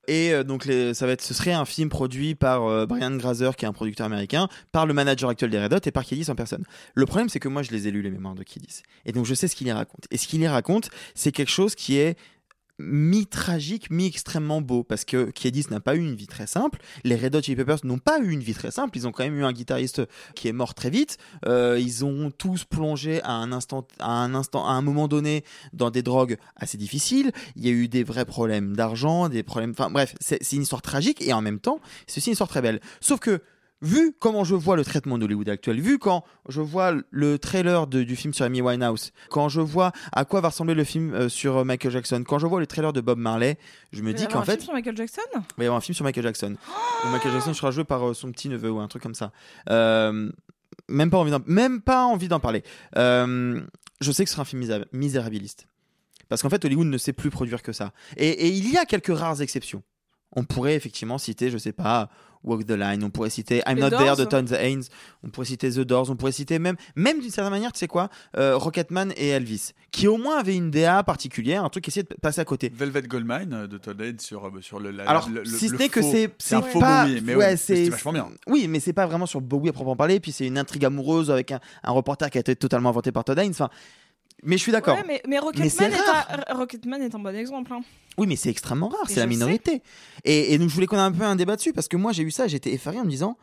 Et 0.08 0.34
euh, 0.34 0.44
donc 0.44 0.66
les, 0.66 0.94
ça 0.94 1.06
va 1.06 1.14
être, 1.14 1.22
ce 1.22 1.34
serait 1.34 1.54
un 1.54 1.66
film 1.66 1.90
produit 1.90 2.36
par 2.36 2.64
euh, 2.66 2.86
Brian 2.86 3.16
Grazer, 3.16 3.56
qui 3.56 3.66
est 3.66 3.68
un 3.68 3.74
producteur 3.74 4.06
américain, 4.06 4.50
par 4.72 4.86
le 4.86 4.94
manager 4.94 5.30
actuel 5.30 5.50
des 5.50 5.60
Red 5.60 5.74
Hot 5.74 5.80
et 5.86 5.92
par 5.92 6.04
Kiedis 6.04 6.30
en 6.30 6.36
personne. 6.36 6.66
Le 6.94 7.06
problème, 7.06 7.30
c'est 7.30 7.40
que 7.40 7.48
moi, 7.48 7.64
je 7.64 7.72
les 7.72 7.88
ai 7.88 7.92
lus 7.92 8.02
les 8.02 8.12
mémoires 8.12 8.36
de 8.36 8.44
Kiedis, 8.44 8.84
et 9.06 9.12
donc 9.12 9.26
je 9.26 9.34
sais 9.34 9.48
ce 9.48 9.56
qu'il 9.56 9.68
y 9.68 9.72
raconte. 9.72 10.06
Et 10.12 10.18
ce 10.18 10.28
qu'il 10.28 10.42
y 10.42 10.48
raconte, 10.48 10.90
c'est 11.16 11.32
quelque 11.32 11.52
chose 11.52 11.76
qui 11.76 11.98
est 11.98 12.18
mi-tragique, 12.80 13.90
mi-extrêmement 13.92 14.62
beau, 14.62 14.84
parce 14.84 15.06
que 15.06 15.30
Kiedis 15.32 15.68
n'a 15.70 15.80
pas 15.80 15.96
eu 15.96 16.00
une 16.00 16.16
vie 16.16 16.28
très 16.28 16.48
simple, 16.48 16.80
les 17.04 17.16
Red 17.16 17.36
Hot 17.36 17.42
Chili 17.42 17.56
Peppers 17.56 17.80
n'ont 17.84 18.00
pas 18.00 18.20
eu 18.20 18.32
une 18.32 18.42
vie 18.42 18.54
très 18.54 18.72
simple, 18.72 18.98
ils 18.98 19.08
ont 19.08 19.12
quand 19.12 19.24
même 19.24 19.38
eu 19.38 19.44
un 19.44 19.54
guitariste 19.54 20.02
qui 20.36 20.48
est 20.48 20.54
mort 20.54 20.74
très 20.74 20.90
vite, 20.90 21.18
Euh, 21.46 21.80
ils 21.80 22.04
ont 22.04 22.32
tous 22.32 22.64
plongé 22.64 23.22
à 23.24 23.32
un 23.32 23.52
instant, 23.52 23.88
à 24.00 24.12
un 24.12 24.34
instant, 24.34 24.66
à 24.66 24.72
un 24.72 24.82
moment 24.82 25.08
donné 25.08 25.44
dans 25.72 25.92
des 25.92 26.02
drogues 26.02 26.38
assez 26.56 26.78
difficiles, 26.78 27.32
il 27.56 27.66
y 27.66 27.70
a 27.70 27.72
eu 27.72 27.88
des 27.88 28.04
vrais 28.04 28.26
problèmes 28.26 28.76
d'argent, 28.76 29.30
des 29.30 29.44
problèmes, 29.44 29.72
enfin 29.72 29.90
bref, 29.90 30.16
c'est 30.20 30.40
une 30.54 30.64
histoire 30.64 30.82
tragique, 30.82 31.22
et 31.22 31.34
en 31.34 31.42
même 31.42 31.60
temps, 31.60 31.80
c'est 32.08 32.20
aussi 32.20 32.30
une 32.30 32.34
histoire 32.34 32.50
très 32.50 32.62
belle. 32.62 32.80
Sauf 33.02 33.20
que, 33.20 33.42
vu 33.84 34.16
comment 34.20 34.44
je 34.44 34.56
vois 34.56 34.76
le 34.76 34.84
traitement 34.84 35.18
d'Hollywood 35.20 35.48
actuel, 35.50 35.80
vu 35.80 36.00
quand 36.00 36.24
je 36.50 36.62
vois 36.62 36.96
le 37.12 37.38
trailer 37.38 37.86
de- 37.86 38.02
du 38.02 38.16
film 38.16 38.34
sur 38.34 38.46
Amy 38.46 38.62
Winehouse, 38.62 39.12
quand 39.30 39.50
je 39.50 39.62
vois 39.62 39.92
à 40.12 40.26
quoi 40.26 40.42
va 40.42 40.48
ressembler 40.50 40.74
le 40.74 40.84
film 40.84 41.14
euh, 41.14 41.30
sur 41.30 41.58
euh, 41.58 41.64
Michael 41.64 41.92
Jackson, 41.92 42.24
quand 42.28 42.40
je 42.40 42.48
vois 42.48 42.60
le 42.60 42.66
trailer 42.66 42.94
de 42.94 43.02
Bob 43.02 43.20
Marley, 43.20 43.60
je 43.92 44.02
me 44.02 44.10
Il 44.10 44.12
va 44.12 44.12
y 44.12 44.14
dis 44.16 44.24
avoir 44.26 44.34
qu'en 44.34 44.40
un 44.42 44.46
film 44.46 44.58
fait, 44.60 44.64
sur 44.64 44.74
Michael 44.74 44.98
Jackson? 44.98 45.22
Il 45.34 45.40
va 45.58 45.64
y 45.64 45.68
avoir 45.68 45.78
un 45.78 45.82
film 45.82 45.94
sur 45.94 46.04
Michael 46.06 46.24
Jackson. 46.24 46.56
où 47.06 47.08
Michael 47.10 47.32
Jackson 47.34 47.54
sera 47.54 47.70
joué 47.72 47.84
par 47.84 48.08
euh, 48.10 48.14
son 48.16 48.32
petit 48.32 48.50
neveu 48.50 48.72
ou 48.72 48.80
un 48.80 48.88
truc 48.88 49.04
comme 49.04 49.14
ça. 49.16 49.32
Euh, 49.70 50.32
même 50.90 51.10
pas 51.12 51.18
envie 51.18 51.32
d'en, 51.32 51.42
même 51.46 51.82
pas 51.82 52.06
envie 52.06 52.28
d'en 52.28 52.40
parler. 52.40 52.64
Je 52.96 54.12
sais 54.12 54.24
que 54.24 54.30
ce 54.30 54.34
sera 54.34 54.42
un 54.42 54.46
film 54.46 54.62
miséra- 54.64 54.86
misérabiliste. 54.92 55.68
Parce 56.30 56.42
qu'en 56.42 56.50
fait, 56.50 56.64
Hollywood 56.66 56.88
ne 56.88 56.98
sait 56.98 57.14
plus 57.14 57.30
produire 57.30 57.62
que 57.62 57.72
ça. 57.74 57.92
Et, 58.18 58.28
et 58.28 58.48
il 58.48 58.70
y 58.72 58.78
a 58.78 58.86
quelques 58.86 59.16
rares 59.16 59.42
exceptions. 59.42 59.84
On 60.36 60.44
pourrait 60.44 60.76
effectivement 60.76 61.18
citer, 61.18 61.50
je 61.52 61.58
sais 61.58 61.74
pas, 61.74 62.10
Walk 62.44 62.66
the 62.66 62.72
Line, 62.72 63.02
on 63.06 63.10
pourrait 63.10 63.30
citer 63.30 63.62
I'm 63.66 63.76
Les 63.76 63.82
Not 63.84 63.92
There 63.92 64.16
de 64.18 64.26
Tons 64.26 64.54
Haynes, 64.54 64.84
on 65.24 65.30
pourrait 65.30 65.46
citer 65.46 65.70
The 65.72 65.80
Doors, 65.80 66.10
on 66.10 66.16
pourrait 66.18 66.34
citer 66.34 66.60
même, 66.60 66.76
même 66.98 67.22
d'une 67.22 67.30
certaine 67.30 67.54
manière, 67.54 67.72
tu 67.72 67.80
sais 67.80 67.88
quoi, 67.88 68.10
euh, 68.36 68.58
Rocketman 68.58 69.14
et 69.16 69.30
Elvis, 69.30 69.70
qui 69.92 70.08
au 70.10 70.18
moins 70.18 70.40
avaient 70.40 70.56
une 70.58 70.70
DA 70.70 71.04
particulière, 71.04 71.64
un 71.64 71.70
truc 71.70 71.86
qui 71.86 71.90
essayait 71.92 72.04
de 72.04 72.16
passer 72.22 72.42
à 72.42 72.46
côté. 72.46 72.70
Velvet 72.76 73.04
Goldmine 73.04 73.54
euh, 73.54 73.68
de 73.68 73.78
Todd 73.78 74.02
Haynes 74.02 74.20
sur, 74.20 74.46
euh, 74.48 74.60
sur 74.60 74.80
le. 74.80 74.92
la- 74.92 75.08
Alors, 75.10 75.30
le- 75.30 75.44
le- 75.44 75.46
si 75.46 75.70
ce 75.70 75.76
n'est 75.76 75.88
que 75.88 76.02
c'est 76.02 76.32
c'est 76.38 76.56
un 76.56 76.62
c'est 76.64 76.70
faux 76.72 76.80
pas 76.82 77.06
Bowie, 77.06 77.22
mais 77.22 77.36
ouais, 77.36 77.52
oui, 77.52 77.58
c'est 77.58 77.86
c'est 77.86 77.90
vachement 77.92 78.12
bien. 78.12 78.28
Oui, 78.48 78.68
mais 78.68 78.82
c'est 78.82 78.92
pas 78.94 79.06
vraiment 79.06 79.26
sur 79.28 79.40
Bowie 79.40 79.70
à 79.70 79.72
proprement 79.74 79.96
parler. 79.96 80.20
Puis 80.20 80.34
c'est 80.34 80.46
une 80.48 80.58
intrigue 80.58 80.84
amoureuse 80.84 81.32
avec 81.32 81.52
un, 81.54 81.60
un 81.84 81.92
reporter 81.92 82.30
qui 82.30 82.40
a 82.40 82.42
été 82.42 82.56
totalement 82.58 82.90
inventé 82.90 83.12
par 83.14 83.24
Todd 83.24 83.40
Haynes. 83.40 83.52
Enfin, 83.52 83.70
mais 84.44 84.58
je 84.58 84.62
suis 84.62 84.72
d'accord. 84.72 84.96
Ouais, 84.98 85.04
mais, 85.08 85.22
mais 85.28 85.40
Rocketman, 85.40 85.92
est 85.92 86.50
un, 86.50 86.54
Rocketman 86.56 87.02
est 87.02 87.16
un 87.16 87.20
bon 87.20 87.36
exemple. 87.36 87.74
hein. 87.74 87.82
Oui, 88.18 88.28
mais 88.28 88.36
c'est 88.36 88.50
extrêmement 88.50 88.90
rare. 88.90 89.06
C'est 89.08 89.20
la 89.20 89.26
minorité. 89.26 89.82
Et, 90.24 90.54
et 90.54 90.58
donc 90.58 90.70
je 90.70 90.74
voulais 90.76 90.88
qu'on 90.88 90.98
ait 90.98 91.00
un 91.00 91.12
peu 91.12 91.24
un 91.24 91.36
débat 91.36 91.56
dessus 91.56 91.74
parce 91.74 91.88
que 91.88 91.98
moi 91.98 92.12
j'ai 92.12 92.24
eu 92.24 92.32
ça, 92.32 92.48
j'étais 92.48 92.72
effaré 92.74 93.00
en 93.00 93.06
me 93.06 93.10
disant 93.10 93.38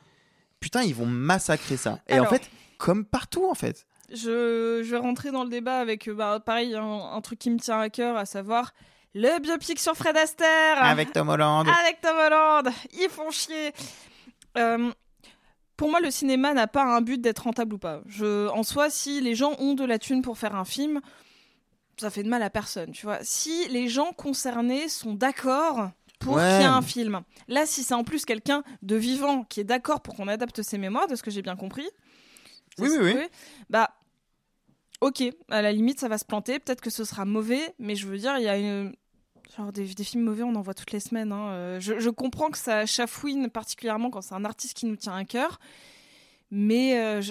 putain 0.60 0.82
ils 0.82 0.94
vont 0.94 1.06
massacrer 1.06 1.76
ça. 1.76 1.98
Et 2.08 2.12
Alors. 2.14 2.26
en 2.26 2.30
fait, 2.30 2.42
comme 2.78 3.04
partout 3.04 3.46
en 3.50 3.54
fait. 3.54 3.86
Je, 4.12 4.82
je 4.84 4.90
vais 4.90 4.96
rentrer 4.96 5.30
dans 5.30 5.44
le 5.44 5.50
débat 5.50 5.78
avec, 5.78 6.08
euh, 6.08 6.14
bah, 6.14 6.40
pareil, 6.44 6.74
un, 6.74 6.82
un 6.82 7.20
truc 7.20 7.38
qui 7.38 7.48
me 7.50 7.58
tient 7.58 7.78
à 7.78 7.88
cœur, 7.90 8.16
à 8.16 8.26
savoir 8.26 8.72
le 9.14 9.40
biopic 9.40 9.78
sur 9.78 9.94
Fred 9.96 10.16
Astaire. 10.16 10.82
Avec 10.82 11.12
Tom 11.12 11.28
Holland. 11.28 11.66
Avec 11.84 12.00
Tom 12.00 12.16
Holland. 12.16 12.70
Ils 12.92 13.08
font 13.08 13.30
chier. 13.30 13.72
Euh, 14.58 14.90
pour 15.80 15.88
moi, 15.90 16.00
le 16.00 16.10
cinéma 16.10 16.52
n'a 16.52 16.66
pas 16.66 16.84
un 16.84 17.00
but 17.00 17.18
d'être 17.22 17.44
rentable 17.44 17.72
ou 17.74 17.78
pas. 17.78 18.02
Je, 18.06 18.48
en 18.48 18.62
soi, 18.62 18.90
si 18.90 19.22
les 19.22 19.34
gens 19.34 19.54
ont 19.58 19.72
de 19.72 19.82
la 19.86 19.98
thune 19.98 20.20
pour 20.20 20.36
faire 20.36 20.54
un 20.54 20.66
film, 20.66 21.00
ça 21.96 22.10
fait 22.10 22.22
de 22.22 22.28
mal 22.28 22.42
à 22.42 22.50
personne, 22.50 22.92
tu 22.92 23.06
vois. 23.06 23.18
Si 23.22 23.66
les 23.68 23.88
gens 23.88 24.12
concernés 24.12 24.88
sont 24.90 25.14
d'accord 25.14 25.90
pour 26.18 26.34
Ouais. 26.36 26.42
qu'il 26.42 26.60
y 26.60 26.64
ait 26.64 26.66
un 26.66 26.82
film. 26.82 27.22
Là, 27.48 27.64
si 27.64 27.82
c'est 27.82 27.94
en 27.94 28.04
plus 28.04 28.26
quelqu'un 28.26 28.62
de 28.82 28.94
vivant 28.96 29.44
qui 29.44 29.58
est 29.60 29.64
d'accord 29.64 30.02
pour 30.02 30.14
qu'on 30.16 30.28
adapte 30.28 30.60
ses 30.60 30.76
mémoires, 30.76 31.08
de 31.08 31.14
ce 31.16 31.22
que 31.22 31.30
j'ai 31.30 31.40
bien 31.40 31.56
compris. 31.56 31.88
Oui, 32.78 32.90
c'est- 32.90 32.98
oui, 32.98 33.12
oui. 33.16 33.26
Bah, 33.70 33.88
ok, 35.00 35.22
à 35.48 35.62
la 35.62 35.72
limite, 35.72 35.98
ça 35.98 36.08
va 36.08 36.18
se 36.18 36.26
planter. 36.26 36.58
Peut-être 36.58 36.82
que 36.82 36.90
ce 36.90 37.04
sera 37.04 37.24
mauvais, 37.24 37.74
mais 37.78 37.96
je 37.96 38.06
veux 38.06 38.18
dire, 38.18 38.36
il 38.36 38.44
y 38.44 38.48
a 38.48 38.58
une. 38.58 38.94
Genre, 39.56 39.72
des, 39.72 39.94
des 39.94 40.04
films 40.04 40.24
mauvais, 40.24 40.42
on 40.44 40.54
en 40.54 40.60
voit 40.62 40.74
toutes 40.74 40.92
les 40.92 41.00
semaines. 41.00 41.32
hein. 41.32 41.50
Euh, 41.50 41.80
Je, 41.80 41.98
je 41.98 42.10
comprends 42.10 42.50
que 42.50 42.58
ça 42.58 42.86
chafouine 42.86 43.50
particulièrement 43.50 44.10
quand 44.10 44.20
c'est 44.22 44.34
un 44.34 44.44
artiste 44.44 44.74
qui 44.74 44.86
nous 44.86 44.96
tient 44.96 45.14
à 45.16 45.24
cœur. 45.24 45.58
Mais 46.50 46.98
euh, 46.98 47.22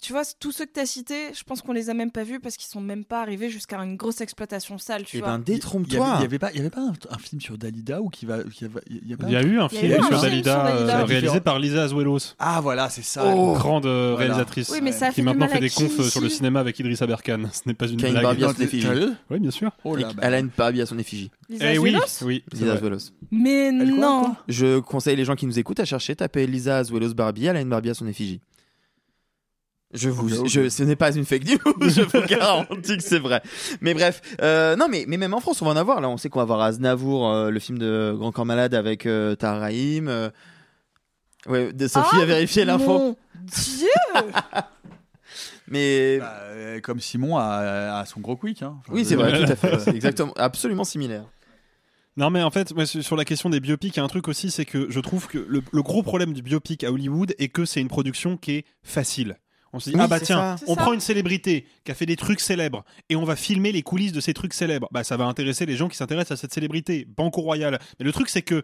tu 0.00 0.12
vois, 0.12 0.22
tous 0.38 0.52
ceux 0.52 0.64
que 0.66 0.72
tu 0.74 0.80
as 0.80 0.86
cités, 0.86 1.32
je 1.34 1.42
pense 1.44 1.62
qu'on 1.62 1.72
les 1.72 1.90
a 1.90 1.94
même 1.94 2.10
pas 2.10 2.24
vus 2.24 2.40
parce 2.40 2.56
qu'ils 2.56 2.68
sont 2.70 2.80
même 2.80 3.04
pas 3.04 3.20
arrivés 3.22 3.50
jusqu'à 3.50 3.76
une 3.78 3.96
grosse 3.96 4.20
exploitation 4.20 4.78
sale. 4.78 5.04
Tu 5.04 5.18
Eh 5.18 5.20
vois. 5.20 5.28
ben, 5.30 5.38
détrompe-toi. 5.38 6.14
Il 6.18 6.22
y 6.22 6.24
avait- 6.24 6.38
pas, 6.38 6.52
y 6.52 6.58
avait 6.58 6.70
pas 6.70 6.80
un, 6.80 6.92
un 7.10 7.18
film 7.18 7.40
sur 7.40 7.58
Dalida 7.58 8.00
ou 8.00 8.08
qui 8.08 8.26
va, 8.26 8.42
qui 8.44 8.64
va- 8.66 8.80
il 8.88 9.08
y 9.08 9.12
a, 9.12 9.16
pas 9.16 9.26
Il 9.26 9.32
y 9.32 9.36
a 9.36 9.42
eu 9.42 9.58
un 9.60 9.68
film 9.68 9.92
un 9.92 9.96
sur 9.96 10.06
film 10.08 10.20
Dalida, 10.22 10.54
sur 10.66 10.74
Dalida. 10.74 11.00
euh, 11.00 11.04
réalisé 11.04 11.40
par 11.40 11.58
Lisa 11.58 11.82
Azuelos. 11.84 12.34
Ah 12.38 12.60
voilà, 12.60 12.88
c'est 12.88 13.02
ça. 13.02 13.24
Oh. 13.26 13.52
grande 13.54 13.86
euh, 13.86 14.12
Voilà. 14.14 14.16
réalisatrice 14.34 14.70
Oui, 14.70 14.80
mais 14.82 14.92
ça 14.92 15.10
qui 15.10 15.22
maintenant 15.22 15.48
fait 15.48 15.60
des 15.60 15.70
confs 15.70 15.98
euh, 16.00 16.04
sur 16.04 16.20
le 16.20 16.28
cinéma 16.28 16.60
avec 16.60 16.78
Idriss 16.78 17.02
Aberkan. 17.02 17.42
Ce 17.52 17.60
n'est 17.66 17.74
pas 17.74 17.86
une 17.86 17.96
Qui 17.96 18.06
a 18.06 18.08
une 18.08 18.14
blague. 18.14 18.24
Barbie 18.24 18.44
à 18.44 18.54
son 18.54 18.62
effigie. 18.62 18.88
Oui, 19.30 19.38
bien 19.40 19.50
sûr. 19.50 19.70
Et 19.84 20.02
Elle 20.22 20.34
a 20.34 20.38
une 20.38 20.50
Barbie 20.56 20.80
à 20.82 20.86
son 20.86 20.98
effigie. 20.98 21.30
Lisa 21.48 21.72
Eh 21.72 21.78
oui, 21.78 21.90
Azuelos 21.90 22.06
oui. 22.26 22.44
c'est 22.52 22.60
Lisa. 22.60 22.72
Azuelos. 22.74 22.98
Mais 23.30 23.72
non 23.72 24.34
Je 24.48 24.78
conseille 24.80 25.16
les 25.16 25.24
gens 25.24 25.34
qui 25.34 25.46
nous 25.46 25.58
écoutent 25.58 25.80
à 25.80 25.84
chercher, 25.84 26.16
taper 26.16 26.46
Lisa 26.46 26.78
Azuelos 26.78 27.14
Barbie, 27.14 27.46
elle 27.46 27.56
a 27.56 27.60
une 27.60 27.68
Barbie 27.68 27.90
à 27.90 27.94
son 27.94 28.06
effigie. 28.06 28.40
Je 29.92 30.08
vous, 30.08 30.46
je, 30.46 30.68
ce 30.68 30.82
n'est 30.84 30.94
pas 30.94 31.14
une 31.16 31.24
fake 31.24 31.44
news, 31.46 31.88
je 31.88 32.02
vous 32.02 32.26
garantis 32.26 32.96
que 32.96 33.02
c'est 33.02 33.18
vrai. 33.18 33.42
Mais 33.80 33.92
bref, 33.92 34.20
euh, 34.40 34.76
non, 34.76 34.86
mais, 34.88 35.04
mais 35.08 35.16
même 35.16 35.34
en 35.34 35.40
France, 35.40 35.60
on 35.62 35.64
va 35.64 35.72
en 35.72 35.76
avoir. 35.76 36.00
Là, 36.00 36.08
on 36.08 36.16
sait 36.16 36.28
qu'on 36.28 36.38
va 36.38 36.44
avoir 36.44 36.60
Aznavour, 36.60 37.28
euh, 37.28 37.50
le 37.50 37.58
film 37.58 37.76
de 37.78 38.14
Grand 38.16 38.30
Corps 38.30 38.46
Malade 38.46 38.74
avec 38.74 39.04
euh, 39.06 39.34
Tahar 39.34 39.60
Rahim. 39.60 40.06
euh. 40.08 40.30
Ouais, 41.46 41.72
de 41.72 41.88
Sophie 41.88 42.16
Ah, 42.18 42.22
a 42.22 42.24
vérifié 42.24 42.64
l'info. 42.64 42.86
Mon 42.86 43.16
Dieu 43.42 43.88
Mais 45.68 46.18
bah, 46.18 46.34
euh, 46.50 46.80
comme 46.80 47.00
Simon 47.00 47.36
a, 47.38 47.98
a 48.00 48.04
son 48.04 48.20
gros 48.20 48.36
quick. 48.36 48.62
Hein. 48.62 48.76
Enfin, 48.80 48.92
oui, 48.92 49.04
c'est 49.04 49.14
vrai, 49.16 49.44
tout 49.44 49.50
à 49.50 49.56
fait. 49.56 49.78
C'est 49.84 49.94
exactement, 49.94 50.32
absolument 50.36 50.84
similaire. 50.84 51.24
Non, 52.16 52.28
mais 52.30 52.42
en 52.42 52.50
fait, 52.50 52.74
moi, 52.74 52.86
sur 52.86 53.16
la 53.16 53.24
question 53.24 53.50
des 53.50 53.60
biopics, 53.60 53.94
il 53.96 53.98
y 53.98 54.00
a 54.00 54.04
un 54.04 54.08
truc 54.08 54.26
aussi, 54.28 54.50
c'est 54.50 54.64
que 54.64 54.90
je 54.90 55.00
trouve 55.00 55.28
que 55.28 55.38
le, 55.38 55.62
le 55.72 55.82
gros 55.82 56.02
problème 56.02 56.32
du 56.32 56.42
biopic 56.42 56.82
à 56.84 56.90
Hollywood 56.90 57.34
est 57.38 57.48
que 57.48 57.64
c'est 57.64 57.80
une 57.80 57.88
production 57.88 58.36
qui 58.36 58.52
est 58.52 58.64
facile. 58.82 59.36
On 59.72 59.78
se 59.78 59.90
dit, 59.90 59.96
Oui, 59.96 60.02
ah 60.04 60.08
bah 60.08 60.20
tiens, 60.20 60.56
ça. 60.56 60.64
on 60.66 60.74
prend 60.74 60.92
une 60.92 61.00
célébrité 61.00 61.66
qui 61.84 61.92
a 61.92 61.94
fait 61.94 62.06
des 62.06 62.16
trucs 62.16 62.40
célèbres 62.40 62.84
et 63.08 63.16
on 63.16 63.24
va 63.24 63.36
filmer 63.36 63.72
les 63.72 63.82
coulisses 63.82 64.12
de 64.12 64.20
ces 64.20 64.34
trucs 64.34 64.52
célèbres. 64.52 64.88
Bah 64.90 65.04
ça 65.04 65.16
va 65.16 65.24
intéresser 65.26 65.66
les 65.66 65.76
gens 65.76 65.88
qui 65.88 65.96
s'intéressent 65.96 66.32
à 66.38 66.40
cette 66.40 66.52
célébrité. 66.52 67.06
Banco 67.16 67.40
Royal. 67.40 67.78
Mais 67.98 68.04
le 68.04 68.12
truc, 68.12 68.28
c'est 68.28 68.42
que 68.42 68.62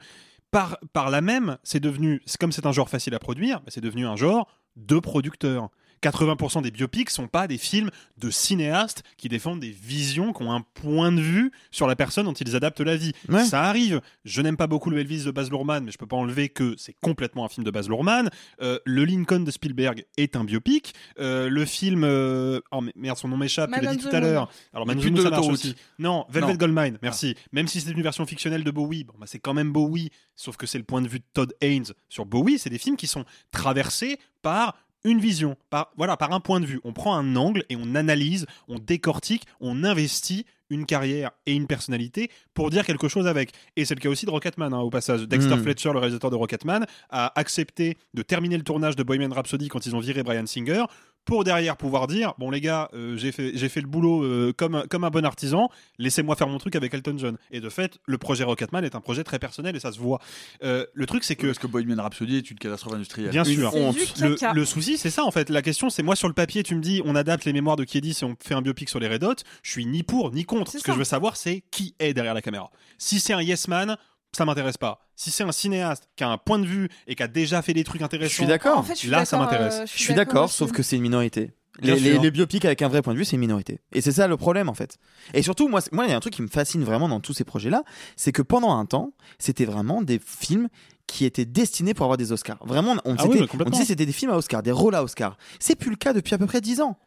par, 0.50 0.78
par 0.92 1.10
là 1.10 1.20
même, 1.20 1.58
c'est 1.62 1.80
devenu, 1.80 2.22
c'est 2.26 2.40
comme 2.40 2.52
c'est 2.52 2.66
un 2.66 2.72
genre 2.72 2.88
facile 2.88 3.14
à 3.14 3.18
produire, 3.18 3.60
bah, 3.60 3.66
c'est 3.68 3.80
devenu 3.80 4.06
un 4.06 4.16
genre 4.16 4.48
de 4.76 4.98
producteurs. 4.98 5.70
80% 6.02 6.62
des 6.62 6.70
biopics 6.70 7.10
sont 7.10 7.28
pas 7.28 7.46
des 7.46 7.58
films 7.58 7.90
de 8.18 8.30
cinéastes 8.30 9.02
qui 9.16 9.28
défendent 9.28 9.60
des 9.60 9.70
visions, 9.70 10.32
qui 10.32 10.42
ont 10.42 10.52
un 10.52 10.62
point 10.74 11.12
de 11.12 11.20
vue 11.20 11.52
sur 11.70 11.86
la 11.86 11.96
personne 11.96 12.26
dont 12.26 12.32
ils 12.32 12.56
adaptent 12.56 12.80
la 12.80 12.96
vie. 12.96 13.12
Ça 13.46 13.64
arrive. 13.64 14.00
Je 14.24 14.42
n'aime 14.42 14.56
pas 14.56 14.66
beaucoup 14.66 14.90
le 14.90 14.98
Elvis 14.98 15.24
de 15.24 15.30
Baz 15.30 15.50
Luhrmann, 15.50 15.84
mais 15.84 15.92
je 15.92 15.98
peux 15.98 16.06
pas 16.06 16.16
enlever 16.16 16.48
que 16.48 16.74
c'est 16.76 16.94
complètement 17.00 17.44
un 17.44 17.48
film 17.48 17.64
de 17.64 17.70
Baz 17.70 17.88
Luhrmann. 17.88 18.30
Euh, 18.62 18.78
le 18.84 19.04
Lincoln 19.04 19.40
de 19.40 19.50
Spielberg 19.50 20.04
est 20.16 20.36
un 20.36 20.44
biopic. 20.44 20.94
Euh, 21.18 21.48
le 21.48 21.64
film, 21.64 22.04
euh, 22.04 22.60
oh 22.70 22.82
merde, 22.94 23.18
son 23.18 23.28
nom 23.28 23.36
m'échappe. 23.36 23.70
L'as 23.70 23.90
on 23.90 23.94
dit 23.94 23.98
tout 23.98 24.08
à 24.12 24.20
l'heure. 24.20 24.50
Alors 24.72 24.86
Man 24.86 25.00
ça 25.00 25.30
marche 25.30 25.46
aussi. 25.48 25.74
Non, 25.98 26.26
Velvet 26.28 26.52
Non. 26.52 26.58
Goldmine. 26.58 26.98
Merci. 27.02 27.34
Même 27.52 27.68
si 27.68 27.80
c'est 27.80 27.90
une 27.90 28.02
version 28.02 28.26
fictionnelle 28.26 28.64
de 28.64 28.70
Bowie, 28.70 29.04
bon, 29.04 29.14
bah, 29.18 29.26
c'est 29.26 29.38
quand 29.38 29.54
même 29.54 29.72
Bowie. 29.72 30.10
Sauf 30.34 30.56
que 30.56 30.66
c'est 30.66 30.78
le 30.78 30.84
point 30.84 31.00
de 31.00 31.08
vue 31.08 31.18
de 31.18 31.24
Todd 31.32 31.54
Haynes 31.60 31.92
sur 32.08 32.26
Bowie. 32.26 32.58
C'est 32.58 32.70
des 32.70 32.78
films 32.78 32.96
qui 32.96 33.06
sont 33.06 33.24
traversés 33.50 34.18
par 34.42 34.76
une 35.04 35.20
vision, 35.20 35.56
par, 35.70 35.90
voilà, 35.96 36.16
par 36.16 36.32
un 36.32 36.40
point 36.40 36.60
de 36.60 36.66
vue. 36.66 36.80
On 36.84 36.92
prend 36.92 37.16
un 37.16 37.36
angle 37.36 37.64
et 37.68 37.76
on 37.76 37.94
analyse, 37.94 38.46
on 38.68 38.78
décortique, 38.78 39.44
on 39.60 39.84
investit 39.84 40.46
une 40.70 40.84
carrière 40.84 41.30
et 41.46 41.54
une 41.54 41.66
personnalité 41.66 42.30
pour 42.54 42.70
dire 42.70 42.84
quelque 42.84 43.08
chose 43.08 43.26
avec. 43.26 43.52
Et 43.76 43.84
c'est 43.84 43.94
le 43.94 44.00
cas 44.00 44.08
aussi 44.08 44.26
de 44.26 44.30
Rocketman, 44.30 44.72
hein, 44.72 44.80
au 44.80 44.90
passage. 44.90 45.22
Dexter 45.22 45.56
Mm. 45.56 45.62
Fletcher, 45.62 45.92
le 45.92 45.98
réalisateur 45.98 46.30
de 46.30 46.36
Rocketman, 46.36 46.86
a 47.10 47.38
accepté 47.38 47.96
de 48.14 48.22
terminer 48.22 48.56
le 48.56 48.64
tournage 48.64 48.96
de 48.96 49.02
Bohemian 49.02 49.32
Rhapsody 49.32 49.68
quand 49.68 49.86
ils 49.86 49.94
ont 49.94 50.00
viré 50.00 50.22
Brian 50.22 50.46
Singer 50.46 50.84
pour 51.26 51.44
derrière 51.44 51.76
pouvoir 51.76 52.06
dire 52.06 52.32
bon 52.38 52.50
les 52.50 52.60
gars 52.62 52.88
euh, 52.94 53.16
j'ai 53.18 53.32
fait 53.32 53.52
j'ai 53.54 53.68
fait 53.68 53.82
le 53.82 53.86
boulot 53.86 54.22
euh, 54.24 54.54
comme 54.56 54.84
comme 54.88 55.04
un 55.04 55.10
bon 55.10 55.24
artisan 55.26 55.68
laissez-moi 55.98 56.36
faire 56.36 56.48
mon 56.48 56.58
truc 56.58 56.74
avec 56.76 56.94
Elton 56.94 57.16
John 57.18 57.36
et 57.50 57.60
de 57.60 57.68
fait 57.68 57.98
le 58.06 58.16
projet 58.16 58.44
Rocketman 58.44 58.84
est 58.84 58.94
un 58.94 59.00
projet 59.00 59.24
très 59.24 59.38
personnel 59.38 59.76
et 59.76 59.80
ça 59.80 59.92
se 59.92 59.98
voit 59.98 60.20
Euh, 60.62 60.86
le 60.94 61.04
truc 61.06 61.24
c'est 61.24 61.36
que 61.36 61.46
Parce 61.48 61.58
que 61.58 61.66
Bohemian 61.66 62.02
Rhapsody 62.02 62.36
est 62.36 62.50
une 62.50 62.58
catastrophe 62.58 62.94
industrielle. 62.94 63.30
Bien 63.30 63.44
sûr. 63.44 63.74
honte. 63.74 63.96
Le, 64.20 64.54
le 64.54 64.64
souci, 64.64 64.96
c'est 64.96 65.10
ça 65.10 65.24
en 65.24 65.30
fait. 65.30 65.50
La 65.50 65.62
question, 65.62 65.90
c'est 65.90 66.02
moi 66.02 66.14
sur 66.16 66.28
le 66.28 66.34
papier, 66.34 66.62
tu 66.62 66.74
me 66.76 66.80
dis, 66.80 67.02
on 67.04 67.14
adapte 67.16 67.44
les 67.44 67.52
mémoires 67.52 67.76
de 67.76 67.84
Kiedis 67.84 68.18
et 68.22 68.24
on 68.24 68.36
fait 68.40 68.54
un 68.54 68.62
biopic 68.62 68.88
sur 68.88 69.00
les 69.00 69.08
Red 69.08 69.24
Hot. 69.24 69.34
Je 69.62 69.70
suis 69.70 69.84
ni 69.86 70.02
pour 70.04 70.32
ni 70.32 70.44
contre. 70.44 70.70
Ce 70.72 70.78
que 70.78 70.92
je 70.92 70.98
veux 70.98 71.04
savoir, 71.04 71.36
c'est 71.36 71.62
qui 71.70 71.94
est 71.98 72.14
derrière 72.14 72.34
la 72.34 72.42
caméra. 72.42 72.70
Si 72.98 73.18
c'est 73.20 73.32
un 73.32 73.42
yes 73.42 73.66
man, 73.68 73.96
ça 74.32 74.44
m'intéresse 74.44 74.76
pas. 74.76 75.00
Si 75.14 75.30
c'est 75.30 75.44
un 75.44 75.52
cinéaste 75.52 76.08
qui 76.16 76.24
a 76.24 76.28
un 76.28 76.38
point 76.38 76.58
de 76.58 76.66
vue 76.66 76.88
et 77.06 77.14
qui 77.14 77.22
a 77.22 77.28
déjà 77.28 77.62
fait 77.62 77.72
des 77.74 77.84
trucs 77.84 78.02
intéressants, 78.02 78.30
Je 78.30 78.34
suis 78.34 78.46
d'accord. 78.46 78.78
En 78.78 78.82
fait, 78.82 79.02
là, 79.04 79.24
ça 79.24 79.38
m'intéresse. 79.38 79.78
euh, 79.80 79.86
Je 79.86 79.98
suis 79.98 80.14
d'accord, 80.14 80.50
sauf 80.50 80.72
que 80.72 80.82
c'est 80.82 80.96
une 80.96 81.02
minorité. 81.02 81.52
Les, 81.80 81.94
les- 81.96 82.12
sûr. 82.14 82.22
les 82.22 82.30
biopics 82.30 82.64
avec 82.64 82.80
un 82.80 82.88
vrai 82.88 83.02
point 83.02 83.12
de 83.12 83.18
vue, 83.18 83.24
c'est 83.26 83.36
une 83.36 83.40
minorité. 83.40 83.80
Et 83.92 84.00
c'est 84.00 84.12
ça 84.12 84.26
le 84.28 84.36
problème 84.38 84.70
en 84.70 84.74
fait. 84.74 84.96
Et 85.34 85.42
surtout, 85.42 85.68
moi, 85.68 85.80
il 85.92 86.08
y 86.08 86.12
a 86.12 86.16
un 86.16 86.20
truc 86.20 86.32
qui 86.32 86.40
me 86.40 86.48
fascine 86.48 86.82
vraiment 86.84 87.06
dans 87.08 87.20
tous 87.20 87.34
ces 87.34 87.44
projets-là, 87.44 87.82
c'est 88.16 88.32
que 88.32 88.40
pendant 88.40 88.74
un 88.78 88.86
temps, 88.86 89.12
c'était 89.38 89.66
vraiment 89.66 90.00
des 90.00 90.18
films 90.18 90.68
qui 91.06 91.24
étaient 91.26 91.44
destinés 91.44 91.92
pour 91.94 92.04
avoir 92.04 92.16
des 92.16 92.32
Oscars. 92.32 92.58
Vraiment, 92.64 92.96
on, 93.04 93.14
Ah 93.18 93.26
oui, 93.26 93.46
on 93.52 93.64
disait 93.70 93.82
que 93.82 93.88
c'était 93.88 94.06
des 94.06 94.12
films 94.12 94.30
à 94.32 94.36
Oscar, 94.36 94.62
des 94.62 94.72
rôles 94.72 94.94
à 94.94 95.02
Oscar. 95.04 95.36
C'est 95.60 95.76
plus 95.76 95.90
le 95.90 95.96
cas 95.96 96.12
depuis 96.14 96.34
à 96.34 96.38
peu 96.38 96.46
près 96.46 96.60
10 96.62 96.80
ans. 96.80 96.98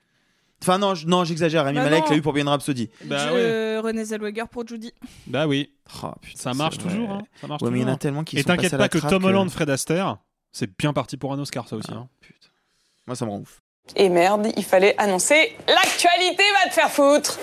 Enfin 0.62 0.78
non, 0.78 0.94
je- 0.96 1.08
non, 1.08 1.24
j'exagère. 1.24 1.64
Rami 1.64 1.78
Bah 1.78 1.84
Malek 1.86 2.04
non. 2.06 2.10
l'a 2.12 2.16
eu 2.18 2.22
pour 2.22 2.34
Bohemian 2.34 2.52
Rhapsody. 2.52 2.90
Bah 3.06 3.30
Je-. 3.30 3.80
Renée 3.80 4.04
Zellweger 4.04 4.48
pour 4.50 4.68
Judy. 4.68 4.94
Bah 5.28 5.48
oui. 5.48 5.72
Oh, 6.04 6.08
putain, 6.22 6.38
ça 6.40 6.54
marche 6.54 6.76
c'est 6.78 6.84
toujours. 6.90 7.10
hein. 7.12 7.22
Ça 7.42 7.48
marche 7.48 7.62
Ouais, 7.62 7.72
mais 7.72 7.80
il 7.80 7.82
y 7.82 7.86
en 7.86 7.94
a 7.94 7.98
tellement 7.98 8.24
qui 8.24 8.38
Et 8.38 8.42
sont 8.42 8.48
passés 8.48 8.58
t'inquiète 8.70 8.78
pas 8.78 8.90
que 8.90 8.98
trappe 8.98 9.10
Tom 9.12 9.22
que- 9.24 9.28
Holland, 9.28 9.50
Fred 9.50 9.70
Astaire, 9.70 10.18
c'est 10.52 10.70
bien 10.78 10.92
parti 10.94 11.16
pour 11.18 11.32
un 11.34 11.40
Oscar 11.40 11.68
ça 11.68 11.76
aussi. 11.78 11.92
hein. 11.94 12.08
Moi, 13.08 13.16
ça 13.16 13.26
me 13.26 13.32
rend 13.32 13.40
ouf. 13.40 13.62
Et 13.96 14.10
merde, 14.10 14.48
il 14.58 14.64
fallait 14.64 14.96
annoncer 15.00 15.56
l'actualité 15.68 16.44
va 16.64 16.70
te 16.70 16.74
faire 16.76 16.92
foutre. 16.92 17.40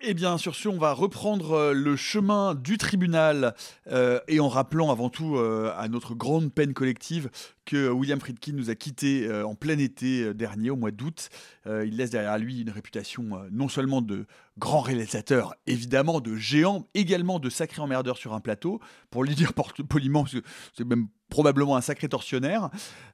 Et 0.00 0.14
bien 0.14 0.38
sur 0.38 0.54
ce, 0.54 0.68
on 0.68 0.78
va 0.78 0.92
reprendre 0.92 1.52
euh, 1.52 1.72
le 1.72 1.96
chemin 1.96 2.54
du 2.54 2.78
tribunal 2.78 3.54
euh, 3.90 4.20
et 4.28 4.38
en 4.38 4.48
rappelant 4.48 4.92
avant 4.92 5.08
tout 5.08 5.36
euh, 5.36 5.72
à 5.76 5.88
notre 5.88 6.14
grande 6.14 6.52
peine 6.52 6.72
collective 6.72 7.30
que 7.68 7.90
William 7.90 8.18
Friedkin 8.18 8.52
nous 8.54 8.70
a 8.70 8.74
quittés 8.74 9.26
euh, 9.26 9.46
en 9.46 9.54
plein 9.54 9.76
été 9.78 10.22
euh, 10.22 10.32
dernier, 10.32 10.70
au 10.70 10.76
mois 10.76 10.90
d'août. 10.90 11.28
Euh, 11.66 11.84
il 11.86 11.98
laisse 11.98 12.08
derrière 12.08 12.38
lui 12.38 12.62
une 12.62 12.70
réputation 12.70 13.36
euh, 13.36 13.48
non 13.52 13.68
seulement 13.68 14.00
de 14.00 14.24
grand 14.58 14.80
réalisateur, 14.80 15.54
évidemment 15.66 16.20
de 16.20 16.34
géant, 16.34 16.88
également 16.94 17.38
de 17.38 17.50
sacré 17.50 17.82
emmerdeur 17.82 18.16
sur 18.16 18.32
un 18.32 18.40
plateau, 18.40 18.80
pour 19.10 19.22
lui 19.22 19.34
dire 19.34 19.52
poliment, 19.88 20.24
c'est 20.74 20.84
même 20.86 21.08
probablement 21.28 21.76
un 21.76 21.80
sacré 21.80 22.08
tortionnaire, 22.08 22.70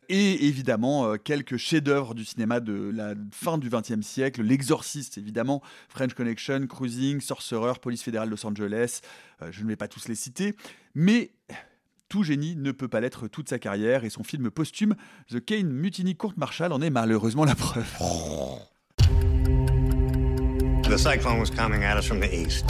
et 0.08 0.46
évidemment 0.46 1.06
euh, 1.06 1.16
quelques 1.16 1.56
chefs-d'œuvre 1.56 2.14
du 2.14 2.24
cinéma 2.24 2.60
de 2.60 2.92
la 2.94 3.14
fin 3.32 3.58
du 3.58 3.68
XXe 3.68 4.06
siècle, 4.06 4.42
L'Exorciste 4.42 5.18
évidemment, 5.18 5.62
French 5.88 6.14
Connection, 6.14 6.66
Cruising, 6.66 7.20
Sorcerer, 7.20 7.74
Police 7.82 8.02
fédérale 8.02 8.30
Los 8.30 8.46
Angeles, 8.46 9.00
euh, 9.42 9.48
je 9.50 9.62
ne 9.62 9.68
vais 9.68 9.76
pas 9.76 9.88
tous 9.88 10.08
les 10.08 10.14
citer, 10.14 10.54
mais 10.94 11.32
tout 12.14 12.22
génie 12.22 12.54
ne 12.54 12.70
peut 12.70 12.86
pas 12.86 13.00
l'être 13.00 13.26
toute 13.26 13.48
sa 13.48 13.58
carrière, 13.58 14.04
et 14.04 14.08
son 14.08 14.22
film 14.22 14.48
posthume, 14.48 14.94
The 15.32 15.44
Kane 15.44 15.68
Mutiny 15.68 16.14
Court 16.14 16.34
Martial, 16.36 16.72
en 16.72 16.80
est 16.80 16.88
malheureusement 16.88 17.44
la 17.44 17.56
preuve. 17.56 17.90
The 20.84 20.96
cyclone 20.96 21.40
was 21.40 21.50
coming 21.50 21.82
at 21.82 21.96
us 21.98 22.06
from 22.06 22.20
the 22.20 22.32
east. 22.32 22.66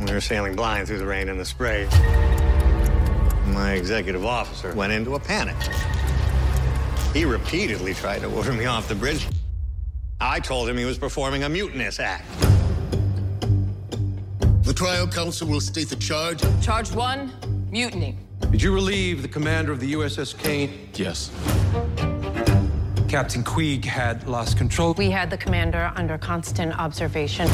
We 0.00 0.10
were 0.10 0.18
sailing 0.18 0.56
blind 0.56 0.86
through 0.86 0.96
the 0.96 1.06
rain 1.06 1.28
and 1.28 1.38
the 1.38 1.44
spray. 1.44 1.86
My 3.52 3.74
executive 3.74 4.24
officer 4.24 4.74
went 4.74 4.94
into 4.94 5.14
a 5.14 5.20
panic. 5.20 5.56
He 7.12 7.26
repeatedly 7.26 7.92
tried 7.92 8.22
to 8.22 8.28
order 8.34 8.54
me 8.54 8.64
off 8.64 8.88
the 8.88 8.94
bridge. 8.94 9.28
I 10.22 10.40
told 10.40 10.70
him 10.70 10.78
he 10.78 10.86
was 10.86 10.96
performing 10.96 11.44
a 11.44 11.50
mutinous 11.50 12.00
act. 12.00 12.24
The 14.62 14.72
trial 14.72 15.06
counsel 15.06 15.48
will 15.48 15.60
state 15.60 15.90
the 15.90 15.96
charge. 15.96 16.42
Charge 16.62 16.92
one, 16.92 17.30
mutiny. 17.70 18.16
Did 18.50 18.62
you 18.62 18.72
relieve 18.74 19.22
the 19.22 19.28
commander 19.28 19.72
of 19.72 19.80
the 19.80 19.92
USS 19.92 20.36
Kane? 20.36 20.70
Yes. 20.94 21.30
Captain 23.08 23.42
Queeg 23.42 23.84
had 23.84 24.26
lost 24.28 24.58
control. 24.58 24.94
We 24.94 25.10
had 25.10 25.30
the 25.30 25.38
commander 25.38 25.92
under 25.96 26.18
constant 26.18 26.78
observation. 26.78 27.48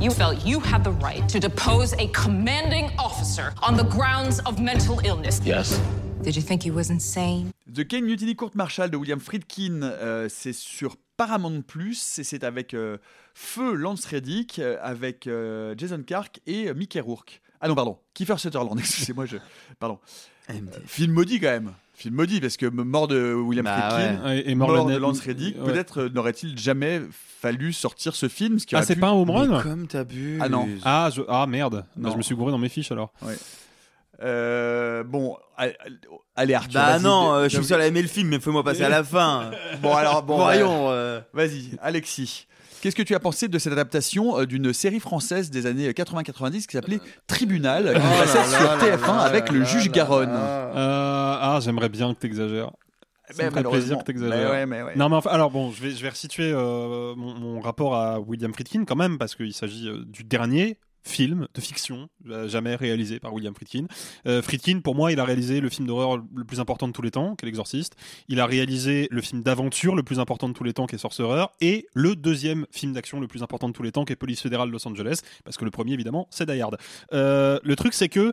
You 0.00 0.10
felt 0.10 0.44
you 0.44 0.60
had 0.60 0.82
the 0.82 0.92
right 0.92 1.28
to 1.28 1.38
depose 1.38 1.92
a 1.94 2.08
commanding 2.08 2.90
officer 2.98 3.52
on 3.62 3.76
the 3.76 3.84
grounds 3.84 4.40
of 4.40 4.60
mental 4.60 5.00
illness. 5.04 5.40
Yes. 5.44 5.80
Did 6.22 6.36
you 6.36 6.42
think 6.42 6.62
he 6.62 6.70
was 6.70 6.90
insane? 6.90 7.52
The 7.66 7.84
Kane 7.84 8.06
Mutiny 8.06 8.34
Court 8.34 8.54
Martial 8.54 8.88
de 8.88 8.96
William 8.96 9.20
Friedkin, 9.20 9.82
euh, 9.82 10.28
c'est 10.30 10.54
sur 10.54 10.96
Paramount 11.16 11.60
Plus 11.62 12.18
et 12.18 12.24
c'est 12.24 12.44
avec 12.44 12.72
euh, 12.72 12.96
Feu 13.34 13.74
Lance 13.74 14.06
Reddick, 14.06 14.58
euh, 14.58 14.78
avec 14.80 15.26
euh, 15.26 15.74
Jason 15.76 16.02
Clarke 16.02 16.40
et 16.46 16.68
euh, 16.68 16.74
Mickey 16.74 17.00
Rourke. 17.00 17.40
Ah 17.60 17.68
non, 17.68 17.74
pardon, 17.74 17.98
Kiefer 18.14 18.36
Sutherland, 18.38 18.78
excusez-moi, 18.78 19.26
je... 19.26 19.36
pardon. 19.78 19.98
Euh, 20.50 20.54
film 20.86 21.12
maudit 21.12 21.40
quand 21.40 21.48
même. 21.48 21.72
Film 21.94 22.14
maudit 22.16 22.40
parce 22.40 22.56
que 22.56 22.66
mort 22.66 23.06
de 23.08 23.32
William 23.32 23.64
Bah 23.64 23.88
Friedkin, 23.90 24.24
ouais. 24.26 24.42
Et- 24.50 24.54
mort, 24.54 24.68
mort 24.72 24.86
de 24.86 24.96
Lance 24.96 25.20
Reddick, 25.20 25.56
ouais. 25.58 25.72
peut-être 25.72 26.02
euh, 26.02 26.08
n'aurait-il 26.08 26.58
jamais 26.58 27.00
fallu 27.40 27.72
sortir 27.72 28.14
ce 28.16 28.28
film 28.28 28.58
ce 28.58 28.66
qui 28.66 28.74
Ah, 28.76 28.82
c'est 28.82 28.94
pu- 28.96 29.00
pas 29.00 29.08
un 29.08 29.12
home 29.12 29.30
run? 29.30 29.62
Comme 29.62 29.86
t'abuses. 29.86 30.40
Ah 30.42 30.48
non. 30.48 30.68
Ah, 30.84 31.08
je- 31.14 31.22
ah 31.28 31.46
merde. 31.46 31.84
Bah, 31.96 32.10
je 32.12 32.16
me 32.16 32.22
suis 32.22 32.34
gouré 32.34 32.50
dans 32.50 32.58
mes 32.58 32.68
fiches 32.68 32.90
alors. 32.92 33.12
Ouais. 33.22 33.36
Euh, 34.22 35.02
bon, 35.04 35.36
allez, 36.36 36.54
Arthur. 36.54 36.72
Bah 36.80 36.98
non, 36.98 37.32
euh, 37.34 37.48
je 37.48 37.56
suis 37.56 37.64
seul 37.64 37.80
à 37.80 37.86
aimer 37.86 38.02
le 38.02 38.08
film, 38.08 38.28
mais 38.28 38.38
fais-moi 38.40 38.62
passer 38.62 38.82
à 38.84 38.88
la 38.88 39.02
fin. 39.04 39.50
Bon 39.82 39.94
alors, 39.94 40.22
bon, 40.22 40.36
Voyons. 40.42 40.90
euh. 40.90 41.20
Vas-y, 41.32 41.70
Alexis. 41.82 42.46
Qu'est-ce 42.84 42.96
que 42.96 43.02
tu 43.02 43.14
as 43.14 43.18
pensé 43.18 43.48
de 43.48 43.58
cette 43.58 43.72
adaptation 43.72 44.38
euh, 44.40 44.44
d'une 44.44 44.74
série 44.74 45.00
française 45.00 45.48
des 45.50 45.64
années 45.64 45.90
80-90 45.90 46.66
qui 46.66 46.72
s'appelait 46.76 47.00
Tribunal, 47.26 47.94
qui 47.94 47.98
Oh 47.98 48.20
passait 48.20 48.36
là 48.36 48.44
sur 48.44 48.62
là 48.62 48.76
là 48.76 48.96
TF1 48.96 49.06
là 49.06 49.20
avec 49.22 49.50
le 49.50 49.64
juge 49.64 49.90
Garonne. 49.90 50.28
Euh, 50.28 50.76
ah, 50.76 51.60
j'aimerais 51.62 51.88
bien 51.88 52.12
que 52.12 52.18
t'exagères. 52.18 52.72
Ça 53.30 53.36
Ben, 53.38 53.46
me 53.46 53.50
ferait 53.52 53.62
plaisir 53.70 53.96
que 53.96 54.04
t'exagères. 54.04 54.50
Ouais, 54.50 54.66
mais 54.66 54.82
ouais. 54.82 54.92
Non, 54.96 55.08
mais 55.08 55.16
enfin, 55.16 55.30
alors 55.30 55.50
bon, 55.50 55.70
je 55.70 55.82
vais, 55.82 55.92
je 55.92 56.02
vais 56.02 56.10
resituer 56.10 56.52
euh, 56.52 57.14
mon, 57.16 57.32
mon 57.36 57.60
rapport 57.62 57.94
à 57.96 58.20
William 58.20 58.52
Friedkin 58.52 58.84
quand 58.84 58.96
même, 58.96 59.16
parce 59.16 59.34
qu'il 59.34 59.54
s'agit 59.54 59.88
euh, 59.88 60.04
du 60.04 60.22
dernier 60.22 60.76
film 61.04 61.46
de 61.54 61.60
fiction 61.60 62.08
euh, 62.28 62.48
jamais 62.48 62.74
réalisé 62.74 63.20
par 63.20 63.32
William 63.32 63.54
Friedkin. 63.54 63.86
Euh, 64.26 64.42
Friedkin, 64.42 64.80
pour 64.80 64.94
moi, 64.94 65.12
il 65.12 65.20
a 65.20 65.24
réalisé 65.24 65.60
le 65.60 65.68
film 65.68 65.86
d'horreur 65.86 66.16
le 66.34 66.44
plus 66.44 66.60
important 66.60 66.88
de 66.88 66.92
tous 66.92 67.02
les 67.02 67.10
temps, 67.10 67.36
qui 67.36 67.44
est 67.44 67.46
L'Exorciste. 67.46 67.94
Il 68.28 68.40
a 68.40 68.46
réalisé 68.46 69.08
le 69.10 69.20
film 69.20 69.42
d'aventure 69.42 69.94
le 69.94 70.02
plus 70.02 70.18
important 70.18 70.48
de 70.48 70.54
tous 70.54 70.64
les 70.64 70.72
temps, 70.72 70.86
qui 70.86 70.94
est 70.94 70.98
Sorcerer, 70.98 71.46
et 71.60 71.86
le 71.94 72.16
deuxième 72.16 72.66
film 72.70 72.92
d'action 72.92 73.20
le 73.20 73.28
plus 73.28 73.42
important 73.42 73.68
de 73.68 73.74
tous 73.74 73.82
les 73.82 73.92
temps, 73.92 74.04
qui 74.04 74.12
est 74.12 74.16
Police 74.16 74.40
fédérale 74.40 74.70
Los 74.70 74.86
Angeles, 74.88 75.20
parce 75.44 75.56
que 75.56 75.64
le 75.64 75.70
premier, 75.70 75.92
évidemment, 75.92 76.26
c'est 76.30 76.46
Die 76.46 76.60
Hard. 76.60 76.78
Euh, 77.12 77.58
le 77.62 77.76
truc, 77.76 77.94
c'est 77.94 78.08
que 78.08 78.32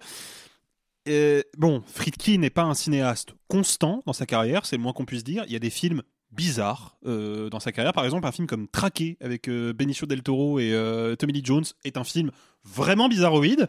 bon, 1.58 1.84
Friedkin 1.88 2.38
n'est 2.38 2.50
pas 2.50 2.64
un 2.64 2.74
cinéaste 2.74 3.34
constant 3.48 4.02
dans 4.06 4.14
sa 4.14 4.26
carrière, 4.26 4.66
c'est 4.66 4.78
le 4.78 4.84
moins 4.84 4.94
qu'on 4.94 5.06
puisse 5.06 5.24
dire. 5.24 5.44
Il 5.48 5.54
y 5.54 5.56
a 5.56 5.60
des 5.60 5.70
films 5.70 6.04
bizarres 6.32 6.98
euh, 7.06 7.50
dans 7.50 7.60
sa 7.60 7.72
carrière. 7.72 7.94
Par 7.94 8.06
exemple, 8.06 8.26
un 8.26 8.32
film 8.32 8.48
comme 8.48 8.68
Traqué 8.68 9.18
avec 9.22 9.48
euh, 9.48 9.74
Benicio 9.74 10.08
del 10.08 10.24
Toro 10.24 10.60
et 10.60 10.72
euh, 10.74 11.16
Tommy 11.16 11.34
Lee 11.34 11.42
Jones 11.44 11.66
est 11.84 11.98
un 11.98 12.04
film 12.04 12.32
vraiment 12.64 13.10
bizarroïde, 13.10 13.68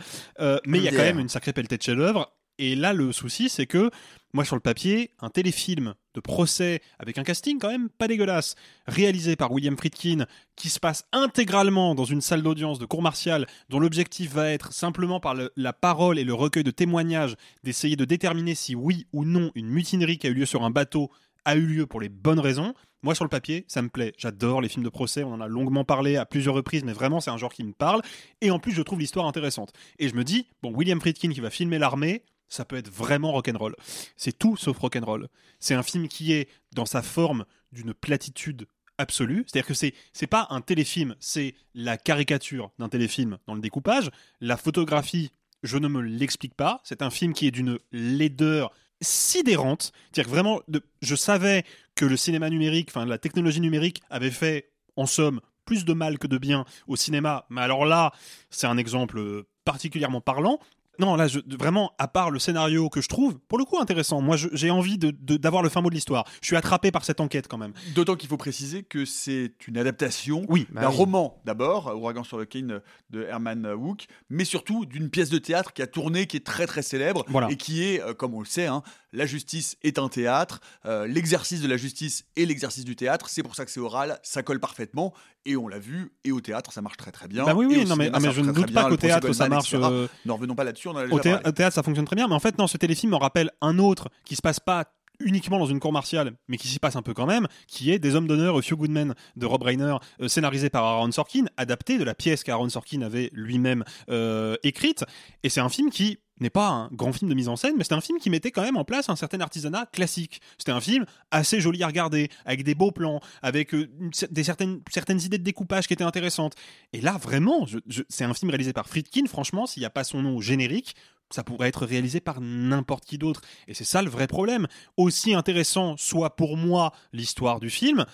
mais 0.66 0.78
il 0.78 0.84
y 0.84 0.88
a 0.88 0.90
quand 0.90 0.98
même 0.98 1.18
une 1.18 1.28
sacrée 1.28 1.52
pelletée 1.52 1.78
de 1.78 1.82
chef-d'œuvre. 1.82 2.30
Et 2.58 2.74
là, 2.76 2.92
le 2.92 3.12
souci, 3.12 3.48
c'est 3.48 3.64
que 3.66 3.90
moi, 4.34 4.44
sur 4.44 4.54
le 4.56 4.60
papier, 4.60 5.10
un 5.20 5.30
téléfilm 5.30 5.94
de 6.14 6.20
procès 6.20 6.82
avec 6.98 7.16
un 7.16 7.22
casting 7.22 7.58
quand 7.58 7.70
même 7.70 7.88
pas 7.88 8.06
dégueulasse, 8.08 8.54
réalisé 8.86 9.34
par 9.36 9.50
William 9.50 9.76
Friedkin, 9.76 10.26
qui 10.54 10.68
se 10.68 10.78
passe 10.78 11.06
intégralement 11.12 11.94
dans 11.94 12.04
une 12.04 12.20
salle 12.20 12.42
d'audience 12.42 12.78
de 12.78 12.84
cour 12.84 13.00
martiale, 13.00 13.46
dont 13.70 13.80
l'objectif 13.80 14.32
va 14.32 14.50
être 14.50 14.72
simplement 14.74 15.18
par 15.18 15.34
le- 15.34 15.50
la 15.56 15.72
parole 15.72 16.18
et 16.18 16.24
le 16.24 16.34
recueil 16.34 16.62
de 16.62 16.70
témoignages 16.70 17.36
d'essayer 17.64 17.96
de 17.96 18.04
déterminer 18.04 18.54
si 18.54 18.74
oui 18.74 19.06
ou 19.14 19.24
non 19.24 19.50
une 19.54 19.68
mutinerie 19.68 20.18
qui 20.18 20.26
a 20.26 20.30
eu 20.30 20.34
lieu 20.34 20.46
sur 20.46 20.62
un 20.62 20.70
bateau 20.70 21.10
a 21.44 21.56
eu 21.56 21.66
lieu 21.66 21.86
pour 21.86 22.00
les 22.00 22.08
bonnes 22.08 22.40
raisons. 22.40 22.74
Moi, 23.02 23.14
sur 23.14 23.24
le 23.24 23.30
papier, 23.30 23.64
ça 23.68 23.82
me 23.82 23.88
plaît. 23.88 24.12
J'adore 24.16 24.60
les 24.60 24.68
films 24.68 24.84
de 24.84 24.88
procès. 24.88 25.24
On 25.24 25.32
en 25.32 25.40
a 25.40 25.48
longuement 25.48 25.84
parlé 25.84 26.16
à 26.16 26.24
plusieurs 26.24 26.54
reprises, 26.54 26.84
mais 26.84 26.92
vraiment, 26.92 27.20
c'est 27.20 27.30
un 27.30 27.36
genre 27.36 27.52
qui 27.52 27.64
me 27.64 27.72
parle. 27.72 28.00
Et 28.40 28.50
en 28.50 28.58
plus, 28.58 28.72
je 28.72 28.82
trouve 28.82 29.00
l'histoire 29.00 29.26
intéressante. 29.26 29.72
Et 29.98 30.08
je 30.08 30.14
me 30.14 30.22
dis, 30.22 30.46
bon, 30.62 30.72
William 30.72 31.00
Friedkin 31.00 31.30
qui 31.30 31.40
va 31.40 31.50
filmer 31.50 31.78
l'armée, 31.78 32.22
ça 32.48 32.64
peut 32.64 32.76
être 32.76 32.90
vraiment 32.90 33.32
rock'n'roll. 33.32 33.74
C'est 34.16 34.38
tout 34.38 34.56
sauf 34.56 34.78
rock'n'roll. 34.78 35.28
C'est 35.58 35.74
un 35.74 35.82
film 35.82 36.06
qui 36.06 36.32
est 36.32 36.48
dans 36.74 36.86
sa 36.86 37.02
forme 37.02 37.44
d'une 37.72 37.94
platitude 37.94 38.66
absolue. 38.98 39.44
C'est-à-dire 39.46 39.66
que 39.66 39.74
c'est 39.74 39.94
c'est 40.12 40.26
pas 40.26 40.46
un 40.50 40.60
téléfilm, 40.60 41.16
c'est 41.18 41.54
la 41.74 41.96
caricature 41.96 42.70
d'un 42.78 42.88
téléfilm 42.88 43.38
dans 43.46 43.54
le 43.54 43.60
découpage. 43.60 44.10
La 44.40 44.56
photographie, 44.56 45.32
je 45.62 45.78
ne 45.78 45.88
me 45.88 46.00
l'explique 46.00 46.54
pas. 46.54 46.80
C'est 46.84 47.02
un 47.02 47.10
film 47.10 47.32
qui 47.32 47.46
est 47.46 47.50
d'une 47.50 47.78
laideur 47.90 48.70
sidérante. 49.02 49.92
Que 50.14 50.22
vraiment, 50.22 50.62
je 51.02 51.14
savais 51.14 51.64
que 51.94 52.04
le 52.04 52.16
cinéma 52.16 52.48
numérique, 52.48 52.88
enfin 52.90 53.04
la 53.04 53.18
technologie 53.18 53.60
numérique 53.60 54.02
avait 54.10 54.30
fait, 54.30 54.70
en 54.96 55.06
somme, 55.06 55.40
plus 55.64 55.84
de 55.84 55.92
mal 55.92 56.18
que 56.18 56.26
de 56.26 56.38
bien 56.38 56.64
au 56.86 56.96
cinéma. 56.96 57.46
Mais 57.50 57.60
alors 57.60 57.84
là, 57.84 58.12
c'est 58.50 58.66
un 58.66 58.76
exemple 58.76 59.18
euh, 59.18 59.46
particulièrement 59.64 60.20
parlant. 60.20 60.58
Non, 60.98 61.16
là, 61.16 61.26
je- 61.26 61.40
vraiment, 61.58 61.92
à 61.98 62.06
part 62.06 62.30
le 62.30 62.38
scénario 62.38 62.88
que 62.90 63.00
je 63.00 63.08
trouve, 63.08 63.38
pour 63.48 63.58
le 63.58 63.64
coup, 63.64 63.78
intéressant. 63.78 64.20
Moi, 64.20 64.36
j'ai 64.36 64.70
envie 64.70 64.98
de- 64.98 65.10
de- 65.10 65.36
d'avoir 65.38 65.62
le 65.62 65.68
fin 65.70 65.80
mot 65.80 65.88
de 65.88 65.94
l'histoire. 65.94 66.26
Je 66.42 66.46
suis 66.46 66.56
attrapé 66.56 66.90
par 66.90 67.04
cette 67.04 67.20
enquête 67.20 67.48
quand 67.48 67.56
même. 67.58 67.72
D'autant 67.94 68.14
qu'il 68.14 68.28
faut 68.28 68.36
préciser 68.36 68.82
que 68.82 69.04
c'est 69.06 69.54
une 69.66 69.78
adaptation 69.78 70.44
Oui, 70.48 70.66
d'un 70.70 70.82
bah 70.82 70.88
oui. 70.90 70.96
roman 70.96 71.40
d'abord, 71.46 71.96
Ouragan 71.96 72.24
sur 72.24 72.36
le 72.38 72.44
Kane 72.44 72.80
de 73.10 73.22
Herman 73.22 73.66
Wouk, 73.74 74.06
mais 74.28 74.44
surtout 74.44 74.84
d'une 74.84 75.08
pièce 75.08 75.30
de 75.30 75.38
théâtre 75.38 75.72
qui 75.72 75.80
a 75.82 75.86
tourné, 75.86 76.26
qui 76.26 76.36
est 76.36 76.46
très 76.46 76.66
très 76.66 76.82
célèbre 76.82 77.24
Voilà. 77.28 77.50
et 77.50 77.56
qui 77.56 77.82
est, 77.84 78.02
euh, 78.02 78.12
comme 78.12 78.34
on 78.34 78.40
le 78.40 78.46
sait, 78.46 78.66
hein, 78.66 78.82
la 79.14 79.24
justice 79.26 79.76
est 79.82 79.98
un 79.98 80.08
théâtre, 80.08 80.60
euh, 80.84 81.06
l'exercice 81.06 81.62
de 81.62 81.68
la 81.68 81.76
justice 81.78 82.24
est 82.36 82.44
l'exercice 82.44 82.84
du 82.84 82.96
théâtre. 82.96 83.28
C'est 83.30 83.42
pour 83.42 83.54
ça 83.54 83.64
que 83.64 83.70
c'est 83.70 83.80
oral, 83.80 84.18
ça 84.22 84.42
colle 84.42 84.60
parfaitement 84.60 85.14
et 85.44 85.56
on 85.56 85.68
l'a 85.68 85.78
vu. 85.78 86.12
Et 86.24 86.32
au 86.32 86.40
théâtre, 86.40 86.72
ça 86.72 86.82
marche 86.82 86.96
très 86.96 87.10
très 87.12 87.28
bien. 87.28 87.44
Bah 87.44 87.54
oui, 87.54 87.66
oui, 87.68 87.84
non, 87.84 87.96
mais- 87.96 88.04
cinéma, 88.06 88.10
ah, 88.14 88.20
mais 88.20 88.32
je 88.32 88.40
ne 88.40 88.52
doute 88.52 88.72
pas 88.72 88.88
qu'au 88.88 88.96
théâtre, 88.96 89.32
ça 89.32 89.48
marche, 89.48 89.74
euh, 89.74 90.06
Ne 90.24 90.32
revenons 90.32 90.54
pas 90.54 90.64
là-dessus, 90.64 90.88
on 90.88 90.92
en 90.92 90.96
a 90.98 91.04
Au, 91.04 91.06
déjà 91.08 91.20
thé- 91.22 91.30
parlé. 91.32 91.48
au 91.48 91.52
théâtre, 91.52 91.74
ça 91.74 91.82
fonctionne 91.82 92.04
très 92.06 92.16
bien, 92.16 92.28
mais 92.28 92.34
en 92.34 92.40
fait, 92.40 92.58
non, 92.58 92.66
ce 92.66 92.76
téléfilm 92.76 93.12
me 93.12 93.16
rappelle 93.16 93.50
un 93.60 93.78
autre 93.78 94.08
qui 94.24 94.36
se 94.36 94.42
passe 94.42 94.60
pas 94.60 94.84
uniquement 95.20 95.58
dans 95.58 95.66
une 95.66 95.80
cour 95.80 95.92
martiale, 95.92 96.32
mais 96.48 96.56
qui 96.56 96.68
s'y 96.68 96.78
passe 96.78 96.96
un 96.96 97.02
peu 97.02 97.14
quand 97.14 97.26
même, 97.26 97.46
qui 97.66 97.90
est 97.90 97.98
Des 97.98 98.14
Hommes 98.14 98.26
d'honneur, 98.26 98.56
A 98.56 98.62
Few 98.62 98.76
Good 98.76 98.90
Men 98.90 99.14
de 99.36 99.46
Rob 99.46 99.62
Reiner, 99.62 99.96
euh, 100.20 100.28
scénarisé 100.28 100.70
par 100.70 100.84
Aaron 100.84 101.10
Sorkin, 101.12 101.44
adapté 101.56 101.98
de 101.98 102.04
la 102.04 102.14
pièce 102.14 102.44
qu'Aaron 102.44 102.68
Sorkin 102.68 103.02
avait 103.02 103.30
lui-même 103.32 103.84
euh, 104.10 104.56
écrite. 104.62 105.04
Et 105.42 105.48
c'est 105.48 105.60
un 105.60 105.68
film 105.68 105.90
qui 105.90 106.18
n'est 106.40 106.50
pas 106.50 106.68
un 106.68 106.88
grand 106.88 107.12
film 107.12 107.30
de 107.30 107.34
mise 107.34 107.48
en 107.48 107.56
scène, 107.56 107.74
mais 107.76 107.84
c'est 107.84 107.94
un 107.94 108.00
film 108.00 108.18
qui 108.18 108.28
mettait 108.28 108.50
quand 108.50 108.62
même 108.62 108.76
en 108.76 108.84
place 108.84 109.08
un 109.08 109.16
certain 109.16 109.40
artisanat 109.40 109.86
classique. 109.86 110.40
C'était 110.58 110.72
un 110.72 110.80
film 110.80 111.04
assez 111.30 111.60
joli 111.60 111.82
à 111.82 111.86
regarder, 111.86 112.28
avec 112.44 112.64
des 112.64 112.74
beaux 112.74 112.90
plans, 112.90 113.20
avec 113.42 113.74
euh, 113.74 113.88
des 114.30 114.44
certaines, 114.44 114.80
certaines 114.90 115.20
idées 115.20 115.38
de 115.38 115.44
découpage 115.44 115.86
qui 115.86 115.94
étaient 115.94 116.04
intéressantes. 116.04 116.54
Et 116.92 117.00
là, 117.00 117.16
vraiment, 117.16 117.66
c'est 118.08 118.24
un 118.24 118.34
film 118.34 118.50
réalisé 118.50 118.72
par 118.72 118.88
Friedkin. 118.88 119.26
Franchement, 119.26 119.66
s'il 119.66 119.80
n'y 119.80 119.86
a 119.86 119.90
pas 119.90 120.04
son 120.04 120.22
nom 120.22 120.40
générique, 120.40 120.94
ça 121.34 121.44
pourrait 121.44 121.68
être 121.68 121.86
réalisé 121.86 122.20
par 122.20 122.40
n'importe 122.40 123.04
qui 123.04 123.18
d'autre. 123.18 123.40
Et 123.68 123.74
c'est 123.74 123.84
ça 123.84 124.02
le 124.02 124.10
vrai 124.10 124.26
problème. 124.26 124.66
Aussi 124.96 125.34
intéressant 125.34 125.96
soit 125.96 126.36
pour 126.36 126.56
moi 126.56 126.92
l'histoire 127.12 127.60
du 127.60 127.70
film, 127.70 128.04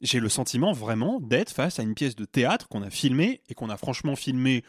j'ai 0.00 0.20
le 0.20 0.28
sentiment 0.28 0.72
vraiment 0.72 1.20
d'être 1.20 1.50
face 1.50 1.78
à 1.78 1.82
une 1.82 1.94
pièce 1.94 2.16
de 2.16 2.24
théâtre 2.24 2.68
qu'on 2.68 2.82
a 2.82 2.90
filmée 2.90 3.42
et 3.48 3.54
qu'on 3.54 3.70
a 3.70 3.76
franchement 3.76 4.16
filmée 4.16 4.64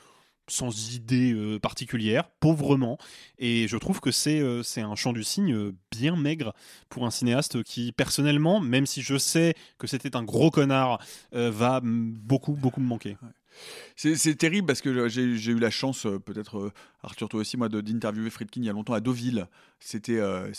sans 0.48 0.94
idée 0.94 1.34
euh, 1.34 1.60
particulière, 1.60 2.30
pauvrement. 2.40 2.98
Et 3.38 3.68
je 3.68 3.77
trouve 3.77 3.99
que 3.99 4.11
c'est 4.11 4.40
euh, 4.40 4.61
un 4.77 4.95
champ 4.95 5.14
du 5.14 5.23
signe 5.23 5.53
euh, 5.53 5.76
bien 5.91 6.15
maigre 6.15 6.53
pour 6.90 7.06
un 7.06 7.11
cinéaste 7.11 7.64
qui, 7.64 7.91
personnellement, 7.91 8.60
même 8.60 8.86
si 8.86 9.02
je 9.02 9.18
sais 9.18 9.56
que 9.77 9.88
c'était 9.88 10.15
un 10.15 10.23
gros 10.23 10.52
connard, 10.52 10.99
euh, 11.34 11.49
va 11.52 11.82
beaucoup, 11.84 12.53
beaucoup 12.53 12.82
me 12.82 12.88
manquer. 12.88 13.18
C'est 13.95 14.36
terrible 14.36 14.68
parce 14.68 14.82
que 14.82 15.07
j'ai 15.07 15.23
eu 15.23 15.60
la 15.60 15.69
chance, 15.69 16.06
euh, 16.06 16.19
peut-être 16.19 16.57
euh, 16.57 16.72
Arthur 17.03 17.30
toi 17.30 17.40
aussi, 17.41 17.57
moi, 17.57 17.69
d'interviewer 17.69 18.30
Friedkin 18.30 18.61
il 18.61 18.65
y 18.65 18.69
a 18.69 18.73
longtemps 18.73 18.94
à 18.94 18.99
Deauville. 18.99 19.48
C'était 19.80 20.19
euh, 20.19 20.52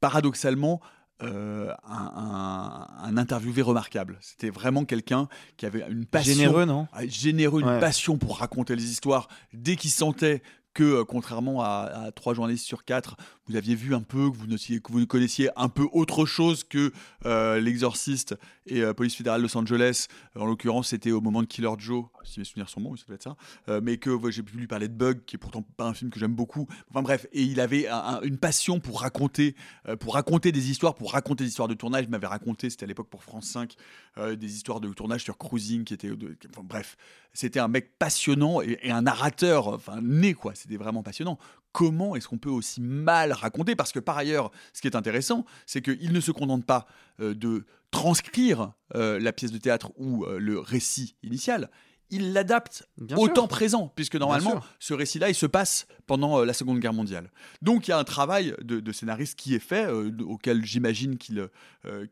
paradoxalement 0.00 0.80
euh, 1.22 1.72
un, 1.84 2.12
un- 2.16 2.86
un 3.04 3.16
interviewé 3.16 3.62
remarquable. 3.62 4.18
C'était 4.20 4.50
vraiment 4.50 4.84
quelqu'un 4.84 5.28
qui 5.56 5.64
avait 5.64 5.84
une 5.88 6.06
passion. 6.06 6.34
Généreux, 6.34 6.64
non? 6.64 6.88
Ah, 6.92 7.06
Généreux, 7.06 7.60
une 7.60 7.68
Ouais. 7.68 7.80
passion 7.80 8.18
pour 8.18 8.38
raconter 8.38 8.74
les 8.74 8.90
histoires. 8.90 9.28
Dès 9.52 9.76
qu'il 9.76 9.90
sentait 9.90 10.42
que, 10.74 10.82
euh, 10.82 11.04
contrairement 11.04 11.62
à, 11.62 12.10
trois 12.14 12.34
journalistes 12.34 12.66
sur 12.66 12.84
quatre, 12.84 13.16
vous 13.46 13.56
aviez 13.56 13.74
vu 13.74 13.94
un 13.94 14.00
peu, 14.02 14.30
que 14.30 14.36
vous, 14.36 14.46
notiez- 14.46 14.80
connaissiez 14.80 15.50
un 15.56 15.68
peu 15.68 15.86
autre 15.92 16.26
chose 16.26 16.64
que 16.64 16.92
euh, 17.26 17.60
l'exorciste 17.60 18.34
et 18.66 18.80
euh, 18.82 18.92
police 18.94 19.14
fédérale 19.14 19.42
Los 19.42 19.56
Angeles. 19.56 20.06
En 20.34 20.46
l'occurrence, 20.46 20.88
c'était 20.88 21.10
au 21.12 21.20
moment 21.20 21.42
de 21.42 21.46
Killer 21.46 21.70
Joe, 21.78 22.06
si 22.24 22.40
mes 22.40 22.44
souvenirs 22.44 22.68
sont 22.68 22.80
bons, 22.80 22.96
ça 22.96 23.04
doit 23.06 23.14
être 23.16 23.22
ça. 23.22 23.36
Mais 23.82 23.98
que 23.98 24.10
j'ai 24.30 24.42
pu 24.42 24.56
lui 24.56 24.66
parler 24.66 24.88
de 24.88 24.94
Bug, 24.94 25.24
qui 25.26 25.36
est 25.36 25.38
pourtant 25.38 25.62
pas 25.76 25.86
un 25.86 25.94
film 25.94 26.10
que 26.10 26.18
j'aime 26.18 26.34
beaucoup. 26.34 26.66
Enfin 26.90 27.02
bref, 27.02 27.26
et 27.32 27.42
il 27.42 27.60
avait 27.60 27.86
un- 27.88 27.96
un- 27.98 28.20
une 28.22 28.38
passion 28.38 28.80
pour 28.80 29.00
raconter, 29.02 29.54
pour 30.00 30.14
raconter 30.14 30.50
des 30.52 30.70
histoires, 30.70 30.94
pour 30.94 31.12
raconter 31.12 31.44
des 31.44 31.50
histoires 31.50 31.68
de 31.68 31.74
tournage. 31.74 32.04
Il 32.04 32.10
m'avait 32.10 32.26
raconté, 32.26 32.70
c'était 32.70 32.84
à 32.84 32.86
l'époque 32.88 33.08
pour 33.10 33.22
France 33.22 33.46
5, 33.46 33.74
euh, 34.18 34.34
des 34.36 34.54
histoires 34.54 34.80
de 34.80 34.88
tournage 34.92 35.22
sur 35.22 35.36
Cruising, 35.38 35.84
qui 35.84 35.94
était, 35.94 36.10
enfin, 36.50 36.62
bref, 36.64 36.96
c'était 37.34 37.60
un 37.60 37.68
mec 37.68 37.98
passionnant 37.98 38.62
et, 38.62 38.78
et 38.82 38.90
un 38.90 39.02
narrateur, 39.02 39.68
enfin 39.68 40.00
né 40.00 40.34
quoi. 40.34 40.54
C'était 40.64 40.78
vraiment 40.78 41.02
passionnant. 41.02 41.38
Comment 41.72 42.16
est-ce 42.16 42.26
qu'on 42.26 42.38
peut 42.38 42.48
aussi 42.48 42.80
mal 42.80 43.32
raconter? 43.32 43.76
Parce 43.76 43.92
que 43.92 43.98
par 43.98 44.16
ailleurs, 44.16 44.50
ce 44.72 44.80
qui 44.80 44.86
est 44.86 44.96
intéressant, 44.96 45.44
c'est 45.66 45.82
qu'il 45.82 46.10
ne 46.10 46.20
se 46.20 46.30
contente 46.30 46.64
pas 46.64 46.86
euh, 47.20 47.34
de 47.34 47.66
transcrire 47.90 48.72
euh, 48.94 49.20
la 49.20 49.34
pièce 49.34 49.52
de 49.52 49.58
théâtre 49.58 49.92
ou 49.98 50.24
euh, 50.24 50.38
le 50.38 50.58
récit 50.58 51.16
initial. 51.22 51.68
Il 52.08 52.32
l'adapte 52.32 52.88
au 53.14 53.26
sûr. 53.26 53.34
temps 53.34 53.46
présent, 53.46 53.92
puisque 53.94 54.16
normalement, 54.16 54.62
ce 54.78 54.94
récit-là, 54.94 55.28
il 55.28 55.34
se 55.34 55.44
passe 55.44 55.86
pendant 56.06 56.42
la 56.44 56.54
Seconde 56.54 56.80
Guerre 56.80 56.94
mondiale. 56.94 57.30
Donc, 57.60 57.86
il 57.86 57.90
y 57.90 57.94
a 57.94 57.98
un 57.98 58.04
travail 58.04 58.54
de, 58.62 58.80
de 58.80 58.92
scénariste 58.92 59.38
qui 59.38 59.54
est 59.54 59.58
fait, 59.58 59.86
auquel 59.88 60.64
j'imagine 60.64 61.18
qu'il 61.18 61.48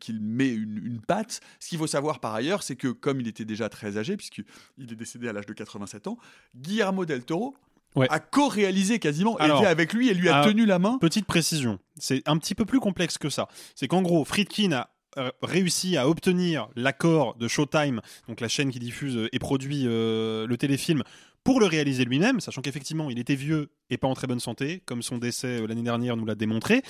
qu'il 0.00 0.20
met 0.20 0.48
une, 0.48 0.78
une 0.84 1.00
patte. 1.00 1.40
Ce 1.58 1.68
qu'il 1.68 1.78
faut 1.78 1.86
savoir 1.86 2.20
par 2.20 2.34
ailleurs, 2.34 2.62
c'est 2.62 2.76
que 2.76 2.88
comme 2.88 3.20
il 3.20 3.28
était 3.28 3.44
déjà 3.44 3.68
très 3.68 3.96
âgé, 3.96 4.16
puisqu'il 4.16 4.44
est 4.92 4.96
décédé 4.96 5.28
à 5.28 5.32
l'âge 5.32 5.46
de 5.46 5.54
87 5.54 6.06
ans, 6.06 6.18
Guillermo 6.54 7.06
del 7.06 7.24
Toro 7.24 7.54
a 7.96 8.18
co-réalisé 8.18 8.98
quasiment, 8.98 9.36
Alors, 9.36 9.60
était 9.60 9.68
avec 9.68 9.92
lui 9.92 10.08
et 10.08 10.14
lui 10.14 10.28
a 10.28 10.40
ah, 10.40 10.44
tenu 10.44 10.66
la 10.66 10.78
main. 10.78 10.98
Petite 10.98 11.26
précision, 11.26 11.78
c'est 11.98 12.22
un 12.26 12.38
petit 12.38 12.54
peu 12.54 12.64
plus 12.64 12.80
complexe 12.80 13.18
que 13.18 13.28
ça. 13.28 13.48
C'est 13.74 13.88
qu'en 13.88 14.02
gros, 14.02 14.24
Friedkin 14.24 14.72
a 14.72 14.90
euh, 15.18 15.30
réussi 15.42 15.98
à 15.98 16.08
obtenir 16.08 16.68
l'accord 16.74 17.34
de 17.34 17.46
Showtime, 17.46 18.00
donc 18.28 18.40
la 18.40 18.48
chaîne 18.48 18.70
qui 18.70 18.78
diffuse 18.78 19.28
et 19.30 19.38
produit 19.38 19.82
euh, 19.84 20.46
le 20.46 20.56
téléfilm, 20.56 21.02
pour 21.44 21.60
le 21.60 21.66
réaliser 21.66 22.06
lui-même, 22.06 22.40
sachant 22.40 22.62
qu'effectivement 22.62 23.10
il 23.10 23.18
était 23.18 23.34
vieux 23.34 23.70
et 23.90 23.98
pas 23.98 24.08
en 24.08 24.14
très 24.14 24.26
bonne 24.26 24.40
santé, 24.40 24.82
comme 24.86 25.02
son 25.02 25.18
décès 25.18 25.60
euh, 25.60 25.66
l'année 25.66 25.82
dernière 25.82 26.16
nous 26.16 26.24
l'a 26.24 26.34
démontré. 26.34 26.82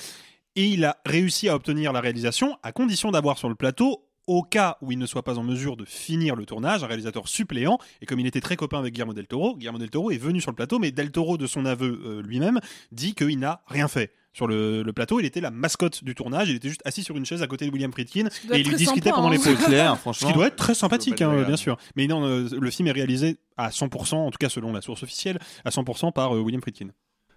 Et 0.55 0.67
il 0.67 0.85
a 0.85 0.97
réussi 1.05 1.49
à 1.49 1.55
obtenir 1.55 1.91
la 1.91 1.99
réalisation 1.99 2.57
à 2.63 2.71
condition 2.71 3.11
d'avoir 3.11 3.37
sur 3.37 3.49
le 3.49 3.55
plateau 3.55 4.07
au 4.27 4.43
cas 4.43 4.77
où 4.81 4.91
il 4.91 4.97
ne 4.97 5.05
soit 5.05 5.23
pas 5.23 5.37
en 5.37 5.43
mesure 5.43 5.75
de 5.75 5.85
finir 5.85 6.35
le 6.35 6.45
tournage, 6.45 6.83
un 6.83 6.87
réalisateur 6.87 7.27
suppléant, 7.27 7.77
et 8.01 8.05
comme 8.05 8.19
il 8.19 8.27
était 8.27 8.41
très 8.41 8.55
copain 8.55 8.79
avec 8.79 8.93
Guillermo 8.93 9.13
del 9.13 9.27
Toro, 9.27 9.55
Guillermo 9.57 9.79
del 9.79 9.89
Toro 9.89 10.11
est 10.11 10.17
venu 10.17 10.41
sur 10.41 10.51
le 10.51 10.55
plateau, 10.55 10.79
mais 10.79 10.91
del 10.91 11.11
Toro, 11.11 11.37
de 11.37 11.47
son 11.47 11.65
aveu 11.65 12.01
euh, 12.05 12.21
lui-même, 12.21 12.59
dit 12.91 13.15
qu'il 13.15 13.39
n'a 13.39 13.61
rien 13.67 13.87
fait. 13.87 14.11
Sur 14.35 14.47
le, 14.47 14.81
le 14.81 14.93
plateau, 14.93 15.19
il 15.19 15.27
était 15.27 15.41
la 15.41 15.51
mascotte 15.51 16.03
du 16.03 16.15
tournage, 16.15 16.49
il 16.49 16.55
était 16.55 16.67
juste 16.67 16.81
assis 16.85 17.03
sur 17.03 17.15
une 17.15 17.25
chaise 17.25 17.43
à 17.43 17.47
côté 17.47 17.67
de 17.67 17.71
William 17.71 17.91
Friedkin, 17.91 18.27
et 18.51 18.61
il 18.61 18.67
lui 18.67 18.75
discutait 18.75 19.09
sympa, 19.09 19.17
pendant 19.17 19.29
les 19.29 19.37
hein. 19.37 19.55
pauses. 19.55 19.65
Clair, 19.65 19.97
Ce 20.13 20.25
qui 20.25 20.33
doit 20.33 20.47
être 20.47 20.55
très 20.55 20.73
sympathique, 20.73 21.21
hein, 21.21 21.43
bien 21.43 21.57
sûr. 21.57 21.77
Mais 21.95 22.07
non, 22.07 22.25
euh, 22.25 22.49
le 22.51 22.71
film 22.71 22.87
est 22.87 22.93
réalisé 22.93 23.37
à 23.57 23.69
100%, 23.69 24.15
en 24.15 24.31
tout 24.31 24.37
cas 24.39 24.49
selon 24.49 24.73
la 24.73 24.81
source 24.81 25.03
officielle, 25.03 25.37
à 25.65 25.69
100% 25.69 26.13
par 26.13 26.35
euh, 26.35 26.39
William 26.39 26.61
Friedkin. 26.61 26.87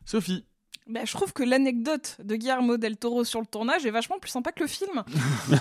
Sophie. 0.07 0.47
Bah, 0.89 1.01
je 1.05 1.13
trouve 1.13 1.33
que 1.33 1.43
l'anecdote 1.43 2.17
de 2.23 2.37
Guillermo 2.37 2.77
del 2.77 2.97
Toro 2.97 3.25
sur 3.25 3.41
le 3.41 3.47
tournage 3.47 3.85
est 3.87 3.91
vachement 3.91 4.19
plus 4.19 4.31
sympa 4.31 4.53
que 4.53 4.61
le 4.63 4.69
film. 4.69 5.03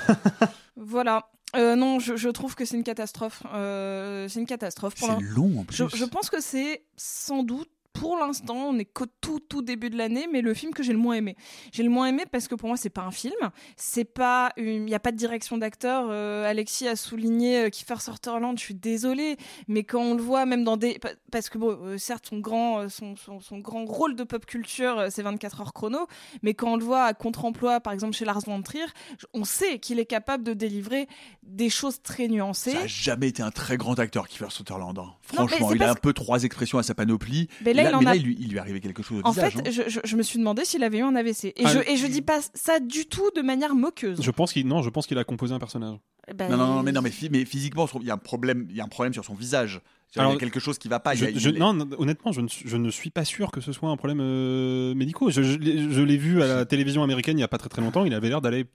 voilà. 0.76 1.30
Euh, 1.56 1.76
non, 1.76 2.00
je, 2.00 2.16
je 2.16 2.30
trouve 2.30 2.56
que 2.56 2.66
c'est 2.66 2.76
une 2.76 2.84
catastrophe. 2.84 3.42
Euh, 3.54 4.28
c'est 4.28 4.40
une 4.40 4.46
catastrophe. 4.46 4.96
Pour 4.96 5.08
C'est 5.08 5.24
long, 5.24 5.60
en 5.60 5.64
plus. 5.64 5.76
Je, 5.78 5.96
je 5.96 6.06
pense 6.06 6.30
que 6.30 6.42
c'est 6.42 6.84
sans 6.98 7.44
doute 7.44 7.70
pour 7.96 8.18
l'instant, 8.18 8.56
on 8.56 8.78
est 8.78 8.86
qu'au 8.86 9.06
tout 9.22 9.40
tout 9.40 9.62
début 9.62 9.90
de 9.90 9.98
l'année, 9.98 10.28
mais 10.32 10.42
le 10.42 10.54
film 10.54 10.74
que 10.74 10.84
j'ai 10.84 10.92
le 10.92 11.00
moins 11.00 11.16
aimé. 11.16 11.36
J'ai 11.72 11.84
le 11.84 11.90
moins 11.90 12.08
aimé 12.08 12.24
parce 12.30 12.48
que 12.48 12.56
pour 12.56 12.68
moi, 12.68 12.78
c'est 12.78 12.90
pas 12.90 13.02
un 13.04 13.12
film, 13.12 13.34
c'est 13.78 14.04
pas, 14.06 14.52
il 14.58 14.84
n'y 14.84 14.94
a 14.94 15.00
pas 15.00 15.12
de 15.12 15.18
direction 15.18 15.58
d'acteur. 15.58 16.08
Euh, 16.10 16.50
Alexis 16.50 16.88
a 16.88 16.96
souligné 16.96 17.66
euh, 17.66 17.70
Kiefer 17.70 18.00
Sutherland, 18.00 18.58
je 18.60 18.64
suis 18.64 18.76
désolée, 18.76 19.38
mais 19.68 19.84
quand 19.84 20.02
on 20.02 20.16
le 20.16 20.22
voit 20.22 20.46
même 20.46 20.64
dans 20.64 20.78
des, 20.78 21.00
parce 21.32 21.50
que 21.50 21.58
bon, 21.58 21.78
euh, 21.84 21.98
certes, 21.98 22.28
son 22.30 22.40
grand, 22.40 22.90
son, 22.90 23.16
son, 23.16 23.40
son 23.40 23.60
grand 23.60 23.86
rôle 23.86 24.16
de 24.16 24.24
pop 24.24 24.46
culture, 24.46 25.08
c'est 25.10 25.22
24 25.24 25.62
heures 25.62 25.74
chrono, 25.74 26.08
mais 26.44 26.54
quand 26.54 26.74
on 26.74 26.78
le 26.78 26.84
voit 26.84 27.04
à 27.06 27.14
contre-emploi, 27.14 27.80
par 27.80 27.94
exemple 27.94 28.14
chez 28.14 28.26
Lars 28.26 28.42
von 28.46 28.62
Trier, 28.62 28.86
on 29.34 29.46
sait 29.46 29.80
qu'il 29.80 30.00
est 30.00 30.06
capable 30.06 30.44
de 30.44 30.54
délivrer 30.54 31.08
des 31.44 31.70
choses 31.70 32.02
très 32.02 32.28
nuancées. 32.28 32.72
Ça 32.72 32.82
a 32.82 32.88
jamais 32.88 33.30
été 33.30 33.42
un 33.42 33.52
très 33.52 33.78
grand 33.78 33.98
acteur, 34.00 34.28
Kiefer 34.28 34.50
Sutherland. 34.50 34.98
hein. 35.00 35.14
Franchement, 35.22 35.72
il 35.72 35.82
a 35.82 35.92
un 35.92 35.96
peu 35.96 36.14
trois 36.14 36.44
expressions 36.44 36.78
à 36.78 36.84
sa 36.84 36.94
panoplie. 36.94 37.48
Mais 37.64 37.74
là, 37.74 37.85
il 37.90 37.96
en 37.96 38.06
a- 38.12 38.16
il, 38.16 38.24
lui, 38.24 38.38
il 38.40 38.50
lui 38.50 38.58
est 38.58 38.60
arrivé 38.60 38.80
quelque 38.80 39.04
chose 39.04 39.22
au 39.24 39.28
En 39.28 39.32
visage. 39.32 39.54
fait, 39.54 39.60
hein. 39.60 39.72
je, 39.72 39.82
je- 39.90 40.00
je 40.04 40.16
me 40.16 40.24
suis 40.24 40.40
demandé 40.40 40.66
s'il 40.66 40.84
avait 40.84 41.00
eu 41.00 41.04
un 41.04 41.16
AVC. 41.16 41.46
Et, 41.46 41.54
Ah, 41.66 41.70
je, 41.70 41.80
et 41.92 41.98
je 41.98 42.08
dis 42.08 42.22
pas 42.22 42.40
ça 42.54 42.80
du 42.80 43.06
tout 43.06 43.30
de 43.36 43.42
manière 43.42 43.76
moqueuse. 43.76 44.22
Je 44.22 44.32
pense 44.32 44.54
qu'il 44.54 44.68
non, 44.68 44.82
je 44.82 44.90
pense 44.90 45.08
qu'il 45.08 45.18
a 45.18 45.24
composé 45.24 45.54
un 45.54 45.60
personnage. 45.60 45.98
Ben, 46.36 46.50
Non, 46.50 46.58
non, 46.58 46.68
non, 46.76 46.84
mais, 46.84 46.92
non, 46.92 47.02
mais, 47.04 47.12
mais 47.32 47.46
physiquement, 47.46 47.88
il 48.02 48.08
y 48.08 48.12
a 48.12 48.16
un 48.16 48.18
problème, 48.18 48.66
il 48.70 48.76
y 48.76 48.82
a 48.82 48.84
un 48.84 48.88
problème 48.88 49.14
sur 49.14 49.24
son 49.24 49.36
visage. 49.36 49.80
il 50.16 50.22
y 50.22 50.26
a 50.26 50.36
quelque 50.38 50.62
chose 50.62 50.78
qui 50.78 50.88
va 50.88 51.00
pas. 51.02 51.14
Je- 51.14 51.26
je- 51.38 51.50
non, 51.50 51.74
non, 51.74 51.88
honnêtement, 51.98 52.32
je 52.32 52.40
ne, 52.40 52.48
suis- 52.48 52.68
je 52.70 52.78
ne 52.78 52.90
suis 52.90 53.10
pas 53.10 53.26
sûr 53.26 53.52
que 53.52 53.60
ce 53.60 53.74
soit 53.74 53.90
un 53.90 53.98
problème 53.98 54.20
euh, 54.22 54.96
médical. 54.96 55.30
Je, 55.30 55.44
je 55.44 55.58
l'ai- 55.58 55.92
je 55.92 56.02
l'ai 56.02 56.16
vu 56.18 56.42
à 56.42 56.48
la 56.48 56.66
télévision 56.66 57.04
américaine 57.04 57.34
il 57.36 57.42
n'y 57.42 57.44
a 57.44 57.48
pas 57.50 57.58
très 57.58 57.68
très 57.70 57.82
longtemps. 57.82 58.06
Il 58.06 58.14
avait 58.14 58.30
l'air 58.30 58.40
d'aller 58.42 58.66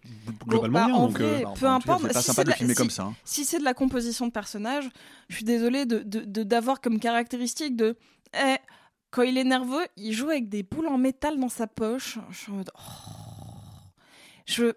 globalement 0.46 0.78
bah, 0.80 0.86
bien. 0.86 0.94
en 0.94 1.06
donc, 1.06 1.18
vrai, 1.18 1.44
euh, 1.44 1.48
peu 1.58 1.66
importe. 1.66 2.02
c'est 2.02 2.12
pas 2.12 2.20
si 2.20 2.26
sympa 2.26 2.34
c'est 2.42 2.44
de 2.44 2.50
la- 2.50 2.56
filmer 2.56 2.74
si- 2.74 2.78
comme 2.78 2.90
ça, 2.90 3.04
hein. 3.04 3.14
Si 3.24 3.44
c'est 3.44 3.58
de 3.58 3.64
la 3.64 3.74
composition 3.74 4.26
de 4.26 4.32
personnage, 4.32 4.88
je 5.28 5.36
suis 5.36 5.44
désolée 5.44 5.86
de 5.86 6.00
de- 6.00 6.24
de- 6.24 6.42
d'avoir 6.42 6.80
comme 6.80 6.98
caractéristique 7.00 7.74
de. 7.74 7.96
eh, 8.34 8.56
quand 9.10 9.22
il 9.22 9.38
est 9.38 9.44
nerveux, 9.44 9.86
il 9.96 10.12
joue 10.12 10.28
avec 10.28 10.48
des 10.48 10.62
boules 10.62 10.88
en 10.88 10.98
métal 10.98 11.38
dans 11.38 11.48
sa 11.48 11.66
poche. 11.66 12.18
Je 12.30 12.36
suis 12.36 12.52
en 12.52 12.56
mode. 12.56 12.70
oh. 12.74 12.80
Je. 14.46 14.72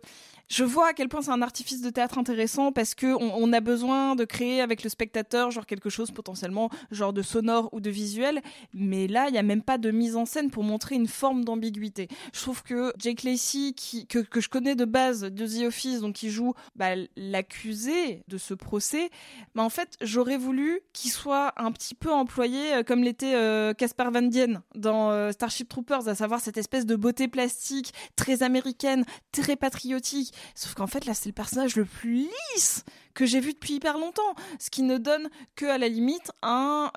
Je 0.50 0.64
vois 0.64 0.90
à 0.90 0.94
quel 0.94 1.10
point 1.10 1.22
c'est 1.22 1.32
un 1.32 1.42
artifice 1.42 1.82
de 1.82 1.90
théâtre 1.90 2.18
intéressant 2.18 2.72
parce 2.72 2.96
que 2.96 3.08
on, 3.08 3.54
a 3.54 3.60
besoin 3.60 4.16
de 4.16 4.26
créer 4.26 4.62
avec 4.62 4.84
le 4.84 4.90
spectateur 4.90 5.52
genre 5.52 5.66
quelque 5.66 5.90
chose 5.90 6.12
potentiellement 6.12 6.70
genre 6.92 7.14
de 7.14 7.22
sonore 7.22 7.70
ou 7.72 7.80
de 7.80 7.90
visuel, 7.90 8.42
mais 8.74 9.08
là 9.08 9.30
il 9.30 9.36
y 9.36 9.38
a 9.38 9.44
même 9.44 9.62
pas 9.62 9.78
de 9.78 9.92
mise 9.92 10.16
en 10.16 10.26
scène 10.26 10.50
pour 10.50 10.64
montrer 10.64 10.96
une 10.96 11.08
forme 11.08 11.44
d'ambiguïté. 11.44 12.08
Je 12.34 12.42
trouve 12.42 12.64
que 12.64 12.94
Jake 12.98 13.24
Lacey 13.24 13.74
qui 13.76 14.06
que, 14.06 14.24
je 14.40 14.50
connais 14.50 14.76
de 14.76 14.86
base 14.86 15.22
de 15.22 15.48
The 15.48 15.68
Office 15.68 16.02
donc 16.02 16.16
qui 16.16 16.30
joue 16.30 16.54
bah, 16.76 16.96
l'accusé 17.16 18.24
de 18.28 18.38
ce 18.38 18.54
procès, 18.54 19.10
mais 19.56 19.62
en 19.62 19.70
fait 19.70 19.98
j'aurais 20.02 20.38
voulu 20.38 20.82
qu'il 20.94 21.12
soit 21.12 21.54
un 21.58 21.72
petit 21.72 21.96
peu 21.96 22.12
employé 22.12 22.74
euh, 22.74 22.84
comme 22.84 23.04
l'était 23.04 23.36
euh, 23.36 23.74
Caspar 23.74 24.12
Van 24.12 24.22
Dien 24.22 24.62
dans 24.76 25.12
euh, 25.12 25.32
Starship 25.32 25.70
Troopers, 25.70 26.08
à 26.08 26.16
savoir 26.16 26.42
cette 26.42 26.58
espèce 26.58 26.86
de 26.86 26.96
beauté 26.96 27.28
plastique 27.28 27.94
très 28.16 28.44
américaine, 28.44 29.06
très 29.32 29.56
patriotique. 29.56 30.33
Sauf 30.56 30.74
qu'en 30.74 30.88
fait 30.88 31.06
là 31.06 31.14
c'est 31.14 31.30
le 31.30 31.34
personnage 31.34 31.76
le 31.76 31.86
plus 31.86 32.28
lisse 32.54 32.84
que 33.14 33.26
j'ai 33.26 33.40
vu 33.40 33.54
depuis 33.54 33.76
hyper 33.76 33.98
longtemps, 33.98 34.36
ce 34.60 34.70
qui 34.70 34.84
ne 34.84 34.98
donne 34.98 35.30
que 35.56 35.66
à 35.66 35.78
la 35.78 35.88
limite 35.88 36.32
un 36.42 36.92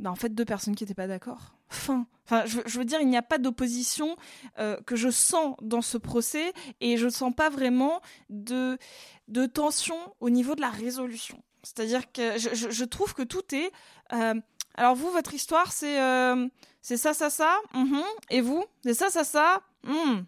bah, 0.00 0.10
en 0.10 0.14
fait 0.14 0.34
deux 0.34 0.44
personnes 0.44 0.74
qui 0.74 0.84
n'étaient 0.84 0.94
pas 0.94 1.06
d'accord. 1.06 1.54
Fin. 1.68 2.06
Enfin, 2.24 2.44
je, 2.46 2.78
veux 2.78 2.84
dire, 2.84 3.00
il 3.00 3.08
n'y 3.08 3.16
a 3.16 3.22
pas 3.22 3.38
d'opposition 3.38 4.16
euh, 4.58 4.76
que 4.86 4.96
je 4.96 5.10
sens 5.10 5.56
dans 5.60 5.82
ce 5.82 5.98
procès 5.98 6.52
et 6.80 6.96
je 6.96 7.06
ne 7.06 7.10
sens 7.10 7.34
pas 7.34 7.50
vraiment 7.50 8.00
de, 8.30 8.78
de 9.28 9.46
tension 9.46 9.96
au 10.20 10.30
niveau 10.30 10.54
de 10.54 10.60
la 10.60 10.70
résolution. 10.70 11.42
C'est-à-dire 11.62 12.12
que 12.12 12.38
je, 12.38 12.84
trouve 12.84 13.14
que 13.14 13.22
tout 13.22 13.54
est. 13.54 13.70
euh, 14.12 14.34
alors, 14.74 14.94
vous, 14.94 15.10
votre 15.10 15.34
histoire, 15.34 15.72
c'est 15.72 15.98
c'est 16.80 16.98
ça, 16.98 17.14
ça, 17.14 17.30
ça. 17.30 17.56
mhm. 17.74 18.02
Et 18.30 18.40
vous 18.40 18.64
C'est 18.84 18.94
ça, 18.94 19.10
ça, 19.10 19.24
ça. 19.24 19.62
hmm. 19.84 20.20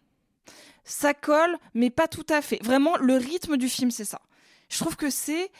Ça 0.86 1.12
colle, 1.12 1.58
mais 1.74 1.90
pas 1.90 2.08
tout 2.08 2.26
à 2.30 2.40
fait. 2.40 2.58
Vraiment, 2.62 2.96
le 2.96 3.16
rythme 3.16 3.58
du 3.58 3.68
film, 3.68 3.90
c'est 3.90 4.06
ça. 4.06 4.22
Je 4.70 4.78
trouve 4.78 4.96
que 4.96 5.10
c'est. 5.10 5.50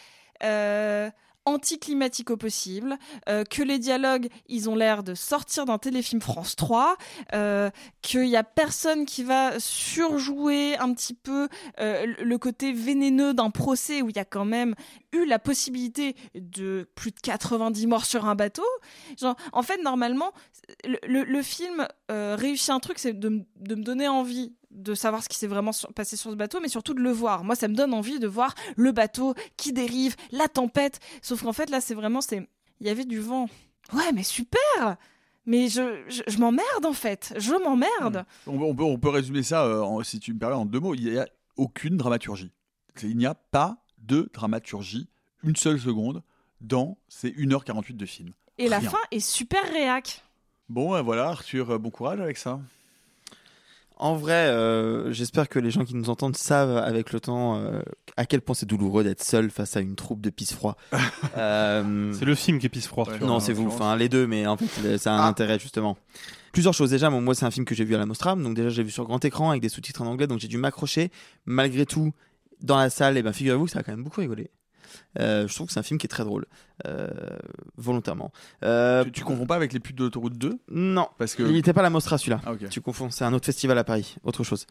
euh, 0.43 1.11
anticlimatique 1.47 2.31
au 2.31 2.37
possible, 2.37 2.99
euh, 3.29 3.45
que 3.45 3.63
les 3.63 3.79
dialogues, 3.79 4.29
ils 4.49 4.69
ont 4.69 4.75
l'air 4.75 5.03
de 5.03 5.15
sortir 5.15 5.65
d'un 5.65 5.79
téléfilm 5.79 6.21
France 6.21 6.57
3, 6.57 6.97
euh, 7.33 7.71
qu'il 8.03 8.27
y 8.27 8.37
a 8.37 8.45
personne 8.45 9.07
qui 9.07 9.23
va 9.23 9.59
surjouer 9.59 10.77
un 10.77 10.93
petit 10.93 11.15
peu 11.15 11.49
euh, 11.81 12.15
le 12.19 12.39
côté 12.39 12.73
vénéneux 12.73 13.33
d'un 13.33 13.51
procès 13.51 14.03
où 14.03 14.11
il 14.11 14.17
y 14.17 14.19
a 14.19 14.25
quand 14.25 14.45
même 14.45 14.75
eu 15.13 15.25
la 15.25 15.39
possibilité 15.39 16.17
de 16.35 16.89
plus 16.97 17.13
de 17.13 17.21
90 17.21 17.87
morts 17.87 18.05
sur 18.05 18.27
un 18.27 18.35
bateau. 18.35 18.67
Genre, 19.19 19.37
en 19.53 19.63
fait, 19.63 19.81
normalement, 19.83 20.33
le, 20.85 21.43
film 21.43 21.87
réussit 22.09 22.71
un 22.71 22.81
truc, 22.81 22.99
c'est 22.99 23.13
de 23.13 23.29
me 23.29 23.83
donner 23.83 24.09
envie 24.09 24.53
de 24.77 24.95
savoir 24.95 25.23
ce 25.23 25.29
qui 25.29 25.39
s'est 25.39 25.47
vraiment 25.47 25.73
sur- 25.73 25.93
passé 25.93 26.17
sur 26.17 26.31
ce 26.31 26.37
bateau, 26.37 26.61
mais 26.61 26.69
surtout 26.69 26.95
de 26.95 27.01
le 27.01 27.11
voir. 27.11 27.43
Moi, 27.45 27.55
ça 27.57 27.67
me 27.69 27.75
donne 27.75 27.93
envie 27.95 28.19
de 28.19 28.27
voir 28.29 28.55
le 28.77 28.93
bateau 28.93 29.35
qui 29.57 29.73
dérive, 29.73 30.15
la 30.31 30.49
tempête. 30.49 31.01
Sauf 31.23 31.43
qu'en 31.43 31.53
fait, 31.53 31.71
là, 31.71 31.81
c'est 31.81 31.95
vraiment, 31.95 32.21
c'est, 32.21 32.47
il 32.81 32.87
y 32.87 32.91
avait 32.91 33.05
du 33.05 33.19
vent. 33.21 33.49
Ouais, 33.93 34.13
mais 34.15 34.23
super. 34.23 34.97
Mais 35.47 35.69
je, 35.69 36.03
je, 36.09 36.23
je 36.27 36.39
m'emmerde 36.39 36.85
en 36.85 36.93
fait. 36.93 37.33
Je 37.39 37.53
m'emmerde. 37.53 38.25
On, 38.47 38.61
on 38.61 38.75
peut, 38.75 38.83
on 38.85 38.99
peut 38.99 39.09
résumer 39.11 39.43
ça, 39.45 39.65
euh, 39.65 39.81
en- 39.81 40.03
si 40.03 40.19
tu 40.21 40.35
me 40.35 40.39
permets, 40.39 40.57
en 40.57 40.67
deux 40.67 40.81
mots. 40.81 40.95
Il 40.95 41.05
n'y 41.11 41.19
a 41.19 41.27
aucune 41.57 41.97
dramaturgie. 41.97 42.51
Il 43.03 43.17
n'y 43.17 43.27
a 43.27 43.35
pas 43.35 43.77
de 43.99 44.29
dramaturgie, 44.35 45.09
une 45.45 45.57
seule 45.57 45.79
seconde, 45.81 46.23
dans 46.61 46.97
ces 47.09 47.31
1h48 47.31 47.97
de 47.97 48.07
film. 48.07 48.33
Et 48.59 48.69
la 48.69 48.81
fin 48.81 48.99
est 49.11 49.21
super 49.21 49.63
réac. 49.71 50.23
Bon, 50.69 50.95
euh, 50.95 51.03
voilà, 51.03 51.29
Arthur, 51.29 51.71
euh, 51.71 51.79
bon 51.79 51.91
courage 51.91 52.21
avec 52.21 52.37
ça. 52.39 52.59
En 53.99 54.15
vrai, 54.17 54.49
euh, 54.49 55.11
j'espère 55.13 55.49
que 55.49 55.59
les 55.59 55.71
gens 55.71 55.85
qui 55.85 55.95
nous 55.95 56.11
entendent 56.11 56.37
savent 56.37 56.77
avec 56.77 57.13
le 57.15 57.21
temps 57.21 57.57
euh, 57.57 57.81
à 58.19 58.27
quel 58.27 58.43
point 58.43 58.55
c'est 58.55 58.67
douloureux 58.67 59.03
d'être 59.05 59.23
seul 59.25 59.51
face 59.51 59.75
à 59.77 59.81
une 59.81 59.97
troupe 59.97 60.21
de 60.21 60.29
pisse 60.31 60.53
froid. 60.53 60.77
Euh, 61.39 62.13
C'est 62.13 62.25
le 62.25 62.35
film 62.35 62.59
qui 62.59 62.67
est 62.67 62.71
pisse 62.71 62.87
froid. 62.87 63.07
non, 63.23 63.41
c'est 63.41 63.53
vous, 63.53 63.67
enfin 63.67 63.97
les 63.97 64.09
deux, 64.09 64.27
mais 64.27 64.47
en 64.47 64.57
fait, 64.57 64.99
ça 64.99 65.15
a 65.15 65.19
un 65.19 65.25
Ah. 65.25 65.29
intérêt 65.29 65.59
justement. 65.59 65.97
Plusieurs 66.53 66.73
choses. 66.75 66.91
Déjà, 66.91 67.11
bon, 67.11 67.21
moi, 67.21 67.35
c'est 67.35 67.45
un 67.47 67.51
film 67.51 67.65
que 67.67 67.75
j'ai 67.75 67.85
vu 67.85 67.95
à 67.95 67.99
la 67.99 68.07
Mostram, 68.07 68.43
donc 68.43 68.55
déjà, 68.55 68.69
j'ai 68.71 68.83
vu 68.83 68.91
sur 68.91 69.05
grand 69.05 69.23
écran 69.25 69.51
avec 69.51 69.61
des 69.63 69.69
sous-titres 69.69 70.01
en 70.03 70.07
anglais, 70.07 70.27
donc 70.27 70.41
j'ai 70.41 70.49
dû 70.49 70.57
m'accrocher. 70.59 71.11
Malgré 71.45 71.85
tout, 71.87 72.13
dans 72.63 72.77
la 72.79 72.89
salle, 72.91 73.17
et 73.19 73.23
ben, 73.23 73.33
figurez-vous 73.33 73.67
que 73.67 73.71
ça 73.71 73.81
a 73.81 73.83
quand 73.83 73.93
même 73.93 74.05
beaucoup 74.05 74.21
rigolé. 74.21 74.51
Euh, 75.19 75.47
je 75.49 75.55
trouve 75.55 75.67
que 75.67 75.73
c'est 75.73 75.81
un 75.81 75.83
film 75.85 75.99
qui 75.99 76.07
est 76.07 76.09
très 76.09 76.25
drôle, 76.25 76.47
euh, 76.87 77.09
volontairement. 77.77 78.33
Euh, 78.63 79.05
Tu, 79.05 79.13
tu 79.13 79.25
confonds 79.25 79.47
pas 79.47 79.57
avec 79.57 79.73
les 79.73 79.81
putes 79.81 79.97
de 79.97 80.05
l'autoroute 80.05 80.37
2 80.39 80.59
Non, 80.71 81.09
Parce 81.19 81.35
que. 81.35 81.43
il 81.43 81.53
n'était 81.53 81.73
pas 81.73 81.81
à 81.81 81.85
la 81.85 81.91
Mostra 81.91 82.19
celui-là. 82.19 82.41
Ah. 82.47 82.53
Tu 82.71 82.81
confonds, 82.81 83.11
c'est 83.11 83.25
un 83.25 83.33
autre 83.33 83.47
festival 83.47 83.77
à 83.79 83.85
Paris, 83.85 84.17
autre 84.25 84.45
chose. 84.45 84.67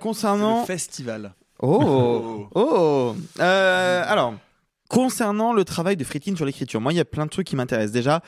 Concernant. 0.00 0.60
Le 0.60 0.66
festival. 0.66 1.34
Oh 1.58 2.48
Oh 2.54 3.16
Euh, 3.40 4.02
Alors, 4.06 4.34
concernant 4.90 5.54
le 5.54 5.64
travail 5.64 5.96
de 5.96 6.04
Friedkin 6.04 6.36
sur 6.36 6.44
l'écriture, 6.44 6.82
moi, 6.82 6.92
il 6.92 6.96
y 6.96 7.00
a 7.00 7.04
plein 7.06 7.24
de 7.24 7.30
trucs 7.30 7.46
qui 7.46 7.56
m'intéressent. 7.56 7.92
Déjà, 7.92 8.20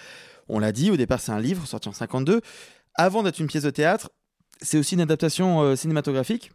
on 0.48 0.58
l'a 0.58 0.72
dit, 0.72 0.90
au 0.90 0.96
départ, 0.96 1.20
c'est 1.20 1.32
un 1.32 1.38
livre 1.40 1.66
sorti 1.66 1.90
en 1.90 1.92
52. 1.92 2.40
Avant 2.94 3.22
d'être 3.22 3.38
une 3.38 3.46
pièce 3.46 3.64
de 3.64 3.70
théâtre, 3.70 4.08
c'est 4.62 4.78
aussi 4.78 4.94
une 4.94 5.02
adaptation 5.02 5.60
euh, 5.60 5.76
cinématographique 5.76 6.52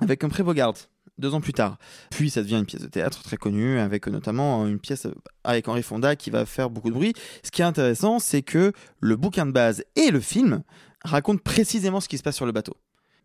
avec 0.00 0.22
Humphrey 0.22 0.44
Bogart. 0.44 0.74
Deux 1.18 1.32
ans 1.32 1.40
plus 1.40 1.54
tard. 1.54 1.78
Puis 2.10 2.28
ça 2.28 2.42
devient 2.42 2.56
une 2.56 2.66
pièce 2.66 2.82
de 2.82 2.88
théâtre 2.88 3.22
très 3.22 3.36
connue, 3.36 3.78
avec 3.78 4.06
notamment 4.06 4.66
une 4.66 4.78
pièce 4.78 5.06
avec 5.44 5.66
Henri 5.66 5.82
Fonda 5.82 6.14
qui 6.14 6.30
va 6.30 6.44
faire 6.44 6.68
beaucoup 6.68 6.90
de 6.90 6.94
bruit. 6.94 7.14
Ce 7.42 7.50
qui 7.50 7.62
est 7.62 7.64
intéressant, 7.64 8.18
c'est 8.18 8.42
que 8.42 8.72
le 9.00 9.16
bouquin 9.16 9.46
de 9.46 9.52
base 9.52 9.82
et 9.96 10.10
le 10.10 10.20
film 10.20 10.62
racontent 11.04 11.40
précisément 11.42 12.00
ce 12.00 12.08
qui 12.08 12.18
se 12.18 12.22
passe 12.22 12.36
sur 12.36 12.46
le 12.46 12.52
bateau 12.52 12.76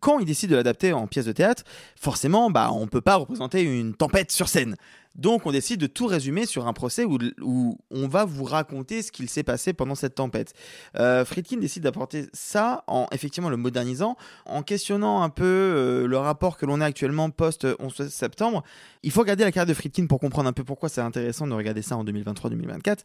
quand 0.02 0.18
il 0.18 0.26
décide 0.26 0.50
de 0.50 0.56
l'adapter 0.56 0.92
en 0.92 1.06
pièce 1.06 1.26
de 1.26 1.32
théâtre, 1.32 1.62
forcément, 1.98 2.50
bah, 2.50 2.70
on 2.72 2.82
ne 2.82 2.86
peut 2.86 3.00
pas 3.00 3.14
représenter 3.16 3.62
une 3.62 3.94
tempête 3.94 4.32
sur 4.32 4.48
scène. 4.48 4.76
Donc, 5.14 5.46
on 5.46 5.52
décide 5.52 5.78
de 5.78 5.86
tout 5.86 6.06
résumer 6.06 6.44
sur 6.44 6.66
un 6.66 6.72
procès 6.72 7.04
où, 7.04 7.78
on 7.90 8.08
va 8.08 8.24
vous 8.24 8.44
raconter 8.44 9.02
ce 9.02 9.12
qu'il 9.12 9.28
s'est 9.28 9.42
passé 9.42 9.72
pendant 9.72 9.94
cette 9.94 10.16
tempête. 10.16 10.54
Euh, 10.98 11.24
Friedkin 11.24 11.58
décide 11.58 11.84
d'apporter 11.84 12.26
ça 12.32 12.82
en 12.86 13.06
effectivement 13.12 13.50
le 13.50 13.56
modernisant, 13.56 14.16
en 14.46 14.62
questionnant 14.62 15.22
un 15.22 15.28
peu 15.28 15.44
euh, 15.44 16.06
le 16.06 16.16
rapport 16.16 16.56
que 16.56 16.66
l'on 16.66 16.80
a 16.80 16.86
actuellement 16.86 17.30
post-11 17.30 18.08
septembre. 18.08 18.64
Il 19.02 19.10
faut 19.10 19.20
regarder 19.20 19.44
la 19.44 19.52
carrière 19.52 19.68
de 19.68 19.74
Friedkin 19.74 20.06
pour 20.06 20.18
comprendre 20.18 20.48
un 20.48 20.52
peu 20.52 20.64
pourquoi 20.64 20.88
c'est 20.88 21.00
intéressant 21.00 21.46
de 21.46 21.52
regarder 21.52 21.82
ça 21.82 21.96
en 21.96 22.04
2023-2024. 22.04 22.98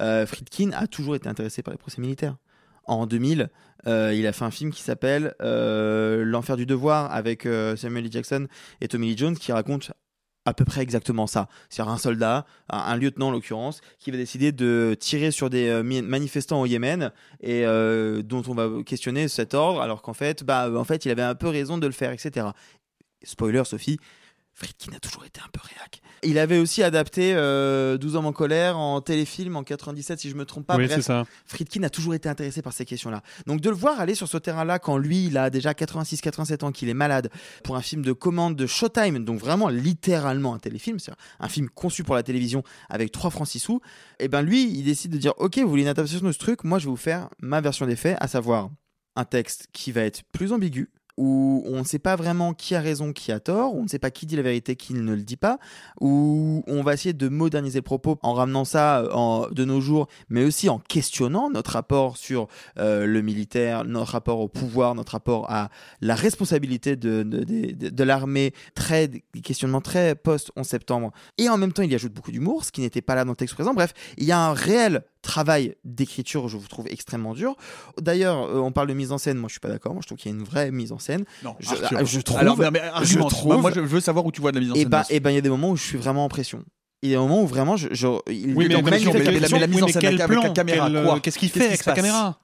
Euh, 0.00 0.26
Friedkin 0.26 0.70
a 0.72 0.86
toujours 0.86 1.16
été 1.16 1.28
intéressé 1.28 1.62
par 1.62 1.72
les 1.72 1.78
procès 1.78 2.00
militaires. 2.00 2.36
En 2.86 3.06
2000, 3.06 3.50
euh, 3.86 4.12
il 4.14 4.26
a 4.26 4.32
fait 4.32 4.44
un 4.44 4.50
film 4.50 4.70
qui 4.70 4.82
s'appelle 4.82 5.34
euh, 5.42 6.24
L'enfer 6.24 6.56
du 6.56 6.66
devoir 6.66 7.12
avec 7.12 7.46
euh, 7.46 7.76
Samuel 7.76 8.04
L. 8.06 8.12
Jackson 8.12 8.46
et 8.80 8.88
Tommy 8.88 9.08
Lee 9.08 9.18
Jones 9.18 9.36
qui 9.36 9.52
raconte 9.52 9.92
à 10.46 10.52
peu 10.52 10.64
près 10.64 10.82
exactement 10.82 11.26
ça. 11.26 11.48
C'est-à-dire 11.70 11.92
un 11.92 11.98
soldat, 11.98 12.44
un, 12.68 12.78
un 12.78 12.96
lieutenant 12.96 13.28
en 13.28 13.30
l'occurrence, 13.30 13.80
qui 13.98 14.10
va 14.10 14.18
décider 14.18 14.52
de 14.52 14.94
tirer 14.98 15.30
sur 15.30 15.48
des 15.48 15.82
manifestants 15.82 16.60
au 16.60 16.66
Yémen 16.66 17.12
et 17.40 17.64
dont 17.64 18.42
on 18.48 18.54
va 18.54 18.68
questionner 18.84 19.28
cet 19.28 19.54
ordre, 19.54 19.80
alors 19.80 20.02
qu'en 20.02 20.12
fait, 20.12 20.44
bah, 20.44 20.70
en 20.70 20.84
fait, 20.84 21.06
il 21.06 21.10
avait 21.10 21.22
un 21.22 21.34
peu 21.34 21.48
raison 21.48 21.78
de 21.78 21.86
le 21.86 21.94
faire, 21.94 22.12
etc. 22.12 22.48
Spoiler, 23.22 23.64
Sophie, 23.64 23.98
Friedkin 24.54 24.92
a 24.94 25.00
toujours 25.00 25.24
été 25.24 25.40
un 25.40 25.48
peu 25.52 25.60
réac. 25.62 26.00
Il 26.22 26.38
avait 26.38 26.58
aussi 26.58 26.82
adapté 26.82 27.34
euh, 27.34 27.98
12 27.98 28.16
hommes 28.16 28.26
en 28.26 28.32
colère 28.32 28.78
en 28.78 29.00
téléfilm 29.00 29.56
en 29.56 29.64
97, 29.64 30.20
si 30.20 30.30
je 30.30 30.36
me 30.36 30.44
trompe 30.44 30.64
pas. 30.64 30.76
Oui, 30.76 30.86
Bref, 30.86 30.96
c'est 30.96 31.02
ça. 31.02 31.24
Friedkin 31.44 31.82
a 31.82 31.90
toujours 31.90 32.14
été 32.14 32.28
intéressé 32.28 32.62
par 32.62 32.72
ces 32.72 32.84
questions-là. 32.84 33.22
Donc 33.46 33.60
de 33.60 33.68
le 33.68 33.74
voir 33.74 33.98
aller 33.98 34.14
sur 34.14 34.28
ce 34.28 34.38
terrain-là 34.38 34.78
quand 34.78 34.96
lui, 34.96 35.26
il 35.26 35.36
a 35.38 35.50
déjà 35.50 35.72
86-87 35.72 36.64
ans, 36.64 36.72
qu'il 36.72 36.88
est 36.88 36.94
malade, 36.94 37.30
pour 37.64 37.74
un 37.74 37.82
film 37.82 38.02
de 38.02 38.12
commande 38.12 38.54
de 38.54 38.66
Showtime, 38.66 39.24
donc 39.24 39.40
vraiment 39.40 39.68
littéralement 39.68 40.54
un 40.54 40.58
téléfilm, 40.58 41.00
c'est 41.00 41.12
un 41.40 41.48
film 41.48 41.68
conçu 41.68 42.04
pour 42.04 42.14
la 42.14 42.22
télévision 42.22 42.62
avec 42.88 43.10
3 43.10 43.30
francs 43.30 43.48
6 43.48 43.58
sous, 43.58 43.80
et 44.20 44.28
ben 44.28 44.42
lui, 44.42 44.70
il 44.70 44.84
décide 44.84 45.10
de 45.10 45.18
dire, 45.18 45.34
ok, 45.38 45.58
vous 45.58 45.68
voulez 45.68 45.82
une 45.82 45.88
adaptation 45.88 46.24
de 46.24 46.32
ce 46.32 46.38
truc, 46.38 46.62
moi 46.62 46.78
je 46.78 46.84
vais 46.84 46.90
vous 46.90 46.96
faire 46.96 47.28
ma 47.40 47.60
version 47.60 47.86
des 47.86 47.96
faits, 47.96 48.16
à 48.20 48.28
savoir 48.28 48.70
un 49.16 49.24
texte 49.24 49.68
qui 49.72 49.92
va 49.92 50.02
être 50.02 50.22
plus 50.32 50.52
ambigu, 50.52 50.90
où 51.16 51.62
on 51.66 51.78
ne 51.78 51.84
sait 51.84 51.98
pas 51.98 52.16
vraiment 52.16 52.54
qui 52.54 52.74
a 52.74 52.80
raison, 52.80 53.12
qui 53.12 53.32
a 53.32 53.40
tort, 53.40 53.74
on 53.74 53.82
ne 53.84 53.88
sait 53.88 53.98
pas 53.98 54.10
qui 54.10 54.26
dit 54.26 54.36
la 54.36 54.42
vérité, 54.42 54.76
qui 54.76 54.94
ne 54.94 55.14
le 55.14 55.22
dit 55.22 55.36
pas, 55.36 55.58
où 56.00 56.62
on 56.66 56.82
va 56.82 56.94
essayer 56.94 57.12
de 57.12 57.28
moderniser 57.28 57.78
le 57.78 57.82
propos 57.82 58.18
en 58.22 58.34
ramenant 58.34 58.64
ça 58.64 59.00
euh, 59.00 59.50
de 59.50 59.64
nos 59.64 59.80
jours, 59.80 60.08
mais 60.28 60.44
aussi 60.44 60.68
en 60.68 60.78
questionnant 60.78 61.50
notre 61.50 61.72
rapport 61.72 62.16
sur 62.16 62.48
euh, 62.78 63.06
le 63.06 63.22
militaire, 63.22 63.84
notre 63.84 64.12
rapport 64.12 64.40
au 64.40 64.48
pouvoir, 64.48 64.94
notre 64.94 65.12
rapport 65.12 65.50
à 65.50 65.70
la 66.00 66.14
responsabilité 66.14 66.96
de, 66.96 68.04
l'armée, 68.04 68.52
très, 68.74 69.08
des 69.08 69.22
questionnements 69.42 69.80
très 69.80 70.14
post-11 70.14 70.64
septembre. 70.64 71.12
Et 71.38 71.48
en 71.48 71.58
même 71.58 71.72
temps, 71.72 71.82
il 71.82 71.92
y 71.92 71.94
ajoute 71.94 72.12
beaucoup 72.12 72.32
d'humour, 72.32 72.64
ce 72.64 72.72
qui 72.72 72.80
n'était 72.80 73.02
pas 73.02 73.14
là 73.14 73.24
dans 73.24 73.32
le 73.32 73.36
texte 73.36 73.54
présent. 73.54 73.74
Bref, 73.74 73.92
il 74.18 74.24
y 74.24 74.32
a 74.32 74.38
un 74.38 74.52
réel 74.52 75.04
travail 75.24 75.74
d'écriture, 75.84 76.48
je 76.48 76.56
vous 76.56 76.68
trouve 76.68 76.86
extrêmement 76.88 77.34
dur. 77.34 77.56
D'ailleurs, 78.00 78.44
euh, 78.44 78.60
on 78.60 78.70
parle 78.70 78.86
de 78.88 78.94
mise 78.94 79.10
en 79.10 79.18
scène, 79.18 79.36
moi 79.38 79.48
je 79.48 79.54
suis 79.54 79.60
pas 79.60 79.68
d'accord, 79.68 79.92
moi 79.92 80.00
je 80.02 80.06
trouve 80.06 80.18
qu'il 80.18 80.30
y 80.30 80.34
a 80.34 80.38
une 80.38 80.44
vraie 80.44 80.70
mise 80.70 80.92
en 80.92 80.98
scène. 81.00 81.24
Non, 81.42 81.56
je, 81.58 81.70
Arthur. 81.70 81.98
ah, 82.00 82.04
je 82.04 82.20
trouve. 82.20 82.38
Alors, 82.38 82.56
mais- 82.58 82.70
mais 82.70 82.80
je 83.02 83.18
trouve. 83.18 83.60
Moi, 83.60 83.72
je 83.74 83.80
veux 83.80 84.00
savoir 84.00 84.24
où 84.24 84.30
tu 84.32 84.40
vois 84.40 84.52
de 84.52 84.56
la 84.56 84.60
mise 84.60 84.70
en 84.70 84.74
Et 84.74 84.80
scène 84.80 84.88
ben, 84.88 84.98
là-dessus. 84.98 85.14
et 85.14 85.20
ben, 85.20 85.30
il 85.30 85.34
y 85.34 85.38
a 85.38 85.40
des 85.42 85.48
moments 85.50 85.70
où 85.70 85.76
je 85.76 85.82
suis 85.82 85.98
vraiment 85.98 86.24
en 86.24 86.28
pression. 86.28 86.62
Il 87.02 87.10
y 87.10 87.12
a 87.12 87.16
des 87.16 87.22
moments 87.22 87.42
où 87.42 87.46
vraiment, 87.46 87.76
je, 87.76 87.88
je- 87.92 88.06
il 88.30 88.54
Oui, 88.54 88.68
mais, 88.68 88.68
mais- 88.68 88.68
mais- 88.68 88.82
mais- 88.82 88.90
pression. 88.90 89.12
mais 89.12 89.58
la 89.58 89.66
mise 89.66 89.82
en 89.82 89.88
scène 89.88 90.04
avec 90.06 90.18
la 90.18 90.26
caméra, 90.26 90.86
Quel, 90.90 91.04
quoi 91.04 91.16
euh, 91.16 91.20
Qu'est-ce 91.20 91.38
qu'il 91.38 91.50
fait 91.50 91.66
avec 91.66 91.82
sa 91.82 91.92
caméra 91.92 92.38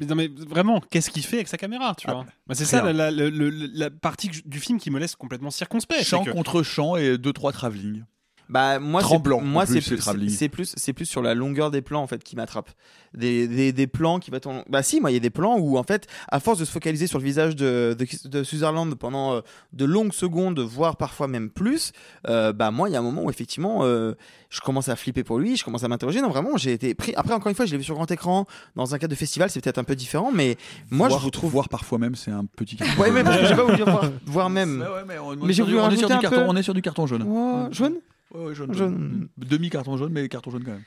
mais, 0.00 0.06
non, 0.06 0.16
mais 0.16 0.28
vraiment, 0.48 0.80
qu'est-ce 0.90 1.08
qu'il 1.08 1.22
fait 1.24 1.36
avec 1.36 1.46
sa 1.46 1.56
caméra, 1.56 1.94
tu 1.96 2.08
vois 2.08 2.26
Bah, 2.48 2.54
C'est 2.56 2.64
ça 2.64 2.82
la, 2.82 2.92
la- 2.92 3.10
la- 3.12 3.30
la- 3.30 3.50
la 3.72 3.90
partie 3.90 4.28
du 4.44 4.58
film 4.58 4.80
qui 4.80 4.90
me 4.90 4.98
laisse 4.98 5.14
complètement 5.14 5.50
circonspect. 5.52 6.02
Chant 6.02 6.24
que- 6.24 6.30
contre 6.32 6.64
chant 6.64 6.96
et 6.96 7.16
deux 7.16 7.32
trois 7.32 7.52
travelling. 7.52 8.02
Bah 8.50 8.78
moi 8.78 9.00
c'est 9.00 9.06
Tremblant, 9.06 9.40
moi 9.40 9.64
c'est 9.64 9.80
plus, 9.80 9.96
c'est 10.28 10.48
plus 10.50 10.74
c'est 10.76 10.92
plus 10.92 11.06
sur 11.06 11.22
la 11.22 11.34
longueur 11.34 11.70
des 11.70 11.80
plans 11.80 12.02
en 12.02 12.06
fait 12.06 12.22
qui 12.22 12.36
m'attrape. 12.36 12.70
Des, 13.14 13.46
des, 13.46 13.72
des 13.72 13.86
plans 13.86 14.18
qui 14.18 14.32
va 14.32 14.40
ton... 14.40 14.64
bah 14.68 14.82
si 14.82 15.00
moi 15.00 15.12
il 15.12 15.14
y 15.14 15.16
a 15.16 15.20
des 15.20 15.30
plans 15.30 15.56
où 15.56 15.78
en 15.78 15.84
fait 15.84 16.08
à 16.32 16.40
force 16.40 16.58
de 16.58 16.64
se 16.64 16.72
focaliser 16.72 17.06
sur 17.06 17.18
le 17.20 17.24
visage 17.24 17.54
de 17.54 17.96
de, 17.96 18.28
de 18.28 18.42
Sutherland 18.42 18.92
pendant 18.96 19.34
euh, 19.34 19.40
de 19.72 19.84
longues 19.84 20.12
secondes 20.12 20.58
voire 20.58 20.96
parfois 20.96 21.28
même 21.28 21.48
plus 21.48 21.92
euh, 22.28 22.52
bah 22.52 22.72
moi 22.72 22.88
il 22.88 22.92
y 22.92 22.96
a 22.96 22.98
un 22.98 23.02
moment 23.02 23.22
où 23.22 23.30
effectivement 23.30 23.78
euh, 23.84 24.14
je 24.50 24.60
commence 24.60 24.88
à 24.88 24.96
flipper 24.96 25.22
pour 25.22 25.38
lui, 25.38 25.56
je 25.56 25.64
commence 25.64 25.84
à 25.84 25.88
m'interroger 25.88 26.20
non 26.20 26.28
vraiment 26.28 26.56
j'ai 26.56 26.72
été 26.72 26.92
pris 26.94 27.14
après 27.14 27.34
encore 27.34 27.48
une 27.50 27.54
fois 27.54 27.66
je 27.66 27.70
l'ai 27.70 27.78
vu 27.78 27.84
sur 27.84 27.94
grand 27.94 28.10
écran 28.10 28.46
dans 28.74 28.94
un 28.96 28.98
cadre 28.98 29.12
de 29.12 29.16
festival 29.16 29.48
c'est 29.48 29.60
peut-être 29.62 29.78
un 29.78 29.84
peu 29.84 29.94
différent 29.94 30.32
mais 30.34 30.56
moi 30.90 31.06
voir, 31.06 31.20
je 31.20 31.24
vous 31.24 31.30
trouve 31.30 31.52
voir 31.52 31.68
parfois 31.68 31.98
même 31.98 32.16
c'est 32.16 32.32
un 32.32 32.44
petit. 32.44 32.76
Ouais 32.98 33.12
mais 33.12 33.22
parce 33.22 33.38
que 33.38 33.46
j'ai 33.46 33.54
pas 33.54 33.62
voulu 33.62 33.76
dire 33.76 33.86
voir, 33.90 34.10
voir 34.26 34.50
même. 34.50 34.80
Ouais, 34.80 34.86
ouais, 34.88 35.04
mais 35.06 35.18
on, 35.18 35.36
Mais 35.36 35.52
j'ai 35.52 35.62
on 35.62 35.66
est 35.66 35.70
voulu 35.70 35.76
sur 35.76 35.76
du- 35.76 35.78
on 35.78 35.90
est 35.90 35.96
sur 35.96 36.08
rajouter 36.08 36.08
du 36.08 36.12
un 36.12 36.18
carton, 36.20 36.36
peu- 36.36 36.46
on 36.48 36.56
est 36.56 36.62
sur 36.64 36.74
du 36.74 36.82
carton 36.82 37.06
jaune. 37.06 37.22
Ouais, 37.22 37.68
jaune? 37.72 37.94
Ouais, 38.34 38.46
ouais, 38.46 38.54
jaune. 38.54 38.74
Jaune. 38.74 39.28
Demi 39.36 39.70
carton 39.70 39.96
jaune, 39.96 40.12
mais 40.12 40.28
carton 40.28 40.50
jaune 40.50 40.64
quand 40.64 40.72
même. 40.72 40.82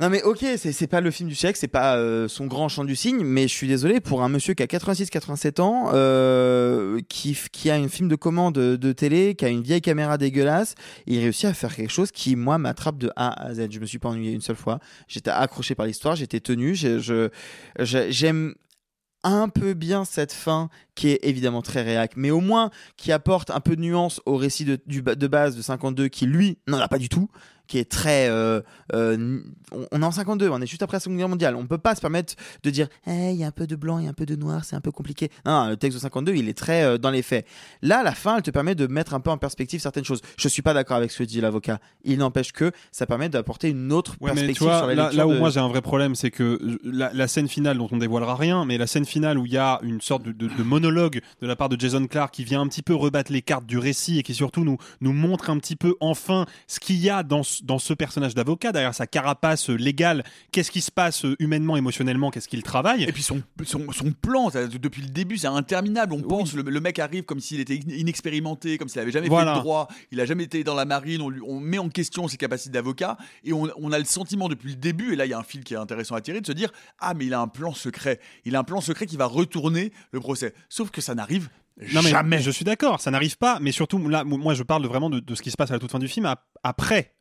Non 0.00 0.10
mais 0.10 0.24
ok, 0.24 0.38
c'est 0.56 0.72
c'est 0.72 0.88
pas 0.88 1.00
le 1.00 1.12
film 1.12 1.28
du 1.28 1.36
siècle, 1.36 1.56
c'est 1.56 1.68
pas 1.68 1.96
euh, 1.98 2.26
son 2.26 2.46
grand 2.46 2.68
chant 2.68 2.82
du 2.84 2.96
cygne, 2.96 3.22
mais 3.22 3.42
je 3.42 3.52
suis 3.54 3.68
désolé 3.68 4.00
pour 4.00 4.24
un 4.24 4.28
monsieur 4.28 4.52
qui 4.54 4.64
a 4.64 4.66
86-87 4.66 5.60
ans, 5.60 5.90
euh, 5.94 6.98
qui, 7.08 7.38
qui 7.52 7.70
a 7.70 7.76
une 7.76 7.88
film 7.88 8.08
de 8.08 8.16
commande 8.16 8.56
de, 8.56 8.74
de 8.74 8.90
télé, 8.92 9.36
qui 9.36 9.44
a 9.44 9.48
une 9.50 9.62
vieille 9.62 9.80
caméra 9.80 10.18
dégueulasse, 10.18 10.74
il 11.06 11.20
réussit 11.20 11.44
à 11.44 11.54
faire 11.54 11.72
quelque 11.76 11.92
chose 11.92 12.10
qui 12.10 12.34
moi 12.34 12.58
m'attrape 12.58 12.98
de 12.98 13.10
A 13.14 13.40
à 13.40 13.54
Z. 13.54 13.68
Je 13.70 13.78
me 13.78 13.86
suis 13.86 14.00
pas 14.00 14.08
ennuyé 14.08 14.32
une 14.32 14.40
seule 14.40 14.56
fois, 14.56 14.80
j'étais 15.06 15.30
accroché 15.30 15.76
par 15.76 15.86
l'histoire, 15.86 16.16
j'étais 16.16 16.40
tenu, 16.40 16.74
j'ai- 16.74 16.98
je 16.98 17.28
je- 17.78 18.10
j'aime 18.10 18.56
un 19.24 19.48
peu 19.48 19.74
bien 19.74 20.04
cette 20.04 20.32
fin 20.32 20.68
qui 20.94 21.08
est 21.08 21.20
évidemment 21.22 21.62
très 21.62 21.82
réac, 21.82 22.12
mais 22.16 22.30
au 22.30 22.40
moins 22.40 22.70
qui 22.96 23.10
apporte 23.10 23.50
un 23.50 23.60
peu 23.60 23.74
de 23.74 23.80
nuance 23.80 24.20
au 24.26 24.36
récit 24.36 24.64
de, 24.64 24.78
de 24.86 25.26
base 25.26 25.56
de 25.56 25.62
52 25.62 26.08
qui 26.08 26.26
lui 26.26 26.58
n'en 26.68 26.78
a 26.78 26.88
pas 26.88 26.98
du 26.98 27.08
tout, 27.08 27.28
qui 27.66 27.78
est 27.78 27.90
très... 27.90 28.28
euh, 28.28 28.60
euh, 28.94 29.40
on, 29.90 30.02
est 30.02 30.04
en 30.04 30.10
52, 30.10 30.48
on 30.50 30.60
est 30.60 30.66
juste 30.66 30.82
après 30.82 30.96
la 30.96 31.00
Seconde 31.00 31.18
Guerre 31.18 31.28
mondiale, 31.28 31.56
on 31.56 31.66
peut 31.66 31.78
pas 31.78 31.94
se 31.94 32.00
permettre 32.00 32.34
de 32.62 32.70
dire 32.70 32.88
Eh, 33.06 33.30
il 33.30 33.36
y 33.36 33.44
a 33.44 33.46
un 33.46 33.50
peu 33.52 33.66
de 33.66 33.76
blanc, 33.76 33.98
il 33.98 34.04
y 34.04 34.06
a 34.06 34.10
un 34.10 34.14
peu 34.14 34.26
de 34.26 34.36
noir, 34.36 34.64
c'est 34.64 34.76
un 34.76 34.80
peu 34.80 34.90
compliqué. 34.92 35.30
Non, 35.46 35.64
non, 35.64 35.70
le 35.70 35.76
texte 35.76 35.96
de 35.96 36.02
52, 36.02 36.34
il 36.34 36.48
est 36.48 36.56
très 36.56 36.82
euh, 36.84 36.98
dans 36.98 37.10
les 37.10 37.22
faits. 37.22 37.46
Là, 37.82 38.02
la 38.02 38.12
fin, 38.12 38.36
elle 38.36 38.42
te 38.42 38.50
permet 38.50 38.74
de 38.74 38.86
mettre 38.86 39.14
un 39.14 39.20
peu 39.20 39.30
en 39.30 39.38
perspective 39.38 39.80
certaines 39.80 40.04
choses. 40.04 40.20
Je 40.36 40.48
suis 40.48 40.62
pas 40.62 40.74
d'accord 40.74 40.96
avec 40.96 41.10
ce 41.10 41.18
que 41.18 41.24
dit 41.24 41.40
l'avocat. 41.40 41.78
Il 42.04 42.18
n'empêche 42.18 42.52
que 42.52 42.70
ça 42.92 43.06
permet 43.06 43.28
d'apporter 43.28 43.70
une 43.70 43.92
autre 43.92 44.12
Ouais, 44.20 44.30
mais 44.30 44.46
perspective 44.46 44.56
tu 44.56 44.64
vois, 44.64 44.78
sur 44.78 44.86
la 44.88 44.94
là, 44.94 45.10
là 45.12 45.26
où 45.26 45.32
de- 45.32 45.38
moi 45.38 45.50
j'ai 45.50 45.60
un 45.60 45.68
vrai 45.68 45.80
problème, 45.82 46.14
c'est 46.14 46.30
que 46.30 46.58
la, 46.84 47.12
la 47.12 47.28
scène 47.28 47.48
finale 47.48 47.78
dont 47.78 47.88
on 47.90 47.96
dévoilera 47.98 48.36
rien, 48.36 48.64
mais 48.64 48.78
la 48.78 48.86
scène 48.86 49.04
finale 49.06 49.38
où 49.38 49.46
il 49.46 49.52
y 49.52 49.58
a 49.58 49.80
une 49.82 50.00
sorte 50.00 50.22
de, 50.22 50.32
de- 50.32 50.48
de 50.48 50.62
monologue 50.62 51.20
de 51.40 51.46
la 51.46 51.56
part 51.56 51.68
de 51.68 51.78
Jason 51.80 52.06
Clark 52.06 52.32
qui 52.34 52.44
vient 52.44 52.60
un 52.60 52.68
petit 52.68 52.82
peu 52.82 52.94
rebattre 52.94 53.32
les 53.32 53.42
cartes 53.42 53.66
du 53.66 53.78
récit 53.78 54.18
et 54.18 54.22
qui 54.22 54.34
surtout 54.34 54.64
nous, 54.64 54.76
nous 55.00 55.12
montre 55.12 55.50
un 55.50 55.58
petit 55.58 55.76
peu 55.76 55.94
enfin 56.00 56.46
ce 56.66 56.80
qu'il 56.80 56.96
y 56.96 57.10
a 57.10 57.22
dans, 57.22 57.42
ce- 57.42 57.53
dans 57.62 57.78
ce 57.78 57.94
personnage 57.94 58.34
d'avocat, 58.34 58.72
derrière 58.72 58.94
sa 58.94 59.06
carapace 59.06 59.68
légale, 59.68 60.24
qu'est-ce 60.50 60.70
qui 60.70 60.80
se 60.80 60.90
passe 60.90 61.24
euh, 61.24 61.36
humainement, 61.38 61.76
émotionnellement, 61.76 62.30
qu'est-ce 62.30 62.48
qu'il 62.48 62.62
travaille. 62.62 63.04
Et 63.04 63.12
puis 63.12 63.22
son, 63.22 63.42
son, 63.64 63.92
son 63.92 64.12
plan, 64.12 64.50
ça, 64.50 64.66
depuis 64.66 65.02
le 65.02 65.08
début, 65.08 65.36
c'est 65.38 65.46
interminable. 65.46 66.12
On 66.14 66.22
pense, 66.22 66.54
le, 66.54 66.62
le 66.62 66.80
mec 66.80 66.98
arrive 66.98 67.24
comme 67.24 67.40
s'il 67.40 67.60
était 67.60 67.74
in- 67.86 67.92
inexpérimenté, 67.94 68.78
comme 68.78 68.88
s'il 68.88 69.00
avait 69.00 69.10
jamais 69.12 69.28
Voilà. 69.28 69.52
fait 69.52 69.58
de 69.58 69.62
droit, 69.62 69.88
il 70.10 70.20
a 70.20 70.26
jamais 70.26 70.44
été 70.44 70.64
dans 70.64 70.74
la 70.74 70.84
marine, 70.84 71.20
on, 71.22 71.28
lui- 71.28 71.42
on 71.46 71.60
met 71.60 71.78
en 71.78 71.88
question 71.88 72.26
ses 72.28 72.36
capacités 72.36 72.70
d'avocat, 72.70 73.16
et 73.44 73.52
on, 73.52 73.68
on 73.76 73.92
a 73.92 73.98
le 73.98 74.04
sentiment 74.04 74.48
depuis 74.48 74.70
le 74.70 74.76
début, 74.76 75.12
et 75.12 75.16
là 75.16 75.26
il 75.26 75.30
y 75.30 75.34
a 75.34 75.38
un 75.38 75.42
fil 75.44 75.62
qui 75.64 75.74
est 75.74 75.78
intéressant 75.78 76.14
à 76.14 76.20
tirer, 76.20 76.40
de 76.40 76.46
se 76.46 76.52
dire 76.52 76.70
Ah, 76.98 77.14
mais 77.14 77.26
il 77.26 77.34
a 77.34 77.40
un 77.40 77.48
plan 77.48 77.74
secret. 77.74 78.20
Il 78.44 78.56
a 78.56 78.60
un 78.60 78.64
plan 78.64 78.80
secret 78.80 79.06
qui 79.06 79.16
va 79.16 79.26
retourner 79.26 79.92
le 80.12 80.20
procès. 80.20 80.54
Sauf 80.68 80.90
que 80.90 81.00
ça 81.00 81.14
n'arrive 81.14 81.48
Non, 81.92 82.02
mais 82.02 82.10
jamais. 82.10 82.40
Je 82.40 82.50
suis 82.50 82.64
d'accord, 82.64 83.00
ça 83.00 83.10
n'arrive 83.10 83.36
pas, 83.36 83.58
mais 83.60 83.72
surtout, 83.72 83.98
là, 84.08 84.24
moi, 84.24 84.54
je 84.54 84.62
parle 84.62 84.86
vraiment 84.86 85.10
de, 85.10 85.20
de 85.20 85.34
ce 85.34 85.42
qui 85.42 85.50
se 85.50 85.56
passe 85.56 85.70
à 85.70 85.74
la 85.74 85.78
toute 85.80 85.90
fin 85.90 85.98
du 85.98 86.08
film 86.08 86.26
ap- 86.26 86.44
après 86.62 87.12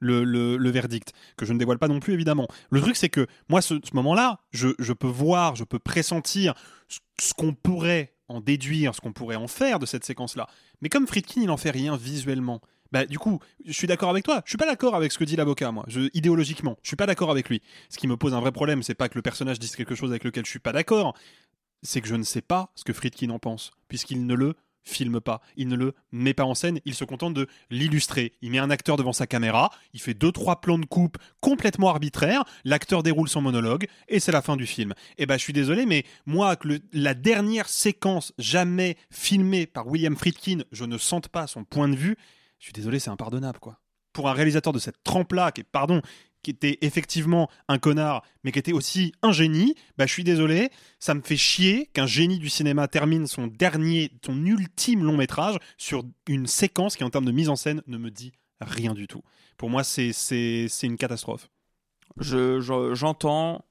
le, 0.00 0.24
le- 0.24 0.70
verdict, 0.70 1.12
que 1.36 1.46
je 1.46 1.52
ne 1.52 1.58
dévoile 1.58 1.78
pas 1.78 1.88
non 1.88 2.00
plus, 2.00 2.14
évidemment. 2.14 2.48
Le 2.70 2.80
truc, 2.80 2.96
c'est 2.96 3.08
que 3.08 3.26
moi, 3.48 3.62
ce, 3.62 3.74
moment-là, 3.92 4.40
je, 4.50 4.68
je 4.78 4.92
peux 4.92 5.06
voir, 5.06 5.56
je 5.56 5.64
peux 5.64 5.78
pressentir 5.78 6.54
ce, 6.88 7.34
qu'on 7.34 7.52
pourrait 7.54 8.14
en 8.28 8.40
déduire, 8.40 8.94
ce 8.94 9.00
qu'on 9.00 9.12
pourrait 9.12 9.36
en 9.36 9.48
faire 9.48 9.78
de 9.78 9.86
cette 9.86 10.04
séquence-là. 10.04 10.48
Mais 10.80 10.88
comme 10.88 11.06
Friedkin, 11.06 11.42
il 11.42 11.46
n'en 11.46 11.56
fait 11.56 11.70
rien 11.70 11.96
visuellement. 11.96 12.60
Bah, 12.92 13.06
du 13.06 13.18
coup, 13.18 13.38
je 13.64 13.72
suis 13.72 13.86
d'accord 13.86 14.10
avec 14.10 14.24
toi. 14.24 14.42
Je 14.44 14.50
suis 14.50 14.58
pas 14.58 14.66
d'accord 14.66 14.96
avec 14.96 15.12
ce 15.12 15.18
que 15.18 15.24
dit 15.24 15.36
l'avocat, 15.36 15.70
moi. 15.70 15.86
Idéologiquement, 16.14 16.76
je 16.82 16.88
suis 16.88 16.96
pas 16.96 17.06
d'accord 17.06 17.30
avec 17.30 17.48
lui. 17.48 17.62
Ce 17.88 17.98
qui 17.98 18.08
me 18.08 18.16
pose 18.16 18.34
un 18.34 18.40
vrai 18.40 18.52
problème, 18.52 18.82
c'est 18.82 18.94
pas 18.94 19.08
que 19.08 19.16
le 19.16 19.22
personnage 19.22 19.58
dise 19.58 19.76
quelque 19.76 19.94
chose 19.94 20.10
avec 20.10 20.24
lequel 20.24 20.44
je 20.44 20.50
suis 20.50 20.58
pas 20.58 20.72
d'accord, 20.72 21.16
c'est 21.82 22.00
que 22.00 22.08
je 22.08 22.16
ne 22.16 22.24
sais 22.24 22.42
pas 22.42 22.72
ce 22.74 22.84
que 22.84 22.92
Friedkin 22.92 23.30
en 23.30 23.38
pense, 23.38 23.70
puisqu'il 23.88 24.26
ne 24.26 24.34
le 24.34 24.54
filme 24.82 25.20
pas, 25.20 25.40
il 25.56 25.68
ne 25.68 25.76
le 25.76 25.94
met 26.12 26.34
pas 26.34 26.44
en 26.44 26.54
scène, 26.54 26.80
il 26.84 26.94
se 26.94 27.04
contente 27.04 27.34
de 27.34 27.46
l'illustrer. 27.70 28.32
Il 28.42 28.50
met 28.50 28.58
un 28.58 28.70
acteur 28.70 28.96
devant 28.96 29.12
sa 29.12 29.26
caméra, 29.26 29.70
il 29.92 30.00
fait 30.00 30.14
deux 30.14 30.32
trois 30.32 30.60
plans 30.60 30.78
de 30.78 30.86
coupe 30.86 31.18
complètement 31.40 31.90
arbitraires, 31.90 32.44
l'acteur 32.64 33.02
déroule 33.02 33.28
son 33.28 33.42
monologue 33.42 33.86
et 34.08 34.20
c'est 34.20 34.32
la 34.32 34.42
fin 34.42 34.56
du 34.56 34.66
film. 34.66 34.94
Et 35.18 35.26
ben 35.26 35.36
je 35.36 35.42
suis 35.42 35.52
désolé 35.52 35.86
mais 35.86 36.04
moi 36.26 36.56
que 36.56 36.80
la 36.92 37.14
dernière 37.14 37.68
séquence 37.68 38.32
jamais 38.38 38.96
filmée 39.10 39.66
par 39.66 39.86
William 39.86 40.16
Friedkin, 40.16 40.60
je 40.72 40.84
ne 40.84 40.98
sente 40.98 41.28
pas 41.28 41.46
son 41.46 41.64
point 41.64 41.88
de 41.88 41.96
vue, 41.96 42.16
je 42.58 42.64
suis 42.64 42.72
désolé, 42.72 42.98
c'est 42.98 43.10
impardonnable 43.10 43.58
quoi. 43.58 43.78
Pour 44.12 44.28
un 44.28 44.32
réalisateur 44.32 44.72
de 44.72 44.80
cette 44.80 45.02
trempe-là, 45.04 45.52
qui 45.52 45.60
est, 45.60 45.64
pardon, 45.64 46.02
qui 46.42 46.50
était 46.50 46.78
effectivement 46.80 47.50
un 47.68 47.78
connard, 47.78 48.22
mais 48.44 48.52
qui 48.52 48.58
était 48.58 48.72
aussi 48.72 49.12
un 49.22 49.32
génie, 49.32 49.74
bah 49.98 50.06
je 50.06 50.12
suis 50.12 50.24
désolé, 50.24 50.70
ça 50.98 51.14
me 51.14 51.20
fait 51.20 51.36
chier 51.36 51.86
qu'un 51.92 52.06
génie 52.06 52.38
du 52.38 52.48
cinéma 52.48 52.88
termine 52.88 53.26
son 53.26 53.46
dernier, 53.46 54.10
son 54.24 54.44
ultime 54.46 55.04
long 55.04 55.16
métrage 55.16 55.56
sur 55.76 56.04
une 56.28 56.46
séquence 56.46 56.96
qui 56.96 57.04
en 57.04 57.10
termes 57.10 57.24
de 57.26 57.32
mise 57.32 57.48
en 57.48 57.56
scène 57.56 57.82
ne 57.86 57.98
me 57.98 58.10
dit 58.10 58.32
rien 58.60 58.94
du 58.94 59.06
tout. 59.06 59.22
Pour 59.56 59.70
moi, 59.70 59.84
c'est 59.84 60.12
une 60.82 60.96
catastrophe. 60.96 61.48
Je- 62.18 62.60
je- 62.60 62.94
j'entends. 62.94 63.64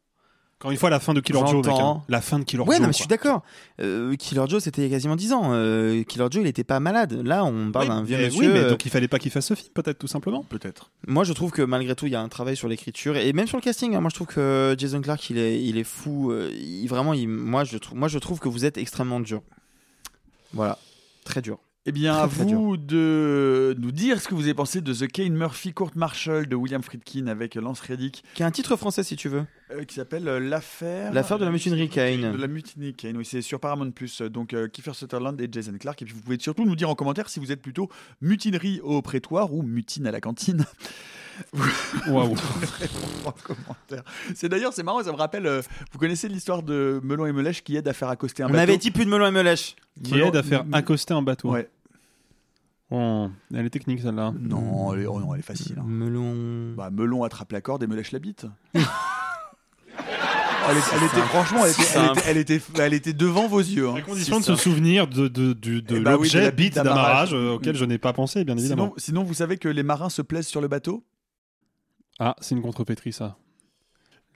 Encore 0.60 0.72
une 0.72 0.78
fois, 0.78 0.90
la 0.90 1.00
fin 1.00 1.14
de 1.14 1.22
Killer 1.22 1.40
Joe, 1.48 1.66
mec, 1.66 1.74
hein. 1.80 2.02
la 2.10 2.20
fin 2.20 2.38
de 2.38 2.44
Killer 2.44 2.64
ouais, 2.64 2.76
Joe. 2.76 2.80
non, 2.82 2.82
mais 2.82 2.86
quoi. 2.88 2.92
je 2.92 2.98
suis 2.98 3.08
d'accord. 3.08 3.44
Euh, 3.80 4.14
Killer 4.18 4.44
Joe, 4.50 4.62
c'était 4.62 4.82
il 4.82 4.86
y 4.86 4.88
a 4.88 4.90
quasiment 4.94 5.16
10 5.16 5.32
ans. 5.32 5.52
Euh, 5.54 6.04
Killer 6.04 6.26
Joe, 6.30 6.44
il 6.44 6.48
était 6.48 6.66
pas 6.66 6.82
malade. 6.82 7.14
Là, 7.26 7.46
on 7.46 7.72
parle 7.72 7.86
Oui, 7.86 7.90
d'un 7.92 8.04
vieux 8.04 8.18
mais- 8.18 8.26
monsieur. 8.26 8.42
Oui, 8.42 8.48
mais 8.52 8.60
euh, 8.66 8.70
donc 8.72 8.84
il 8.86 8.92
fallait 8.92 9.08
pas 9.08 9.20
qu'il 9.20 9.32
fasse 9.32 9.46
ce 9.48 9.54
film, 9.54 9.70
peut-être, 9.74 9.98
tout 10.00 10.08
simplement. 10.08 10.44
Peut-être. 10.44 10.92
Moi, 11.08 11.24
je 11.24 11.32
trouve 11.32 11.52
que 11.52 11.62
malgré 11.62 11.96
tout, 11.96 12.08
il 12.08 12.12
y 12.12 12.16
a 12.16 12.22
un 12.22 12.28
travail 12.28 12.58
sur 12.58 12.68
l'écriture 12.68 13.16
et 13.16 13.32
même 13.32 13.48
sur 13.48 13.58
le 13.58 13.62
casting. 13.62 13.96
hein. 13.96 14.02
Moi, 14.02 14.10
je 14.10 14.16
trouve 14.16 14.28
que 14.28 14.76
Jason 14.78 15.00
Clark, 15.02 15.30
il 15.30 15.38
est, 15.38 15.64
il 15.64 15.78
est 15.78 15.86
fou. 15.86 16.32
euh, 16.32 16.52
il, 16.54 16.88
vraiment, 16.88 17.14
il, 17.14 17.30
moi, 17.30 17.64
je 17.64 17.78
trouve, 17.78 17.98
moi, 17.98 18.10
je 18.10 18.20
trouve 18.20 18.40
que 18.40 18.50
vous 18.50 18.66
êtes 18.66 18.78
extrêmement 18.78 19.22
dur. 19.22 19.42
Voilà, 20.52 20.78
très 21.24 21.42
dur. 21.42 21.60
Eh 21.90 21.92
bien, 21.92 22.14
à 22.16 22.28
Très, 22.28 22.44
vous 22.46 22.78
de 22.78 23.76
nous 23.80 23.92
dire 23.92 24.22
ce 24.22 24.28
que 24.28 24.36
vous 24.36 24.44
avez 24.44 24.54
pensé 24.54 24.80
de 24.80 24.94
The 24.94 25.08
Kane 25.12 25.34
Murphy 25.34 25.74
Court 25.74 25.90
Martial 25.96 26.46
de 26.48 26.56
William 26.56 26.84
Friedkin 26.84 27.26
avec 27.26 27.56
Lance 27.56 27.80
Reddick, 27.80 28.24
Qui 28.36 28.44
a 28.44 28.46
un 28.46 28.52
titre 28.52 28.76
français 28.76 29.02
si 29.02 29.16
tu 29.16 29.28
veux. 29.28 29.44
euh, 29.72 29.84
qui 29.86 29.96
s'appelle 29.96 30.28
euh, 30.28 30.40
L'affaire. 30.40 31.12
L'affaire 31.12 31.40
de 31.40 31.46
la 31.46 31.50
mutinerie 31.52 31.90
Kane. 31.90 32.34
De 32.34 32.38
la 32.38 32.46
mutinerie 32.48 32.94
Kane, 32.94 33.18
oui, 33.18 33.26
c'est 33.26 33.42
sur 33.42 33.60
Paramount 33.60 33.90
Plus. 33.90 34.22
Donc, 34.22 34.54
euh, 34.54 34.68
Kiefer 34.68 34.94
Sutherland 34.94 35.42
et 35.42 35.50
Jason 35.52 35.74
Clark. 35.80 36.00
Et 36.04 36.06
puis, 36.06 36.14
vous 36.14 36.22
pouvez 36.22 36.38
surtout 36.40 36.64
nous 36.64 36.76
dire 36.76 36.92
en 36.92 36.96
commentaire 36.96 37.28
si 37.28 37.40
vous 37.40 37.52
êtes 37.52 37.62
plutôt 37.64 37.90
mutinerie 38.22 38.82
au 38.84 39.02
prétoire 39.02 39.52
ou 39.52 39.64
mutine 39.64 40.06
à 40.06 40.12
la 40.12 40.22
cantine. 40.22 40.66
Waouh. 42.08 42.36
en 43.26 43.32
commentaire. 43.32 44.04
C'est 44.36 44.50
d'ailleurs, 44.50 44.74
c'est 44.74 44.84
marrant, 44.84 45.02
ça 45.02 45.12
me 45.12 45.18
rappelle. 45.18 45.48
euh, 45.48 45.62
vous 45.92 45.98
connaissez 45.98 46.28
l'histoire 46.28 46.62
de 46.62 47.00
Melon 47.04 47.26
et 47.26 47.32
Melèche 47.32 47.64
qui 47.64 47.76
aide 47.78 47.88
à 47.88 47.94
faire 47.94 48.10
accoster 48.10 48.44
un 48.44 48.48
On 48.48 48.50
bateau 48.50 48.62
avait 48.62 48.78
dit 48.78 48.92
plus 48.92 49.06
de 49.06 49.10
melon 49.10 49.26
et 49.26 49.32
melèche. 49.32 49.76
Qui 50.04 50.14
Melon- 50.14 50.28
aide 50.28 50.36
à 50.36 50.44
faire 50.44 50.66
accoster 50.72 51.14
un 51.16 51.22
bateau. 51.24 51.50
Ouais. 51.52 51.68
Oh, 52.92 53.30
elle 53.54 53.66
est 53.66 53.70
technique 53.70 54.00
celle-là. 54.02 54.34
Non, 54.40 54.94
elle 54.94 55.02
est, 55.04 55.06
oh 55.06 55.20
non, 55.20 55.34
elle 55.34 55.42
est 55.42 55.44
facile. 55.44 55.78
hein. 55.80 55.84
Melon. 55.86 56.74
Bah, 56.76 56.90
Melon 56.92 57.24
attrape 57.24 57.52
la 57.52 57.62
corde 57.62 57.84
et 57.84 57.88
Melèche 57.88 58.12
la 58.12 58.20
bite. 58.20 58.46
elle, 58.74 58.82
est- 60.78 60.94
elle 60.96 61.04
était, 61.04 61.22
franchement, 61.28 61.66
elle 61.66 61.72
était, 61.72 61.82
elle, 61.82 61.88
Simple. 61.88 62.20
était, 62.20 62.30
elle, 62.32 62.38
était, 62.38 62.62
elle 62.80 62.94
était 62.94 63.14
devant 63.14 63.48
vos 63.48 63.60
yeux. 63.60 63.90
hein. 63.90 63.96
À 63.96 64.02
condition 64.02 64.40
de 64.40 64.44
se 64.46 64.56
souvenir 64.56 65.08
de, 65.08 65.28
de, 65.28 65.54
du- 65.54 65.82
de 65.82 65.98
Eh 65.98 66.00
bah 66.00 66.12
oui, 66.18 66.30
de 66.30 66.34
l'objet 66.34 66.42
la 66.42 66.52
bite 66.52 66.66
bite 66.68 66.76
d'amarrage. 66.76 67.32
d'amarrage 67.32 67.34
euh, 67.34 67.54
auquel 67.56 67.76
je 67.76 67.86
n'ai 67.86 67.98
pas 67.98 68.14
pensé, 68.14 68.44
bien 68.44 68.58
évidemment. 68.58 68.86
Sinon, 68.86 68.94
sinon, 68.98 69.24
vous 69.24 69.34
savez 69.36 69.58
que 69.58 69.68
les 69.70 69.84
marins 69.84 70.10
se 70.10 70.22
plaisent 70.22 70.48
sur 70.48 70.62
le 70.62 70.68
bateau? 70.68 71.04
Ah, 72.20 72.36
c'est 72.42 72.56
une 72.56 72.62
contrepétrie 72.62 73.14
ça. 73.14 73.38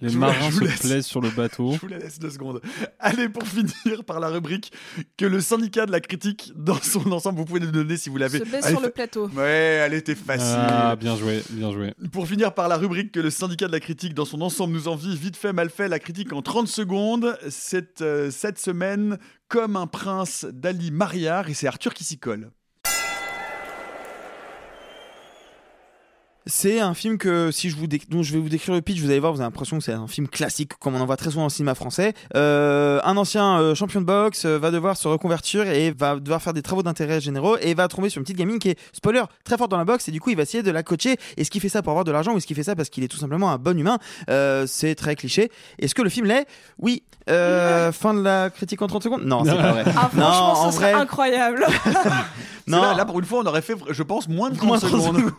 Les 0.03 0.09
Je 0.09 0.15
vous- 0.15 0.19
marins 0.19 0.49
je 0.49 0.55
vous 0.55 0.59
se 0.59 0.63
laisse. 0.65 0.79
plaisent 0.81 1.05
sur 1.05 1.21
le 1.21 1.29
bateau. 1.29 1.71
Je 1.71 1.79
vous 1.79 1.87
la 1.87 1.97
laisse 1.97 2.19
deux 2.19 2.29
secondes. 2.29 2.59
Allez, 2.99 3.29
pour 3.29 3.43
finir 3.47 4.03
par 4.05 4.19
la 4.19 4.27
rubrique 4.27 4.73
que 5.17 5.25
le 5.25 5.39
syndicat 5.39 5.85
de 5.85 5.93
la 5.93 6.01
critique, 6.01 6.51
dans 6.57 6.75
son 6.81 7.09
ensemble, 7.13 7.37
vous 7.39 7.45
pouvez 7.45 7.61
nous 7.61 7.71
donner 7.71 7.95
si 7.95 8.09
vous 8.09 8.17
l'avez. 8.17 8.39
Se 8.39 8.43
baisse 8.43 8.65
Allez, 8.65 8.73
sur 8.75 8.81
le 8.81 8.89
plateau. 8.89 9.29
Ouais, 9.29 9.43
elle 9.85 9.93
était 9.93 10.15
facile. 10.15 10.57
Ah, 10.59 10.97
bien 10.97 11.15
joué, 11.15 11.41
bien 11.51 11.71
joué. 11.71 11.93
Pour 12.11 12.27
finir 12.27 12.53
par 12.53 12.67
la 12.67 12.75
rubrique 12.75 13.13
que 13.13 13.21
le 13.21 13.29
syndicat 13.29 13.67
de 13.67 13.71
la 13.71 13.79
critique 13.79 14.13
dans 14.13 14.25
son 14.25 14.41
ensemble 14.41 14.73
nous 14.73 14.89
envie, 14.89 15.15
vite 15.15 15.37
fait, 15.37 15.53
mal 15.53 15.69
fait, 15.69 15.87
la 15.87 15.99
critique 15.99 16.33
en 16.33 16.41
30 16.41 16.67
secondes. 16.67 17.37
C'est 17.49 18.01
euh, 18.01 18.29
cette 18.29 18.59
semaine 18.59 19.17
comme 19.47 19.77
un 19.77 19.87
prince 19.87 20.45
d'Ali 20.51 20.91
Mariard 20.91 21.49
et 21.49 21.53
c'est 21.53 21.67
Arthur 21.67 21.93
qui 21.93 22.03
s'y 22.03 22.17
colle. 22.19 22.51
C'est 26.45 26.81
un 26.81 26.93
film 26.93 27.17
que 27.17 27.51
si 27.51 27.69
je 27.69 27.75
vous 27.77 27.87
dé- 27.87 28.01
dont 28.09 28.21
je 28.21 28.33
vais 28.33 28.39
vous 28.39 28.49
décrire 28.49 28.73
le 28.75 28.81
pitch, 28.81 28.99
vous 28.99 29.09
allez 29.09 29.19
voir, 29.19 29.31
vous 29.31 29.39
avez 29.39 29.47
l'impression 29.47 29.77
que 29.77 29.83
c'est 29.83 29.93
un 29.93 30.07
film 30.07 30.27
classique 30.27 30.71
comme 30.79 30.93
on 30.95 30.99
en 30.99 31.05
voit 31.05 31.15
très 31.15 31.31
souvent 31.31 31.45
au 31.45 31.49
cinéma 31.49 31.73
français. 31.73 32.13
Euh, 32.35 32.99
un 33.05 33.15
ancien 33.15 33.59
euh, 33.61 33.75
champion 33.75 34.01
de 34.01 34.05
boxe 34.05 34.43
euh, 34.45 34.57
va 34.57 34.69
devoir 34.69 34.97
se 34.97 35.07
reconvertir 35.07 35.67
et 35.69 35.91
va 35.91 36.17
devoir 36.19 36.41
faire 36.41 36.51
des 36.53 36.61
travaux 36.61 36.83
d'intérêt 36.83 37.21
généraux 37.21 37.55
et 37.61 37.73
va 37.73 37.87
tomber 37.87 38.09
sur 38.09 38.19
une 38.19 38.25
petite 38.25 38.37
gamine 38.37 38.59
qui 38.59 38.69
est 38.71 38.79
spoiler 38.91 39.23
très 39.45 39.57
forte 39.57 39.71
dans 39.71 39.77
la 39.77 39.85
boxe 39.85 40.09
et 40.09 40.11
du 40.11 40.19
coup 40.19 40.31
il 40.31 40.35
va 40.35 40.43
essayer 40.43 40.63
de 40.63 40.71
la 40.71 40.83
coacher. 40.83 41.15
Est-ce 41.37 41.49
qu'il 41.49 41.61
fait 41.61 41.69
ça 41.69 41.81
pour 41.81 41.91
avoir 41.91 42.03
de 42.03 42.11
l'argent 42.11 42.33
ou 42.33 42.37
est-ce 42.37 42.47
qu'il 42.47 42.57
fait 42.57 42.63
ça 42.63 42.75
parce 42.75 42.89
qu'il 42.89 43.05
est 43.05 43.07
tout 43.07 43.17
simplement 43.17 43.49
un 43.51 43.57
bon 43.57 43.79
humain? 43.79 43.97
C'est 44.67 44.95
très 44.95 45.15
cliché. 45.15 45.49
Est-ce 45.79 45.95
que 45.95 46.01
le 46.01 46.09
film 46.09 46.25
l'est? 46.25 46.45
Oui. 46.77 47.03
Fin 47.27 48.13
de 48.13 48.21
la 48.21 48.49
critique 48.49 48.81
en 48.81 48.87
30 48.87 49.03
secondes? 49.03 49.23
Non, 49.23 49.45
c'est 49.45 49.51
pas 49.55 49.71
vrai. 49.71 49.83
Ah, 49.95 50.09
non, 50.13 50.21
franchement, 50.23 50.59
en 50.61 50.71
ce 50.71 50.77
serait 50.77 50.91
vrai, 50.91 51.01
incroyable. 51.01 51.65
Non. 52.67 52.81
Là, 52.81 52.93
là, 52.95 53.05
pour 53.05 53.19
une 53.19 53.25
fois, 53.25 53.39
on 53.39 53.45
aurait 53.45 53.61
fait, 53.61 53.75
je 53.89 54.03
pense, 54.03 54.27
moins 54.27 54.49
de 54.49 54.55
30 54.55 54.67
Moins 54.67 54.79
30 54.79 54.91
secondes. 54.91 55.31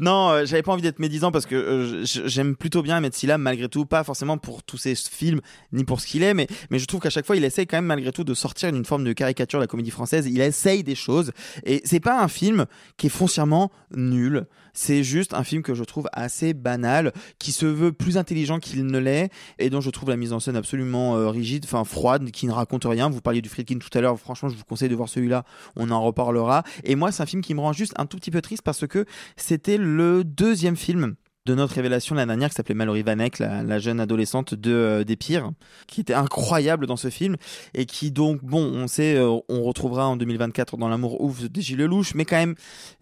non, 0.00 0.30
euh, 0.30 0.46
j'avais 0.46 0.62
pas 0.62 0.72
envie 0.72 0.82
d'être 0.82 0.98
médisant 0.98 1.30
parce 1.30 1.46
que 1.46 1.54
euh, 1.54 2.04
j'aime 2.04 2.56
plutôt 2.56 2.82
bien 2.82 3.02
Sylla 3.12 3.38
malgré 3.38 3.68
tout, 3.68 3.84
pas 3.84 4.02
forcément 4.02 4.38
pour 4.38 4.62
tous 4.62 4.78
ses 4.78 4.94
films 4.94 5.40
ni 5.72 5.84
pour 5.84 6.00
ce 6.00 6.06
qu'il 6.06 6.22
est, 6.22 6.34
mais, 6.34 6.46
mais 6.70 6.78
je 6.78 6.86
trouve 6.86 7.00
qu'à 7.00 7.10
chaque 7.10 7.26
fois 7.26 7.36
il 7.36 7.44
essaye 7.44 7.66
quand 7.66 7.76
même 7.76 7.86
malgré 7.86 8.12
tout 8.12 8.24
de 8.24 8.34
sortir 8.34 8.72
d'une 8.72 8.84
forme 8.84 9.04
de 9.04 9.12
caricature 9.12 9.58
de 9.58 9.64
la 9.64 9.66
comédie 9.66 9.90
française. 9.90 10.26
Il 10.26 10.40
essaye 10.40 10.82
des 10.82 10.94
choses 10.94 11.32
et 11.64 11.82
c'est 11.84 12.00
pas 12.00 12.22
un 12.22 12.28
film 12.28 12.66
qui 12.96 13.06
est 13.06 13.10
foncièrement 13.10 13.70
nul. 13.94 14.46
C'est 14.74 15.02
juste 15.02 15.32
un 15.34 15.44
film 15.44 15.62
que 15.62 15.74
je 15.74 15.84
trouve 15.84 16.08
assez 16.12 16.52
banal, 16.52 17.12
qui 17.38 17.52
se 17.52 17.66
veut 17.66 17.92
plus 17.92 18.18
intelligent 18.18 18.58
qu'il 18.58 18.84
ne 18.84 18.98
l'est 18.98 19.30
et 19.58 19.70
dont 19.70 19.80
je 19.80 19.90
trouve 19.90 20.10
la 20.10 20.16
mise 20.16 20.32
en 20.32 20.40
scène 20.40 20.56
absolument 20.56 21.16
euh, 21.16 21.30
rigide, 21.30 21.64
enfin 21.64 21.84
froide, 21.84 22.30
qui 22.30 22.46
ne 22.46 22.52
raconte 22.52 22.84
rien. 22.84 23.08
Vous 23.08 23.20
parliez 23.20 23.40
du 23.40 23.48
Friedkin 23.48 23.78
tout 23.78 23.96
à 23.96 24.00
l'heure, 24.00 24.18
franchement 24.18 24.48
je 24.48 24.56
vous 24.56 24.64
conseille 24.64 24.88
de 24.88 24.96
voir 24.96 25.08
celui-là, 25.08 25.44
on 25.76 25.90
en 25.90 26.02
reparlera. 26.02 26.64
Et 26.82 26.96
moi 26.96 27.12
c'est 27.12 27.22
un 27.22 27.26
film 27.26 27.42
qui 27.42 27.54
me 27.54 27.60
rend 27.60 27.72
juste 27.72 27.94
un 27.96 28.06
tout 28.06 28.16
petit 28.16 28.30
peu 28.30 28.42
triste 28.42 28.62
parce 28.62 28.86
que 28.86 29.06
c'était 29.36 29.78
le 29.78 30.24
deuxième 30.24 30.76
film 30.76 31.14
de 31.46 31.54
notre 31.54 31.74
révélation 31.74 32.14
l'année 32.14 32.28
dernière 32.28 32.48
qui 32.48 32.54
s'appelait 32.54 32.74
Mallory 32.74 33.02
Vanek, 33.02 33.38
la, 33.38 33.62
la 33.62 33.78
jeune 33.78 34.00
adolescente 34.00 34.54
de 34.54 34.72
euh, 34.72 35.04
des 35.04 35.16
pires, 35.16 35.50
qui 35.86 36.00
était 36.00 36.14
incroyable 36.14 36.86
dans 36.86 36.96
ce 36.96 37.10
film 37.10 37.36
et 37.74 37.84
qui 37.84 38.10
donc 38.10 38.42
bon, 38.42 38.62
on 38.64 38.88
sait, 38.88 39.16
euh, 39.16 39.38
on 39.50 39.62
retrouvera 39.62 40.06
en 40.06 40.16
2024 40.16 40.78
dans 40.78 40.88
l'amour 40.88 41.20
ouf 41.20 41.42
de 41.42 41.60
Gilles 41.60 41.76
Lelouch, 41.76 42.14
mais 42.14 42.24
quand 42.24 42.36
même, 42.36 42.54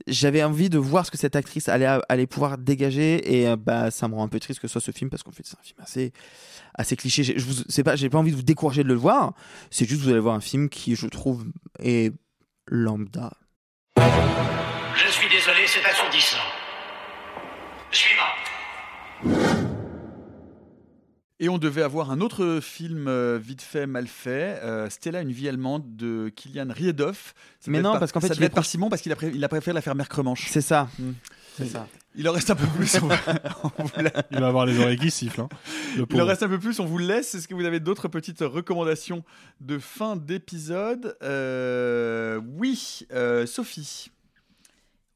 j'avais 0.08 0.42
envie 0.42 0.70
de 0.70 0.78
voir 0.78 1.06
ce 1.06 1.12
que 1.12 1.18
cette 1.18 1.36
actrice 1.36 1.68
allait 1.68 2.00
allait 2.08 2.26
pouvoir 2.26 2.58
dégager 2.58 3.38
et 3.38 3.48
euh, 3.48 3.56
bah 3.56 3.92
ça 3.92 4.08
me 4.08 4.14
rend 4.16 4.24
un 4.24 4.28
peu 4.28 4.40
triste 4.40 4.58
que 4.58 4.66
ce 4.66 4.72
soit 4.72 4.80
ce 4.80 4.90
film 4.90 5.08
parce 5.08 5.22
qu'en 5.22 5.30
fait 5.30 5.44
c'est 5.46 5.56
un 5.56 5.62
film 5.62 5.78
assez 5.80 6.12
assez 6.74 6.96
cliché. 6.96 7.22
Je 7.22 7.44
vous, 7.44 7.62
c'est 7.68 7.84
pas, 7.84 7.94
j'ai 7.94 8.10
pas 8.10 8.18
envie 8.18 8.32
de 8.32 8.36
vous 8.36 8.42
décourager 8.42 8.82
de 8.82 8.88
le 8.88 8.94
voir. 8.94 9.34
C'est 9.70 9.88
juste 9.88 10.00
que 10.00 10.06
vous 10.06 10.10
allez 10.10 10.20
voir 10.20 10.34
un 10.34 10.40
film 10.40 10.68
qui 10.68 10.96
je 10.96 11.06
trouve 11.06 11.44
est 11.78 12.12
lambda. 12.66 13.32
Je 13.98 15.12
suis 15.12 15.28
désolé, 15.28 15.60
c'est 15.66 15.84
assourdissant. 15.88 16.61
Suivant. 17.92 18.22
Et 21.40 21.48
on 21.48 21.58
devait 21.58 21.82
avoir 21.82 22.12
un 22.12 22.20
autre 22.20 22.60
film 22.62 23.08
euh, 23.08 23.36
vite 23.42 23.62
fait, 23.62 23.86
mal 23.88 24.06
fait, 24.06 24.60
euh, 24.62 24.88
Stella, 24.90 25.22
une 25.22 25.32
vie 25.32 25.48
allemande 25.48 25.96
de 25.96 26.28
Kilian 26.34 26.68
Riedoff. 26.70 27.34
Ça 27.58 27.70
Mais 27.70 27.82
non, 27.82 27.90
par- 27.92 28.00
parce 28.00 28.12
qu'en 28.12 28.20
fait, 28.20 28.28
ça 28.28 28.34
il 28.34 28.36
devait 28.36 28.46
être 28.46 28.54
par 28.54 28.64
Simon 28.64 28.88
parce 28.88 29.02
qu'il 29.02 29.10
a, 29.10 29.16
pré- 29.16 29.32
il 29.34 29.42
a 29.42 29.48
préféré 29.48 29.74
la 29.74 29.80
faire 29.82 29.96
Mercremanche. 29.96 30.46
C'est 30.50 30.60
ça. 30.60 30.88
Mm. 31.00 31.10
C'est 31.56 31.66
ça. 31.66 31.86
Il 32.14 32.28
en 32.28 32.32
reste 32.32 32.50
un 32.50 32.54
peu 32.54 32.66
plus. 32.66 32.96
on, 33.02 33.08
on 33.78 33.84
vous 33.84 33.90
la- 34.00 34.12
Il 34.30 34.38
va 34.38 34.46
avoir 34.46 34.66
les 34.66 34.78
oreilles 34.78 34.98
qui 34.98 35.10
sifflent. 35.10 35.40
hein. 35.42 35.48
Le 35.96 36.06
Il 36.10 36.22
en 36.22 36.26
reste 36.26 36.42
un 36.44 36.48
peu 36.48 36.58
plus, 36.60 36.78
on 36.78 36.86
vous 36.86 36.98
le 36.98 37.06
laisse. 37.06 37.34
Est-ce 37.34 37.48
que 37.48 37.54
vous 37.54 37.64
avez 37.64 37.80
d'autres 37.80 38.06
petites 38.08 38.40
recommandations 38.40 39.24
de 39.60 39.78
fin 39.80 40.14
d'épisode? 40.16 41.16
Euh, 41.22 42.40
Oui, 42.56 43.00
euh, 43.12 43.46
Sophie. 43.46 44.10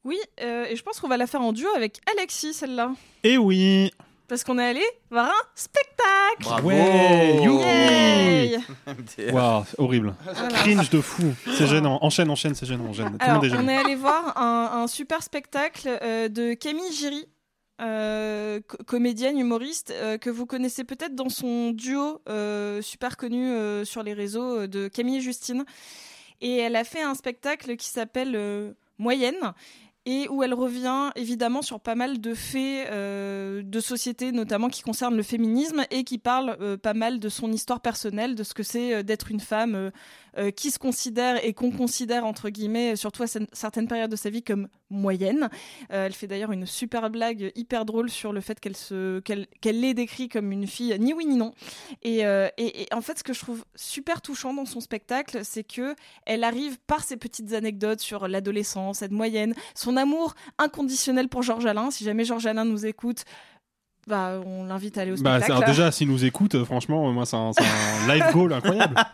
Oui, 0.07 0.17
euh, 0.41 0.65
et 0.69 0.75
je 0.77 0.83
pense 0.83 0.99
qu'on 1.01 1.07
va 1.09 1.17
la 1.17 1.27
faire 1.27 1.41
en 1.41 1.51
duo 1.51 1.67
avec 1.75 1.99
Alexis, 2.15 2.53
celle-là. 2.53 2.91
Eh 3.23 3.37
oui 3.37 3.91
Parce 4.29 4.43
qu'on 4.45 4.57
est 4.57 4.65
allé 4.69 4.83
voir 5.11 5.27
un 5.27 5.43
spectacle. 5.53 6.41
Bravo 6.41 6.67
Ouais, 6.69 7.41
Yay 7.43 9.31
Waouh, 9.33 9.63
horrible. 9.77 10.15
Voilà. 10.23 10.47
Cringe 10.59 10.89
de 10.89 11.01
fou. 11.01 11.33
C'est 11.57 11.67
gênant. 11.67 11.99
Enchaîne, 12.01 12.29
enchaîne, 12.29 12.55
c'est 12.55 12.65
gênant. 12.65 12.93
Gêne. 12.93 13.11
Tout 13.11 13.17
le 13.19 13.23
Alors, 13.25 13.43
monde 13.43 13.51
est 13.51 13.57
on 13.57 13.67
est 13.67 13.77
allé 13.77 13.95
voir 13.95 14.37
un, 14.37 14.81
un 14.83 14.87
super 14.87 15.21
spectacle 15.21 15.89
euh, 16.01 16.29
de 16.29 16.53
Camille 16.53 16.91
Giry. 16.93 17.25
euh, 17.81 18.59
co- 18.67 18.77
comédienne 18.85 19.37
humoriste 19.37 19.91
euh, 19.95 20.17
que 20.17 20.29
vous 20.29 20.45
connaissez 20.45 20.83
peut-être 20.83 21.15
dans 21.15 21.29
son 21.29 21.71
duo 21.71 22.21
euh, 22.29 22.81
super 22.81 23.17
connu 23.17 23.45
euh, 23.51 23.85
sur 23.85 24.03
les 24.03 24.13
réseaux 24.13 24.61
euh, 24.61 24.67
de 24.67 24.87
Camille 24.87 25.17
et 25.17 25.21
Justine 25.21 25.63
et 26.41 26.57
elle 26.57 26.75
a 26.75 26.83
fait 26.83 27.01
un 27.03 27.13
spectacle 27.13 27.75
qui 27.77 27.87
s'appelle 27.87 28.33
euh, 28.35 28.71
Moyenne 28.97 29.53
et 30.07 30.27
où 30.29 30.41
elle 30.41 30.53
revient 30.55 31.11
évidemment 31.15 31.61
sur 31.61 31.79
pas 31.79 31.93
mal 31.95 32.19
de 32.19 32.33
faits 32.33 32.87
euh, 32.89 33.61
de 33.61 33.79
société, 33.79 34.31
notamment 34.31 34.69
qui 34.69 34.81
concernent 34.81 35.17
le 35.17 35.21
féminisme, 35.23 35.83
et 35.91 36.03
qui 36.03 36.17
parle 36.17 36.57
euh, 36.61 36.77
pas 36.77 36.93
mal 36.93 37.19
de 37.19 37.29
son 37.29 37.51
histoire 37.51 37.81
personnelle, 37.81 38.33
de 38.33 38.43
ce 38.43 38.53
que 38.53 38.63
c'est 38.63 38.93
euh, 38.95 39.03
d'être 39.03 39.29
une 39.29 39.41
femme 39.41 39.91
qui 40.55 40.69
se 40.69 40.77
considère 40.77 41.43
et 41.43 41.53
qu'on 41.53 41.71
considère, 41.71 42.23
entre 42.23 42.49
guillemets, 42.51 42.95
surtout 42.95 43.23
à 43.23 43.25
cer- 43.25 43.47
certaines 43.53 43.87
périodes 43.87 44.11
de 44.11 44.15
sa 44.15 44.29
vie, 44.29 44.43
comme 44.43 44.67
moyenne. 44.91 45.49
Elle 45.89 46.13
fait 46.13 46.27
d'ailleurs 46.27 46.51
une 46.51 46.67
super 46.67 47.09
blague 47.09 47.51
hyper 47.55 47.85
drôle 47.85 48.11
sur 48.11 48.31
le 48.33 48.39
fait 48.39 48.59
qu'elle 48.59 48.77
se 48.77 49.19
qu'elle 49.21 49.47
qu'elle 49.61 49.79
l'ait 49.79 49.95
décrit 49.95 50.29
comme 50.29 50.51
une 50.51 50.67
fille 50.67 50.95
ni 50.99 51.11
oui 51.11 51.25
ni 51.25 51.37
non. 51.37 51.53
Et, 52.03 52.19
et, 52.19 52.81
et 52.83 52.87
en 52.93 53.01
fait, 53.01 53.17
ce 53.17 53.23
que 53.23 53.33
je 53.33 53.39
trouve 53.39 53.65
super 53.75 54.21
touchant 54.21 54.53
dans 54.53 54.65
son 54.65 54.79
spectacle, 54.79 55.39
c'est 55.43 55.63
que 55.63 55.95
elle 56.27 56.43
arrive 56.43 56.77
par 56.85 57.03
ses 57.03 57.17
petites 57.17 57.53
anecdotes 57.53 57.99
sur 58.01 58.27
l'adolescence, 58.27 58.99
cette 58.99 59.11
moyenne, 59.11 59.55
son 59.73 59.96
amour 59.97 60.35
inconditionnel 60.57 61.27
pour 61.27 61.41
Georges 61.41 61.65
Alain. 61.65 61.91
Si 61.91 62.03
jamais 62.03 62.23
Georges 62.25 62.45
Alain 62.45 62.65
nous 62.65 62.85
écoute, 62.85 63.23
bah, 64.07 64.39
on 64.45 64.63
l'invite 64.65 64.97
à 64.97 65.01
aller 65.01 65.11
au 65.11 65.15
Bah, 65.17 65.37
spectacle. 65.37 65.51
alors 65.51 65.65
déjà, 65.65 65.91
s'il 65.91 66.07
nous 66.07 66.23
écoute, 66.23 66.55
euh, 66.55 66.63
franchement, 66.63 67.09
euh, 67.09 67.11
moi, 67.11 67.25
c'est 67.25 67.35
un, 67.35 67.51
live 68.07 68.31
goal 68.31 68.53
incroyable. 68.53 68.95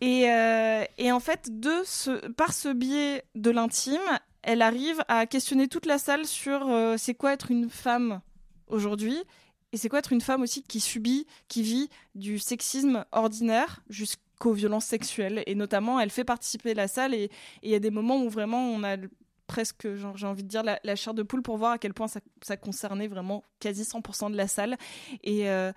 Et, 0.00 0.30
euh, 0.30 0.84
et 0.96 1.10
en 1.10 1.18
fait, 1.18 1.48
de 1.58 1.72
ce, 1.84 2.28
par 2.32 2.52
ce 2.52 2.72
biais 2.72 3.24
de 3.34 3.50
l'intime, 3.50 3.98
elle 4.42 4.62
arrive 4.62 5.02
à 5.08 5.26
questionner 5.26 5.66
toute 5.66 5.86
la 5.86 5.98
salle 5.98 6.24
sur 6.24 6.68
euh, 6.68 6.94
c'est 6.96 7.14
quoi 7.14 7.32
être 7.32 7.50
une 7.50 7.68
femme 7.68 8.20
aujourd'hui 8.68 9.16
et 9.72 9.76
c'est 9.76 9.88
quoi 9.88 9.98
être 9.98 10.12
une 10.12 10.20
femme 10.20 10.42
aussi 10.42 10.62
qui 10.62 10.78
subit, 10.78 11.26
qui 11.48 11.62
vit 11.64 11.88
du 12.14 12.38
sexisme 12.38 13.04
ordinaire 13.10 13.82
jusqu'aux 13.90 14.52
violences 14.52 14.86
sexuelles. 14.86 15.42
Et 15.46 15.56
notamment, 15.56 15.98
elle 15.98 16.10
fait 16.10 16.24
participer 16.24 16.74
la 16.74 16.86
salle 16.86 17.12
et 17.12 17.28
il 17.64 17.70
y 17.70 17.74
a 17.74 17.80
des 17.80 17.90
moments 17.90 18.22
où 18.22 18.30
vraiment 18.30 18.70
on 18.70 18.84
a 18.84 18.96
presque, 19.48 19.88
j'ai 20.14 20.26
envie 20.26 20.44
de 20.44 20.48
dire, 20.48 20.62
la, 20.62 20.96
chair 20.96 21.14
de 21.14 21.24
poule 21.24 21.42
pour 21.42 21.56
voir 21.56 21.72
à 21.72 21.78
quel 21.78 21.94
point 21.94 22.06
ça, 22.06 22.20
ça 22.42 22.56
concernait 22.56 23.08
vraiment 23.08 23.42
quasi 23.58 23.82
100% 23.82 24.30
de 24.30 24.36
la 24.36 24.46
salle. 24.46 24.76
Et 25.24 25.50
euh, 25.50 25.72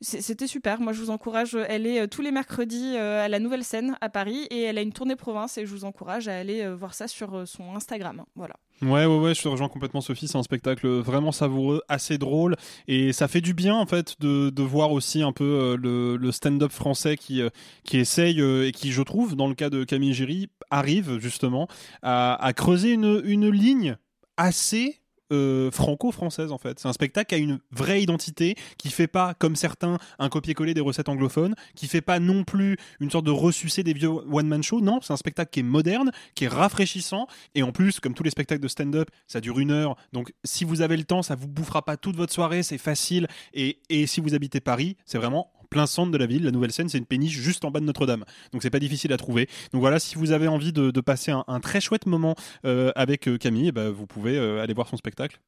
c'était 0.00 0.46
super. 0.46 0.80
Moi, 0.80 0.92
je 0.92 1.00
vous 1.00 1.10
encourage. 1.10 1.56
Elle 1.68 1.86
est 1.86 2.00
euh, 2.00 2.06
tous 2.06 2.22
les 2.22 2.30
mercredis 2.30 2.96
euh, 2.96 3.24
à 3.24 3.28
la 3.28 3.38
Nouvelle 3.38 3.64
Scène 3.64 3.96
à 4.00 4.08
Paris 4.08 4.46
et 4.50 4.62
elle 4.62 4.78
a 4.78 4.82
une 4.82 4.92
tournée 4.92 5.16
province 5.16 5.58
et 5.58 5.66
je 5.66 5.70
vous 5.70 5.84
encourage 5.84 6.28
à 6.28 6.36
aller 6.36 6.62
euh, 6.62 6.74
voir 6.74 6.94
ça 6.94 7.08
sur 7.08 7.34
euh, 7.34 7.46
son 7.46 7.74
Instagram. 7.74 8.24
Voilà. 8.34 8.54
Ouais, 8.82 9.06
ouais, 9.06 9.18
ouais, 9.18 9.34
je 9.34 9.42
te 9.42 9.48
rejoins 9.48 9.68
complètement, 9.68 10.00
Sophie. 10.00 10.28
C'est 10.28 10.36
un 10.36 10.42
spectacle 10.42 10.88
vraiment 10.88 11.32
savoureux, 11.32 11.82
assez 11.88 12.18
drôle, 12.18 12.56
et 12.88 13.12
ça 13.12 13.28
fait 13.28 13.40
du 13.40 13.54
bien 13.54 13.74
en 13.74 13.86
fait 13.86 14.20
de, 14.20 14.50
de 14.50 14.62
voir 14.62 14.92
aussi 14.92 15.22
un 15.22 15.32
peu 15.32 15.44
euh, 15.44 16.16
le, 16.18 16.32
stand-up 16.32 16.72
français 16.72 17.16
qui 17.16 17.40
euh, 17.40 17.50
qui 17.84 17.98
essaye 17.98 18.40
euh, 18.40 18.66
et 18.66 18.72
qui, 18.72 18.90
je 18.90 19.02
trouve, 19.02 19.36
dans 19.36 19.46
le 19.46 19.54
cas 19.54 19.70
de 19.70 19.84
Camille 19.84 20.12
Giry, 20.12 20.48
arrive 20.70 21.18
justement 21.18 21.68
à, 22.02 22.34
à 22.44 22.52
creuser 22.52 22.92
une, 22.92 23.22
une 23.24 23.48
ligne 23.48 23.96
assez 24.36 25.00
euh, 25.32 25.70
franco-française 25.70 26.52
en 26.52 26.58
fait. 26.58 26.78
C'est 26.78 26.88
un 26.88 26.92
spectacle 26.92 27.28
qui 27.28 27.34
a 27.34 27.38
une 27.38 27.60
vraie 27.70 28.02
identité, 28.02 28.56
qui 28.78 28.90
fait 28.90 29.06
pas 29.06 29.34
comme 29.34 29.56
certains 29.56 29.98
un 30.18 30.28
copier-coller 30.28 30.74
des 30.74 30.80
recettes 30.80 31.08
anglophones, 31.08 31.54
qui 31.74 31.86
fait 31.86 32.00
pas 32.00 32.18
non 32.20 32.44
plus 32.44 32.76
une 33.00 33.10
sorte 33.10 33.24
de 33.24 33.30
ressucé 33.30 33.82
des 33.82 33.92
vieux 33.92 34.08
one-man 34.08 34.62
show. 34.62 34.80
Non, 34.80 35.00
c'est 35.02 35.12
un 35.12 35.16
spectacle 35.16 35.50
qui 35.50 35.60
est 35.60 35.64
moderne, 35.64 36.10
qui 36.34 36.44
est 36.44 36.48
rafraîchissant, 36.48 37.26
et 37.54 37.62
en 37.62 37.72
plus, 37.72 38.00
comme 38.00 38.14
tous 38.14 38.22
les 38.22 38.30
spectacles 38.30 38.62
de 38.62 38.68
stand-up, 38.68 39.10
ça 39.26 39.40
dure 39.40 39.58
une 39.58 39.70
heure. 39.70 39.96
Donc, 40.12 40.32
si 40.44 40.64
vous 40.64 40.82
avez 40.82 40.96
le 40.96 41.04
temps, 41.04 41.22
ça 41.22 41.34
vous 41.34 41.48
bouffera 41.48 41.82
pas 41.82 41.96
toute 41.96 42.16
votre 42.16 42.32
soirée, 42.32 42.62
c'est 42.62 42.78
facile. 42.78 43.26
Et, 43.52 43.78
et 43.88 44.06
si 44.06 44.20
vous 44.20 44.34
habitez 44.34 44.60
Paris, 44.60 44.96
c'est 45.04 45.18
vraiment 45.18 45.52
en 45.58 45.63
plein 45.74 45.86
centre 45.88 46.12
de 46.12 46.18
la 46.18 46.26
ville. 46.26 46.44
La 46.44 46.52
nouvelle 46.52 46.70
scène, 46.70 46.88
c'est 46.88 46.98
une 46.98 47.04
péniche 47.04 47.36
juste 47.36 47.64
en 47.64 47.72
bas 47.72 47.80
de 47.80 47.84
Notre-Dame. 47.84 48.24
Donc, 48.52 48.62
c'est 48.62 48.70
pas 48.70 48.78
difficile 48.78 49.12
à 49.12 49.16
trouver. 49.16 49.48
Donc 49.72 49.80
voilà, 49.80 49.98
si 49.98 50.14
vous 50.14 50.30
avez 50.30 50.46
envie 50.46 50.72
de, 50.72 51.00
passer 51.00 51.32
un, 51.32 51.44
un 51.48 51.58
très 51.58 51.80
chouette 51.80 52.06
moment 52.06 52.36
euh, 52.64 52.92
avec 52.94 53.26
euh, 53.26 53.38
Camille, 53.38 53.68
eh 53.68 53.72
ben, 53.72 53.90
vous 53.90 54.06
pouvez 54.06 54.38
euh, 54.38 54.62
aller 54.62 54.72
voir 54.72 54.86
son 54.86 54.96
spectacle. 54.96 55.40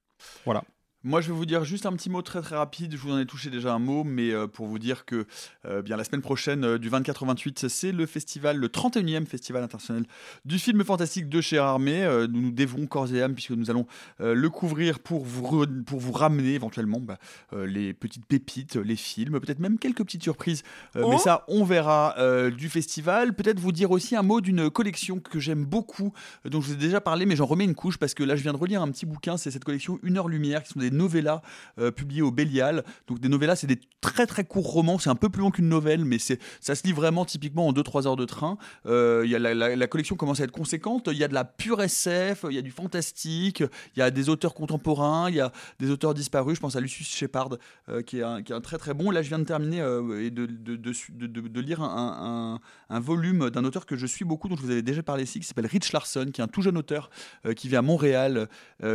Voilà. 0.45 0.65
Moi, 1.03 1.21
je 1.21 1.29
vais 1.29 1.35
vous 1.35 1.47
dire 1.47 1.65
juste 1.65 1.87
un 1.87 1.93
petit 1.93 2.11
mot 2.11 2.21
très 2.21 2.43
très 2.43 2.57
rapide. 2.57 2.93
Je 2.93 2.99
vous 2.99 3.13
en 3.13 3.19
ai 3.19 3.27
touché 3.27 3.49
déjà 3.49 3.73
un 3.73 3.79
mot, 3.79 4.05
mais 4.05 4.33
euh, 4.33 4.47
pour 4.47 4.67
vous 4.67 4.79
dire 4.79 5.05
que 5.05 5.27
euh, 5.65 5.81
bien 5.81 5.97
la 5.97 6.05
semaine 6.05 6.21
prochaine, 6.21 6.65
euh, 6.65 6.79
du 6.79 6.89
24 6.89 7.23
au 7.23 7.27
28, 7.27 7.69
c'est 7.69 7.93
le 7.93 8.07
festival, 8.07 8.57
le 8.59 8.69
31e 8.69 9.25
festival 9.27 9.63
international 9.63 10.05
du 10.45 10.59
film 10.59 10.85
fantastique 10.85 11.29
de 11.29 11.41
chez 11.41 11.59
Armée. 11.59 12.05
Euh, 12.05 12.27
nous 12.27 12.41
nous 12.41 12.51
dévouons 12.51 12.87
corps 12.87 13.13
et 13.15 13.23
âme 13.23 13.35
puisque 13.35 13.53
nous 13.53 13.71
allons 13.71 13.87
le 14.21 14.49
couvrir 14.49 14.99
pour 14.99 15.25
vous 15.25 15.67
pour 15.87 16.01
vous 16.01 16.13
ramener 16.13 16.55
éventuellement 16.55 17.01
bah, 17.01 17.19
les 17.53 17.95
petites 17.95 18.27
pépites, 18.27 18.77
les 18.77 18.97
films, 18.97 19.41
peut-être 19.41 19.61
même 19.61 19.79
quelques 19.79 20.05
petites 20.05 20.23
surprises. 20.23 20.63
Euh, 20.97 21.07
Oh. 21.07 21.11
Mais 21.11 21.19
ça, 21.19 21.45
on 21.47 21.65
verra 21.65 22.17
du 22.51 22.69
festival. 22.69 23.35
Peut-être 23.35 23.61
vous 23.61 23.73
dire 23.73 23.91
aussi 23.91 24.17
un 24.17 24.23
mot 24.23 24.41
d'une 24.41 24.71
collection 24.71 25.21
que 25.21 25.39
j'aime 25.39 25.65
beaucoup, 25.65 26.13
dont 26.45 26.61
je 26.61 26.69
vous 26.69 26.73
ai 26.73 26.77
déjà 26.77 27.01
parlé, 27.01 27.27
mais 27.27 27.37
j'en 27.37 27.47
remets 27.47 27.65
une 27.65 27.75
couche 27.75 27.97
parce 27.97 28.15
que 28.15 28.25
là, 28.25 28.35
je 28.35 28.43
viens 28.43 28.53
de 28.53 28.59
relire 28.59 28.83
un 28.83 28.91
petit 28.91 29.07
bouquin. 29.07 29.37
C'est 29.37 29.51
cette 29.51 29.65
collection 29.65 29.99
Une 30.03 30.19
heure 30.19 30.29
lumière, 30.29 30.63
qui 30.63 30.73
sont 30.73 30.81
des 30.81 30.91
novellas 30.97 31.43
euh, 31.79 31.91
publiées 31.91 32.23
au 32.23 32.31
Bélial. 32.31 32.85
Donc 33.07 33.21
des 33.21 33.29
novellas, 33.29 33.57
c'est 33.57 33.67
des 33.67 33.81
très 34.01 34.27
très 34.27 34.45
courts 34.45 34.71
romans. 34.71 34.99
C'est 34.99 35.11
un 35.11 35.15
peu 35.15 35.29
plus 35.29 35.43
long 35.43 35.51
qu'une 35.51 35.69
novelle, 35.69 36.05
mais 36.05 36.19
ça 36.19 36.75
se 36.75 36.87
lit 36.87 36.93
vraiment 36.93 37.25
typiquement 37.25 37.69
en 37.69 37.73
2-3 37.73 38.07
heures 38.07 38.17
de 38.17 38.25
train. 38.25 38.59
Euh, 38.87 39.25
y 39.27 39.35
a 39.35 39.39
la, 39.39 39.87
collection 39.87 40.17
commence 40.17 40.41
à 40.41 40.45
être 40.45 40.53
conséquente. 40.53 41.09
Il 41.11 41.19
y 41.19 41.25
a 41.25 41.29
de 41.29 41.35
la 41.35 41.45
pure 41.45 41.83
SF, 41.83 42.47
il 42.49 42.57
y 42.57 42.59
a 42.59 42.63
du 42.63 42.71
fantastique, 42.71 43.63
il 43.95 43.99
y 43.99 44.03
a 44.03 44.11
des 44.11 44.29
auteurs 44.29 44.55
contemporains, 44.55 45.29
il 45.29 45.37
y 45.37 45.41
a 45.41 45.53
des 45.79 45.91
auteurs 45.91 46.15
disparus. 46.15 46.57
Je 46.57 46.61
pense 46.61 46.77
à 46.77 46.81
Lucius 46.81 47.09
Shepard, 47.09 47.57
euh, 47.89 48.03
qui, 48.03 48.19
est 48.19 48.23
un, 48.23 48.43
qui 48.43 48.53
est 48.53 48.57
un 48.57 48.61
très 48.61 48.79
très 48.79 48.95
bon. 48.95 49.11
Là, 49.11 49.23
je 49.23 49.29
viens 49.29 49.39
de 49.39 49.45
terminer 49.45 49.79
et 50.21 50.31
de, 50.31 50.47
de, 50.47 50.77
de, 50.77 51.61
lire 51.61 51.83
un, 51.83 52.61
un- 52.89 53.01
volume 53.01 53.51
d'un 53.51 53.65
auteur 53.65 53.87
que 53.87 53.97
je 53.97 54.07
suis 54.07 54.25
beaucoup, 54.25 54.49
dont 54.49 54.57
je 54.57 54.63
vous 54.63 54.71
avais 54.71 54.83
déjà 54.83 55.03
parlé 55.03 55.25
ici, 55.25 55.39
qui 55.41 55.47
s'appelle 55.47 55.67
Rich 55.67 55.93
Larson, 55.93 56.27
qui 56.33 56.41
est 56.41 56.45
un 56.45 56.49
tout 56.49 56.63
jeune 56.63 56.77
auteur 56.77 57.11
qui 57.55 57.69
vit 57.69 57.77
à 57.77 57.83
Montréal, 57.83 58.49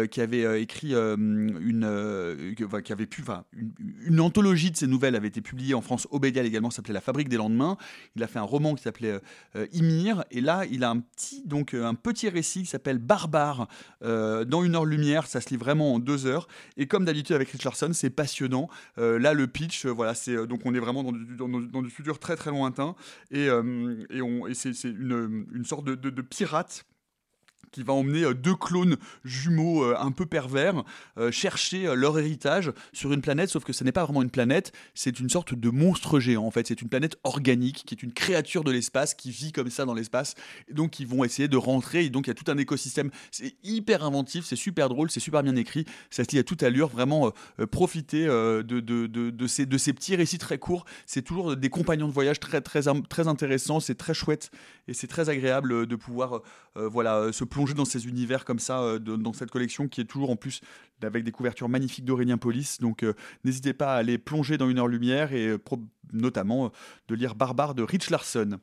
qui 0.09 0.21
avait 0.21 0.61
écrit 0.61 0.93
euh, 0.93 1.15
une, 1.81 1.87
euh, 1.87 2.81
qui 2.83 2.93
avait 2.93 3.05
pu, 3.05 3.23
une, 4.05 4.19
anthologie 4.19 4.71
de 4.71 4.77
ses 4.77 4.87
nouvelles 4.87 5.15
avait 5.15 5.27
été 5.27 5.41
publiée 5.41 5.73
en 5.73 5.81
France 5.81 6.07
au 6.11 6.19
Bélial 6.19 6.45
également, 6.45 6.69
s'appelait 6.69 6.93
La 6.93 7.01
Fabrique 7.01 7.29
des 7.29 7.37
lendemains. 7.37 7.77
Il 8.15 8.23
a 8.23 8.27
fait 8.27 8.39
un 8.39 8.43
roman 8.43 8.75
qui 8.75 8.83
s'appelait 8.83 9.11
euh, 9.11 9.19
euh, 9.55 9.67
Ymir, 9.73 10.23
et 10.31 10.41
là, 10.41 10.63
il 10.69 10.83
a 10.83 10.89
un 10.89 10.99
petit, 10.99 11.43
donc 11.45 11.73
euh, 11.73 11.85
un 11.85 11.95
petit 11.95 12.29
récit 12.29 12.61
qui 12.61 12.67
s'appelle 12.67 12.99
Barbare 12.99 13.67
euh, 14.03 14.45
dans 14.45 14.63
une 14.63 14.75
heure 14.75 14.85
lumière. 14.85 15.27
Ça 15.27 15.41
se 15.41 15.49
lit 15.49 15.57
vraiment 15.57 15.95
en 15.95 15.99
deux 15.99 16.25
heures. 16.25 16.47
Et 16.77 16.87
comme 16.87 17.05
d'habitude 17.05 17.35
avec 17.35 17.49
Rich 17.49 17.63
Larson, 17.63 17.91
c'est 17.93 18.09
passionnant. 18.09 18.69
Là, 18.97 19.33
le 19.33 19.47
pitch, 19.47 19.85
voilà, 19.85 20.13
c'est 20.13 20.47
donc 20.47 20.61
on 20.65 20.73
est 20.73 20.79
vraiment 20.79 21.03
dans 21.03 21.11
du, 21.11 21.35
dans, 21.35 21.81
du 21.81 21.89
futur 21.89 22.19
très 22.19 22.35
très 22.35 22.51
lointain, 22.51 22.95
et, 23.31 23.47
et, 23.47 24.19
et 24.19 24.53
c'est 24.53 24.83
une, 24.83 25.45
une 25.53 25.65
sorte 25.65 25.85
de 25.85 26.21
pirate 26.21 26.85
qui 27.71 27.83
va 27.83 27.93
emmener 27.93 28.23
euh, 28.23 28.33
deux 28.33 28.55
clones 28.55 28.97
jumeaux 29.23 29.83
euh, 29.83 29.95
un 29.97 30.11
peu 30.11 30.25
pervers 30.25 30.83
euh, 31.17 31.31
chercher 31.31 31.95
leur 31.95 32.19
héritage 32.19 32.71
sur 32.93 33.13
une 33.13 33.21
planète, 33.21 33.49
sauf 33.49 33.63
que 33.63 33.73
ce 33.73 33.83
n'est 33.83 33.91
pas 33.91 34.03
vraiment 34.03 34.21
une 34.21 34.29
planète, 34.29 34.71
c'est 34.93 35.19
une 35.19 35.29
sorte 35.29 35.53
de 35.53 35.69
monstre 35.69 36.19
géant 36.19 36.45
en 36.45 36.51
fait, 36.51 36.67
c'est 36.67 36.81
une 36.81 36.89
planète 36.89 37.17
organique 37.23 37.83
qui 37.85 37.95
est 37.95 38.03
une 38.03 38.13
créature 38.13 38.63
de 38.63 38.71
l'espace 38.71 39.13
qui 39.13 39.31
vit 39.31 39.51
comme 39.51 39.69
ça 39.69 39.85
dans 39.85 39.93
l'espace, 39.93 40.35
donc 40.71 40.99
ils 40.99 41.07
vont 41.07 41.23
essayer 41.23 41.47
de 41.47 41.57
rentrer, 41.57 42.05
et 42.05 42.09
donc 42.09 42.27
il 42.27 42.29
y 42.29 42.31
a 42.31 42.35
tout 42.35 42.49
un 42.51 42.57
écosystème, 42.57 43.09
c'est 43.31 43.55
hyper 43.63 44.03
inventif, 44.03 44.45
c'est 44.45 44.55
super 44.55 44.89
drôle, 44.89 45.09
c'est 45.09 45.19
super 45.19 45.43
bien 45.43 45.55
écrit, 45.55 45.85
ça 46.09 46.23
se 46.23 46.31
lit 46.31 46.39
à 46.39 46.43
toute 46.43 46.63
allure, 46.63 46.89
vraiment 46.89 47.31
profiter 47.71 48.25
de, 48.25 48.61
de, 48.61 49.07
de, 49.07 49.47
ces, 49.47 49.65
de 49.65 49.77
ces 49.77 49.93
petits 49.93 50.15
récits 50.15 50.37
très 50.37 50.57
courts, 50.57 50.85
c'est 51.05 51.21
toujours 51.21 51.55
des 51.55 51.69
compagnons 51.69 52.07
de 52.07 52.13
voyage 52.13 52.39
très, 52.39 52.61
très, 52.61 52.83
très 53.09 53.27
intéressants, 53.27 53.79
c'est 53.79 53.95
très 53.95 54.13
chouette, 54.13 54.51
et 54.87 54.93
c'est 54.93 55.07
très 55.07 55.29
agréable 55.29 55.87
de 55.87 55.95
pouvoir 55.95 56.41
voilà, 56.75 57.31
se 57.31 57.43
plonger 57.43 57.60
dans 57.73 57.85
ces 57.85 58.07
univers 58.07 58.45
comme 58.45 58.59
ça, 58.59 58.81
euh, 58.81 58.99
de- 58.99 59.15
dans 59.15 59.33
cette 59.33 59.51
collection 59.51 59.87
qui 59.87 60.01
est 60.01 60.05
toujours 60.05 60.29
en 60.29 60.35
plus 60.35 60.61
avec 61.03 61.23
des 61.23 61.31
couvertures 61.31 61.69
magnifiques 61.69 62.05
d'Aurélien 62.05 62.37
Polis. 62.37 62.79
Donc 62.79 63.03
euh, 63.03 63.13
n'hésitez 63.43 63.73
pas 63.73 63.93
à 63.93 63.97
aller 63.97 64.17
plonger 64.17 64.57
dans 64.57 64.69
une 64.69 64.77
heure 64.79 64.87
lumière 64.87 65.33
et 65.33 65.47
euh, 65.47 65.57
notamment 66.13 66.71
de 67.07 67.15
lire 67.15 67.35
Barbare 67.35 67.73
de 67.75 67.83
Rich 67.83 68.09
Larson. 68.09 68.59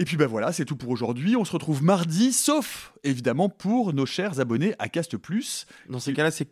Et 0.00 0.04
puis 0.04 0.16
ben 0.16 0.28
voilà, 0.28 0.52
c'est 0.52 0.64
tout 0.64 0.76
pour 0.76 0.90
aujourd'hui. 0.90 1.34
On 1.34 1.44
se 1.44 1.50
retrouve 1.50 1.82
mardi, 1.82 2.32
sauf 2.32 2.92
évidemment 3.02 3.48
pour 3.48 3.92
nos 3.92 4.06
chers 4.06 4.38
abonnés 4.38 4.74
à 4.78 4.88
Cast 4.88 5.16
Plus. 5.16 5.66
Dans 5.88 5.98
ces 5.98 6.12
cas-là, 6.12 6.30
c'est 6.30 6.46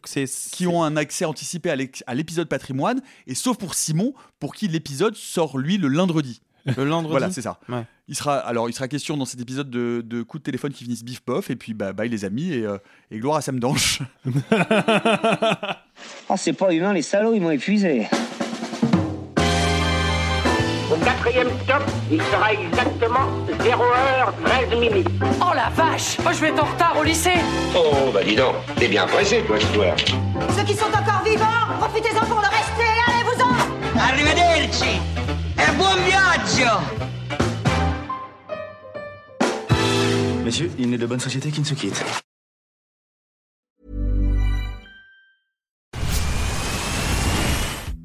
qui 0.51 0.67
ont 0.67 0.83
un 0.83 0.97
accès 0.97 1.25
anticipé 1.25 1.71
à 1.71 2.15
l'épisode 2.15 2.49
patrimoine, 2.49 3.01
et 3.29 3.37
sauf 3.37 3.57
pour 3.57 3.75
Simon, 3.75 4.15
pour 4.41 4.53
qui 4.55 4.67
l'épisode 4.67 5.15
sort 5.15 5.59
lui 5.59 5.77
le 5.79 5.87
lundi. 5.87 6.41
Le 6.77 6.85
lundi 6.85 7.09
Voilà, 7.11 7.31
c'est 7.31 7.43
ça. 7.43 7.61
Ouais. 7.69 7.87
Il 8.09 8.15
sera, 8.15 8.37
alors, 8.37 8.69
il 8.69 8.73
sera 8.73 8.87
question 8.87 9.17
dans 9.17 9.25
cet 9.25 9.41
épisode 9.41 9.69
de, 9.69 10.01
de 10.05 10.23
coups 10.23 10.41
de 10.41 10.45
téléphone 10.45 10.73
qui 10.73 10.85
finissent 10.85 11.03
bif 11.03 11.25
bof, 11.25 11.51
et 11.51 11.57
puis 11.57 11.75
bah, 11.75 11.93
bye 11.93 12.09
les 12.09 12.25
amis, 12.25 12.53
et, 12.53 12.65
euh, 12.65 12.79
et 13.11 13.19
gloire 13.19 13.39
à 13.39 13.41
Sam 13.41 13.59
Danche. 13.59 14.01
Ah, 14.53 15.83
c'est 16.37 16.53
pas 16.53 16.73
humain, 16.73 16.93
les 16.93 17.03
salauds, 17.03 17.35
ils 17.35 17.41
m'ont 17.43 17.51
épuisé. 17.51 18.07
Au 20.89 20.95
quatrième 21.05 21.49
stop, 21.65 21.83
il 22.13 22.23
sera 22.23 22.53
exactement 22.53 23.27
0h13 23.59 24.79
minutes. 24.79 25.09
Oh 25.41 25.53
la 25.53 25.69
vache 25.71 26.17
Moi 26.21 26.33
je 26.33 26.41
vais 26.43 26.49
être 26.51 26.63
en 26.63 26.67
retard 26.67 26.97
au 27.01 27.03
lycée 27.03 27.35
Oh, 27.75 28.13
bah 28.15 28.21
dis 28.25 28.37
donc, 28.37 28.55
t'es 28.77 28.87
bien 28.87 29.05
pressé, 29.09 29.43
toi, 29.49 29.59
toi. 29.75 29.87
Ceux 30.57 30.63
qui 30.63 30.75
sont 30.75 30.87
encore 30.87 31.25
vivants, 31.25 31.75
profitez-en 31.81 32.25
pour 32.27 32.41
le 32.41 32.47
rester, 32.47 32.87
allez-vous-en 33.09 34.01
Arrivederci 34.01 35.01
e 35.59 35.73
buon 35.77 35.97
viaggio 36.07 36.71
Messieurs, 40.47 40.71
il 40.79 40.89
n'est 40.91 40.97
de 40.97 41.07
bonne 41.07 41.19
société 41.19 41.51
qui 41.51 41.59
ne 41.59 41.65
se 41.65 41.75
quitte. 41.75 42.01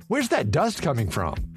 Where's 0.09 0.27
that 0.29 0.45
dust 0.45 0.81
coming 0.81 1.11
from? 1.11 1.35